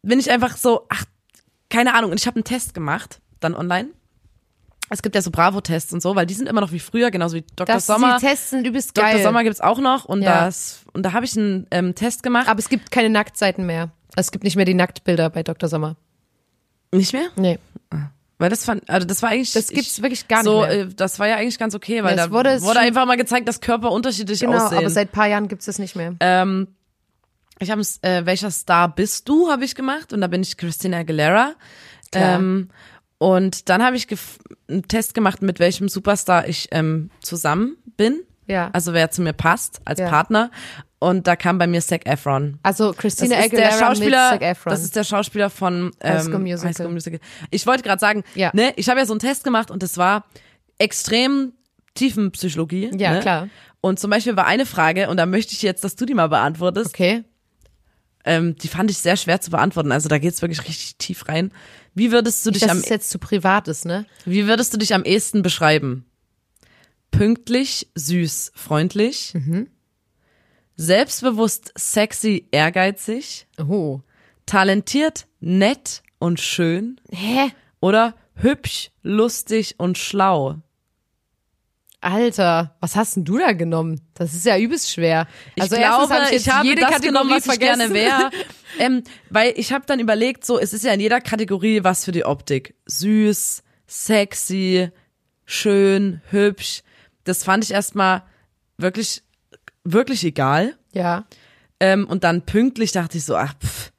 bin 0.02 0.18
ich 0.18 0.30
einfach 0.30 0.56
so, 0.56 0.86
ach, 0.88 1.04
keine 1.68 1.94
Ahnung. 1.94 2.10
Und 2.10 2.20
ich 2.20 2.26
habe 2.26 2.36
einen 2.36 2.44
Test 2.44 2.74
gemacht, 2.74 3.20
dann 3.40 3.54
online. 3.54 3.88
Es 4.90 5.00
gibt 5.02 5.14
ja 5.14 5.22
so 5.22 5.30
Bravo-Tests 5.30 5.92
und 5.92 6.02
so, 6.02 6.14
weil 6.16 6.26
die 6.26 6.34
sind 6.34 6.48
immer 6.48 6.60
noch 6.60 6.72
wie 6.72 6.78
früher, 6.80 7.10
genauso 7.10 7.36
wie 7.36 7.44
Dr. 7.56 7.74
das, 7.76 7.86
Sommer. 7.86 8.18
Die 8.20 8.26
Tests 8.26 8.50
sind 8.50 8.66
übelst 8.66 8.96
Dr. 8.96 9.08
geil. 9.10 9.22
Sommer 9.22 9.42
gibt's 9.42 9.60
auch 9.60 9.78
noch 9.78 10.04
und 10.04 10.22
Ja. 10.22 10.44
das 10.44 10.80
und 10.92 11.02
da 11.04 11.12
habe 11.12 11.24
ich 11.24 11.36
einen 11.36 11.66
ähm, 11.70 11.94
Test 11.94 12.22
gemacht. 12.22 12.48
Aber 12.48 12.58
es 12.58 12.68
gibt 12.68 12.90
keine 12.90 13.08
Nacktseiten 13.08 13.64
mehr. 13.64 13.90
Es 14.16 14.30
gibt 14.30 14.44
nicht 14.44 14.56
mehr 14.56 14.66
die 14.66 14.74
Nacktbilder 14.74 15.30
bei 15.30 15.42
Dr. 15.42 15.68
Sommer. 15.68 15.96
nicht 16.92 17.14
mehr? 17.14 17.28
Nee. 17.36 17.58
Weil 18.38 18.50
das 18.50 18.64
fand, 18.64 18.90
also 18.90 19.06
das 19.06 19.22
war 19.22 19.30
eigentlich. 19.30 19.52
Das 19.52 19.68
gibt's 19.68 20.02
wirklich 20.02 20.26
gar 20.28 20.38
nicht 20.38 20.46
so, 20.46 20.60
mehr. 20.62 20.70
äh, 20.72 20.88
Das 20.88 21.18
war 21.20 21.28
ja 21.28 21.36
eigentlich 21.36 21.58
ganz 21.58 21.74
okay, 21.74 22.02
weil 22.02 22.16
Ja, 22.16 22.26
da 22.26 22.32
wurde 22.32 22.60
wurde, 22.60 22.80
einfach 22.80 23.06
mal 23.06 23.16
gezeigt, 23.16 23.46
dass 23.48 23.60
Körper 23.60 23.92
unterschiedlich 23.92 24.40
Genau, 24.40 24.56
aussehen. 24.66 24.78
aber 24.78 24.90
seit 24.90 25.12
paar 25.12 25.28
Jahren 25.28 25.46
gibt's 25.48 25.66
das 25.66 25.78
nicht 25.78 25.94
mehr. 25.96 26.14
ähm, 26.20 26.66
ich 27.60 27.70
habe 27.70 27.80
äh, 28.02 28.26
welcher 28.26 28.50
Star 28.50 28.92
bist 28.92 29.28
du 29.28 29.48
habe 29.50 29.64
ich 29.64 29.74
gemacht 29.76 30.12
und 30.12 30.20
da 30.20 30.26
bin 30.26 30.42
ich 30.42 30.56
Christina 30.56 30.98
Aguilera. 30.98 31.54
Klar. 32.10 32.34
Ähm, 32.40 32.68
und 33.22 33.68
dann 33.68 33.84
habe 33.84 33.94
ich 33.96 34.08
einen 34.68 34.88
Test 34.88 35.14
gemacht, 35.14 35.42
mit 35.42 35.60
welchem 35.60 35.88
Superstar 35.88 36.48
ich 36.48 36.68
ähm, 36.72 37.10
zusammen 37.22 37.76
bin. 37.96 38.20
Ja. 38.48 38.70
Also 38.72 38.92
wer 38.92 39.10
zu 39.12 39.22
mir 39.22 39.32
passt 39.32 39.80
als 39.84 40.00
Ja. 40.00 40.08
Partner. 40.08 40.50
Und 40.98 41.26
da 41.28 41.36
kam 41.36 41.58
bei 41.58 41.66
mir 41.68 41.80
Zac 41.80 42.06
Efron. 42.06 42.58
Also 42.64 42.88
Das 42.88 42.96
Christina 42.96 43.36
ist 43.38 43.46
Aguilera 43.46 43.68
der 43.70 43.78
Schauspieler, 43.78 44.30
mit 44.32 44.40
Zac 44.40 44.50
Efron. 44.50 44.70
das 44.72 44.82
ist 44.82 44.96
der 44.96 45.04
Schauspieler 45.04 45.50
von 45.50 45.92
ähm, 46.00 46.12
High 46.14 46.22
School 46.22 46.38
Musical. 46.40 46.68
High 46.68 46.76
School 46.76 46.88
Musical. 46.92 47.20
Ich 47.50 47.66
wollte 47.66 47.82
gerade 47.84 48.00
sagen, 48.00 48.24
Ja. 48.34 48.50
ne, 48.54 48.72
ich 48.76 48.88
habe 48.88 48.98
ja 49.00 49.06
so 49.06 49.12
einen 49.12 49.20
Test 49.20 49.44
gemacht 49.44 49.70
und 49.70 49.82
das 49.84 49.96
war 49.98 50.24
extrem 50.78 51.52
Tiefenpsychologie. 51.94 52.90
Ja, 52.96 53.12
ne? 53.12 53.20
klar. 53.20 53.48
Und 53.80 53.98
zum 54.00 54.10
Beispiel 54.10 54.36
war 54.36 54.46
eine 54.46 54.66
Frage, 54.66 55.08
und 55.08 55.16
da 55.16 55.26
möchte 55.26 55.52
ich 55.54 55.62
jetzt, 55.62 55.82
dass 55.84 55.96
du 55.96 56.06
die 56.06 56.14
mal 56.14 56.28
beantwortest. 56.28 56.88
okay. 56.90 57.24
Ähm, 58.24 58.54
die 58.56 58.68
fand 58.68 58.90
ich 58.90 58.98
sehr 58.98 59.16
schwer 59.16 59.40
zu 59.40 59.50
beantworten. 59.50 59.90
Also 59.92 60.08
da 60.08 60.18
geht's 60.18 60.42
wirklich 60.42 60.66
richtig 60.68 60.96
tief 60.96 61.28
rein. 61.28 61.52
Wie 61.94 62.12
würdest 62.12 62.46
du 62.46 62.50
Nicht, 62.50 62.62
dich 62.62 62.70
am, 62.70 62.78
es 62.78 62.88
jetzt 62.88 63.10
zu 63.10 63.18
privat 63.18 63.68
ist, 63.68 63.84
ne? 63.84 64.06
wie 64.24 64.46
würdest 64.46 64.72
du 64.72 64.78
dich 64.78 64.94
am 64.94 65.04
ehesten 65.04 65.42
beschreiben? 65.42 66.06
Pünktlich, 67.10 67.88
süß, 67.94 68.52
freundlich, 68.54 69.34
Mhm. 69.34 69.68
selbstbewusst, 70.76 71.72
sexy, 71.76 72.48
ehrgeizig, 72.50 73.46
Oh. 73.58 74.00
talentiert, 74.46 75.26
nett 75.40 76.02
und 76.18 76.40
schön 76.40 77.00
Hä? 77.10 77.50
oder 77.80 78.14
hübsch, 78.34 78.90
lustig 79.02 79.74
und 79.78 79.98
schlau? 79.98 80.56
Alter, 82.02 82.74
was 82.80 82.96
hast 82.96 83.16
denn 83.16 83.24
du 83.24 83.38
da 83.38 83.52
genommen? 83.52 84.00
Das 84.14 84.34
ist 84.34 84.44
ja 84.44 84.58
übelst 84.58 84.90
schwer. 84.90 85.26
Ich 85.54 85.62
Also 85.62 85.76
glaube, 85.76 86.02
erstens 86.02 86.10
hab 86.18 86.24
ich, 86.26 86.32
jetzt 86.32 86.46
ich 86.46 86.52
habe 86.52 86.66
jede 86.66 86.80
das 86.80 86.90
Kategorie 86.90 87.06
genommen, 87.12 87.30
was 87.30 87.38
ich 87.38 87.44
vergessen. 87.44 87.78
gerne 87.78 87.94
wäre. 87.94 88.30
ähm, 88.78 89.02
weil 89.30 89.54
ich 89.56 89.72
habe 89.72 89.84
dann 89.86 90.00
überlegt, 90.00 90.44
so 90.44 90.58
es 90.58 90.72
ist 90.72 90.84
ja 90.84 90.92
in 90.92 91.00
jeder 91.00 91.20
Kategorie 91.20 91.84
was 91.84 92.04
für 92.04 92.12
die 92.12 92.24
Optik. 92.24 92.74
Süß, 92.86 93.62
sexy, 93.86 94.90
schön, 95.46 96.20
hübsch. 96.30 96.82
Das 97.24 97.44
fand 97.44 97.62
ich 97.62 97.70
erstmal 97.70 98.24
wirklich, 98.78 99.22
wirklich 99.84 100.24
egal. 100.24 100.76
Ja. 100.92 101.24
Ähm, 101.78 102.06
und 102.08 102.24
dann 102.24 102.42
pünktlich 102.42 102.90
dachte 102.92 103.18
ich 103.18 103.24
so, 103.24 103.36
ach, 103.36 103.54
pff, 103.62 103.91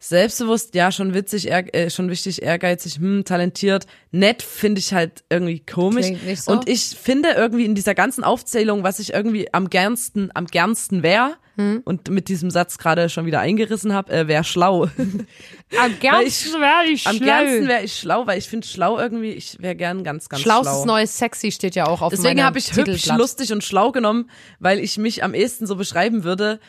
selbstbewusst, 0.00 0.74
ja, 0.74 0.90
schon 0.90 1.14
witzig, 1.14 1.50
äh, 1.50 1.90
schon 1.90 2.08
wichtig, 2.10 2.42
ehrgeizig, 2.42 2.96
hm, 2.96 3.24
talentiert, 3.24 3.86
nett 4.10 4.42
finde 4.42 4.80
ich 4.80 4.92
halt 4.94 5.22
irgendwie 5.28 5.60
komisch. 5.60 6.08
Nicht 6.08 6.42
so. 6.42 6.52
Und 6.52 6.68
ich 6.68 6.96
finde 7.00 7.30
irgendwie 7.36 7.66
in 7.66 7.74
dieser 7.74 7.94
ganzen 7.94 8.24
Aufzählung, 8.24 8.82
was 8.82 8.98
ich 8.98 9.12
irgendwie 9.12 9.52
am 9.52 9.68
gernsten, 9.70 10.30
am 10.34 10.46
gernsten 10.46 11.02
wäre, 11.02 11.36
Hm. 11.56 11.82
und 11.84 12.08
mit 12.08 12.28
diesem 12.28 12.50
Satz 12.50 12.78
gerade 12.78 13.08
schon 13.10 13.26
wieder 13.26 13.40
eingerissen 13.40 13.92
habe, 13.92 14.10
äh, 14.12 14.28
wäre 14.28 14.44
schlau. 14.44 14.84
Am 14.84 15.98
gernsten 16.00 16.60
wäre 16.60 16.84
ich 16.90 17.06
am 17.06 17.18
gernsten 17.18 17.68
wäre 17.68 17.82
ich 17.82 17.98
schlau, 17.98 18.26
weil 18.26 18.38
ich 18.38 18.48
finde 18.48 18.66
schlau 18.66 18.98
irgendwie, 18.98 19.32
ich 19.32 19.60
wäre 19.60 19.74
gern 19.74 20.02
ganz, 20.04 20.28
ganz 20.28 20.42
Schlaustes 20.42 20.76
schlau. 20.76 20.84
neues 20.86 21.18
Sexy 21.18 21.52
steht 21.52 21.74
ja 21.74 21.86
auch 21.86 22.00
auf 22.00 22.10
Deswegen 22.10 22.42
habe 22.42 22.58
ich 22.58 22.74
hübsch, 22.74 23.06
lustig 23.08 23.52
und 23.52 23.62
schlau 23.62 23.92
genommen, 23.92 24.30
weil 24.58 24.78
ich 24.78 24.96
mich 24.96 25.22
am 25.22 25.34
ehesten 25.34 25.66
so 25.66 25.76
beschreiben 25.76 26.24
würde, 26.24 26.60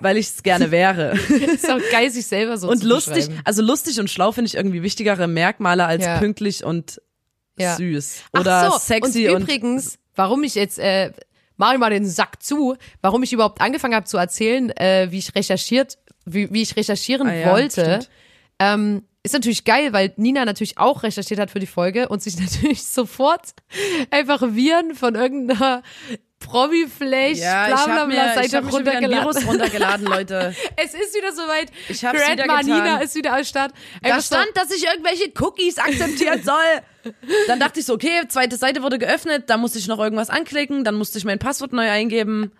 weil 0.00 0.16
ich 0.16 0.26
es 0.28 0.42
gerne 0.42 0.70
wäre. 0.70 1.12
ist 1.28 1.70
auch 1.70 1.80
geil, 1.90 2.10
sich 2.10 2.26
selber 2.26 2.58
so 2.58 2.68
Und 2.68 2.80
zu 2.80 2.86
lustig, 2.88 3.28
also 3.44 3.62
lustig 3.62 3.98
und 4.00 4.10
schlau 4.10 4.32
finde 4.32 4.48
ich 4.48 4.54
irgendwie 4.54 4.82
wichtigere 4.82 5.26
Merkmale 5.26 5.84
als 5.86 6.04
Ja. 6.04 6.18
pünktlich 6.18 6.64
und 6.64 7.00
Ja. 7.58 7.76
süß. 7.76 8.22
Oder 8.32 8.70
so, 8.70 8.78
sexy 8.78 9.28
und 9.28 9.36
und, 9.36 9.42
übrigens, 9.42 9.98
warum 10.14 10.42
ich 10.44 10.54
jetzt 10.54 10.78
äh, 10.78 11.12
mach 11.56 11.72
ich 11.72 11.78
mal 11.78 11.90
den 11.90 12.06
Sack 12.06 12.42
zu, 12.42 12.76
warum 13.00 13.22
ich 13.22 13.32
überhaupt 13.32 13.60
angefangen 13.60 13.94
habe 13.94 14.06
zu 14.06 14.18
erzählen, 14.18 14.70
äh, 14.76 15.08
wie 15.10 15.18
ich 15.18 15.34
recherchiert, 15.34 15.98
wie, 16.26 16.52
wie 16.52 16.62
ich 16.62 16.76
recherchieren 16.76 17.28
Ah 17.28 17.34
ja, 17.34 17.50
wollte, 17.50 18.00
ähm, 18.58 19.02
ist 19.22 19.32
natürlich 19.32 19.64
geil, 19.64 19.92
weil 19.92 20.12
Nina 20.16 20.44
natürlich 20.44 20.78
auch 20.78 21.02
recherchiert 21.02 21.40
hat 21.40 21.50
für 21.50 21.58
die 21.58 21.66
Folge 21.66 22.08
und 22.08 22.22
sich 22.22 22.36
natürlich 22.40 22.84
sofort 22.86 23.54
einfach 24.10 24.42
Viren 24.42 24.94
von 24.94 25.14
irgendeiner 25.14 25.82
Promi-Flash, 26.46 27.38
ja, 27.38 27.66
bla 27.66 27.84
bla 27.84 28.04
bla 28.06 28.34
hab 28.34 28.36
mir 28.36 28.48
schon 28.50 28.80
wieder 28.80 28.92
ein 28.92 29.04
runtergeladen. 29.04 29.10
Virus 29.24 29.46
runtergeladen, 29.46 30.06
Leute. 30.06 30.54
Es 30.76 30.94
ist 30.94 31.14
wieder 31.14 31.32
soweit. 31.32 31.70
Ich 31.88 32.04
hab's 32.04 32.18
wieder 32.20 32.36
Grandma 32.36 32.60
getan. 32.60 32.84
Nina 32.84 33.00
ist 33.00 33.14
wieder 33.14 33.34
am 33.36 33.44
Start. 33.44 33.72
Da 34.02 34.08
Einfach 34.08 34.22
so- 34.22 34.36
stand, 34.36 34.50
dass 34.54 34.70
ich 34.70 34.84
irgendwelche 34.84 35.32
Cookies 35.40 35.78
akzeptieren 35.78 36.42
soll. 36.42 37.14
Dann 37.46 37.60
dachte 37.60 37.80
ich 37.80 37.86
so, 37.86 37.94
okay, 37.94 38.22
zweite 38.28 38.56
Seite 38.56 38.82
wurde 38.82 38.98
geöffnet, 38.98 39.44
da 39.48 39.56
musste 39.56 39.78
ich 39.78 39.86
noch 39.86 39.98
irgendwas 39.98 40.30
anklicken, 40.30 40.84
dann 40.84 40.94
musste 40.96 41.18
ich 41.18 41.24
mein 41.24 41.38
Passwort 41.38 41.72
neu 41.72 41.88
eingeben. 41.90 42.52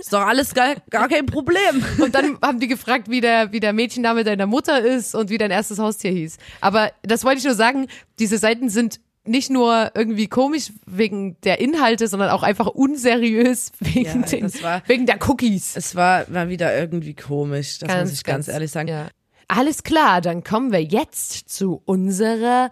Ist 0.00 0.12
doch 0.12 0.26
alles 0.26 0.54
gar, 0.54 0.76
gar 0.88 1.08
kein 1.08 1.26
Problem. 1.26 1.84
Und 1.98 2.14
dann 2.14 2.38
haben 2.42 2.58
die 2.58 2.68
gefragt, 2.68 3.10
wie 3.10 3.20
der, 3.20 3.52
wie 3.52 3.60
der 3.60 3.74
Mädchenname 3.74 4.24
deiner 4.24 4.46
Mutter 4.46 4.80
ist 4.80 5.14
und 5.14 5.28
wie 5.28 5.36
dein 5.36 5.50
erstes 5.50 5.78
Haustier 5.78 6.10
hieß. 6.10 6.38
Aber 6.62 6.90
das 7.02 7.22
wollte 7.24 7.38
ich 7.38 7.44
nur 7.44 7.54
sagen, 7.54 7.86
diese 8.18 8.38
Seiten 8.38 8.70
sind 8.70 8.98
nicht 9.24 9.50
nur 9.50 9.92
irgendwie 9.94 10.26
komisch 10.26 10.72
wegen 10.86 11.40
der 11.42 11.60
Inhalte, 11.60 12.08
sondern 12.08 12.30
auch 12.30 12.42
einfach 12.42 12.66
unseriös 12.66 13.70
wegen, 13.80 14.04
Ja, 14.22 14.26
den, 14.26 14.62
war- 14.62 14.82
wegen 14.86 15.06
der 15.06 15.18
Cookies. 15.28 15.76
Es 15.76 15.94
war, 15.94 16.24
war 16.32 16.48
wieder 16.48 16.76
irgendwie 16.76 17.14
komisch, 17.14 17.78
das 17.78 17.96
muss 18.00 18.12
ich 18.12 18.24
ganz, 18.24 18.48
ehrlich 18.48 18.70
sagen. 18.70 18.88
Ja. 18.88 19.08
Alles 19.48 19.82
klar, 19.82 20.20
dann 20.20 20.42
kommen 20.44 20.72
wir 20.72 20.82
jetzt 20.82 21.48
zu 21.50 21.82
unserer 21.84 22.70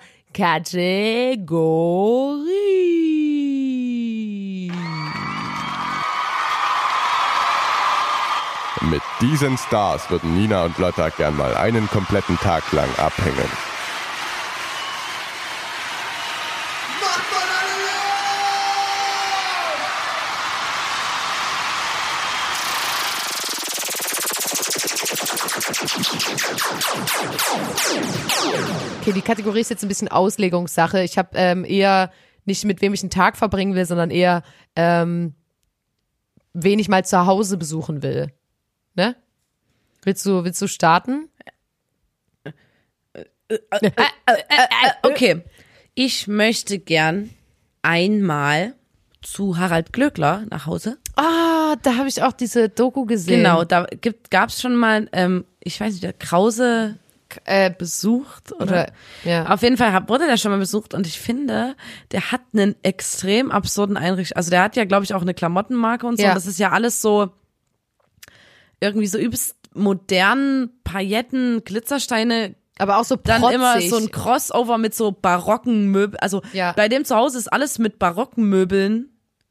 Kategorie. 3.81 4.73
Mit 8.83 9.03
diesen 9.21 9.59
Stars 9.59 10.09
würden 10.11 10.35
Nina 10.37 10.65
und 10.65 10.79
Lotta 10.79 11.11
gern 11.11 11.37
mal 11.37 11.55
einen 11.57 11.87
kompletten 11.91 12.39
Tag 12.39 12.73
lang 12.73 12.89
abhängen. 12.97 13.70
Okay, 29.11 29.19
die 29.19 29.27
Kategorie 29.27 29.61
ist 29.61 29.71
jetzt 29.71 29.83
ein 29.83 29.89
bisschen 29.89 30.07
Auslegungssache. 30.07 31.03
Ich 31.03 31.19
habe 31.19 31.31
ähm, 31.35 31.65
eher 31.65 32.13
nicht 32.45 32.65
mit 32.65 32.81
wem 32.81 32.95
ich 32.95 33.03
einen 33.03 33.11
Tag 33.11 33.37
verbringen 33.37 33.75
will, 33.75 33.85
sondern 33.85 34.13
eher 34.13 34.45
ähm, 34.77 35.35
wen 36.53 36.79
ich 36.79 36.89
mal 36.89 37.05
zu 37.05 37.27
Hause 37.27 37.57
besuchen 37.57 38.05
will. 38.05 38.33
Ne? 38.95 39.17
Willst 40.05 40.25
du, 40.27 40.45
willst 40.45 40.63
du 40.63 40.69
starten? 40.69 41.29
Okay, 45.03 45.43
ich 45.95 46.29
möchte 46.29 46.79
gern 46.79 47.31
einmal 47.83 48.75
zu 49.23 49.59
Harald 49.59 49.93
Glöckler 49.93 50.45
nach 50.51 50.67
Hause. 50.67 50.99
Ah, 51.17 51.75
da 51.83 51.97
habe 51.97 52.09
ich 52.09 52.23
auch 52.23 52.33
diese 52.33 52.69
Doku 52.69 53.07
gesehen. 53.07 53.39
Genau, 53.39 53.65
da 53.65 53.87
gibt, 53.87 54.31
gab's 54.31 54.61
schon 54.61 54.77
mal, 54.77 55.09
ähm, 55.13 55.45
ich 55.59 55.81
weiß 55.81 55.95
nicht, 55.95 56.05
der 56.05 56.13
Krause 56.13 57.00
Äh, 57.45 57.71
besucht 57.77 58.53
oder, 58.53 58.87
ja. 59.25 59.47
Auf 59.47 59.63
jeden 59.63 59.77
Fall 59.77 59.93
wurde 60.09 60.27
der 60.27 60.37
schon 60.37 60.51
mal 60.51 60.59
besucht 60.59 60.95
und 60.95 61.07
ich 61.07 61.19
finde, 61.21 61.75
der 62.13 62.33
hat 62.33 62.41
einen 62.53 62.75
extrem 62.83 63.51
absurden 63.51 63.97
Einrichtung. 63.97 64.37
Also 64.37 64.51
der 64.51 64.63
hat 64.63 64.77
ja, 64.77 64.85
glaube 64.85 65.05
ich, 65.05 65.15
auch 65.15 65.23
eine 65.23 65.35
Klamottenmarke 65.35 66.07
und 66.07 66.17
so. 66.17 66.23
Ja. 66.23 66.31
Und 66.31 66.35
das 66.37 66.47
ist 66.47 66.59
ja 66.59 66.71
alles 66.71 67.01
so 67.03 67.31
irgendwie 68.81 69.07
so 69.07 69.19
übelst 69.19 69.57
modernen 69.75 70.71
Pailletten, 70.85 71.63
Glitzersteine. 71.65 72.55
aber 72.79 72.99
auch 72.99 73.05
so 73.05 73.17
Dann 73.17 73.41
protzig. 73.43 73.57
immer 73.57 73.81
so 73.83 73.97
ein 73.99 74.11
Crossover 74.11 74.79
mit 74.79 74.95
so 74.95 75.13
barocken 75.13 75.87
Möbeln. 75.91 76.19
Also 76.21 76.43
Ja. 76.53 76.73
bei 76.73 76.89
dem 76.89 77.05
zu 77.05 77.15
Hause 77.15 77.39
ist 77.39 77.53
alles 77.53 77.79
mit 77.79 77.99
barocken 77.99 78.45
Möbeln 78.49 79.11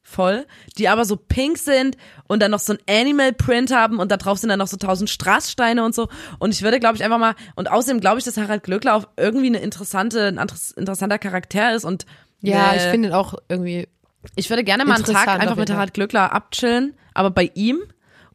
voll, 0.09 0.45
die 0.77 0.89
aber 0.89 1.05
so 1.05 1.15
pink 1.15 1.57
sind 1.57 1.95
und 2.27 2.41
dann 2.41 2.51
noch 2.51 2.59
so 2.59 2.73
ein 2.73 2.79
Animal 2.89 3.33
Print 3.33 3.73
haben 3.73 3.99
und 3.99 4.11
da 4.11 4.17
drauf 4.17 4.39
sind 4.39 4.49
dann 4.49 4.59
noch 4.59 4.67
so 4.67 4.77
tausend 4.77 5.09
Strasssteine 5.09 5.83
und 5.83 5.93
so. 5.93 6.09
Und 6.39 6.53
ich 6.53 6.61
würde, 6.61 6.79
glaube 6.79 6.95
ich, 6.95 7.03
einfach 7.03 7.19
mal, 7.19 7.35
und 7.55 7.69
außerdem 7.69 8.01
glaube 8.01 8.19
ich, 8.19 8.25
dass 8.25 8.37
Harald 8.37 8.63
Glöckler 8.63 8.95
auch 8.95 9.07
irgendwie 9.17 9.47
eine 9.47 9.59
interessante, 9.59 10.27
ein 10.27 10.39
interessanter 10.75 11.19
Charakter 11.19 11.73
ist 11.73 11.85
und 11.85 12.05
ja, 12.41 12.71
äh, 12.71 12.77
ich 12.77 12.83
finde 12.83 13.09
ihn 13.09 13.13
auch 13.13 13.35
irgendwie. 13.47 13.87
ich 14.35 14.49
würde 14.49 14.63
gerne 14.63 14.85
mal 14.85 14.95
einen 14.95 15.05
Tag 15.05 15.27
einfach 15.27 15.55
mit. 15.55 15.69
Harald 15.69 15.93
Glöckler 15.93 16.33
abchillen, 16.33 16.95
aber 17.13 17.31
bei 17.31 17.51
ihm 17.53 17.79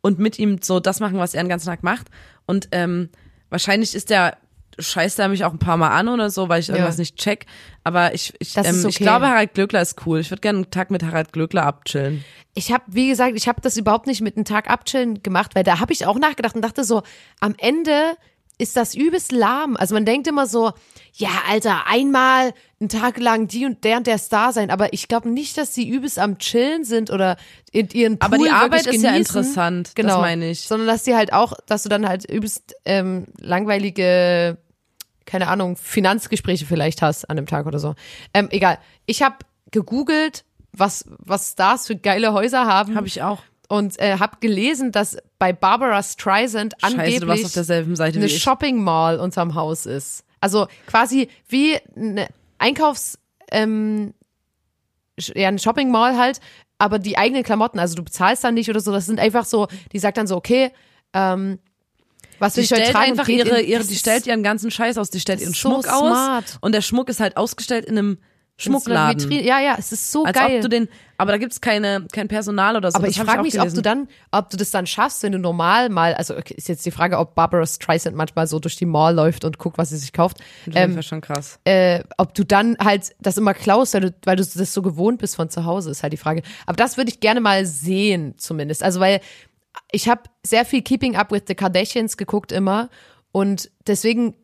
und 0.01 0.19
mit 0.19 0.39
ihm 0.39 0.59
so 0.63 0.81
das 0.81 1.01
machen, 1.01 1.19
was 1.19 1.35
er 1.35 1.43
den 1.43 1.49
ganzen 1.49 1.67
Tag 1.67 1.83
macht. 1.83 2.09
Und 2.47 2.69
ähm, 2.73 3.09
wahrscheinlich 3.49 3.95
ist 3.95 4.11
der 4.11 4.37
scheißt 4.79 5.19
er 5.19 5.29
mich 5.29 5.45
auch 5.45 5.53
ein 5.53 5.59
paar 5.59 5.77
Mal 5.77 5.91
an 5.91 6.09
oder 6.09 6.31
so, 6.31 6.49
weil 6.49 6.61
ich 6.61 6.69
irgendwas 6.69 6.97
Ja. 6.97 7.01
nicht 7.03 7.17
check. 7.17 7.47
Aber 7.83 8.15
ich, 8.15 8.33
ich, 8.39 8.53
Das 8.55 8.67
ähm, 8.67 8.89
ich 8.89 8.97
okay. 8.97 9.05
glaube, 9.05 9.29
Harald 9.29 9.55
Glöckler 9.55 9.83
ist 9.83 10.07
cool. 10.07 10.21
Ich 10.21 10.31
würde 10.31 10.41
gerne 10.41 10.59
einen 10.59 10.71
Tag 10.71 10.91
mit 10.91 11.03
Harald 11.03 11.33
Glöckler 11.33 11.65
abchillen. 11.65 12.25
Ich 12.55 12.73
habe, 12.73 12.85
wie 12.87 13.09
gesagt, 13.09 13.37
ich 13.37 13.49
habe 13.49 13.61
das 13.61 13.77
überhaupt 13.77 14.07
nicht 14.07 14.21
mit 14.21 14.37
einem 14.37 14.45
Tag 14.45 14.71
abchillen 14.71 15.23
gemacht, 15.23 15.55
weil 15.55 15.65
da 15.65 15.81
habe 15.81 15.93
ich 15.93 16.07
auch 16.07 16.19
nachgedacht 16.19 16.55
und 16.55 16.63
dachte 16.63 16.85
so, 16.85 17.03
am 17.41 17.55
Ende 17.59 18.17
ist 18.57 18.77
das 18.77 18.95
übelst 18.95 19.33
lahm. 19.33 19.77
Also 19.77 19.95
man 19.95 20.05
denkt 20.05 20.29
immer 20.29 20.47
so, 20.47 20.73
ja, 21.15 21.29
Alter, 21.51 21.89
einmal 21.89 22.53
einen 22.81 22.89
Tag 22.89 23.19
lang 23.19 23.49
die 23.49 23.67
und 23.67 23.83
der 23.83 23.97
und 23.97 24.07
der 24.07 24.19
Star 24.19 24.53
sein, 24.53 24.71
aber 24.71 24.93
ich 24.93 25.09
glaube 25.09 25.29
nicht, 25.29 25.59
dass 25.59 25.75
sie 25.75 25.89
übelst 25.89 26.19
am 26.19 26.39
Chillen 26.39 26.85
sind 26.85 27.11
oder 27.11 27.37
in 27.73 27.89
ihren 27.91 28.19
Pool 28.19 28.27
Aber 28.27 28.39
die 28.39 28.51
Arbeit 28.51 28.87
ist 28.87 29.03
ja 29.03 29.17
interessant, 29.17 29.89
das 29.89 29.95
genau, 29.97 30.21
meine 30.21 30.51
ich. 30.51 30.61
Sondern 30.63 30.87
dass 30.87 31.05
sie 31.05 31.17
halt 31.17 31.33
auch, 31.33 31.55
dass 31.67 31.83
du 31.83 31.89
dann 31.89 32.07
halt 32.09 32.31
übelst 32.31 32.75
ähm, 32.85 33.27
langweilige, 33.41 34.59
keine 35.27 35.49
Ahnung, 35.49 35.77
Finanzgespräche 35.77 36.67
vielleicht 36.67 37.03
hast 37.03 37.29
an 37.31 37.37
dem 37.37 37.47
Tag 37.47 37.67
oder 37.67 37.79
so. 37.79 37.95
Ähm, 38.33 38.49
egal. 38.51 38.79
Ich 39.07 39.23
habe 39.23 39.37
gegoogelt, 39.71 40.45
was 40.73 41.05
was 41.09 41.53
Stars 41.53 41.87
für 41.87 41.97
geile 41.97 42.33
Häuser 42.33 42.67
haben 42.67 42.97
Habe 42.97 43.07
ich 43.07 43.23
auch. 43.23 43.43
und 43.69 43.99
äh, 43.99 44.19
habe 44.19 44.39
gelesen, 44.41 44.93
dass 44.93 45.17
bei 45.39 45.53
Barbara 45.53 46.03
Streisand 46.03 46.75
Scheiße, 46.81 46.97
angeblich 46.99 47.43
eine. 48.19 48.29
Shopping 48.29 48.83
Mall 48.83 49.19
unterm 49.19 49.55
Haus 49.55 49.87
ist. 49.87 50.25
Also 50.41 50.67
quasi 50.87 51.29
wie 51.49 51.79
eine 51.97 52.29
Einkaufs 52.59 53.19
ähm, 53.51 54.15
ja 55.17 55.49
eine 55.49 55.59
Shopping 55.59 55.91
Mall 55.91 56.17
halt, 56.19 56.41
aber 56.79 56.99
die 56.99 57.17
eigenen 57.17 57.45
Klamotten, 57.45 57.79
also 57.79 57.95
du 57.95 58.03
bezahlst 58.03 58.45
dann 58.45 58.55
nicht 58.55 58.69
oder 58.69 58.81
so, 58.81 58.93
das 58.93 59.07
sind 59.07 59.21
einfach 59.21 59.45
so, 59.45 59.69
die 59.93 59.99
sagt 59.99 60.17
dann 60.19 60.27
so, 60.27 60.37
okay, 60.37 60.71
ähm, 61.13 61.59
was 62.45 62.55
Die 62.55 62.65
stellt 62.65 62.95
einfach 62.95 63.29
ihre, 63.29 63.61
ihre, 63.61 63.85
die 63.85 63.97
stellt 63.97 64.27
ihren 64.27 64.43
ganzen 64.43 64.71
Scheiß 64.71 64.99
aus. 64.99 65.11
Die 65.11 65.21
stellt 65.21 65.41
ihren 65.41 65.53
so 65.55 65.59
Schmuck 65.71 65.89
aus. 65.89 65.99
smart. 66.01 66.59
Und 66.61 66.73
der 66.75 66.83
Schmuck 66.83 67.09
ist 67.09 67.21
halt 67.21 67.37
ausgestellt 67.37 67.85
in 67.87 67.99
einem 67.99 68.19
so 68.57 68.71
Schmuckladen. 68.71 69.21
Vitrine. 69.21 69.43
Ja, 69.43 69.59
ja, 69.59 69.75
es 69.77 69.91
ist 69.91 70.13
so 70.13 70.25
Als 70.25 70.39
geil. 70.39 70.57
ob 70.59 70.63
du 70.63 70.69
den, 70.69 70.89
aber 71.19 71.33
da 71.33 71.39
gibt's 71.39 71.61
keine, 71.61 72.07
kein 72.13 72.29
Personal 72.29 72.77
oder 72.77 72.93
so. 72.93 72.97
Aber 72.99 73.09
das 73.09 73.17
ich 73.17 73.21
frage 73.23 73.43
mich, 73.43 73.55
ob 73.55 73.63
gelesen. 73.63 73.75
du 73.75 73.83
dann, 73.83 74.09
ob 74.31 74.49
du 74.49 74.57
das 74.57 74.71
dann 74.71 74.87
schaffst, 74.87 75.25
wenn 75.25 75.33
du 75.33 75.41
normal 75.41 75.89
mal, 75.89 76.15
also 76.15 76.37
okay, 76.37 76.55
ist 76.57 76.69
jetzt 76.69 76.87
die 76.87 76.93
Frage, 76.93 77.19
ob 77.19 77.35
Barbara 77.35 77.67
Streisand 77.67 78.15
manchmal 78.17 78.47
so 78.47 78.61
durch 78.61 78.77
die 78.77 78.87
Mall 78.87 79.13
läuft 79.17 79.45
und 79.45 79.59
guckt, 79.59 79.77
was 79.77 79.89
sie 79.89 79.97
sich 79.97 80.13
kauft. 80.13 80.39
Das 80.67 80.77
Ähm, 80.77 80.93
wäre 80.93 81.03
schon 81.03 81.21
krass. 81.21 81.59
äh, 81.65 82.05
ob 82.17 82.33
du 82.35 82.45
dann 82.45 82.77
halt 82.79 83.17
das 83.19 83.39
immer 83.39 83.55
klaust, 83.55 83.95
weil 83.95 84.03
du, 84.03 84.15
weil 84.25 84.37
du 84.37 84.45
das 84.45 84.73
so 84.73 84.83
gewohnt 84.83 85.19
bist 85.19 85.35
von 85.35 85.51
zu 85.51 85.65
Hause, 85.65 85.91
ist 85.91 86.05
halt 86.05 86.13
die 86.13 86.17
Frage. 86.17 86.43
Aber 86.67 86.77
das 86.77 86.97
würde 86.97 87.11
ich 87.11 87.19
gerne 87.19 87.41
mal 87.41 87.67
sehen, 87.67 88.35
zumindest. 88.37 88.85
Also, 88.85 89.01
weil 89.01 89.21
ich 89.93 90.09
habe 90.09 90.23
sehr 90.45 90.65
viel 90.65 90.83
Keeping 90.83 91.17
Up 91.17 91.31
with 91.31 91.43
the 91.49 91.55
Kardashians 91.55 92.17
geguckt 92.17 92.53
immer 92.53 92.91
und 93.33 93.71
deswegen 93.87 94.37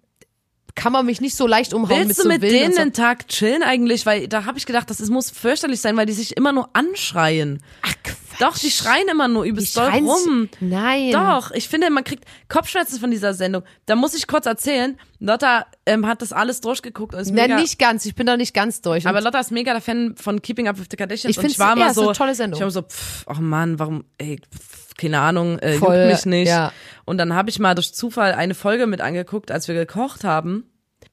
kann 0.74 0.92
man 0.92 1.06
mich 1.06 1.20
nicht 1.20 1.36
so 1.36 1.46
leicht 1.46 1.74
umhauen 1.74 1.98
mit 2.00 2.08
Willst 2.08 2.18
du 2.20 2.22
so 2.24 2.28
mit 2.28 2.42
denen 2.42 2.72
so. 2.72 2.80
einen 2.80 2.92
Tag 2.92 3.28
chillen 3.28 3.62
eigentlich? 3.62 4.06
Weil 4.06 4.28
da 4.28 4.44
habe 4.44 4.58
ich 4.58 4.66
gedacht, 4.66 4.88
das 4.88 5.00
ist, 5.00 5.10
muss 5.10 5.30
fürchterlich 5.30 5.80
sein, 5.80 5.96
weil 5.96 6.06
die 6.06 6.12
sich 6.12 6.36
immer 6.36 6.52
nur 6.52 6.70
anschreien. 6.74 7.62
Ach, 7.82 7.94
Quatsch. 8.30 8.40
Doch, 8.40 8.58
die 8.58 8.70
schreien 8.70 9.08
immer 9.08 9.28
nur 9.28 9.44
übelst 9.44 9.76
doll 9.76 9.90
rum. 9.90 10.48
Nein. 10.60 11.12
Doch, 11.12 11.50
ich 11.50 11.68
finde, 11.68 11.90
man 11.90 12.04
kriegt 12.04 12.24
Kopfschmerzen 12.48 12.98
von 13.00 13.10
dieser 13.10 13.34
Sendung. 13.34 13.62
Da 13.86 13.96
muss 13.96 14.14
ich 14.14 14.26
kurz 14.26 14.46
erzählen, 14.46 14.98
Lotta 15.18 15.66
ähm, 15.86 16.06
hat 16.06 16.22
das 16.22 16.32
alles 16.32 16.60
durchgeguckt 16.60 17.14
und 17.14 17.20
ist 17.20 17.30
Na, 17.32 17.42
mega, 17.42 17.56
nicht 17.56 17.78
ganz. 17.78 18.06
Ich 18.06 18.14
bin 18.14 18.26
da 18.26 18.36
nicht 18.36 18.54
ganz 18.54 18.80
durch. 18.80 19.06
aber 19.06 19.20
Lotta 19.20 19.40
ist 19.40 19.50
mega 19.50 19.72
der 19.72 19.82
Fan 19.82 20.14
von 20.16 20.40
Keeping 20.40 20.68
Up 20.68 20.78
with 20.78 20.86
the 20.90 20.96
Kardashians 20.96 21.36
Ich 21.36 21.42
ich 21.44 21.58
war 21.58 21.76
ja, 21.76 21.92
so, 21.92 22.04
eine 22.04 22.12
tolle 22.12 22.34
Sendung. 22.34 22.58
ich 22.58 22.64
war 22.64 22.70
so, 22.70 22.82
pff, 22.82 23.26
oh 23.26 23.34
Mann, 23.40 23.78
warum, 23.78 24.04
ey, 24.18 24.40
pff, 24.52 24.94
keine 24.96 25.20
Ahnung, 25.20 25.58
äh, 25.58 25.74
Voll, 25.74 25.96
juckt 25.96 26.06
mich 26.10 26.26
nicht. 26.26 26.48
ja. 26.48 26.72
Und 27.04 27.18
dann 27.18 27.34
habe 27.34 27.50
ich 27.50 27.58
mal 27.58 27.74
durch 27.74 27.94
Zufall 27.94 28.32
eine 28.32 28.54
Folge 28.54 28.86
mit 28.86 29.00
angeguckt, 29.00 29.50
als 29.50 29.66
wir 29.68 29.74
gekocht 29.74 30.24
haben. 30.24 30.64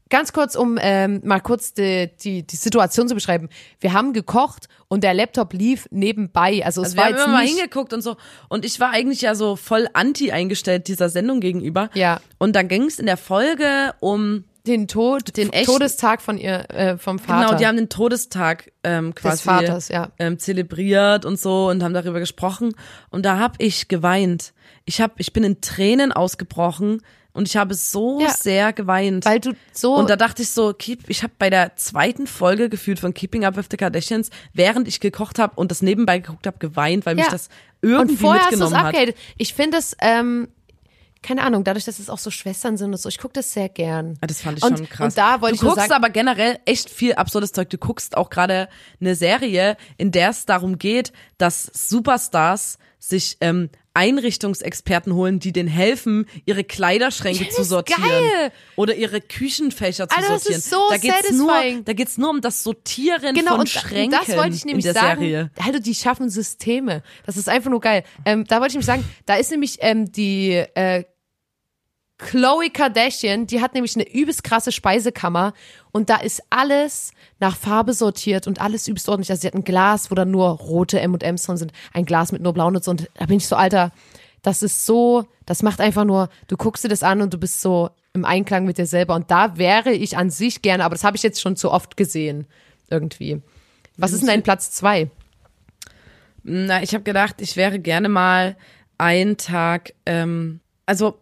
Ganz 0.09 0.33
kurz, 0.33 0.55
um 0.55 0.77
ähm, 0.79 1.21
mal 1.23 1.39
kurz 1.39 1.73
die, 1.73 2.09
die, 2.21 2.45
die 2.45 2.55
Situation 2.55 3.07
zu 3.07 3.15
beschreiben. 3.15 3.49
Wir 3.79 3.93
haben 3.93 4.13
gekocht 4.13 4.67
und 4.87 5.03
der 5.03 5.13
Laptop 5.13 5.53
lief 5.53 5.87
nebenbei. 5.91 6.61
Also 6.63 6.81
es 6.81 6.87
Also 6.89 6.95
wir 6.95 7.01
war 7.01 7.05
haben 7.05 7.15
jetzt 7.15 7.23
immer 7.25 7.33
mal 7.33 7.43
nicht, 7.43 7.55
hingeguckt 7.55 7.93
und 7.93 8.01
so. 8.01 8.15
Und 8.49 8.65
ich 8.65 8.79
war 8.79 8.91
eigentlich 8.91 9.21
ja 9.21 9.35
so 9.35 9.55
voll 9.55 9.87
anti 9.93 10.31
eingestellt 10.31 10.87
dieser 10.87 11.09
Sendung 11.09 11.39
gegenüber. 11.39 11.89
Ja. 11.93 12.19
Und 12.37 12.55
dann 12.55 12.67
ging 12.67 12.83
es 12.83 12.99
in 12.99 13.05
der 13.05 13.17
Folge 13.17 13.93
um 13.99 14.43
den 14.65 14.87
Tod, 14.87 15.35
Den 15.37 15.45
den 15.47 15.53
echten- 15.53 15.71
Todestag 15.71 16.21
von 16.21 16.37
ihr, 16.37 16.69
äh, 16.69 16.97
vom 16.97 17.19
Vater. 17.19 17.45
Genau, 17.47 17.57
die 17.57 17.65
haben 17.65 17.77
den 17.77 17.89
Todestag 17.89 18.71
ähm, 18.83 19.15
quasi 19.15 19.37
des 19.37 19.41
Vaters, 19.41 19.87
ja. 19.89 20.09
ähm, 20.19 20.39
zelebriert 20.39 21.25
und 21.25 21.39
so 21.39 21.69
und 21.69 21.83
haben 21.83 21.93
darüber 21.93 22.19
gesprochen. 22.19 22.73
Und 23.09 23.25
da 23.25 23.37
habe 23.39 23.55
ich 23.59 23.87
geweint. 23.87 24.53
Ich 24.85 25.01
hab, 25.01 25.19
ich 25.19 25.33
bin 25.33 25.43
in 25.43 25.61
Tränen 25.61 26.11
ausgebrochen 26.11 27.01
und 27.37 27.47
ich 27.47 27.55
habe 27.55 27.73
so 27.75 28.19
Ja. 28.21 28.29
sehr 28.31 28.73
geweint. 28.73 29.23
Weil 29.25 29.39
du 29.39 29.53
so 29.71 29.95
und 29.95 30.09
da 30.09 30.15
dachte 30.17 30.41
ich 30.41 30.49
so, 30.49 30.73
keep, 30.73 31.09
ich 31.09 31.23
habe 31.23 31.33
bei 31.39 31.49
der 31.49 31.75
zweiten 31.77 32.27
Folge 32.27 32.67
gefühlt 32.69 32.99
von 32.99 33.13
Keeping 33.13 33.45
Up 33.45 33.55
with 33.55 33.67
the 33.71 33.77
Kardashians, 33.77 34.29
während 34.53 34.87
ich 34.87 34.99
gekocht 34.99 35.39
habe 35.39 35.53
und 35.55 35.71
das 35.71 35.81
nebenbei 35.81 36.19
geguckt 36.19 36.45
habe, 36.47 36.57
geweint, 36.57 37.05
weil 37.05 37.15
mich 37.15 37.25
Ja. 37.25 37.31
das 37.31 37.49
irgendwie 37.81 38.13
und 38.15 38.19
vorher 38.19 38.41
hast 38.43 38.51
mitgenommen 38.51 38.77
hat. 38.77 38.85
abgehatet. 38.87 39.15
Ich 39.37 39.53
finde 39.53 39.77
es, 39.77 39.95
ähm, 40.01 40.47
keine 41.23 41.41
Ahnung, 41.43 41.63
dadurch, 41.63 41.83
dass 41.85 41.99
es 41.99 42.09
auch 42.09 42.19
so 42.19 42.29
Schwestern 42.31 42.77
sind 42.77 42.91
und 42.91 42.97
so, 42.99 43.09
ich 43.09 43.17
gucke 43.17 43.33
das 43.33 43.51
sehr 43.51 43.69
gern. 43.69 44.17
Ah, 44.21 44.27
Das 44.27 44.41
fand 44.41 44.59
ich 44.59 44.63
und, 44.63 44.77
schon 44.77 44.89
krass. 44.89 45.05
Und 45.13 45.17
da 45.17 45.41
wollte 45.41 45.57
du 45.57 45.61
ich 45.63 45.69
guckst 45.69 45.77
sagen, 45.89 45.93
aber 45.93 46.09
generell 46.09 46.59
echt 46.65 46.89
viel 46.89 47.13
absurdes 47.15 47.51
Zeug. 47.51 47.69
Du 47.69 47.77
guckst 47.77 48.15
auch 48.15 48.29
gerade 48.29 48.69
eine 49.01 49.15
Serie, 49.15 49.77
in 49.97 50.11
der 50.11 50.29
es 50.29 50.45
darum 50.45 50.77
geht, 50.77 51.11
dass 51.37 51.69
Superstars 51.73 52.77
sich 52.99 53.37
ähm, 53.41 53.69
Einrichtungsexperten 53.97 55.13
holen, 55.13 55.39
die 55.39 55.51
denen 55.51 55.67
helfen, 55.67 56.25
ihre 56.45 56.63
Kleiderschränke 56.63 57.45
Ja, 57.45 57.49
zu 57.49 57.63
sortieren 57.63 58.01
geil. 58.01 58.51
oder 58.75 58.95
ihre 58.95 59.21
Küchenfächer 59.21 60.07
zu 60.07 60.15
Alter, 60.15 60.29
das 60.33 60.43
sortieren. 60.43 60.59
ist 60.59 60.69
so 60.69 60.81
da 60.89 60.97
geht's 60.97 61.31
nur, 61.31 61.47
satisfying. 61.49 61.85
da 61.85 61.93
geht's 61.93 62.17
nur 62.17 62.29
um 62.29 62.41
das 62.41 62.63
Sortieren 62.63 63.33
genau, 63.35 63.51
von 63.51 63.59
und, 63.61 63.69
Schränken 63.69 64.19
das 64.25 64.35
wollte 64.37 64.55
ich 64.55 64.65
nämlich 64.65 64.85
in 64.85 64.93
der 64.93 65.01
sagen. 65.01 65.21
Serie. 65.21 65.51
Alter, 65.63 65.79
die 65.79 65.95
schaffen 65.95 66.29
Systeme. 66.29 67.01
Das 67.25 67.37
ist 67.37 67.49
einfach 67.49 67.71
nur 67.71 67.81
geil. 67.81 68.03
Ähm, 68.25 68.45
da 68.47 68.57
wollte 68.61 68.67
ich 68.69 68.73
nämlich 68.75 68.85
sagen, 68.85 69.03
da 69.25 69.35
ist 69.35 69.51
nämlich 69.51 69.77
ähm, 69.81 70.11
die 70.11 70.51
äh, 70.51 71.03
Chloe 72.17 72.71
Kardashian, 72.71 73.45
die 73.45 73.61
hat 73.61 73.75
nämlich 73.75 73.95
eine 73.95 74.11
übelst 74.11 74.43
krasse 74.43 74.71
Speisekammer 74.71 75.53
und 75.91 76.09
da 76.09 76.17
ist 76.17 76.41
alles 76.49 77.11
nach 77.39 77.55
Farbe 77.55 77.93
sortiert 77.93 78.47
und 78.47 78.59
alles 78.59 78.87
übelst 78.87 79.07
ordentlich. 79.07 79.29
Also 79.29 79.41
sie 79.41 79.47
hat 79.47 79.53
ein 79.53 79.63
Glas, 79.63 80.09
wo 80.09 80.15
dann 80.15 80.31
nur 80.31 80.49
rote 80.49 80.99
M&M's 80.99 81.43
drin 81.43 81.57
sind, 81.57 81.73
ein 81.93 82.05
Glas 82.05 82.31
mit 82.31 82.41
nur 82.41 82.53
blauen 82.53 82.75
und 82.75 82.83
so 82.83 82.91
und 82.91 83.07
da 83.13 83.25
bin 83.27 83.37
ich 83.37 83.47
so, 83.47 83.55
Alter, 83.55 83.91
das 84.41 84.63
ist 84.63 84.85
so, 84.85 85.25
das 85.45 85.61
macht 85.61 85.79
einfach 85.79 86.05
nur, 86.05 86.29
du 86.47 86.57
guckst 86.57 86.83
dir 86.83 86.89
das 86.89 87.03
an 87.03 87.21
und 87.21 87.33
du 87.33 87.37
bist 87.37 87.61
so 87.61 87.91
im 88.13 88.25
Einklang 88.25 88.65
mit 88.65 88.79
dir 88.79 88.87
selber 88.87 89.13
und 89.13 89.29
da 89.29 89.57
wäre 89.57 89.91
ich 89.91 90.17
an 90.17 90.31
sich 90.31 90.63
gerne, 90.63 90.85
aber 90.85 90.95
das 90.95 91.03
habe 91.03 91.17
ich 91.17 91.23
jetzt 91.23 91.39
schon 91.39 91.55
zu 91.55 91.71
oft 91.71 91.97
gesehen, 91.97 92.47
irgendwie. 92.89 93.41
Was 93.97 94.11
ist 94.11 94.21
denn 94.21 94.27
dein 94.27 94.43
Platz 94.43 94.71
zwei? 94.71 95.11
Na, 96.43 96.81
ich 96.81 96.93
habe 96.93 97.03
gedacht, 97.03 97.41
ich 97.41 97.57
wäre 97.57 97.77
gerne 97.79 98.09
mal 98.09 98.55
einen 98.97 99.37
Tag, 99.37 99.93
ähm, 100.05 100.61
also 100.85 101.19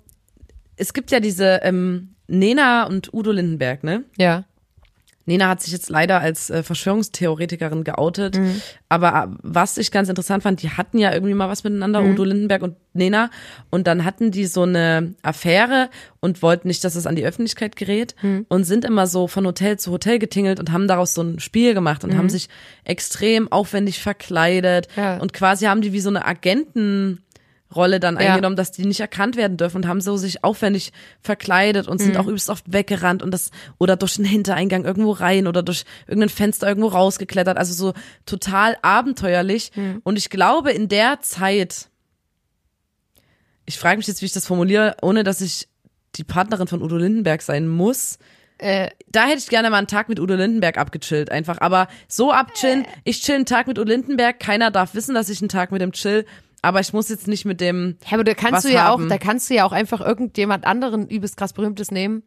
es 0.78 0.94
gibt 0.94 1.12
ja 1.12 1.20
diese 1.20 1.60
ähm, 1.64 2.16
Nena 2.28 2.86
und 2.86 3.14
Udo 3.14 3.32
Lindenberg, 3.32 3.84
ne? 3.84 4.04
Ja. 4.18 4.46
Nena 5.28 5.50
hat 5.50 5.60
sich 5.62 5.74
jetzt 5.74 5.90
leider 5.90 6.22
als 6.22 6.52
äh, 6.52 6.62
Verschwörungstheoretikerin 6.62 7.84
geoutet. 7.84 8.38
Mhm. 8.38 8.62
Aber 8.90 9.24
äh, 9.24 9.38
was 9.42 9.78
ich 9.78 9.92
ganz 9.92 10.08
interessant 10.08 10.44
fand, 10.44 10.62
die 10.62 10.70
hatten 10.70 11.00
ja 11.00 11.12
irgendwie 11.14 11.34
mal 11.34 11.50
was 11.50 11.64
miteinander, 11.64 12.02
Mhm. 12.02 12.12
Udo 12.12 12.24
Lindenberg 12.26 12.62
und 12.62 12.76
Nena. 12.94 13.32
Und 13.72 13.88
dann 13.88 14.06
hatten 14.06 14.30
die 14.30 14.46
so 14.46 14.62
eine 14.64 15.16
Affäre 15.24 15.90
und 16.20 16.44
wollten 16.44 16.68
nicht, 16.68 16.84
dass 16.84 16.96
es 16.96 17.08
an 17.08 17.16
die 17.16 17.26
Öffentlichkeit 17.26 17.76
gerät. 17.76 18.16
Mhm. 18.22 18.46
Und 18.50 18.66
sind 18.66 18.86
immer 18.86 19.08
so 19.08 19.28
von 19.28 19.48
Hotel 19.48 19.80
zu 19.80 19.92
Hotel 19.92 20.20
getingelt 20.20 20.60
und 20.60 20.72
haben 20.72 20.88
daraus 20.88 21.16
so 21.16 21.24
ein 21.24 21.40
Spiel 21.40 21.74
gemacht 21.74 22.04
und 22.04 22.16
haben 22.16 22.30
sich 22.30 22.48
extrem 22.84 23.52
aufwendig 23.52 24.02
verkleidet. 24.04 24.90
Mhm. 24.96 25.02
Ja. 25.02 25.18
Und 25.18 25.34
quasi 25.34 25.66
haben 25.66 25.82
die 25.82 25.92
wie 25.92 26.02
so 26.02 26.10
eine 26.10 26.26
Agenten. 26.26 27.24
Rolle 27.76 28.00
dann 28.00 28.16
Ja. 28.20 28.30
eingenommen, 28.32 28.56
dass 28.56 28.72
die 28.72 28.86
nicht 28.86 29.00
erkannt 29.00 29.36
werden 29.36 29.58
dürfen 29.58 29.78
und 29.78 29.88
haben 29.88 30.02
so 30.02 30.18
sich 30.18 30.44
aufwendig 30.44 30.92
verkleidet 31.22 31.88
und 31.88 32.00
Mhm. 32.00 32.06
sind 32.06 32.18
auch 32.18 32.28
übelst 32.28 32.50
oft 32.50 32.72
weggerannt 32.72 33.22
und 33.22 33.32
das 33.32 33.52
oder 33.78 33.96
durch 33.98 34.16
den 34.16 34.26
Hintereingang 34.26 34.86
irgendwo 34.86 35.12
rein 35.12 35.48
oder 35.48 35.62
durch 35.64 35.84
irgendein 36.08 36.30
Fenster 36.30 36.68
irgendwo 36.68 36.88
rausgeklettert, 36.88 37.58
also 37.58 37.74
so 37.74 37.94
total 38.26 38.78
abenteuerlich 38.82 39.72
Mhm. 39.76 40.02
und 40.04 40.18
ich 40.18 40.30
glaube 40.30 40.72
in 40.72 40.88
der 40.88 41.22
Zeit 41.22 41.90
ich 43.66 43.80
frage 43.80 43.98
mich 43.98 44.08
jetzt, 44.08 44.22
wie 44.22 44.26
ich 44.28 44.32
das 44.32 44.46
formuliere, 44.46 44.96
ohne 45.02 45.24
dass 45.24 45.42
ich 45.42 45.68
die 46.18 46.24
Partnerin 46.24 46.68
von 46.68 46.82
Udo 46.84 46.98
Lindenberg 46.98 47.42
sein 47.42 47.68
muss. 47.68 48.20
Äh, 48.58 48.90
Da 49.12 49.26
hätte 49.26 49.40
ich 49.40 49.50
gerne 49.50 49.70
mal 49.70 49.78
einen 49.78 49.88
Tag 49.88 50.08
mit 50.08 50.20
Udo 50.20 50.36
Lindenberg 50.36 50.78
abgechillt, 50.78 51.32
einfach. 51.32 51.60
Aber 51.62 51.88
so 52.08 52.32
abchillen, 52.32 52.86
ich 53.04 53.22
chill 53.22 53.36
einen 53.36 53.46
Tag 53.46 53.68
mit 53.68 53.80
Udo 53.80 53.90
Lindenberg, 53.90 54.40
keiner 54.40 54.72
darf 54.72 54.94
wissen, 54.94 55.16
dass 55.16 55.30
ich 55.30 55.42
einen 55.42 55.50
Tag 55.50 55.72
mit 55.72 55.82
dem 55.82 55.92
chill, 55.94 56.26
aber 56.66 56.80
ich 56.80 56.94
muss 56.94 57.10
jetzt 57.10 57.28
nicht 57.28 57.46
mit 57.46 57.62
dem 57.62 57.98
Ja, 58.10 58.14
aber 58.16 58.24
da 58.24 58.34
kannst 58.34 58.66
du 58.66 58.72
ja 58.72 58.86
haben. 58.86 59.06
auch, 59.06 59.08
da 59.10 59.18
kannst 59.18 59.50
du 59.50 59.54
ja 59.56 59.66
auch 59.66 59.72
einfach 59.72 60.02
irgendjemand 60.02 60.66
anderen 60.66 61.08
übelst 61.08 61.38
krass 61.38 61.54
berühmtes 61.54 61.92
nehmen. 61.92 62.24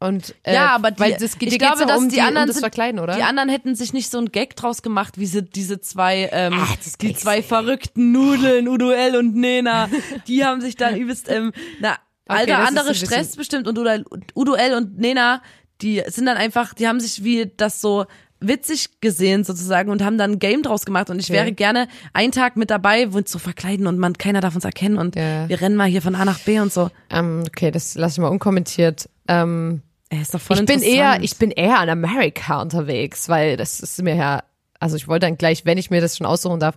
Und 0.00 0.34
äh, 0.42 0.54
Ja, 0.54 0.74
aber 0.74 0.90
die, 0.90 1.00
weil 1.00 1.12
das, 1.12 1.36
ich 1.40 1.58
glaube, 1.58 1.80
ja 1.80 1.86
dass 1.86 1.98
um 1.98 2.08
die, 2.08 2.16
die, 2.16 2.20
anderen 2.20 2.50
um 2.50 2.56
Verkleiden, 2.56 3.00
oder? 3.00 3.14
Die 3.14 3.22
anderen 3.22 3.48
hätten 3.48 3.74
sich 3.74 3.92
nicht 3.92 4.10
so 4.10 4.18
einen 4.18 4.32
Gag 4.32 4.54
draus 4.56 4.82
gemacht, 4.82 5.18
wie 5.18 5.26
sie 5.26 5.42
diese 5.42 5.80
zwei, 5.80 6.28
ähm, 6.32 6.54
Ach, 6.56 6.76
die 7.00 7.14
zwei 7.14 7.40
du. 7.40 7.46
verrückten 7.46 8.12
Nudeln, 8.12 8.68
Udo 8.68 8.90
L 8.90 9.16
und 9.16 9.34
Nena, 9.36 9.88
die 10.26 10.44
haben 10.44 10.60
sich 10.60 10.76
dann 10.76 10.96
übelst, 10.96 11.30
ähm, 11.30 11.52
na, 11.80 11.96
alter, 12.26 12.46
das 12.58 12.62
ist 12.62 12.68
andere 12.68 12.88
ein 12.90 12.94
Stress 12.96 13.36
bestimmt 13.36 13.66
und 13.68 13.78
Udo, 13.78 13.88
L- 13.88 14.04
Udo 14.34 14.54
L 14.54 14.74
und 14.74 14.98
Nena, 14.98 15.42
die 15.80 16.02
sind 16.08 16.26
dann 16.26 16.36
einfach, 16.36 16.74
die 16.74 16.86
haben 16.88 17.00
sich 17.00 17.24
wie 17.24 17.50
das 17.56 17.80
so 17.80 18.04
witzig 18.40 19.00
gesehen 19.00 19.44
sozusagen 19.44 19.90
und 19.90 20.02
haben 20.02 20.18
dann 20.18 20.32
ein 20.32 20.38
Game 20.38 20.62
draus 20.62 20.84
gemacht 20.84 21.08
und 21.10 21.18
ich 21.18 21.26
Okay. 21.26 21.34
wäre 21.34 21.52
gerne 21.52 21.88
einen 22.12 22.32
Tag 22.32 22.56
mit 22.56 22.70
dabei, 22.70 23.12
wo 23.12 23.18
uns 23.18 23.30
so 23.32 23.38
verkleiden 23.38 23.86
und 23.86 23.98
man, 23.98 24.14
keiner 24.18 24.40
darf 24.40 24.54
uns 24.54 24.64
erkennen 24.64 24.98
und 24.98 25.16
Ja. 25.16 25.48
wir 25.48 25.60
rennen 25.60 25.76
mal 25.76 25.88
hier 25.88 26.02
von 26.02 26.14
A 26.14 26.24
nach 26.24 26.38
B 26.40 26.60
und 26.60 26.72
so. 26.72 26.90
ähm, 27.10 27.44
okay, 27.46 27.70
das 27.70 27.94
lasse 27.94 28.14
ich 28.14 28.18
mal 28.18 28.28
unkommentiert. 28.28 29.08
Ähm, 29.28 29.82
Ey, 30.10 30.20
ist 30.20 30.34
doch 30.34 30.40
voll 30.40 30.58
ich 30.58 30.66
bin 30.66 30.82
eher, 30.82 31.22
ich 31.22 31.36
bin 31.38 31.50
eher 31.50 31.78
an 31.78 31.88
Amerika 31.88 32.60
unterwegs, 32.60 33.28
weil 33.28 33.56
das 33.56 33.80
ist 33.80 34.02
mir 34.02 34.14
ja, 34.14 34.42
also 34.78 34.96
ich 34.96 35.08
wollte 35.08 35.26
dann 35.26 35.38
gleich, 35.38 35.64
wenn 35.64 35.78
ich 35.78 35.90
mir 35.90 36.00
das 36.02 36.16
schon 36.18 36.26
aussuchen 36.26 36.60
darf, 36.60 36.76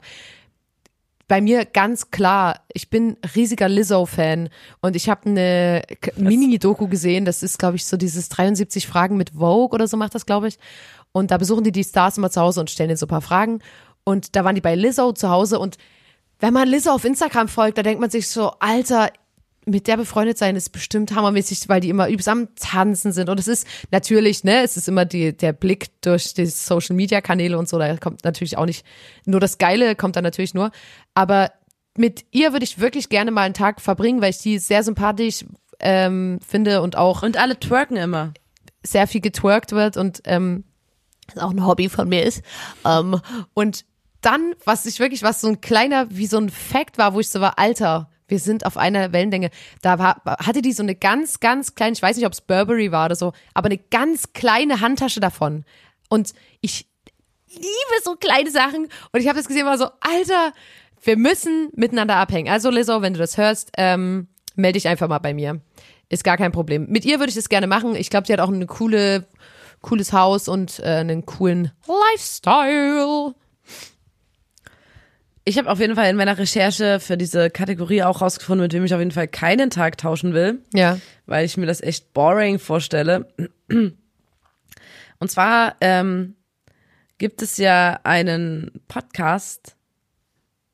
bei 1.28 1.42
mir 1.42 1.66
ganz 1.66 2.10
klar, 2.10 2.62
ich 2.74 2.90
bin 2.90 3.18
riesiger 3.36 3.68
Lizzo-Fan 3.68 4.50
und 4.82 4.96
ich 4.96 5.10
habe 5.10 5.30
eine 5.30 5.82
Mini-Doku 6.16 6.88
gesehen, 6.88 7.26
das 7.26 7.44
ist, 7.44 7.60
glaube 7.60 7.76
ich, 7.76 7.86
so 7.86 7.98
dieses 7.98 8.30
73 8.30 8.88
Fragen 8.88 9.18
mit 9.18 9.32
Vogue 9.32 9.76
oder 9.76 9.88
so 9.88 9.98
macht 9.98 10.16
das, 10.16 10.26
glaube 10.26 10.48
ich. 10.48 10.58
Und 11.12 11.32
da 11.32 11.38
besuchen 11.38 11.64
die 11.64 11.72
die 11.72 11.84
Stars 11.84 12.18
immer 12.18 12.32
zu 12.32 12.42
Hause 12.42 12.62
und 12.62 12.70
stellen 12.70 12.92
ihnen 12.92 12.98
so 12.98 13.06
ein 13.06 13.10
paar 13.10 13.22
Fragen. 13.22 13.60
Und 14.04 14.36
da 14.36 14.46
waren 14.46 14.56
die 14.56 14.62
bei 14.62 14.76
Lizzo 14.76 15.12
zu 15.12 15.30
Hause 15.30 15.60
und 15.60 15.78
wenn 16.40 16.54
man 16.54 16.68
Lizzo 16.68 16.92
auf 16.92 17.04
Instagram 17.04 17.48
folgt, 17.48 17.78
da 17.78 17.84
denkt 17.84 18.00
man 18.00 18.10
sich 18.10 18.28
so, 18.30 18.52
Alter, 18.60 19.10
mit 19.68 19.88
der 19.88 19.98
befreundet 19.98 20.38
sein 20.38 20.56
ist 20.56 20.70
bestimmt 20.70 21.14
hammermäßig, 21.14 21.68
weil 21.68 21.82
die 21.82 21.90
immer 21.90 22.08
übelst 22.08 22.30
am 22.30 22.56
Tanzen 22.56 23.12
sind. 23.12 23.30
Und 23.30 23.40
es 23.40 23.48
ist 23.48 23.68
natürlich, 23.92 24.44
ne, 24.44 24.64
es 24.64 24.78
ist 24.78 24.88
immer 24.88 25.04
die, 25.04 25.36
der 25.36 25.52
Blick 25.52 25.90
durch 26.02 26.34
die 26.34 26.46
Social 26.46 26.96
Media 26.96 27.20
Kanäle 27.20 27.58
und 27.58 27.68
so, 27.68 27.78
da 27.78 27.98
kommt 27.98 28.24
natürlich 28.24 28.58
auch 28.58 28.66
nicht 28.66 28.86
nur 29.26 29.42
das 29.42 29.58
Geile, 29.58 29.96
kommt 29.96 30.16
da 30.16 30.22
natürlich 30.22 30.54
nur. 30.54 30.72
Aber 31.14 31.52
mit 31.98 32.26
ihr 32.32 32.54
würde 32.54 32.64
ich 32.64 32.80
wirklich 32.80 33.10
gerne 33.10 33.32
mal 33.32 33.42
einen 33.42 33.54
Tag 33.54 33.82
verbringen, 33.82 34.22
weil 34.22 34.30
ich 34.30 34.38
die 34.38 34.58
sehr 34.58 34.84
sympathisch 34.84 35.44
ähm, 35.80 36.40
finde 36.48 36.82
und 36.82 36.96
auch 36.96 37.24
und 37.24 37.38
alle 37.38 37.60
twerken 37.60 37.98
immer. 37.98 38.34
sehr 38.84 39.08
viel 39.08 39.22
getwerkt 39.22 39.74
wird 39.74 39.98
und 39.98 40.22
ähm, 40.26 40.64
auch 41.36 41.52
ein 41.52 41.66
Hobby 41.66 41.90
von 41.90 42.08
mir 42.08 42.24
ist. 42.24 42.42
Ähm, 42.86 43.20
und 43.54 43.86
dann, 44.22 44.56
was 44.66 44.86
ich 44.86 45.00
wirklich, 45.00 45.24
was 45.24 45.42
so 45.42 45.48
ein 45.48 45.62
kleiner, 45.62 46.08
wie 46.10 46.28
so 46.28 46.38
ein 46.38 46.50
Fact 46.50 46.98
war, 46.98 47.14
wo 47.14 47.20
ich 47.20 47.30
so 47.30 47.42
war, 47.42 47.60
Alter, 47.60 48.10
wir 48.28 48.40
sind 48.40 48.66
auf 48.66 48.78
einer 48.78 49.14
Wellenlänge. 49.14 49.50
Da 49.82 50.00
war, 50.00 50.22
hatte 50.26 50.62
die 50.62 50.74
so 50.74 50.84
eine 50.84 50.96
ganz, 50.96 51.40
ganz 51.40 51.76
kleine, 51.76 51.94
ich 51.94 52.02
weiß 52.02 52.18
nicht, 52.18 52.26
ob 52.26 52.34
es 52.34 52.42
Burberry 52.42 52.92
war 52.92 53.06
oder 53.06 53.16
so, 53.16 53.34
aber 53.54 53.68
eine 53.68 53.78
ganz 53.78 54.34
kleine 54.34 54.82
Handtasche 54.82 55.20
davon. 55.20 55.64
Und 56.10 56.34
ich 56.62 56.88
liebe 57.48 58.02
so 58.04 58.16
kleine 58.16 58.52
Sachen. 58.52 58.88
Und 59.12 59.20
ich 59.20 59.28
habe 59.28 59.38
das 59.38 59.48
gesehen, 59.48 59.66
war 59.66 59.78
so, 59.78 59.90
Alter, 60.00 60.54
wir 61.02 61.18
müssen 61.18 61.70
miteinander 61.76 62.16
abhängen. 62.16 62.50
Also 62.50 62.70
Lizzo, 62.70 63.02
wenn 63.02 63.14
du 63.14 63.20
das 63.20 63.38
hörst, 63.38 63.72
ähm, 63.78 64.28
melde 64.56 64.78
dich 64.78 64.88
einfach 64.88 65.08
mal 65.08 65.20
bei 65.20 65.34
mir. 65.34 65.62
Ist 66.10 66.24
gar 66.24 66.38
kein 66.38 66.52
Problem. 66.52 66.88
Mit 66.90 67.06
ihr 67.06 67.20
würde 67.20 67.30
ich 67.30 67.36
das 67.36 67.50
gerne 67.50 67.68
machen. 67.68 67.96
Ich 67.96 68.10
glaube, 68.10 68.28
die 68.28 68.34
hat 68.34 68.40
auch 68.40 68.52
eine 68.52 68.66
coole, 68.66 69.28
cooles 69.82 70.14
Haus 70.14 70.48
und 70.48 70.80
äh, 70.80 70.98
einen 70.98 71.26
coolen 71.26 71.72
Lifestyle. 71.88 73.36
Ich 75.48 75.58
habe 75.58 75.70
auf 75.72 75.80
jeden 75.80 75.96
Fall 75.96 76.10
in 76.10 76.18
meiner 76.18 76.38
Recherche 76.38 77.00
für 77.00 77.16
diese 77.16 77.50
Kategorie 77.50 78.04
auch 78.04 78.20
rausgefunden, 78.22 78.64
mit 78.64 78.74
wem 78.74 78.84
ich 78.84 78.94
auf 78.94 79.00
jeden 79.00 79.12
Fall 79.12 79.30
keinen 79.30 79.70
Tag 79.70 79.98
tauschen 79.98 80.34
will, 80.34 80.62
Ja. 80.74 81.00
weil 81.26 81.46
ich 81.46 81.56
mir 81.56 81.66
das 81.66 81.80
echt 81.80 82.14
boring 82.14 82.60
vorstelle. 82.60 83.30
Und 83.70 85.32
zwar 85.32 85.76
ähm, 85.80 86.36
gibt 87.18 87.42
es 87.42 87.56
ja 87.56 87.98
einen 88.04 88.72
Podcast, 88.90 89.78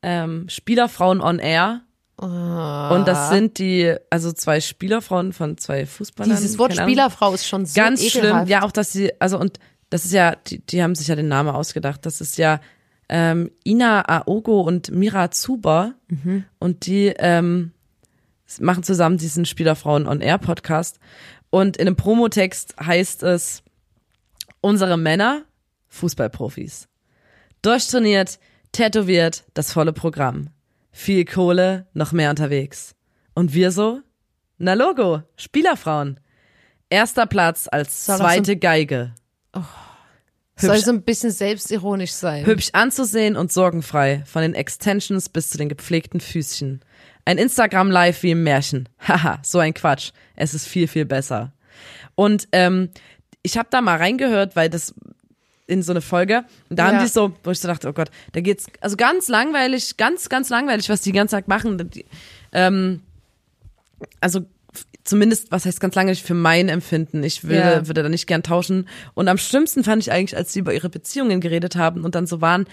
ähm, 0.02 0.50
Spielerfrauen 0.50 1.22
on 1.22 1.38
Air. 1.38 1.82
Und 2.18 3.06
das 3.06 3.30
sind 3.30 3.60
die, 3.60 3.94
also 4.10 4.32
zwei 4.32 4.60
Spielerfrauen 4.60 5.34
von 5.34 5.58
zwei 5.58 5.86
Fußballern. 5.86 6.32
Dieses 6.36 6.58
Wort. 6.58 6.76
Spielerfrau 6.76 7.34
ist 7.34 7.48
schon 7.48 7.66
so 7.68 7.76
Ganz 7.80 8.02
ekelhaft. 8.02 8.36
schlimm. 8.38 8.48
Ja, 8.48 8.64
auch 8.64 8.72
dass 8.72 8.92
sie, 8.92 9.12
also 9.22 9.38
und 9.40 9.60
das 9.92 10.06
ist 10.06 10.14
ja, 10.14 10.36
die, 10.36 10.66
die 10.66 10.82
haben 10.82 10.96
sich 10.96 11.08
ja 11.10 11.16
den 11.16 11.28
Namen 11.28 11.50
ausgedacht. 11.50 12.06
Das 12.08 12.22
ist 12.22 12.38
ja 12.38 12.60
ähm, 13.16 13.52
Ina 13.64 14.02
Aogo 14.10 14.62
und 14.62 14.90
Mira 14.92 15.30
Zuber. 15.30 15.94
Und 16.60 16.88
die 16.88 17.14
ähm, 17.18 17.72
machen 18.60 18.82
zusammen 18.84 19.18
diesen 19.18 19.46
Spielerfrauen 19.46 20.08
on 20.08 20.20
Air 20.20 20.40
Podcast. 20.40 21.00
Und 21.52 21.78
in 21.78 21.86
einem 21.86 21.96
Promotext 21.96 22.76
heißt 22.84 23.22
es, 23.22 23.62
unsere 24.62 24.98
Männer, 24.98 25.44
Fußballprofis. 25.90 26.88
Durchtrainiert, 27.62 28.40
tätowiert, 28.72 29.44
das 29.54 29.72
volle 29.72 29.94
Programm. 29.94 30.50
Viel 30.92 31.24
Kohle, 31.26 31.86
noch 31.94 32.12
mehr 32.14 32.32
unterwegs. 32.32 32.96
Und 33.36 33.54
wir 33.54 33.72
so? 33.72 34.02
Na 34.58 34.74
Logo, 34.74 35.22
Spielerfrauen. 35.38 36.20
Erster 36.90 37.26
Platz 37.28 37.68
als 37.72 38.06
so- 38.08 38.16
zweite 38.18 38.56
Geige. 38.58 39.14
Soll 39.54 39.64
hübsch- 40.58 40.86
so 40.86 40.92
ein 40.92 41.02
bisschen 41.02 41.32
selbstironisch 41.32 42.12
sein. 42.12 42.46
Hübsch 42.46 42.70
anzusehen 42.74 43.36
und 43.36 43.52
sorgenfrei, 43.52 44.24
von 44.26 44.42
den 44.42 44.54
Extensions 44.54 45.30
bis 45.30 45.50
zu 45.50 45.58
den 45.58 45.70
gepflegten 45.70 46.20
Füßchen. 46.20 46.82
Ein 47.26 47.38
Instagram-Live 47.38 48.24
wie 48.24 48.32
im 48.32 48.44
Märchen. 48.44 48.90
Haha, 49.08 49.40
so 49.44 49.60
ein 49.60 49.74
Quatsch. 49.74 50.12
Es 50.36 50.54
ist 50.54 50.68
viel, 50.68 50.88
viel 50.88 51.06
besser. 51.06 51.54
Und 52.16 52.48
ähm, 52.52 52.90
ich 53.42 53.58
habe 53.58 53.68
da 53.72 53.82
mal 53.82 53.98
reingehört, 53.98 54.56
weil 54.56 54.70
das 54.70 54.94
in 55.66 55.82
so 55.82 55.94
eine 55.94 56.02
Folge, 56.02 56.44
und 56.70 56.78
da 56.78 56.92
Ja. 56.92 56.98
haben 56.98 57.04
die 57.06 57.10
so, 57.10 57.34
wo 57.44 57.52
ich 57.52 57.60
so 57.60 57.68
dachte, 57.70 57.88
oh 57.88 57.94
Gott, 57.94 58.10
da 58.34 58.42
geht's, 58.42 58.68
also 58.82 58.98
ganz 58.98 59.30
langweilig, 59.30 59.96
ganz, 59.98 60.28
ganz 60.28 60.50
langweilig, 60.50 60.90
was 60.90 61.02
die 61.02 61.12
den 61.12 61.16
ganzen 61.18 61.36
Tag 61.36 61.48
machen. 61.48 61.90
Die, 61.90 62.06
ähm, 62.52 63.02
also 64.20 64.42
zumindest, 65.04 65.52
was 65.52 65.66
heißt 65.66 65.80
ganz 65.80 65.96
langweilig 65.96 66.24
für 66.24 66.34
mein 66.34 66.70
Empfinden. 66.70 67.24
Ich 67.24 67.44
würde, 67.44 67.56
Ja. 67.56 67.88
würde 67.88 68.04
da 68.04 68.10
nicht 68.10 68.28
gern 68.28 68.44
tauschen. 68.44 68.88
Und 69.14 69.28
am 69.28 69.38
schlimmsten 69.38 69.84
fand 69.84 70.02
ich 70.02 70.12
eigentlich, 70.12 70.38
als 70.38 70.54
sie 70.54 70.60
über 70.60 70.74
ihre 70.74 70.90
Beziehungen 70.90 71.42
geredet 71.42 71.76
haben 71.76 72.04
und 72.06 72.16
dann 72.16 72.28
so 72.28 72.42
waren, 72.42 72.66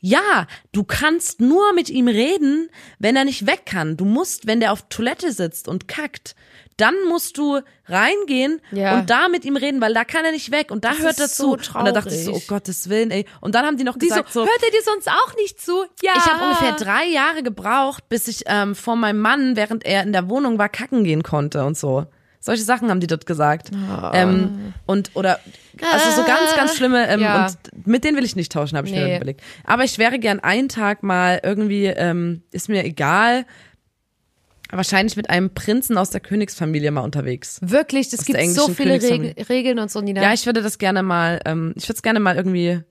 ja, 0.00 0.46
du 0.72 0.84
kannst 0.84 1.40
nur 1.40 1.72
mit 1.74 1.90
ihm 1.90 2.08
reden, 2.08 2.68
wenn 2.98 3.16
er 3.16 3.24
nicht 3.24 3.46
weg 3.46 3.62
kann. 3.66 3.96
Du 3.96 4.04
musst, 4.04 4.46
wenn 4.46 4.60
der 4.60 4.72
auf 4.72 4.84
Toilette 4.88 5.32
sitzt 5.32 5.66
und 5.68 5.88
kackt, 5.88 6.34
dann 6.78 6.94
musst 7.08 7.36
du 7.38 7.60
reingehen 7.86 8.60
Ja. 8.70 8.98
und 8.98 9.10
da 9.10 9.28
mit 9.28 9.44
ihm 9.44 9.56
reden, 9.56 9.80
weil 9.80 9.92
da 9.94 10.04
kann 10.04 10.24
er 10.24 10.32
nicht 10.32 10.50
weg 10.50 10.70
und 10.70 10.84
da 10.84 10.90
Das 10.90 11.00
hört 11.00 11.20
er 11.20 11.28
so 11.28 11.56
zu. 11.56 11.76
und 11.78 11.84
da 11.84 11.92
dachte 11.92 12.14
ich 12.14 12.24
so, 12.24 12.30
oh 12.30 12.34
traurig. 12.34 12.48
Gottes 12.48 12.88
Willen, 12.88 13.10
ey. 13.10 13.26
Und 13.40 13.54
dann 13.54 13.66
haben 13.66 13.76
die 13.76 13.84
noch 13.84 13.96
Die 13.98 14.08
so, 14.08 14.14
gesagt 14.14 14.32
so, 14.32 14.40
hört 14.40 14.62
er 14.64 14.70
dir 14.70 14.82
sonst 14.84 15.08
auch 15.08 15.34
nicht 15.36 15.60
zu? 15.60 15.84
Ja. 16.02 16.12
ich 16.16 16.24
habe 16.24 16.44
ungefähr 16.44 16.72
drei 16.72 17.06
Jahre 17.06 17.42
gebraucht, 17.42 18.08
bis 18.08 18.28
ich 18.28 18.44
ähm, 18.46 18.74
vor 18.74 18.96
meinem 18.96 19.20
Mann, 19.20 19.56
während 19.56 19.84
er 19.84 20.02
in 20.02 20.12
der 20.12 20.28
Wohnung 20.28 20.58
war, 20.58 20.68
kacken 20.68 21.04
gehen 21.04 21.22
konnte 21.22 21.64
und 21.64 21.76
so. 21.76 22.06
Solche 22.40 22.62
Sachen 22.62 22.88
haben 22.88 23.00
die 23.00 23.08
dort 23.08 23.26
gesagt. 23.26 23.70
Ähm, 24.12 24.72
und 24.86 25.10
oder 25.14 25.40
also 25.92 26.10
so 26.22 26.24
ganz, 26.26 26.54
ganz 26.56 26.76
schlimme 26.76 27.08
ähm, 27.08 27.20
Ja. 27.20 27.46
und 27.46 27.86
mit 27.86 28.04
denen 28.04 28.16
will 28.16 28.24
ich 28.24 28.36
nicht 28.36 28.52
tauschen, 28.52 28.76
habe 28.78 28.86
ich 28.86 28.92
mir 28.94 29.00
Nee. 29.00 29.08
dann 29.08 29.16
überlegt. 29.16 29.40
Aber 29.64 29.82
ich 29.82 29.98
wäre 29.98 30.20
gern 30.20 30.38
einen 30.38 30.68
Tag 30.68 31.02
mal 31.02 31.40
irgendwie, 31.42 31.86
ähm, 31.86 32.42
ist 32.52 32.68
mir 32.68 32.84
egal, 32.84 33.44
Wahrscheinlich 34.70 35.16
mit 35.16 35.30
einem 35.30 35.54
Prinzen 35.54 35.96
aus 35.96 36.10
der 36.10 36.20
Königsfamilie 36.20 36.90
mal 36.90 37.00
unterwegs. 37.00 37.58
Wirklich, 37.62 38.12
es 38.12 38.26
gibt 38.26 38.44
so 38.48 38.68
viele 38.68 39.00
Reg. 39.02 39.48
Regeln 39.48 39.78
und 39.78 39.90
so, 39.90 40.00
Nina. 40.00 40.22
Ja, 40.22 40.34
ich 40.34 40.44
würde 40.44 40.62
das 40.62 40.78
gerne 40.78 41.02
mal, 41.02 41.40
ähm, 41.46 41.72
ich 41.76 41.84
würde 41.84 41.96
es 41.96 42.02
gerne 42.02 42.20
mal 42.20 42.36
irgendwie, 42.36 42.82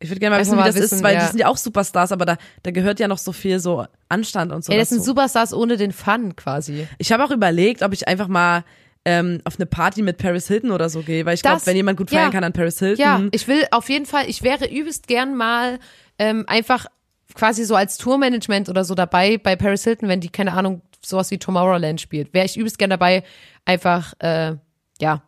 ich 0.00 0.10
würde 0.10 0.20
gerne 0.20 0.36
mal 0.36 0.40
wissen, 0.40 0.52
wie 0.52 0.56
mal 0.56 0.66
das 0.66 0.76
wissen, 0.76 0.96
ist, 0.96 1.02
weil 1.02 1.14
ja. 1.14 1.20
die 1.22 1.26
sind 1.28 1.38
ja 1.38 1.46
auch 1.46 1.56
Superstars, 1.56 2.12
aber 2.12 2.26
da, 2.26 2.36
da 2.62 2.70
gehört 2.72 3.00
ja 3.00 3.08
noch 3.08 3.18
so 3.18 3.32
viel 3.32 3.58
so 3.58 3.86
Anstand 4.10 4.52
und 4.52 4.64
so 4.64 4.72
Ey, 4.72 4.78
das 4.78 4.90
sind 4.90 4.98
dazu. 4.98 5.10
Superstars 5.10 5.54
ohne 5.54 5.78
den 5.78 5.92
Fun 5.92 6.36
quasi. 6.36 6.86
Ich 6.98 7.10
habe 7.10 7.24
auch 7.24 7.30
überlegt, 7.30 7.82
ob 7.82 7.94
ich 7.94 8.06
einfach 8.06 8.28
mal 8.28 8.64
ähm, 9.06 9.40
auf 9.44 9.56
eine 9.56 9.66
Party 9.66 10.02
mit 10.02 10.18
Paris 10.18 10.46
Hilton 10.46 10.72
oder 10.72 10.90
so 10.90 11.02
gehe, 11.02 11.24
weil 11.24 11.34
ich 11.34 11.42
glaube, 11.42 11.62
wenn 11.64 11.76
jemand 11.76 11.98
gut 11.98 12.10
feiern 12.10 12.24
ja. 12.24 12.30
kann 12.30 12.44
an 12.44 12.52
Paris 12.52 12.78
Hilton, 12.78 13.02
Ja, 13.02 13.22
ich 13.32 13.48
will 13.48 13.64
auf 13.70 13.88
jeden 13.88 14.06
Fall, 14.06 14.28
ich 14.28 14.42
wäre 14.42 14.68
übelst 14.70 15.08
gern 15.08 15.36
mal 15.36 15.78
ähm, 16.18 16.44
einfach 16.46 16.86
quasi 17.34 17.64
so 17.64 17.74
als 17.74 17.98
Tourmanagement 17.98 18.68
oder 18.68 18.84
so 18.84 18.94
dabei 18.94 19.38
bei 19.38 19.56
Paris 19.56 19.84
Hilton, 19.84 20.08
wenn 20.08 20.20
die, 20.20 20.28
keine 20.28 20.52
Ahnung, 20.52 20.82
sowas 21.04 21.30
wie 21.30 21.38
Tomorrowland 21.38 22.00
spielt. 22.00 22.32
Wäre 22.32 22.46
ich 22.46 22.56
übelst 22.56 22.78
gern 22.78 22.90
dabei, 22.90 23.24
einfach, 23.64 24.14
äh, 24.20 24.56
ja, 25.00 25.22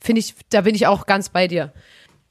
finde 0.00 0.20
ich, 0.20 0.34
da 0.50 0.62
bin 0.62 0.74
ich 0.74 0.86
auch 0.86 1.06
ganz 1.06 1.28
bei 1.28 1.48
dir. 1.48 1.72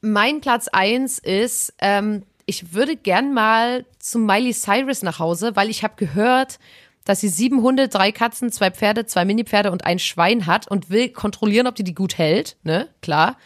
Mein 0.02 0.42
Platz 0.42 0.68
eins 0.68 1.20
ist, 1.20 1.74
ähm, 1.80 2.24
ich 2.46 2.74
würde 2.74 2.96
gern 2.96 3.34
mal 3.34 3.86
zu 4.00 4.18
Miley 4.18 4.54
Cyrus 4.54 5.04
nach 5.04 5.20
Hause, 5.20 5.56
weil 5.56 5.70
ich 5.70 5.84
habe 5.84 5.94
gehört, 5.98 6.60
dass 7.06 7.22
sie 7.22 7.28
sieben 7.28 7.62
Hunde, 7.62 7.88
drei 7.88 8.12
Katzen, 8.12 8.52
zwei 8.52 8.72
Pferde, 8.72 9.06
zwei 9.06 9.26
Mini-Pferde 9.26 9.72
und 9.72 9.86
ein 9.86 10.00
Schwein 10.00 10.46
hat 10.46 10.68
und 10.68 10.90
will 10.90 11.10
kontrollieren, 11.10 11.68
ob 11.68 11.76
die 11.76 11.84
die 11.84 11.96
gut 11.96 12.18
hält. 12.18 12.58
Ne, 12.64 12.88
klar. 13.02 13.38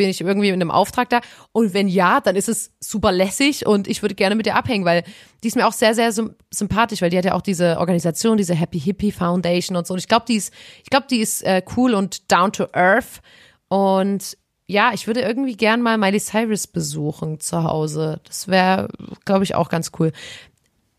Bin 0.00 0.08
ich 0.08 0.22
irgendwie 0.22 0.50
mit 0.50 0.62
einem 0.62 0.70
Auftrag 0.70 1.10
da? 1.10 1.20
Und 1.52 1.74
wenn 1.74 1.86
ja, 1.86 2.22
dann 2.22 2.34
ist 2.34 2.48
es 2.48 2.72
super 2.80 3.12
lässig 3.12 3.66
und 3.66 3.86
ich 3.86 4.00
würde 4.00 4.14
gerne 4.14 4.34
mit 4.34 4.46
ihr 4.46 4.56
abhängen, 4.56 4.86
weil 4.86 5.04
die 5.42 5.48
ist 5.48 5.56
mir 5.56 5.66
auch 5.68 5.74
sehr, 5.74 5.94
sehr 5.94 6.10
sym- 6.10 6.36
sympathisch, 6.50 7.02
weil 7.02 7.10
die 7.10 7.18
hat 7.18 7.26
ja 7.26 7.34
auch 7.34 7.42
diese 7.42 7.76
Organisation, 7.78 8.38
diese 8.38 8.54
Happy 8.54 8.80
Hippie 8.80 9.12
Foundation 9.12 9.76
und 9.76 9.86
so. 9.86 9.92
Und 9.92 9.98
ich 10.00 10.08
glaube, 10.08 10.24
die 10.26 10.36
ist, 10.36 10.54
ich 10.82 10.88
glaube, 10.88 11.06
die 11.10 11.18
ist 11.18 11.42
äh, 11.42 11.60
cool 11.76 11.92
und 11.92 12.32
down 12.32 12.50
to 12.50 12.68
earth. 12.72 13.20
Und 13.68 14.38
ja, 14.66 14.92
ich 14.94 15.06
würde 15.06 15.20
irgendwie 15.20 15.54
gern 15.54 15.82
mal 15.82 15.98
Miley 15.98 16.18
Cyrus 16.18 16.66
besuchen 16.66 17.38
zu 17.40 17.62
Hause. 17.64 18.22
Das 18.24 18.48
wäre, 18.48 18.88
glaube 19.26 19.44
ich, 19.44 19.54
auch 19.54 19.68
ganz 19.68 19.92
cool. 19.98 20.12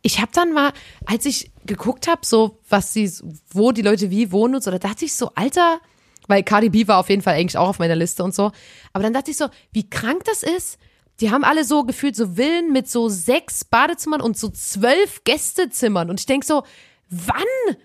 Ich 0.03 0.19
habe 0.21 0.31
dann 0.31 0.53
mal, 0.53 0.73
als 1.07 1.25
ich 1.25 1.49
geguckt 1.65 2.07
habe, 2.07 2.21
so 2.23 2.59
was 2.69 2.93
sie, 2.93 3.11
wo 3.51 3.71
die 3.71 3.81
Leute 3.81 4.11
wie 4.11 4.31
wohnen 4.31 4.53
und 4.53 4.63
so, 4.63 4.69
da 4.69 4.77
dachte 4.77 5.05
ich 5.05 5.15
so, 5.15 5.31
Alter, 5.33 5.79
weil 6.27 6.43
Cardi 6.43 6.69
B 6.69 6.87
war 6.87 6.97
auf 6.97 7.09
jeden 7.09 7.21
Fall 7.21 7.35
eigentlich 7.35 7.57
auch 7.57 7.69
auf 7.69 7.79
meiner 7.79 7.95
Liste 7.95 8.23
und 8.23 8.33
so. 8.33 8.51
Aber 8.93 9.03
dann 9.03 9.13
dachte 9.13 9.31
ich 9.31 9.37
so, 9.37 9.47
wie 9.71 9.89
krank 9.89 10.23
das 10.25 10.43
ist. 10.43 10.77
Die 11.19 11.29
haben 11.29 11.43
alle 11.43 11.63
so 11.65 11.83
gefühlt 11.83 12.15
so 12.15 12.35
Villen 12.35 12.71
mit 12.71 12.89
so 12.89 13.09
sechs 13.09 13.63
Badezimmern 13.63 14.21
und 14.21 14.37
so 14.37 14.49
zwölf 14.49 15.23
Gästezimmern. 15.23 16.09
Und 16.09 16.19
ich 16.19 16.25
denk 16.25 16.43
so, 16.43 16.63
wann 17.09 17.75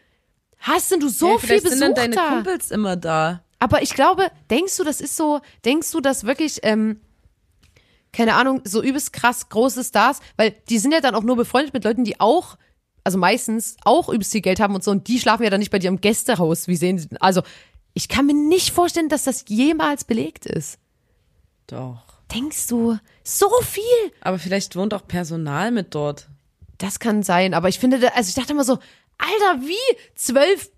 hast 0.58 0.90
denn 0.90 1.00
du 1.00 1.08
so 1.08 1.32
Hey, 1.32 1.38
viel 1.38 1.60
Besuch 1.60 1.70
sind 1.70 1.80
dann 1.80 1.94
deine 1.94 2.14
da? 2.14 2.28
Kumpels 2.28 2.70
immer 2.70 2.96
da. 2.96 3.42
Aber 3.58 3.82
ich 3.82 3.94
glaube, 3.94 4.30
denkst 4.50 4.76
du, 4.76 4.84
das 4.84 5.00
ist 5.00 5.16
so, 5.16 5.40
denkst 5.64 5.90
du, 5.90 6.00
dass 6.00 6.24
wirklich, 6.24 6.60
ähm, 6.62 7.00
keine 8.12 8.34
Ahnung, 8.34 8.62
so 8.64 8.82
übelst 8.82 9.12
krass 9.12 9.48
große 9.48 9.84
Stars, 9.84 10.20
weil 10.36 10.54
die 10.68 10.78
sind 10.78 10.92
ja 10.92 11.00
dann 11.00 11.14
auch 11.14 11.22
nur 11.22 11.36
befreundet 11.36 11.74
mit 11.74 11.84
Leuten, 11.84 12.04
die 12.04 12.20
auch, 12.20 12.56
also 13.04 13.18
meistens 13.18 13.76
auch 13.84 14.08
übelst 14.08 14.32
viel 14.32 14.40
Geld 14.40 14.60
haben 14.60 14.74
und 14.74 14.84
so, 14.84 14.90
und 14.90 15.08
die 15.08 15.18
schlafen 15.18 15.42
ja 15.42 15.50
dann 15.50 15.60
nicht 15.60 15.70
bei 15.70 15.78
dir 15.78 15.88
im 15.88 16.00
Gästehaus. 16.00 16.68
Wie 16.68 16.76
sehen 16.76 16.98
sie, 16.98 17.08
also, 17.20 17.42
ich 17.96 18.10
kann 18.10 18.26
mir 18.26 18.34
nicht 18.34 18.74
vorstellen, 18.74 19.08
dass 19.08 19.24
das 19.24 19.46
jemals 19.48 20.04
belegt 20.04 20.44
ist. 20.44 20.78
Doch. 21.66 22.02
Denkst 22.30 22.66
du, 22.66 22.98
so 23.24 23.48
viel? 23.62 24.12
Aber 24.20 24.38
vielleicht 24.38 24.76
wohnt 24.76 24.92
auch 24.92 25.08
Personal 25.08 25.70
mit 25.70 25.94
dort. 25.94 26.28
Das 26.76 26.98
kann 26.98 27.22
sein, 27.22 27.54
aber 27.54 27.70
ich 27.70 27.78
finde, 27.78 28.14
also 28.14 28.28
ich 28.28 28.34
dachte 28.34 28.52
immer 28.52 28.64
so, 28.64 28.78
Alter, 29.16 29.62
wie? 29.66 29.96
Zwölf 30.14 30.70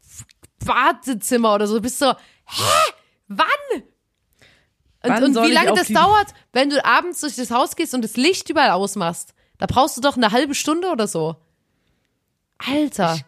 Badezimmer 0.65 1.57
oder 1.57 1.67
so. 1.67 1.75
Du 1.75 1.83
bist 1.83 1.99
so, 1.99 2.13
hä? 2.13 2.93
Wann? 3.27 3.49
Und, 3.73 3.83
Wann 5.03 5.25
und 5.25 5.35
soll 5.35 5.47
wie 5.47 5.49
ich 5.49 5.55
lange 5.55 5.75
das 5.75 5.89
dauert, 5.89 6.29
wenn 6.53 6.71
du 6.71 6.85
abends 6.85 7.21
durch 7.21 7.35
das 7.35 7.51
Haus 7.51 7.75
gehst 7.75 7.95
und 7.95 8.03
das 8.03 8.17
Licht 8.17 8.49
überall 8.49 8.71
ausmachst? 8.71 9.35
Da 9.59 9.67
brauchst 9.67 9.97
du 9.97 10.01
doch 10.01 10.17
eine 10.17 10.31
halbe 10.31 10.55
Stunde 10.55 10.89
oder 10.93 11.09
so. 11.09 11.35
Alter. 12.59 13.19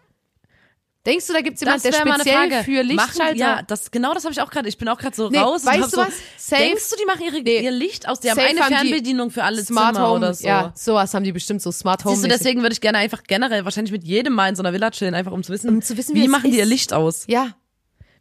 Denkst 1.06 1.26
du, 1.28 1.32
da 1.32 1.40
gibt's 1.40 1.62
jemand, 1.62 1.82
der 1.82 1.92
wär 1.94 2.04
mal 2.04 2.12
eine 2.14 2.22
speziell 2.24 2.50
Frage. 2.50 2.64
für 2.64 2.84
Machen, 2.84 2.88
Lichtschalter? 2.88 3.36
ja, 3.36 3.62
das, 3.62 3.90
genau 3.90 4.12
das 4.12 4.24
habe 4.24 4.34
ich 4.34 4.40
auch 4.42 4.50
gerade. 4.50 4.68
Ich 4.68 4.76
bin 4.76 4.86
auch 4.88 4.98
gerade 4.98 5.16
so 5.16 5.30
Nee, 5.30 5.38
raus. 5.38 5.64
weißt 5.64 5.84
du 5.84 5.88
so, 5.88 5.96
was? 6.02 6.12
Safe- 6.36 6.62
Denkst 6.62 6.90
du, 6.90 6.96
die 6.96 7.04
machen 7.06 7.22
ihre, 7.24 7.40
Nee. 7.40 7.60
ihr 7.64 7.70
Licht 7.70 8.06
aus? 8.06 8.20
Die 8.20 8.30
haben 8.30 8.38
eine 8.38 8.60
haben 8.60 8.68
die 8.68 8.74
Fernbedienung 8.74 9.30
für 9.30 9.42
alle 9.42 9.64
Smart 9.64 9.94
Zimmer 9.94 10.08
Home 10.08 10.16
oder 10.18 10.34
so. 10.34 10.46
Ja, 10.46 10.72
sowas 10.76 11.14
haben 11.14 11.24
die 11.24 11.32
bestimmt 11.32 11.62
so 11.62 11.72
Smart 11.72 12.04
Home. 12.04 12.16
Siehst 12.16 12.24
du, 12.26 12.28
deswegen 12.28 12.60
würde 12.60 12.74
ich 12.74 12.82
gerne 12.82 12.98
einfach 12.98 13.22
generell 13.22 13.64
wahrscheinlich 13.64 13.92
mit 13.92 14.04
jedem 14.04 14.34
mal 14.34 14.48
in 14.50 14.56
so 14.56 14.62
einer 14.62 14.74
Villa 14.74 14.90
chillen, 14.90 15.14
einfach 15.14 15.32
um 15.32 15.42
zu 15.42 15.52
wissen, 15.52 15.70
Um 15.70 15.80
zu 15.80 15.96
wissen, 15.96 16.14
wie 16.14 16.20
wie 16.20 16.24
es 16.26 16.30
machen 16.30 16.50
die 16.50 16.58
ihr 16.58 16.64
ist. 16.64 16.68
Licht 16.68 16.92
aus? 16.92 17.24
Ja. 17.28 17.54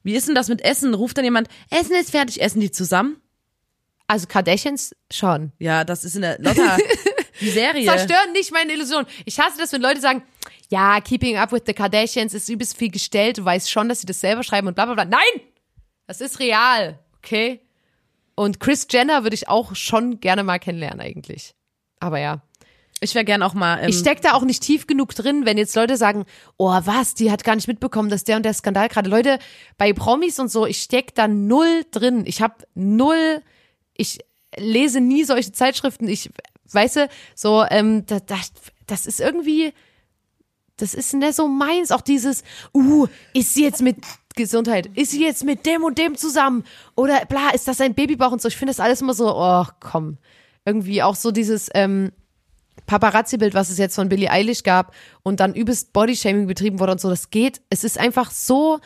Wie 0.03 0.15
ist 0.15 0.29
denn 0.29 0.35
das 0.35 0.47
mit 0.47 0.61
Essen? 0.63 0.93
Ruft 0.93 1.17
dann 1.17 1.25
jemand, 1.25 1.49
Essen 1.69 1.93
ist 1.97 2.11
fertig, 2.11 2.41
essen 2.41 2.61
die 2.61 2.71
zusammen? 2.71 3.17
Also 4.07 4.25
Kardashians 4.27 4.95
schon. 5.11 5.51
Ja, 5.59 5.83
das 5.83 6.05
ist 6.05 6.15
in 6.15 6.21
der 6.21 6.39
Lotta, 6.39 6.77
die 7.41 7.49
Serie. 7.49 7.85
Zerstören 7.85 8.31
nicht 8.31 8.51
meine 8.53 8.71
Illusion. 8.73 9.05
Ich 9.25 9.37
hasse 9.39 9.57
das, 9.59 9.73
wenn 9.73 9.81
Leute 9.81 9.99
sagen, 9.99 10.23
ja, 10.69 11.01
Keeping 11.01 11.37
Up 11.37 11.51
with 11.51 11.63
the 11.65 11.73
Kardashians 11.73 12.33
ist 12.33 12.49
übelst 12.49 12.77
viel 12.77 12.91
gestellt, 12.91 13.39
du 13.39 13.45
weißt 13.45 13.69
schon, 13.69 13.89
dass 13.89 14.01
sie 14.01 14.05
das 14.05 14.19
selber 14.19 14.43
schreiben 14.43 14.67
und 14.67 14.75
bla 14.75 14.85
bla 14.85 14.93
bla. 14.93 15.05
Nein! 15.05 15.41
Das 16.07 16.21
ist 16.21 16.39
real, 16.39 16.99
okay? 17.17 17.59
Und 18.35 18.59
Chris 18.59 18.87
Jenner 18.89 19.23
würde 19.23 19.35
ich 19.35 19.47
auch 19.49 19.75
schon 19.75 20.19
gerne 20.19 20.43
mal 20.43 20.59
kennenlernen 20.59 21.01
eigentlich. 21.01 21.55
Aber 21.99 22.19
ja. 22.19 22.41
Ich 23.01 23.15
wäre 23.15 23.25
gern 23.25 23.43
auch 23.43 23.53
mal. 23.53 23.79
Ähm, 23.81 23.89
Ich 23.89 23.97
steck 23.99 24.21
da 24.21 24.33
auch 24.33 24.43
nicht 24.43 24.61
tief 24.61 24.87
genug 24.87 25.15
drin, 25.15 25.45
wenn 25.45 25.57
jetzt 25.57 25.75
Leute 25.75 25.97
sagen, 25.97 26.25
oh 26.57 26.69
was, 26.83 27.13
die 27.13 27.31
hat 27.31 27.43
gar 27.43 27.55
nicht 27.55 27.67
mitbekommen, 27.67 28.09
dass 28.09 28.23
der 28.23 28.37
und 28.37 28.43
der 28.43 28.53
Skandal 28.53 28.89
gerade. 28.89 29.09
Leute, 29.09 29.39
bei 29.77 29.93
Promis 29.93 30.39
und 30.39 30.49
so, 30.49 30.65
ich 30.65 30.81
steck 30.81 31.15
da 31.15 31.27
null 31.27 31.85
drin. 31.91 32.23
Ich 32.25 32.41
habe 32.41 32.55
null, 32.75 33.41
ich 33.93 34.19
lese 34.57 35.01
nie 35.01 35.23
solche 35.23 35.51
Zeitschriften. 35.51 36.07
Ich, 36.07 36.29
weißt 36.71 36.95
du, 36.97 37.09
so, 37.35 37.65
ähm, 37.69 38.05
das, 38.05 38.25
das, 38.25 38.51
das 38.87 39.05
ist 39.05 39.21
irgendwie, 39.21 39.73
das 40.81 40.93
ist 40.93 41.13
nicht 41.13 41.33
so 41.33 41.47
meins. 41.47 41.91
Auch 41.91 42.01
dieses, 42.01 42.43
uh, 42.73 43.07
ist 43.33 43.53
sie 43.53 43.63
jetzt 43.63 43.81
mit 43.81 43.97
Gesundheit, 44.35 44.87
ist 44.95 45.11
sie 45.11 45.23
jetzt 45.23 45.43
mit 45.43 45.65
dem 45.65 45.83
und 45.83 45.97
dem 45.97 46.15
zusammen? 46.15 46.63
Oder 46.95 47.25
bla, 47.25 47.49
ist 47.49 47.67
das 47.67 47.81
ein 47.81 47.93
Babybauch 47.93 48.31
und 48.31 48.41
so? 48.41 48.47
Ich 48.47 48.57
finde 48.57 48.71
das 48.71 48.79
alles 48.79 49.01
immer 49.01 49.13
so, 49.13 49.35
oh, 49.35 49.65
komm. 49.79 50.17
Irgendwie 50.65 51.03
auch 51.03 51.15
so 51.15 51.31
dieses, 51.31 51.69
ähm, 51.73 52.11
Paparazzi-Bild, 52.85 53.53
was 53.53 53.69
es 53.69 53.77
jetzt 53.77 53.95
von 53.95 54.09
Billie 54.09 54.31
Eilish 54.31 54.63
gab 54.63 54.93
und 55.21 55.39
dann 55.39 55.53
übelst 55.53 55.93
Bodyshaming 55.93 56.47
betrieben 56.47 56.79
wurde 56.79 56.93
und 56.93 57.01
so, 57.01 57.09
das 57.09 57.29
geht, 57.29 57.61
es 57.69 57.83
ist 57.83 57.99
einfach 57.99 58.31
so 58.31 58.79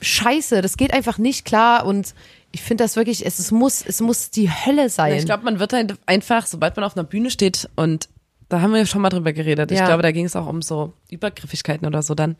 scheiße, 0.00 0.62
das 0.62 0.76
geht 0.76 0.94
einfach 0.94 1.18
nicht 1.18 1.44
klar 1.44 1.84
und 1.84 2.14
ich 2.52 2.62
finde 2.62 2.84
das 2.84 2.96
wirklich, 2.96 3.26
es, 3.26 3.38
es 3.38 3.50
muss, 3.50 3.84
es 3.84 4.00
muss 4.00 4.30
die 4.30 4.50
Hölle 4.50 4.88
sein. 4.88 5.12
ich 5.14 5.26
glaube, 5.26 5.44
man 5.44 5.58
wird 5.58 5.74
halt 5.74 5.96
einfach, 6.06 6.46
sobald 6.46 6.76
man 6.76 6.84
auf 6.84 6.96
einer 6.96 7.04
Bühne 7.04 7.30
steht 7.30 7.68
und 7.76 8.08
da 8.48 8.60
haben 8.60 8.72
wir 8.72 8.78
ja 8.78 8.86
schon 8.86 9.02
mal 9.02 9.10
drüber 9.10 9.32
geredet. 9.32 9.70
Ich 9.72 9.78
Ja. 9.78 9.86
glaube, 9.86 10.02
da 10.02 10.10
ging 10.12 10.24
es 10.24 10.34
auch 10.36 10.46
um 10.46 10.62
so 10.62 10.92
Übergriffigkeiten 11.10 11.86
oder 11.86 12.02
so 12.02 12.14
dann, 12.14 12.36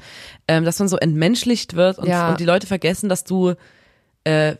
ähm, 0.46 0.64
dass 0.64 0.78
man 0.78 0.88
so 0.88 0.96
entmenschlicht 0.96 1.74
wird 1.76 1.98
und, 1.98 2.08
Ja. 2.08 2.30
und 2.30 2.40
die 2.40 2.44
Leute 2.46 2.66
vergessen, 2.66 3.08
dass 3.08 3.24
du 3.24 3.54
äh, 4.24 4.56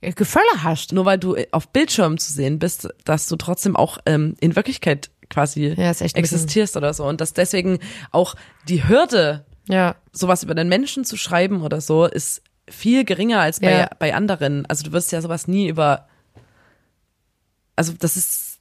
Geföller 0.00 0.64
hast. 0.64 0.92
nur 0.92 1.04
weil 1.04 1.18
du 1.18 1.36
auf 1.52 1.68
Bildschirmen 1.68 2.18
zu 2.18 2.32
sehen 2.32 2.58
bist, 2.58 2.88
dass 3.04 3.28
du 3.28 3.36
trotzdem 3.36 3.76
auch 3.76 3.98
ähm, 4.04 4.34
in 4.40 4.56
Wirklichkeit 4.56 5.10
quasi 5.30 5.68
Ja, 5.76 5.90
existierst 5.92 6.76
oder 6.76 6.92
so. 6.92 7.04
Und 7.06 7.20
dass 7.20 7.32
deswegen 7.34 7.78
auch 8.10 8.34
die 8.68 8.86
Hürde, 8.88 9.44
Ja. 9.68 9.94
sowas 10.12 10.42
über 10.42 10.54
den 10.54 10.68
Menschen 10.68 11.04
zu 11.04 11.16
schreiben 11.16 11.62
oder 11.62 11.80
so, 11.80 12.04
ist 12.06 12.42
viel 12.68 13.04
geringer 13.04 13.40
als 13.40 13.60
bei, 13.60 13.70
Ja. 13.72 13.90
bei 13.98 14.12
anderen. 14.14 14.66
Also 14.66 14.82
du 14.84 14.92
wirst 14.92 15.12
ja 15.12 15.20
sowas 15.22 15.46
nie 15.46 15.68
über, 15.68 16.08
also 17.76 17.92
das 17.98 18.16
ist 18.16 18.51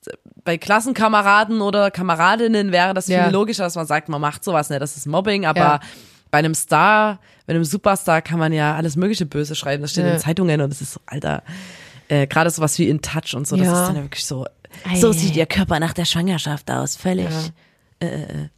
bei 0.43 0.57
Klassenkameraden 0.57 1.61
oder 1.61 1.91
Kameradinnen 1.91 2.71
wäre 2.71 2.93
das 2.93 3.05
viel 3.05 3.15
Ja. 3.15 3.29
logischer, 3.29 3.63
dass 3.63 3.75
man 3.75 3.85
sagt, 3.85 4.09
man 4.09 4.21
macht 4.21 4.43
sowas, 4.43 4.69
ne, 4.69 4.79
das 4.79 4.97
ist 4.97 5.05
Mobbing, 5.05 5.45
aber 5.45 5.59
Ja. 5.59 5.79
bei 6.31 6.39
einem 6.39 6.55
Star, 6.55 7.19
bei 7.45 7.53
einem 7.53 7.63
Superstar 7.65 8.21
kann 8.21 8.39
man 8.39 8.51
ja 8.53 8.75
alles 8.75 8.95
mögliche 8.95 9.25
Böse 9.25 9.53
schreiben, 9.55 9.81
das 9.81 9.91
steht 9.91 10.05
Ja. 10.05 10.13
in 10.13 10.19
Zeitungen 10.19 10.61
und 10.61 10.69
das 10.71 10.81
ist 10.81 10.93
so, 10.93 10.99
Alter, 11.05 11.43
äh, 12.07 12.25
gerade 12.27 12.49
sowas 12.49 12.77
wie 12.79 12.89
In 12.89 13.01
Touch 13.01 13.35
und 13.35 13.47
so, 13.47 13.55
das 13.55 13.67
ist 13.67 13.73
dann 13.73 13.95
ja 13.97 14.01
wirklich 14.03 14.25
so, 14.25 14.45
Ei, 14.89 14.95
so 14.95 15.11
sieht 15.11 15.35
ihr 15.35 15.45
Körper 15.45 15.79
nach 15.79 15.93
der 15.93 16.05
Schwangerschaft 16.05 16.71
aus, 16.71 16.95
völlig. 16.95 17.29
Ja. 17.29 18.07
Äh, 18.07 18.07
äh, 18.07 18.21
äh. 18.43 18.49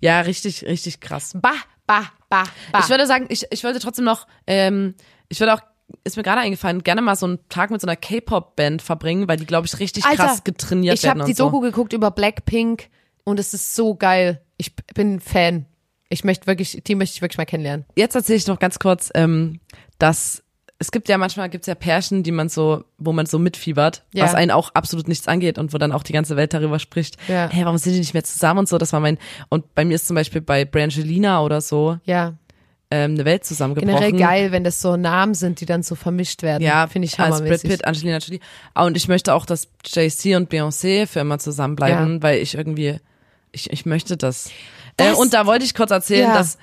ja, 0.00 0.20
richtig, 0.20 0.64
richtig 0.64 1.00
krass. 1.00 1.32
Bah, 1.34 1.50
bah, 1.86 2.04
bah, 2.28 2.44
bah. 2.70 2.80
Ich 2.80 2.88
würde 2.90 3.06
sagen, 3.06 3.26
ich, 3.30 3.44
ich 3.50 3.64
wollte 3.64 3.80
trotzdem 3.80 4.04
noch, 4.04 4.26
ähm, 4.46 4.94
ich 5.28 5.40
würde 5.40 5.54
auch, 5.54 5.60
ist 6.04 6.16
mir 6.16 6.22
gerade 6.22 6.40
eingefallen, 6.40 6.82
gerne 6.82 7.02
mal 7.02 7.16
so 7.16 7.26
einen 7.26 7.38
Tag 7.48 7.70
mit 7.70 7.80
so 7.80 7.86
einer 7.86 7.96
K-Pop-Band 7.96 8.82
verbringen, 8.82 9.28
weil 9.28 9.36
die, 9.36 9.46
glaube 9.46 9.66
ich, 9.66 9.78
richtig 9.78 10.04
Alter, 10.04 10.24
krass 10.26 10.44
getrainiert 10.44 10.94
ich 10.96 11.02
werden 11.04 11.20
habe 11.20 11.26
die 11.26 11.32
und 11.32 11.36
so. 11.36 11.44
Doku 11.44 11.60
geguckt 11.60 11.92
über 11.92 12.10
Blackpink 12.10 12.88
und 13.24 13.38
es 13.38 13.54
ist 13.54 13.74
so 13.74 13.94
geil. 13.94 14.40
Ich 14.56 14.74
bin 14.94 15.20
Fan. 15.20 15.66
Ich 16.08 16.24
möchte 16.24 16.46
wirklich, 16.46 16.82
die 16.86 16.94
möchte 16.94 17.16
ich 17.16 17.22
wirklich 17.22 17.38
mal 17.38 17.44
kennenlernen. 17.44 17.84
Jetzt 17.96 18.14
erzähle 18.14 18.36
ich 18.36 18.46
noch 18.46 18.58
ganz 18.58 18.78
kurz, 18.78 19.10
ähm, 19.14 19.60
dass 19.98 20.42
es 20.78 20.90
gibt 20.90 21.08
ja 21.08 21.18
manchmal 21.18 21.48
gibt's 21.48 21.66
ja 21.66 21.74
Pärchen, 21.74 22.22
die 22.24 22.32
man 22.32 22.48
so, 22.48 22.84
wo 22.98 23.12
man 23.12 23.26
so 23.26 23.38
mitfiebert, 23.38 24.04
Ja. 24.12 24.24
was 24.24 24.34
einen 24.34 24.50
auch 24.50 24.70
absolut 24.74 25.08
nichts 25.08 25.28
angeht 25.28 25.56
und 25.58 25.72
wo 25.72 25.78
dann 25.78 25.92
auch 25.92 26.02
die 26.02 26.12
ganze 26.12 26.36
Welt 26.36 26.52
darüber 26.52 26.78
spricht. 26.78 27.16
Ja. 27.28 27.48
Hey, 27.50 27.64
warum 27.64 27.78
sind 27.78 27.94
die 27.94 28.00
nicht 28.00 28.12
mehr 28.12 28.24
zusammen 28.24 28.60
und 28.60 28.68
so? 28.68 28.76
Das 28.76 28.92
war 28.92 29.00
mein 29.00 29.18
und 29.48 29.74
bei 29.74 29.84
mir 29.84 29.94
ist 29.94 30.06
zum 30.06 30.16
Beispiel 30.16 30.40
bei 30.40 30.64
Brangelina 30.64 31.42
oder 31.42 31.60
so, 31.60 31.98
Ja. 32.04 32.34
Ähm, 32.94 33.12
eine 33.14 33.24
Welt 33.24 33.44
zusammengebrochen. 33.44 33.94
Generell 34.00 34.12
geil, 34.18 34.52
wenn 34.52 34.62
das 34.64 34.80
so 34.80 34.96
Namen 34.96 35.34
sind, 35.34 35.60
die 35.60 35.66
dann 35.66 35.82
so 35.82 35.94
vermischt 35.94 36.42
werden. 36.42 36.62
Ja, 36.62 36.86
finde 36.86 37.06
ich 37.06 37.18
als 37.18 37.30
Brad 37.30 37.40
hammermäßig. 37.40 37.70
Pitt, 37.70 37.84
Angelina 37.84 38.18
Jolie. 38.18 38.40
Ah, 38.74 38.84
Und 38.84 38.96
ich 38.96 39.08
möchte 39.08 39.34
auch, 39.34 39.46
dass 39.46 39.68
Jay-Z 39.84 40.36
und 40.36 40.50
Beyoncé 40.52 41.06
für 41.06 41.20
immer 41.20 41.38
zusammenbleiben, 41.38 42.22
weil 42.22 42.38
ich 42.38 42.54
irgendwie, 42.54 42.98
ich, 43.52 43.70
ich 43.72 43.84
möchte 43.86 44.16
das. 44.16 44.46
äh, 44.46 44.50
Das- 44.98 45.18
und 45.18 45.34
da 45.34 45.46
wollte 45.46 45.64
ich 45.64 45.74
kurz 45.74 45.90
erzählen, 45.90 46.28
Ja. 46.28 46.34
dass 46.34 46.56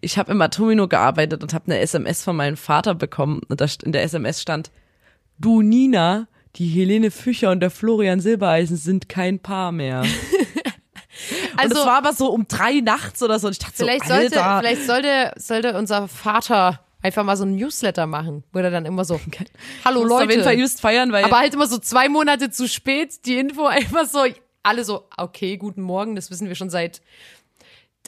ich 0.00 0.18
habe 0.18 0.30
im 0.30 0.40
Atomino 0.40 0.86
gearbeitet 0.86 1.42
und 1.42 1.52
habe 1.52 1.64
eine 1.66 1.80
SMS 1.80 2.22
von 2.22 2.36
meinem 2.36 2.56
Vater 2.56 2.94
bekommen 2.94 3.40
und 3.48 3.60
da 3.60 3.66
in 3.84 3.90
der 3.90 4.02
SMS 4.04 4.40
stand, 4.40 4.70
du 5.38 5.62
Nina, 5.62 6.28
die 6.56 6.68
Helene 6.68 7.10
Fücher 7.10 7.50
und 7.50 7.58
der 7.58 7.70
Florian 7.70 8.20
Silbereisen 8.20 8.76
sind 8.76 9.08
kein 9.08 9.40
Paar 9.40 9.72
mehr. 9.72 10.04
Also 11.56 11.74
und 11.74 11.80
es 11.80 11.86
war 11.86 11.96
aber 11.98 12.12
so 12.12 12.30
um 12.30 12.46
drei 12.48 12.80
nachts 12.80 13.22
oder 13.22 13.38
so 13.38 13.46
und 13.46 13.52
ich 13.52 13.58
dachte 13.58 13.74
vielleicht 13.76 14.06
so, 14.06 14.14
sollte, 14.14 14.42
Alter. 14.42 14.58
vielleicht 14.60 14.86
sollte, 14.86 15.32
sollte 15.36 15.78
unser 15.78 16.08
Vater 16.08 16.80
einfach 17.04 17.22
mal 17.22 17.36
so 17.36 17.44
ein 17.44 17.54
Newsletter 17.54 18.06
machen, 18.06 18.44
wo 18.52 18.58
er 18.60 18.70
dann 18.70 18.86
immer 18.86 19.04
so, 19.04 19.20
hallo 19.84 20.02
Leute. 20.02 20.24
auf 20.24 20.30
jeden 20.30 20.42
Fall 20.42 20.58
just 20.58 20.80
feiern, 20.80 21.12
weil 21.12 21.24
Aber 21.24 21.38
halt 21.38 21.54
immer 21.54 21.66
so 21.66 21.78
zwei 21.78 22.08
Monate 22.08 22.50
zu 22.50 22.66
spät, 22.66 23.26
die 23.26 23.36
Info 23.36 23.66
einfach 23.66 24.06
so, 24.06 24.24
alle 24.62 24.84
so, 24.84 25.06
okay, 25.16 25.56
guten 25.56 25.82
Morgen, 25.82 26.16
das 26.16 26.30
wissen 26.30 26.48
wir 26.48 26.54
schon 26.54 26.70
seit. 26.70 27.02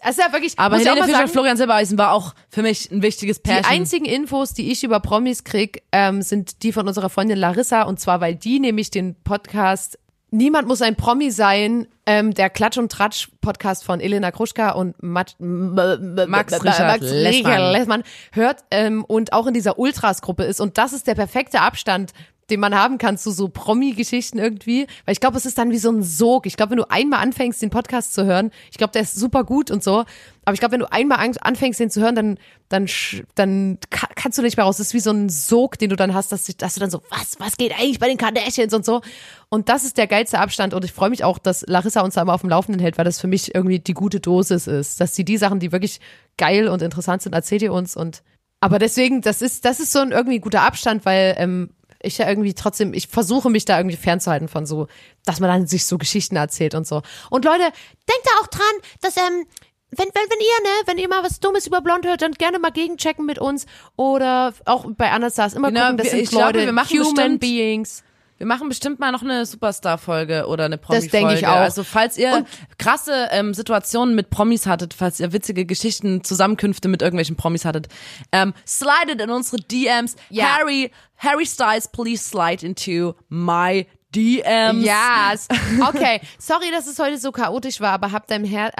Das 0.02 0.18
ist 0.18 0.24
ja 0.24 0.32
wirklich, 0.32 0.58
aber 0.58 0.76
Helene 0.76 1.04
Fischer 1.04 1.16
sagen, 1.18 1.28
Florian 1.28 1.56
Silbereisen 1.56 1.96
war 1.96 2.12
auch 2.12 2.34
für 2.50 2.62
mich 2.62 2.90
ein 2.90 3.02
wichtiges 3.02 3.40
die 3.40 3.48
Pärchen. 3.50 3.64
einzigen 3.64 4.04
Infos, 4.04 4.52
die 4.52 4.70
ich 4.70 4.84
über 4.84 5.00
Promis 5.00 5.44
krieg, 5.44 5.82
ähm, 5.90 6.20
sind 6.20 6.62
die 6.62 6.72
von 6.72 6.86
unserer 6.86 7.08
Freundin 7.08 7.38
Larissa 7.38 7.82
und 7.82 7.98
zwar, 7.98 8.20
weil 8.20 8.34
die 8.34 8.60
nämlich 8.60 8.90
den 8.90 9.14
Podcast 9.22 9.98
Niemand 10.30 10.66
muss 10.66 10.82
ein 10.82 10.96
Promi 10.96 11.30
sein, 11.30 11.86
ähm, 12.04 12.34
der 12.34 12.50
Klatsch 12.50 12.78
und 12.78 12.90
Tratsch 12.90 13.28
Podcast 13.40 13.84
von 13.84 14.00
Elena 14.00 14.32
Kruschka 14.32 14.70
und 14.70 15.00
Max, 15.00 15.36
Max 15.38 16.52
Richard 16.52 17.00
Max 17.00 17.00
Lessmann. 17.02 18.02
Hört 18.32 18.64
ähm, 18.72 19.04
und 19.04 19.32
auch 19.32 19.46
in 19.46 19.54
dieser 19.54 19.78
Ultras-Gruppe 19.78 20.44
ist. 20.44 20.60
Und 20.60 20.78
das 20.78 20.92
ist 20.92 21.06
der 21.06 21.14
perfekte 21.14 21.60
Abstand, 21.60 22.12
den 22.50 22.60
man 22.60 22.74
haben 22.74 22.98
kann 22.98 23.18
zu 23.18 23.30
so 23.30 23.48
Promi-Geschichten 23.48 24.38
irgendwie. 24.38 24.86
Weil 25.04 25.12
ich 25.12 25.20
glaube, 25.20 25.36
es 25.36 25.46
ist 25.46 25.58
dann 25.58 25.70
wie 25.70 25.78
so 25.78 25.90
ein 25.90 26.02
Sog. 26.02 26.46
Ich 26.46 26.56
glaube, 26.56 26.70
wenn 26.70 26.78
du 26.78 26.90
einmal 26.90 27.20
anfängst, 27.20 27.60
den 27.60 27.70
Podcast 27.70 28.14
zu 28.14 28.24
hören, 28.24 28.50
ich 28.70 28.78
glaube, 28.78 28.92
der 28.92 29.02
ist 29.02 29.16
super 29.16 29.44
gut 29.44 29.70
und 29.70 29.82
so. 29.82 30.04
Aber 30.44 30.54
ich 30.54 30.60
glaube, 30.60 30.72
wenn 30.72 30.80
du 30.80 30.92
einmal 30.92 31.18
an- 31.18 31.36
anfängst, 31.40 31.80
den 31.80 31.90
zu 31.90 32.00
hören, 32.00 32.14
dann, 32.14 32.38
dann, 32.68 32.86
dann 33.34 33.78
ka- 33.90 34.08
kannst 34.14 34.38
du 34.38 34.42
nicht 34.42 34.56
mehr 34.56 34.64
raus. 34.64 34.76
Das 34.76 34.88
ist 34.88 34.94
wie 34.94 35.00
so 35.00 35.10
ein 35.10 35.28
Sog, 35.28 35.76
den 35.78 35.90
du 35.90 35.96
dann 35.96 36.14
hast, 36.14 36.30
dass, 36.30 36.44
dass 36.44 36.74
du 36.74 36.80
dann 36.80 36.90
so, 36.90 37.02
was, 37.10 37.40
was 37.40 37.56
geht 37.56 37.72
eigentlich 37.72 37.98
bei 37.98 38.06
den 38.08 38.16
Kardashians 38.16 38.72
und 38.72 38.84
so. 38.84 39.00
Und 39.48 39.68
das 39.68 39.84
ist 39.84 39.96
der 39.98 40.06
geilste 40.06 40.38
Abstand. 40.38 40.72
Und 40.72 40.84
ich 40.84 40.92
freue 40.92 41.10
mich 41.10 41.24
auch, 41.24 41.38
dass 41.38 41.64
Larissa 41.66 42.02
uns 42.02 42.14
da 42.14 42.22
immer 42.22 42.34
auf 42.34 42.42
dem 42.42 42.50
Laufenden 42.50 42.80
hält, 42.80 42.96
weil 42.96 43.04
das 43.04 43.20
für 43.20 43.26
mich 43.26 43.54
irgendwie 43.54 43.80
die 43.80 43.94
gute 43.94 44.20
Dosis 44.20 44.68
ist. 44.68 45.00
Dass 45.00 45.16
sie 45.16 45.24
die 45.24 45.36
Sachen, 45.36 45.58
die 45.58 45.72
wirklich 45.72 46.00
geil 46.36 46.68
und 46.68 46.80
interessant 46.80 47.22
sind, 47.22 47.34
erzählt 47.34 47.62
ihr 47.62 47.72
uns. 47.72 47.96
Und 47.96 48.22
aber 48.60 48.78
deswegen, 48.78 49.20
das 49.20 49.42
ist, 49.42 49.64
das 49.64 49.80
ist 49.80 49.92
so 49.92 49.98
ein 49.98 50.12
irgendwie 50.12 50.38
guter 50.40 50.62
Abstand, 50.62 51.04
weil 51.04 51.34
ähm, 51.38 51.70
ich 52.02 52.18
ja 52.18 52.28
irgendwie 52.28 52.54
trotzdem, 52.54 52.92
ich 52.94 53.08
versuche 53.08 53.50
mich 53.50 53.64
da 53.64 53.78
irgendwie 53.78 53.96
fernzuhalten 53.96 54.48
von 54.48 54.66
so, 54.66 54.86
dass 55.24 55.40
man 55.40 55.50
dann 55.50 55.66
sich 55.66 55.86
so 55.86 55.98
Geschichten 55.98 56.36
erzählt 56.36 56.74
und 56.74 56.86
so. 56.86 57.02
Und 57.30 57.44
Leute, 57.44 57.62
denkt 57.62 58.24
da 58.24 58.30
auch 58.42 58.46
dran, 58.48 58.62
dass 59.00 59.16
ähm, 59.16 59.46
wenn, 59.90 60.06
wenn, 60.08 60.30
wenn 60.30 60.40
ihr, 60.40 60.62
ne, 60.62 60.82
wenn 60.86 60.98
ihr 60.98 61.08
mal 61.08 61.22
was 61.22 61.38
Dummes 61.40 61.66
über 61.66 61.80
Blond 61.80 62.04
hört, 62.06 62.20
dann 62.20 62.32
gerne 62.32 62.58
mal 62.58 62.72
gegenchecken 62.72 63.24
mit 63.24 63.38
uns 63.38 63.66
oder 63.96 64.52
auch 64.64 64.84
bei 64.96 65.10
Anastars 65.10 65.54
immer 65.54 65.68
Genau, 65.68 65.82
gucken, 65.82 65.96
das 65.98 66.04
wir- 66.06 66.10
sind 66.10 66.20
ich 66.22 66.30
glaube, 66.30 66.44
Leute, 66.46 66.66
wir 66.66 66.72
machen 66.72 66.98
Human 66.98 67.14
bestimmt- 67.14 67.40
Beings. 67.40 68.02
Wir 68.38 68.46
machen 68.46 68.68
bestimmt 68.68 69.00
mal 69.00 69.12
noch 69.12 69.22
eine 69.22 69.46
Superstar-Folge 69.46 70.46
oder 70.46 70.66
eine 70.66 70.76
Promi-Folge. 70.78 71.10
denke 71.10 71.34
ich 71.34 71.46
auch. 71.46 71.56
Also 71.56 71.84
falls 71.84 72.18
ihr 72.18 72.32
Und- 72.34 72.46
krasse 72.78 73.28
ähm, 73.30 73.54
Situationen 73.54 74.14
mit 74.14 74.28
Promis 74.30 74.66
hattet, 74.66 74.92
falls 74.94 75.18
ihr 75.20 75.32
witzige 75.32 75.64
Geschichten, 75.64 76.22
Zusammenkünfte 76.22 76.88
mit 76.88 77.00
irgendwelchen 77.02 77.36
Promis 77.36 77.64
hattet, 77.64 77.88
ähm, 78.32 78.52
slidet 78.66 79.20
in 79.22 79.30
unsere 79.30 79.56
DMs. 79.62 80.16
Ja. 80.28 80.58
Harry, 80.58 80.90
Harry 81.16 81.46
Styles, 81.46 81.88
please 81.88 82.22
slide 82.22 82.64
into 82.66 83.14
my 83.28 83.86
DMs. 84.16 84.84
Ja, 84.84 85.30
es- 85.34 85.46
okay. 85.86 86.20
Sorry, 86.38 86.70
dass 86.70 86.86
es 86.86 86.98
heute 86.98 87.18
so 87.18 87.30
chaotisch 87.32 87.80
war, 87.80 87.92
aber 87.92 88.10
hab 88.12 88.26
dein 88.26 88.44
Herz. 88.44 88.72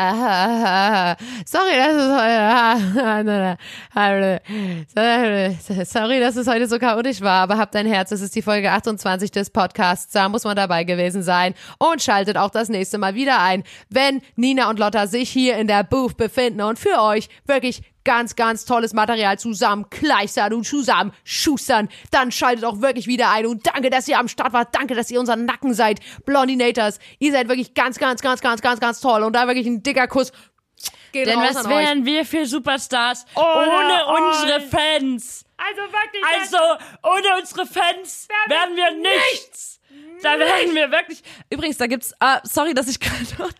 Sorry, 1.47 1.77
dass 1.77 1.97
es 1.97 2.13
heute. 2.17 3.59
Sorry, 5.85 6.21
dass 6.21 6.37
es 6.37 6.47
heute 6.47 6.67
so 6.69 6.79
chaotisch 6.79 7.21
war, 7.21 7.43
aber 7.43 7.59
hab 7.59 7.73
dein 7.73 7.87
Herz. 7.87 8.11
Das 8.11 8.21
ist 8.21 8.35
die 8.35 8.43
Folge 8.43 8.71
28 8.73 9.31
des 9.31 9.51
Podcasts. 9.51 10.13
Da 10.13 10.29
muss 10.29 10.45
man 10.45 10.57
dabei 10.57 10.85
gewesen 10.85 11.23
sein. 11.23 11.55
Und 11.79 12.03
schaltet 12.03 12.37
auch 12.37 12.51
das 12.51 12.69
nächste 12.69 12.99
Mal 12.99 13.15
wieder 13.15 13.41
ein, 13.41 13.63
wenn 13.91 14.23
Nina 14.37 14.71
und 14.71 14.79
Lotta 14.79 15.07
sich 15.07 15.29
hier 15.31 15.57
in 15.57 15.67
der 15.67 15.85
Booth 15.85 16.17
befinden 16.17 16.61
und 16.63 16.79
für 16.79 17.01
euch 17.01 17.29
wirklich 17.47 17.83
ganz, 18.07 18.37
ganz 18.37 18.65
tolles 18.65 18.95
Material 18.95 19.39
zusammen 19.39 19.91
kleistern 19.91 20.55
und 20.55 20.65
zusammen 20.65 21.13
schustern. 21.25 21.89
Dann 22.13 22.31
schaltet 22.31 22.65
auch 22.65 22.81
wirklich 22.81 23.07
wieder 23.07 23.31
ein 23.31 23.45
und 23.45 23.67
danke, 23.67 23.91
dass 23.91 24.07
ihr 24.09 24.19
am 24.19 24.29
Start 24.29 24.53
wart. 24.55 24.75
Danke, 24.75 24.95
dass 24.95 25.11
ihr 25.11 25.21
unser 25.21 25.37
Nacken 25.37 25.75
seid. 25.75 26.01
Blondinators, 26.25 27.01
ihr 27.19 27.33
seid 27.33 27.49
wirklich 27.49 27.75
ganz, 27.75 27.99
ganz, 27.99 28.23
ganz, 28.23 28.41
ganz, 28.41 28.63
ganz, 28.63 28.81
ganz 28.81 29.01
toll. 29.01 29.25
Und 29.25 29.35
da 29.35 29.47
wirklich 29.49 29.67
ein 29.67 29.83
dicker 29.83 30.07
Kuss. 30.07 30.33
Geht 31.13 31.27
Denn 31.27 31.41
was 31.41 31.69
wären 31.69 32.05
wir 32.05 32.25
für 32.25 32.47
Superstars 32.47 33.27
Ohne 33.35 33.47
ohne, 33.47 34.07
euch. 34.07 34.43
unsere 34.43 34.61
Fans? 34.61 35.45
Also 35.57 35.83
wirklich. 35.93 36.23
Also, 36.41 36.57
ohne 37.03 37.41
unsere 37.41 37.67
Fans 37.67 38.29
wären 38.47 38.77
wir 38.77 38.91
nichts. 38.93 39.76
Da 40.23 40.39
wären 40.39 40.75
wir 40.75 40.91
wirklich. 40.91 41.23
Übrigens, 41.51 41.77
da 41.79 41.87
gibt's, 41.87 42.13
ah, 42.21 42.41
sorry, 42.45 42.75
dass 42.75 42.89
ich 42.89 42.99
gerade. 43.01 43.19
Mann, 43.39 43.51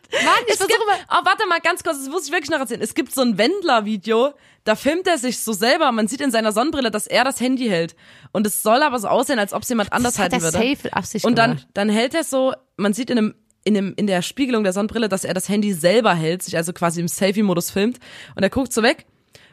ich 0.49 0.55
versuche 0.57 0.87
mal- 0.87 0.99
Oh, 1.11 1.25
warte 1.25 1.47
mal, 1.47 1.61
ganz 1.61 1.83
kurz, 1.83 1.99
das 1.99 2.09
muss 2.09 2.27
ich 2.27 2.33
wirklich 2.33 2.51
noch 2.51 2.59
erzählen. 2.59 2.81
Es 2.83 2.95
gibt 2.95 3.15
so 3.15 3.21
ein 3.23 3.39
Wendler-Video, 3.39 4.33
da 4.65 4.75
filmt 4.75 5.07
er 5.07 5.19
sich 5.19 5.39
so 5.41 5.53
selber. 5.53 5.93
Man 5.93 6.09
sieht 6.09 6.21
in 6.21 6.31
seiner 6.31 6.53
Sonnenbrille, 6.53 6.91
dass 6.91 7.07
er 7.07 7.25
das 7.25 7.41
Handy 7.41 7.67
hält. 7.69 7.95
Und 8.33 8.47
es 8.47 8.63
soll 8.63 8.83
aber 8.83 8.99
so 8.99 9.09
aussehen, 9.09 9.39
als 9.39 9.53
ob 9.53 9.63
es 9.63 9.69
jemand 9.69 9.93
anders 9.93 10.19
hat 10.19 10.33
halten 10.33 10.43
würde. 10.45 10.59
safe 10.59 10.93
Absicht 10.93 11.25
Und 11.25 11.37
dann, 11.39 11.51
gemacht. 11.53 11.69
dann 11.75 11.89
hält 11.89 12.15
er 12.15 12.25
so, 12.25 12.53
man 12.77 12.93
sieht 12.93 13.11
in 13.11 13.19
einem, 13.19 13.35
in 13.65 13.77
einem, 13.77 13.95
in 13.97 14.07
der 14.07 14.23
Spiegelung 14.23 14.65
der 14.65 14.73
Sonnenbrille, 14.73 15.09
dass 15.09 15.25
er 15.25 15.35
das 15.35 15.49
Handy 15.49 15.73
selber 15.73 16.15
hält, 16.15 16.43
sich 16.43 16.57
also 16.57 16.73
quasi 16.73 17.01
im 17.01 17.09
Selfie-Modus 17.09 17.71
filmt. 17.71 17.99
Und 18.35 18.43
er 18.43 18.51
guckt 18.51 18.73
so 18.73 18.83
weg 18.83 19.07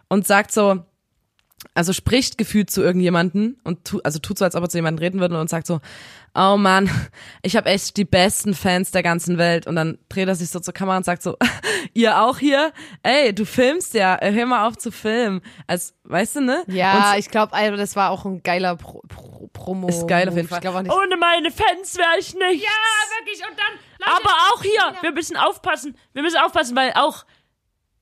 und 0.07 0.25
sagt 0.27 0.51
so, 0.51 0.83
also 1.73 1.93
spricht 1.93 2.37
gefühlt 2.37 2.69
zu 2.69 2.81
irgendjemanden 2.81 3.59
und 3.63 3.85
tu, 3.85 3.99
also 4.03 4.19
tut 4.19 4.37
so, 4.37 4.45
als 4.45 4.55
ob 4.55 4.63
er 4.63 4.69
zu 4.69 4.77
jemandem 4.77 5.03
reden 5.03 5.19
würde 5.19 5.39
und 5.39 5.49
sagt 5.49 5.67
so, 5.67 5.79
oh 6.35 6.57
Mann, 6.57 6.89
ich 7.41 7.55
habe 7.55 7.69
echt 7.69 7.97
die 7.97 8.05
besten 8.05 8.53
Fans 8.53 8.91
der 8.91 9.03
ganzen 9.03 9.37
Welt. 9.37 9.67
Und 9.67 9.75
dann 9.75 9.97
dreht 10.09 10.27
er 10.27 10.35
sich 10.35 10.49
so 10.49 10.59
zur 10.59 10.73
Kamera 10.73 10.97
und 10.97 11.05
sagt 11.05 11.21
so, 11.23 11.37
ihr 11.93 12.21
auch 12.21 12.37
hier? 12.37 12.73
Ey, 13.03 13.33
du 13.33 13.45
filmst 13.45 13.93
ja, 13.93 14.17
hör 14.21 14.45
mal 14.45 14.67
auf 14.67 14.77
zu 14.77 14.91
filmen. 14.91 15.41
Als, 15.67 15.95
weißt 16.03 16.37
du, 16.37 16.41
ne? 16.41 16.63
Ja, 16.67 17.11
und, 17.11 17.19
ich 17.19 17.29
glaube, 17.29 17.53
also 17.53 17.77
das 17.77 17.95
war 17.95 18.09
auch 18.09 18.25
ein 18.25 18.43
geiler 18.43 18.75
Pro 18.75 19.01
Pro 19.07 19.49
Promo. 19.53 19.87
Ist 19.87 20.07
geil 20.07 20.27
auf 20.27 20.35
jeden 20.35 20.47
Fall. 20.47 20.59
Nicht. 20.61 20.91
Ohne 20.91 21.15
meine 21.17 21.51
Fans 21.51 21.95
wäre 21.95 22.19
ich 22.19 22.33
nichts. 22.33 22.65
Ja, 22.65 23.19
wirklich. 23.19 23.47
Und 23.47 23.57
dann. 23.57 24.15
Aber 24.17 24.31
auch 24.51 24.63
hier, 24.63 25.01
wir 25.01 25.11
müssen 25.11 25.37
aufpassen. 25.37 25.95
Wir 26.13 26.23
müssen 26.23 26.37
aufpassen, 26.37 26.75
weil 26.75 26.91
auch 26.95 27.25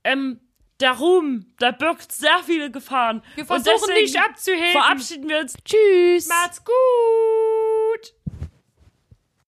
ähm, 0.04 0.40
der 0.82 0.94
Ruhm, 0.94 1.46
der 1.62 1.74
birgt 1.74 2.12
sehr 2.12 2.40
viele 2.44 2.72
Gefahren. 2.72 3.22
Wir 3.36 3.46
versuchen 3.46 3.94
nicht 3.94 4.18
abzuheben. 4.20 4.72
Verabschieden 4.72 5.30
wir 5.30 5.40
uns. 5.40 5.56
Tschüss. 5.64 6.28
Macht's 6.28 6.64
gut. 6.64 8.14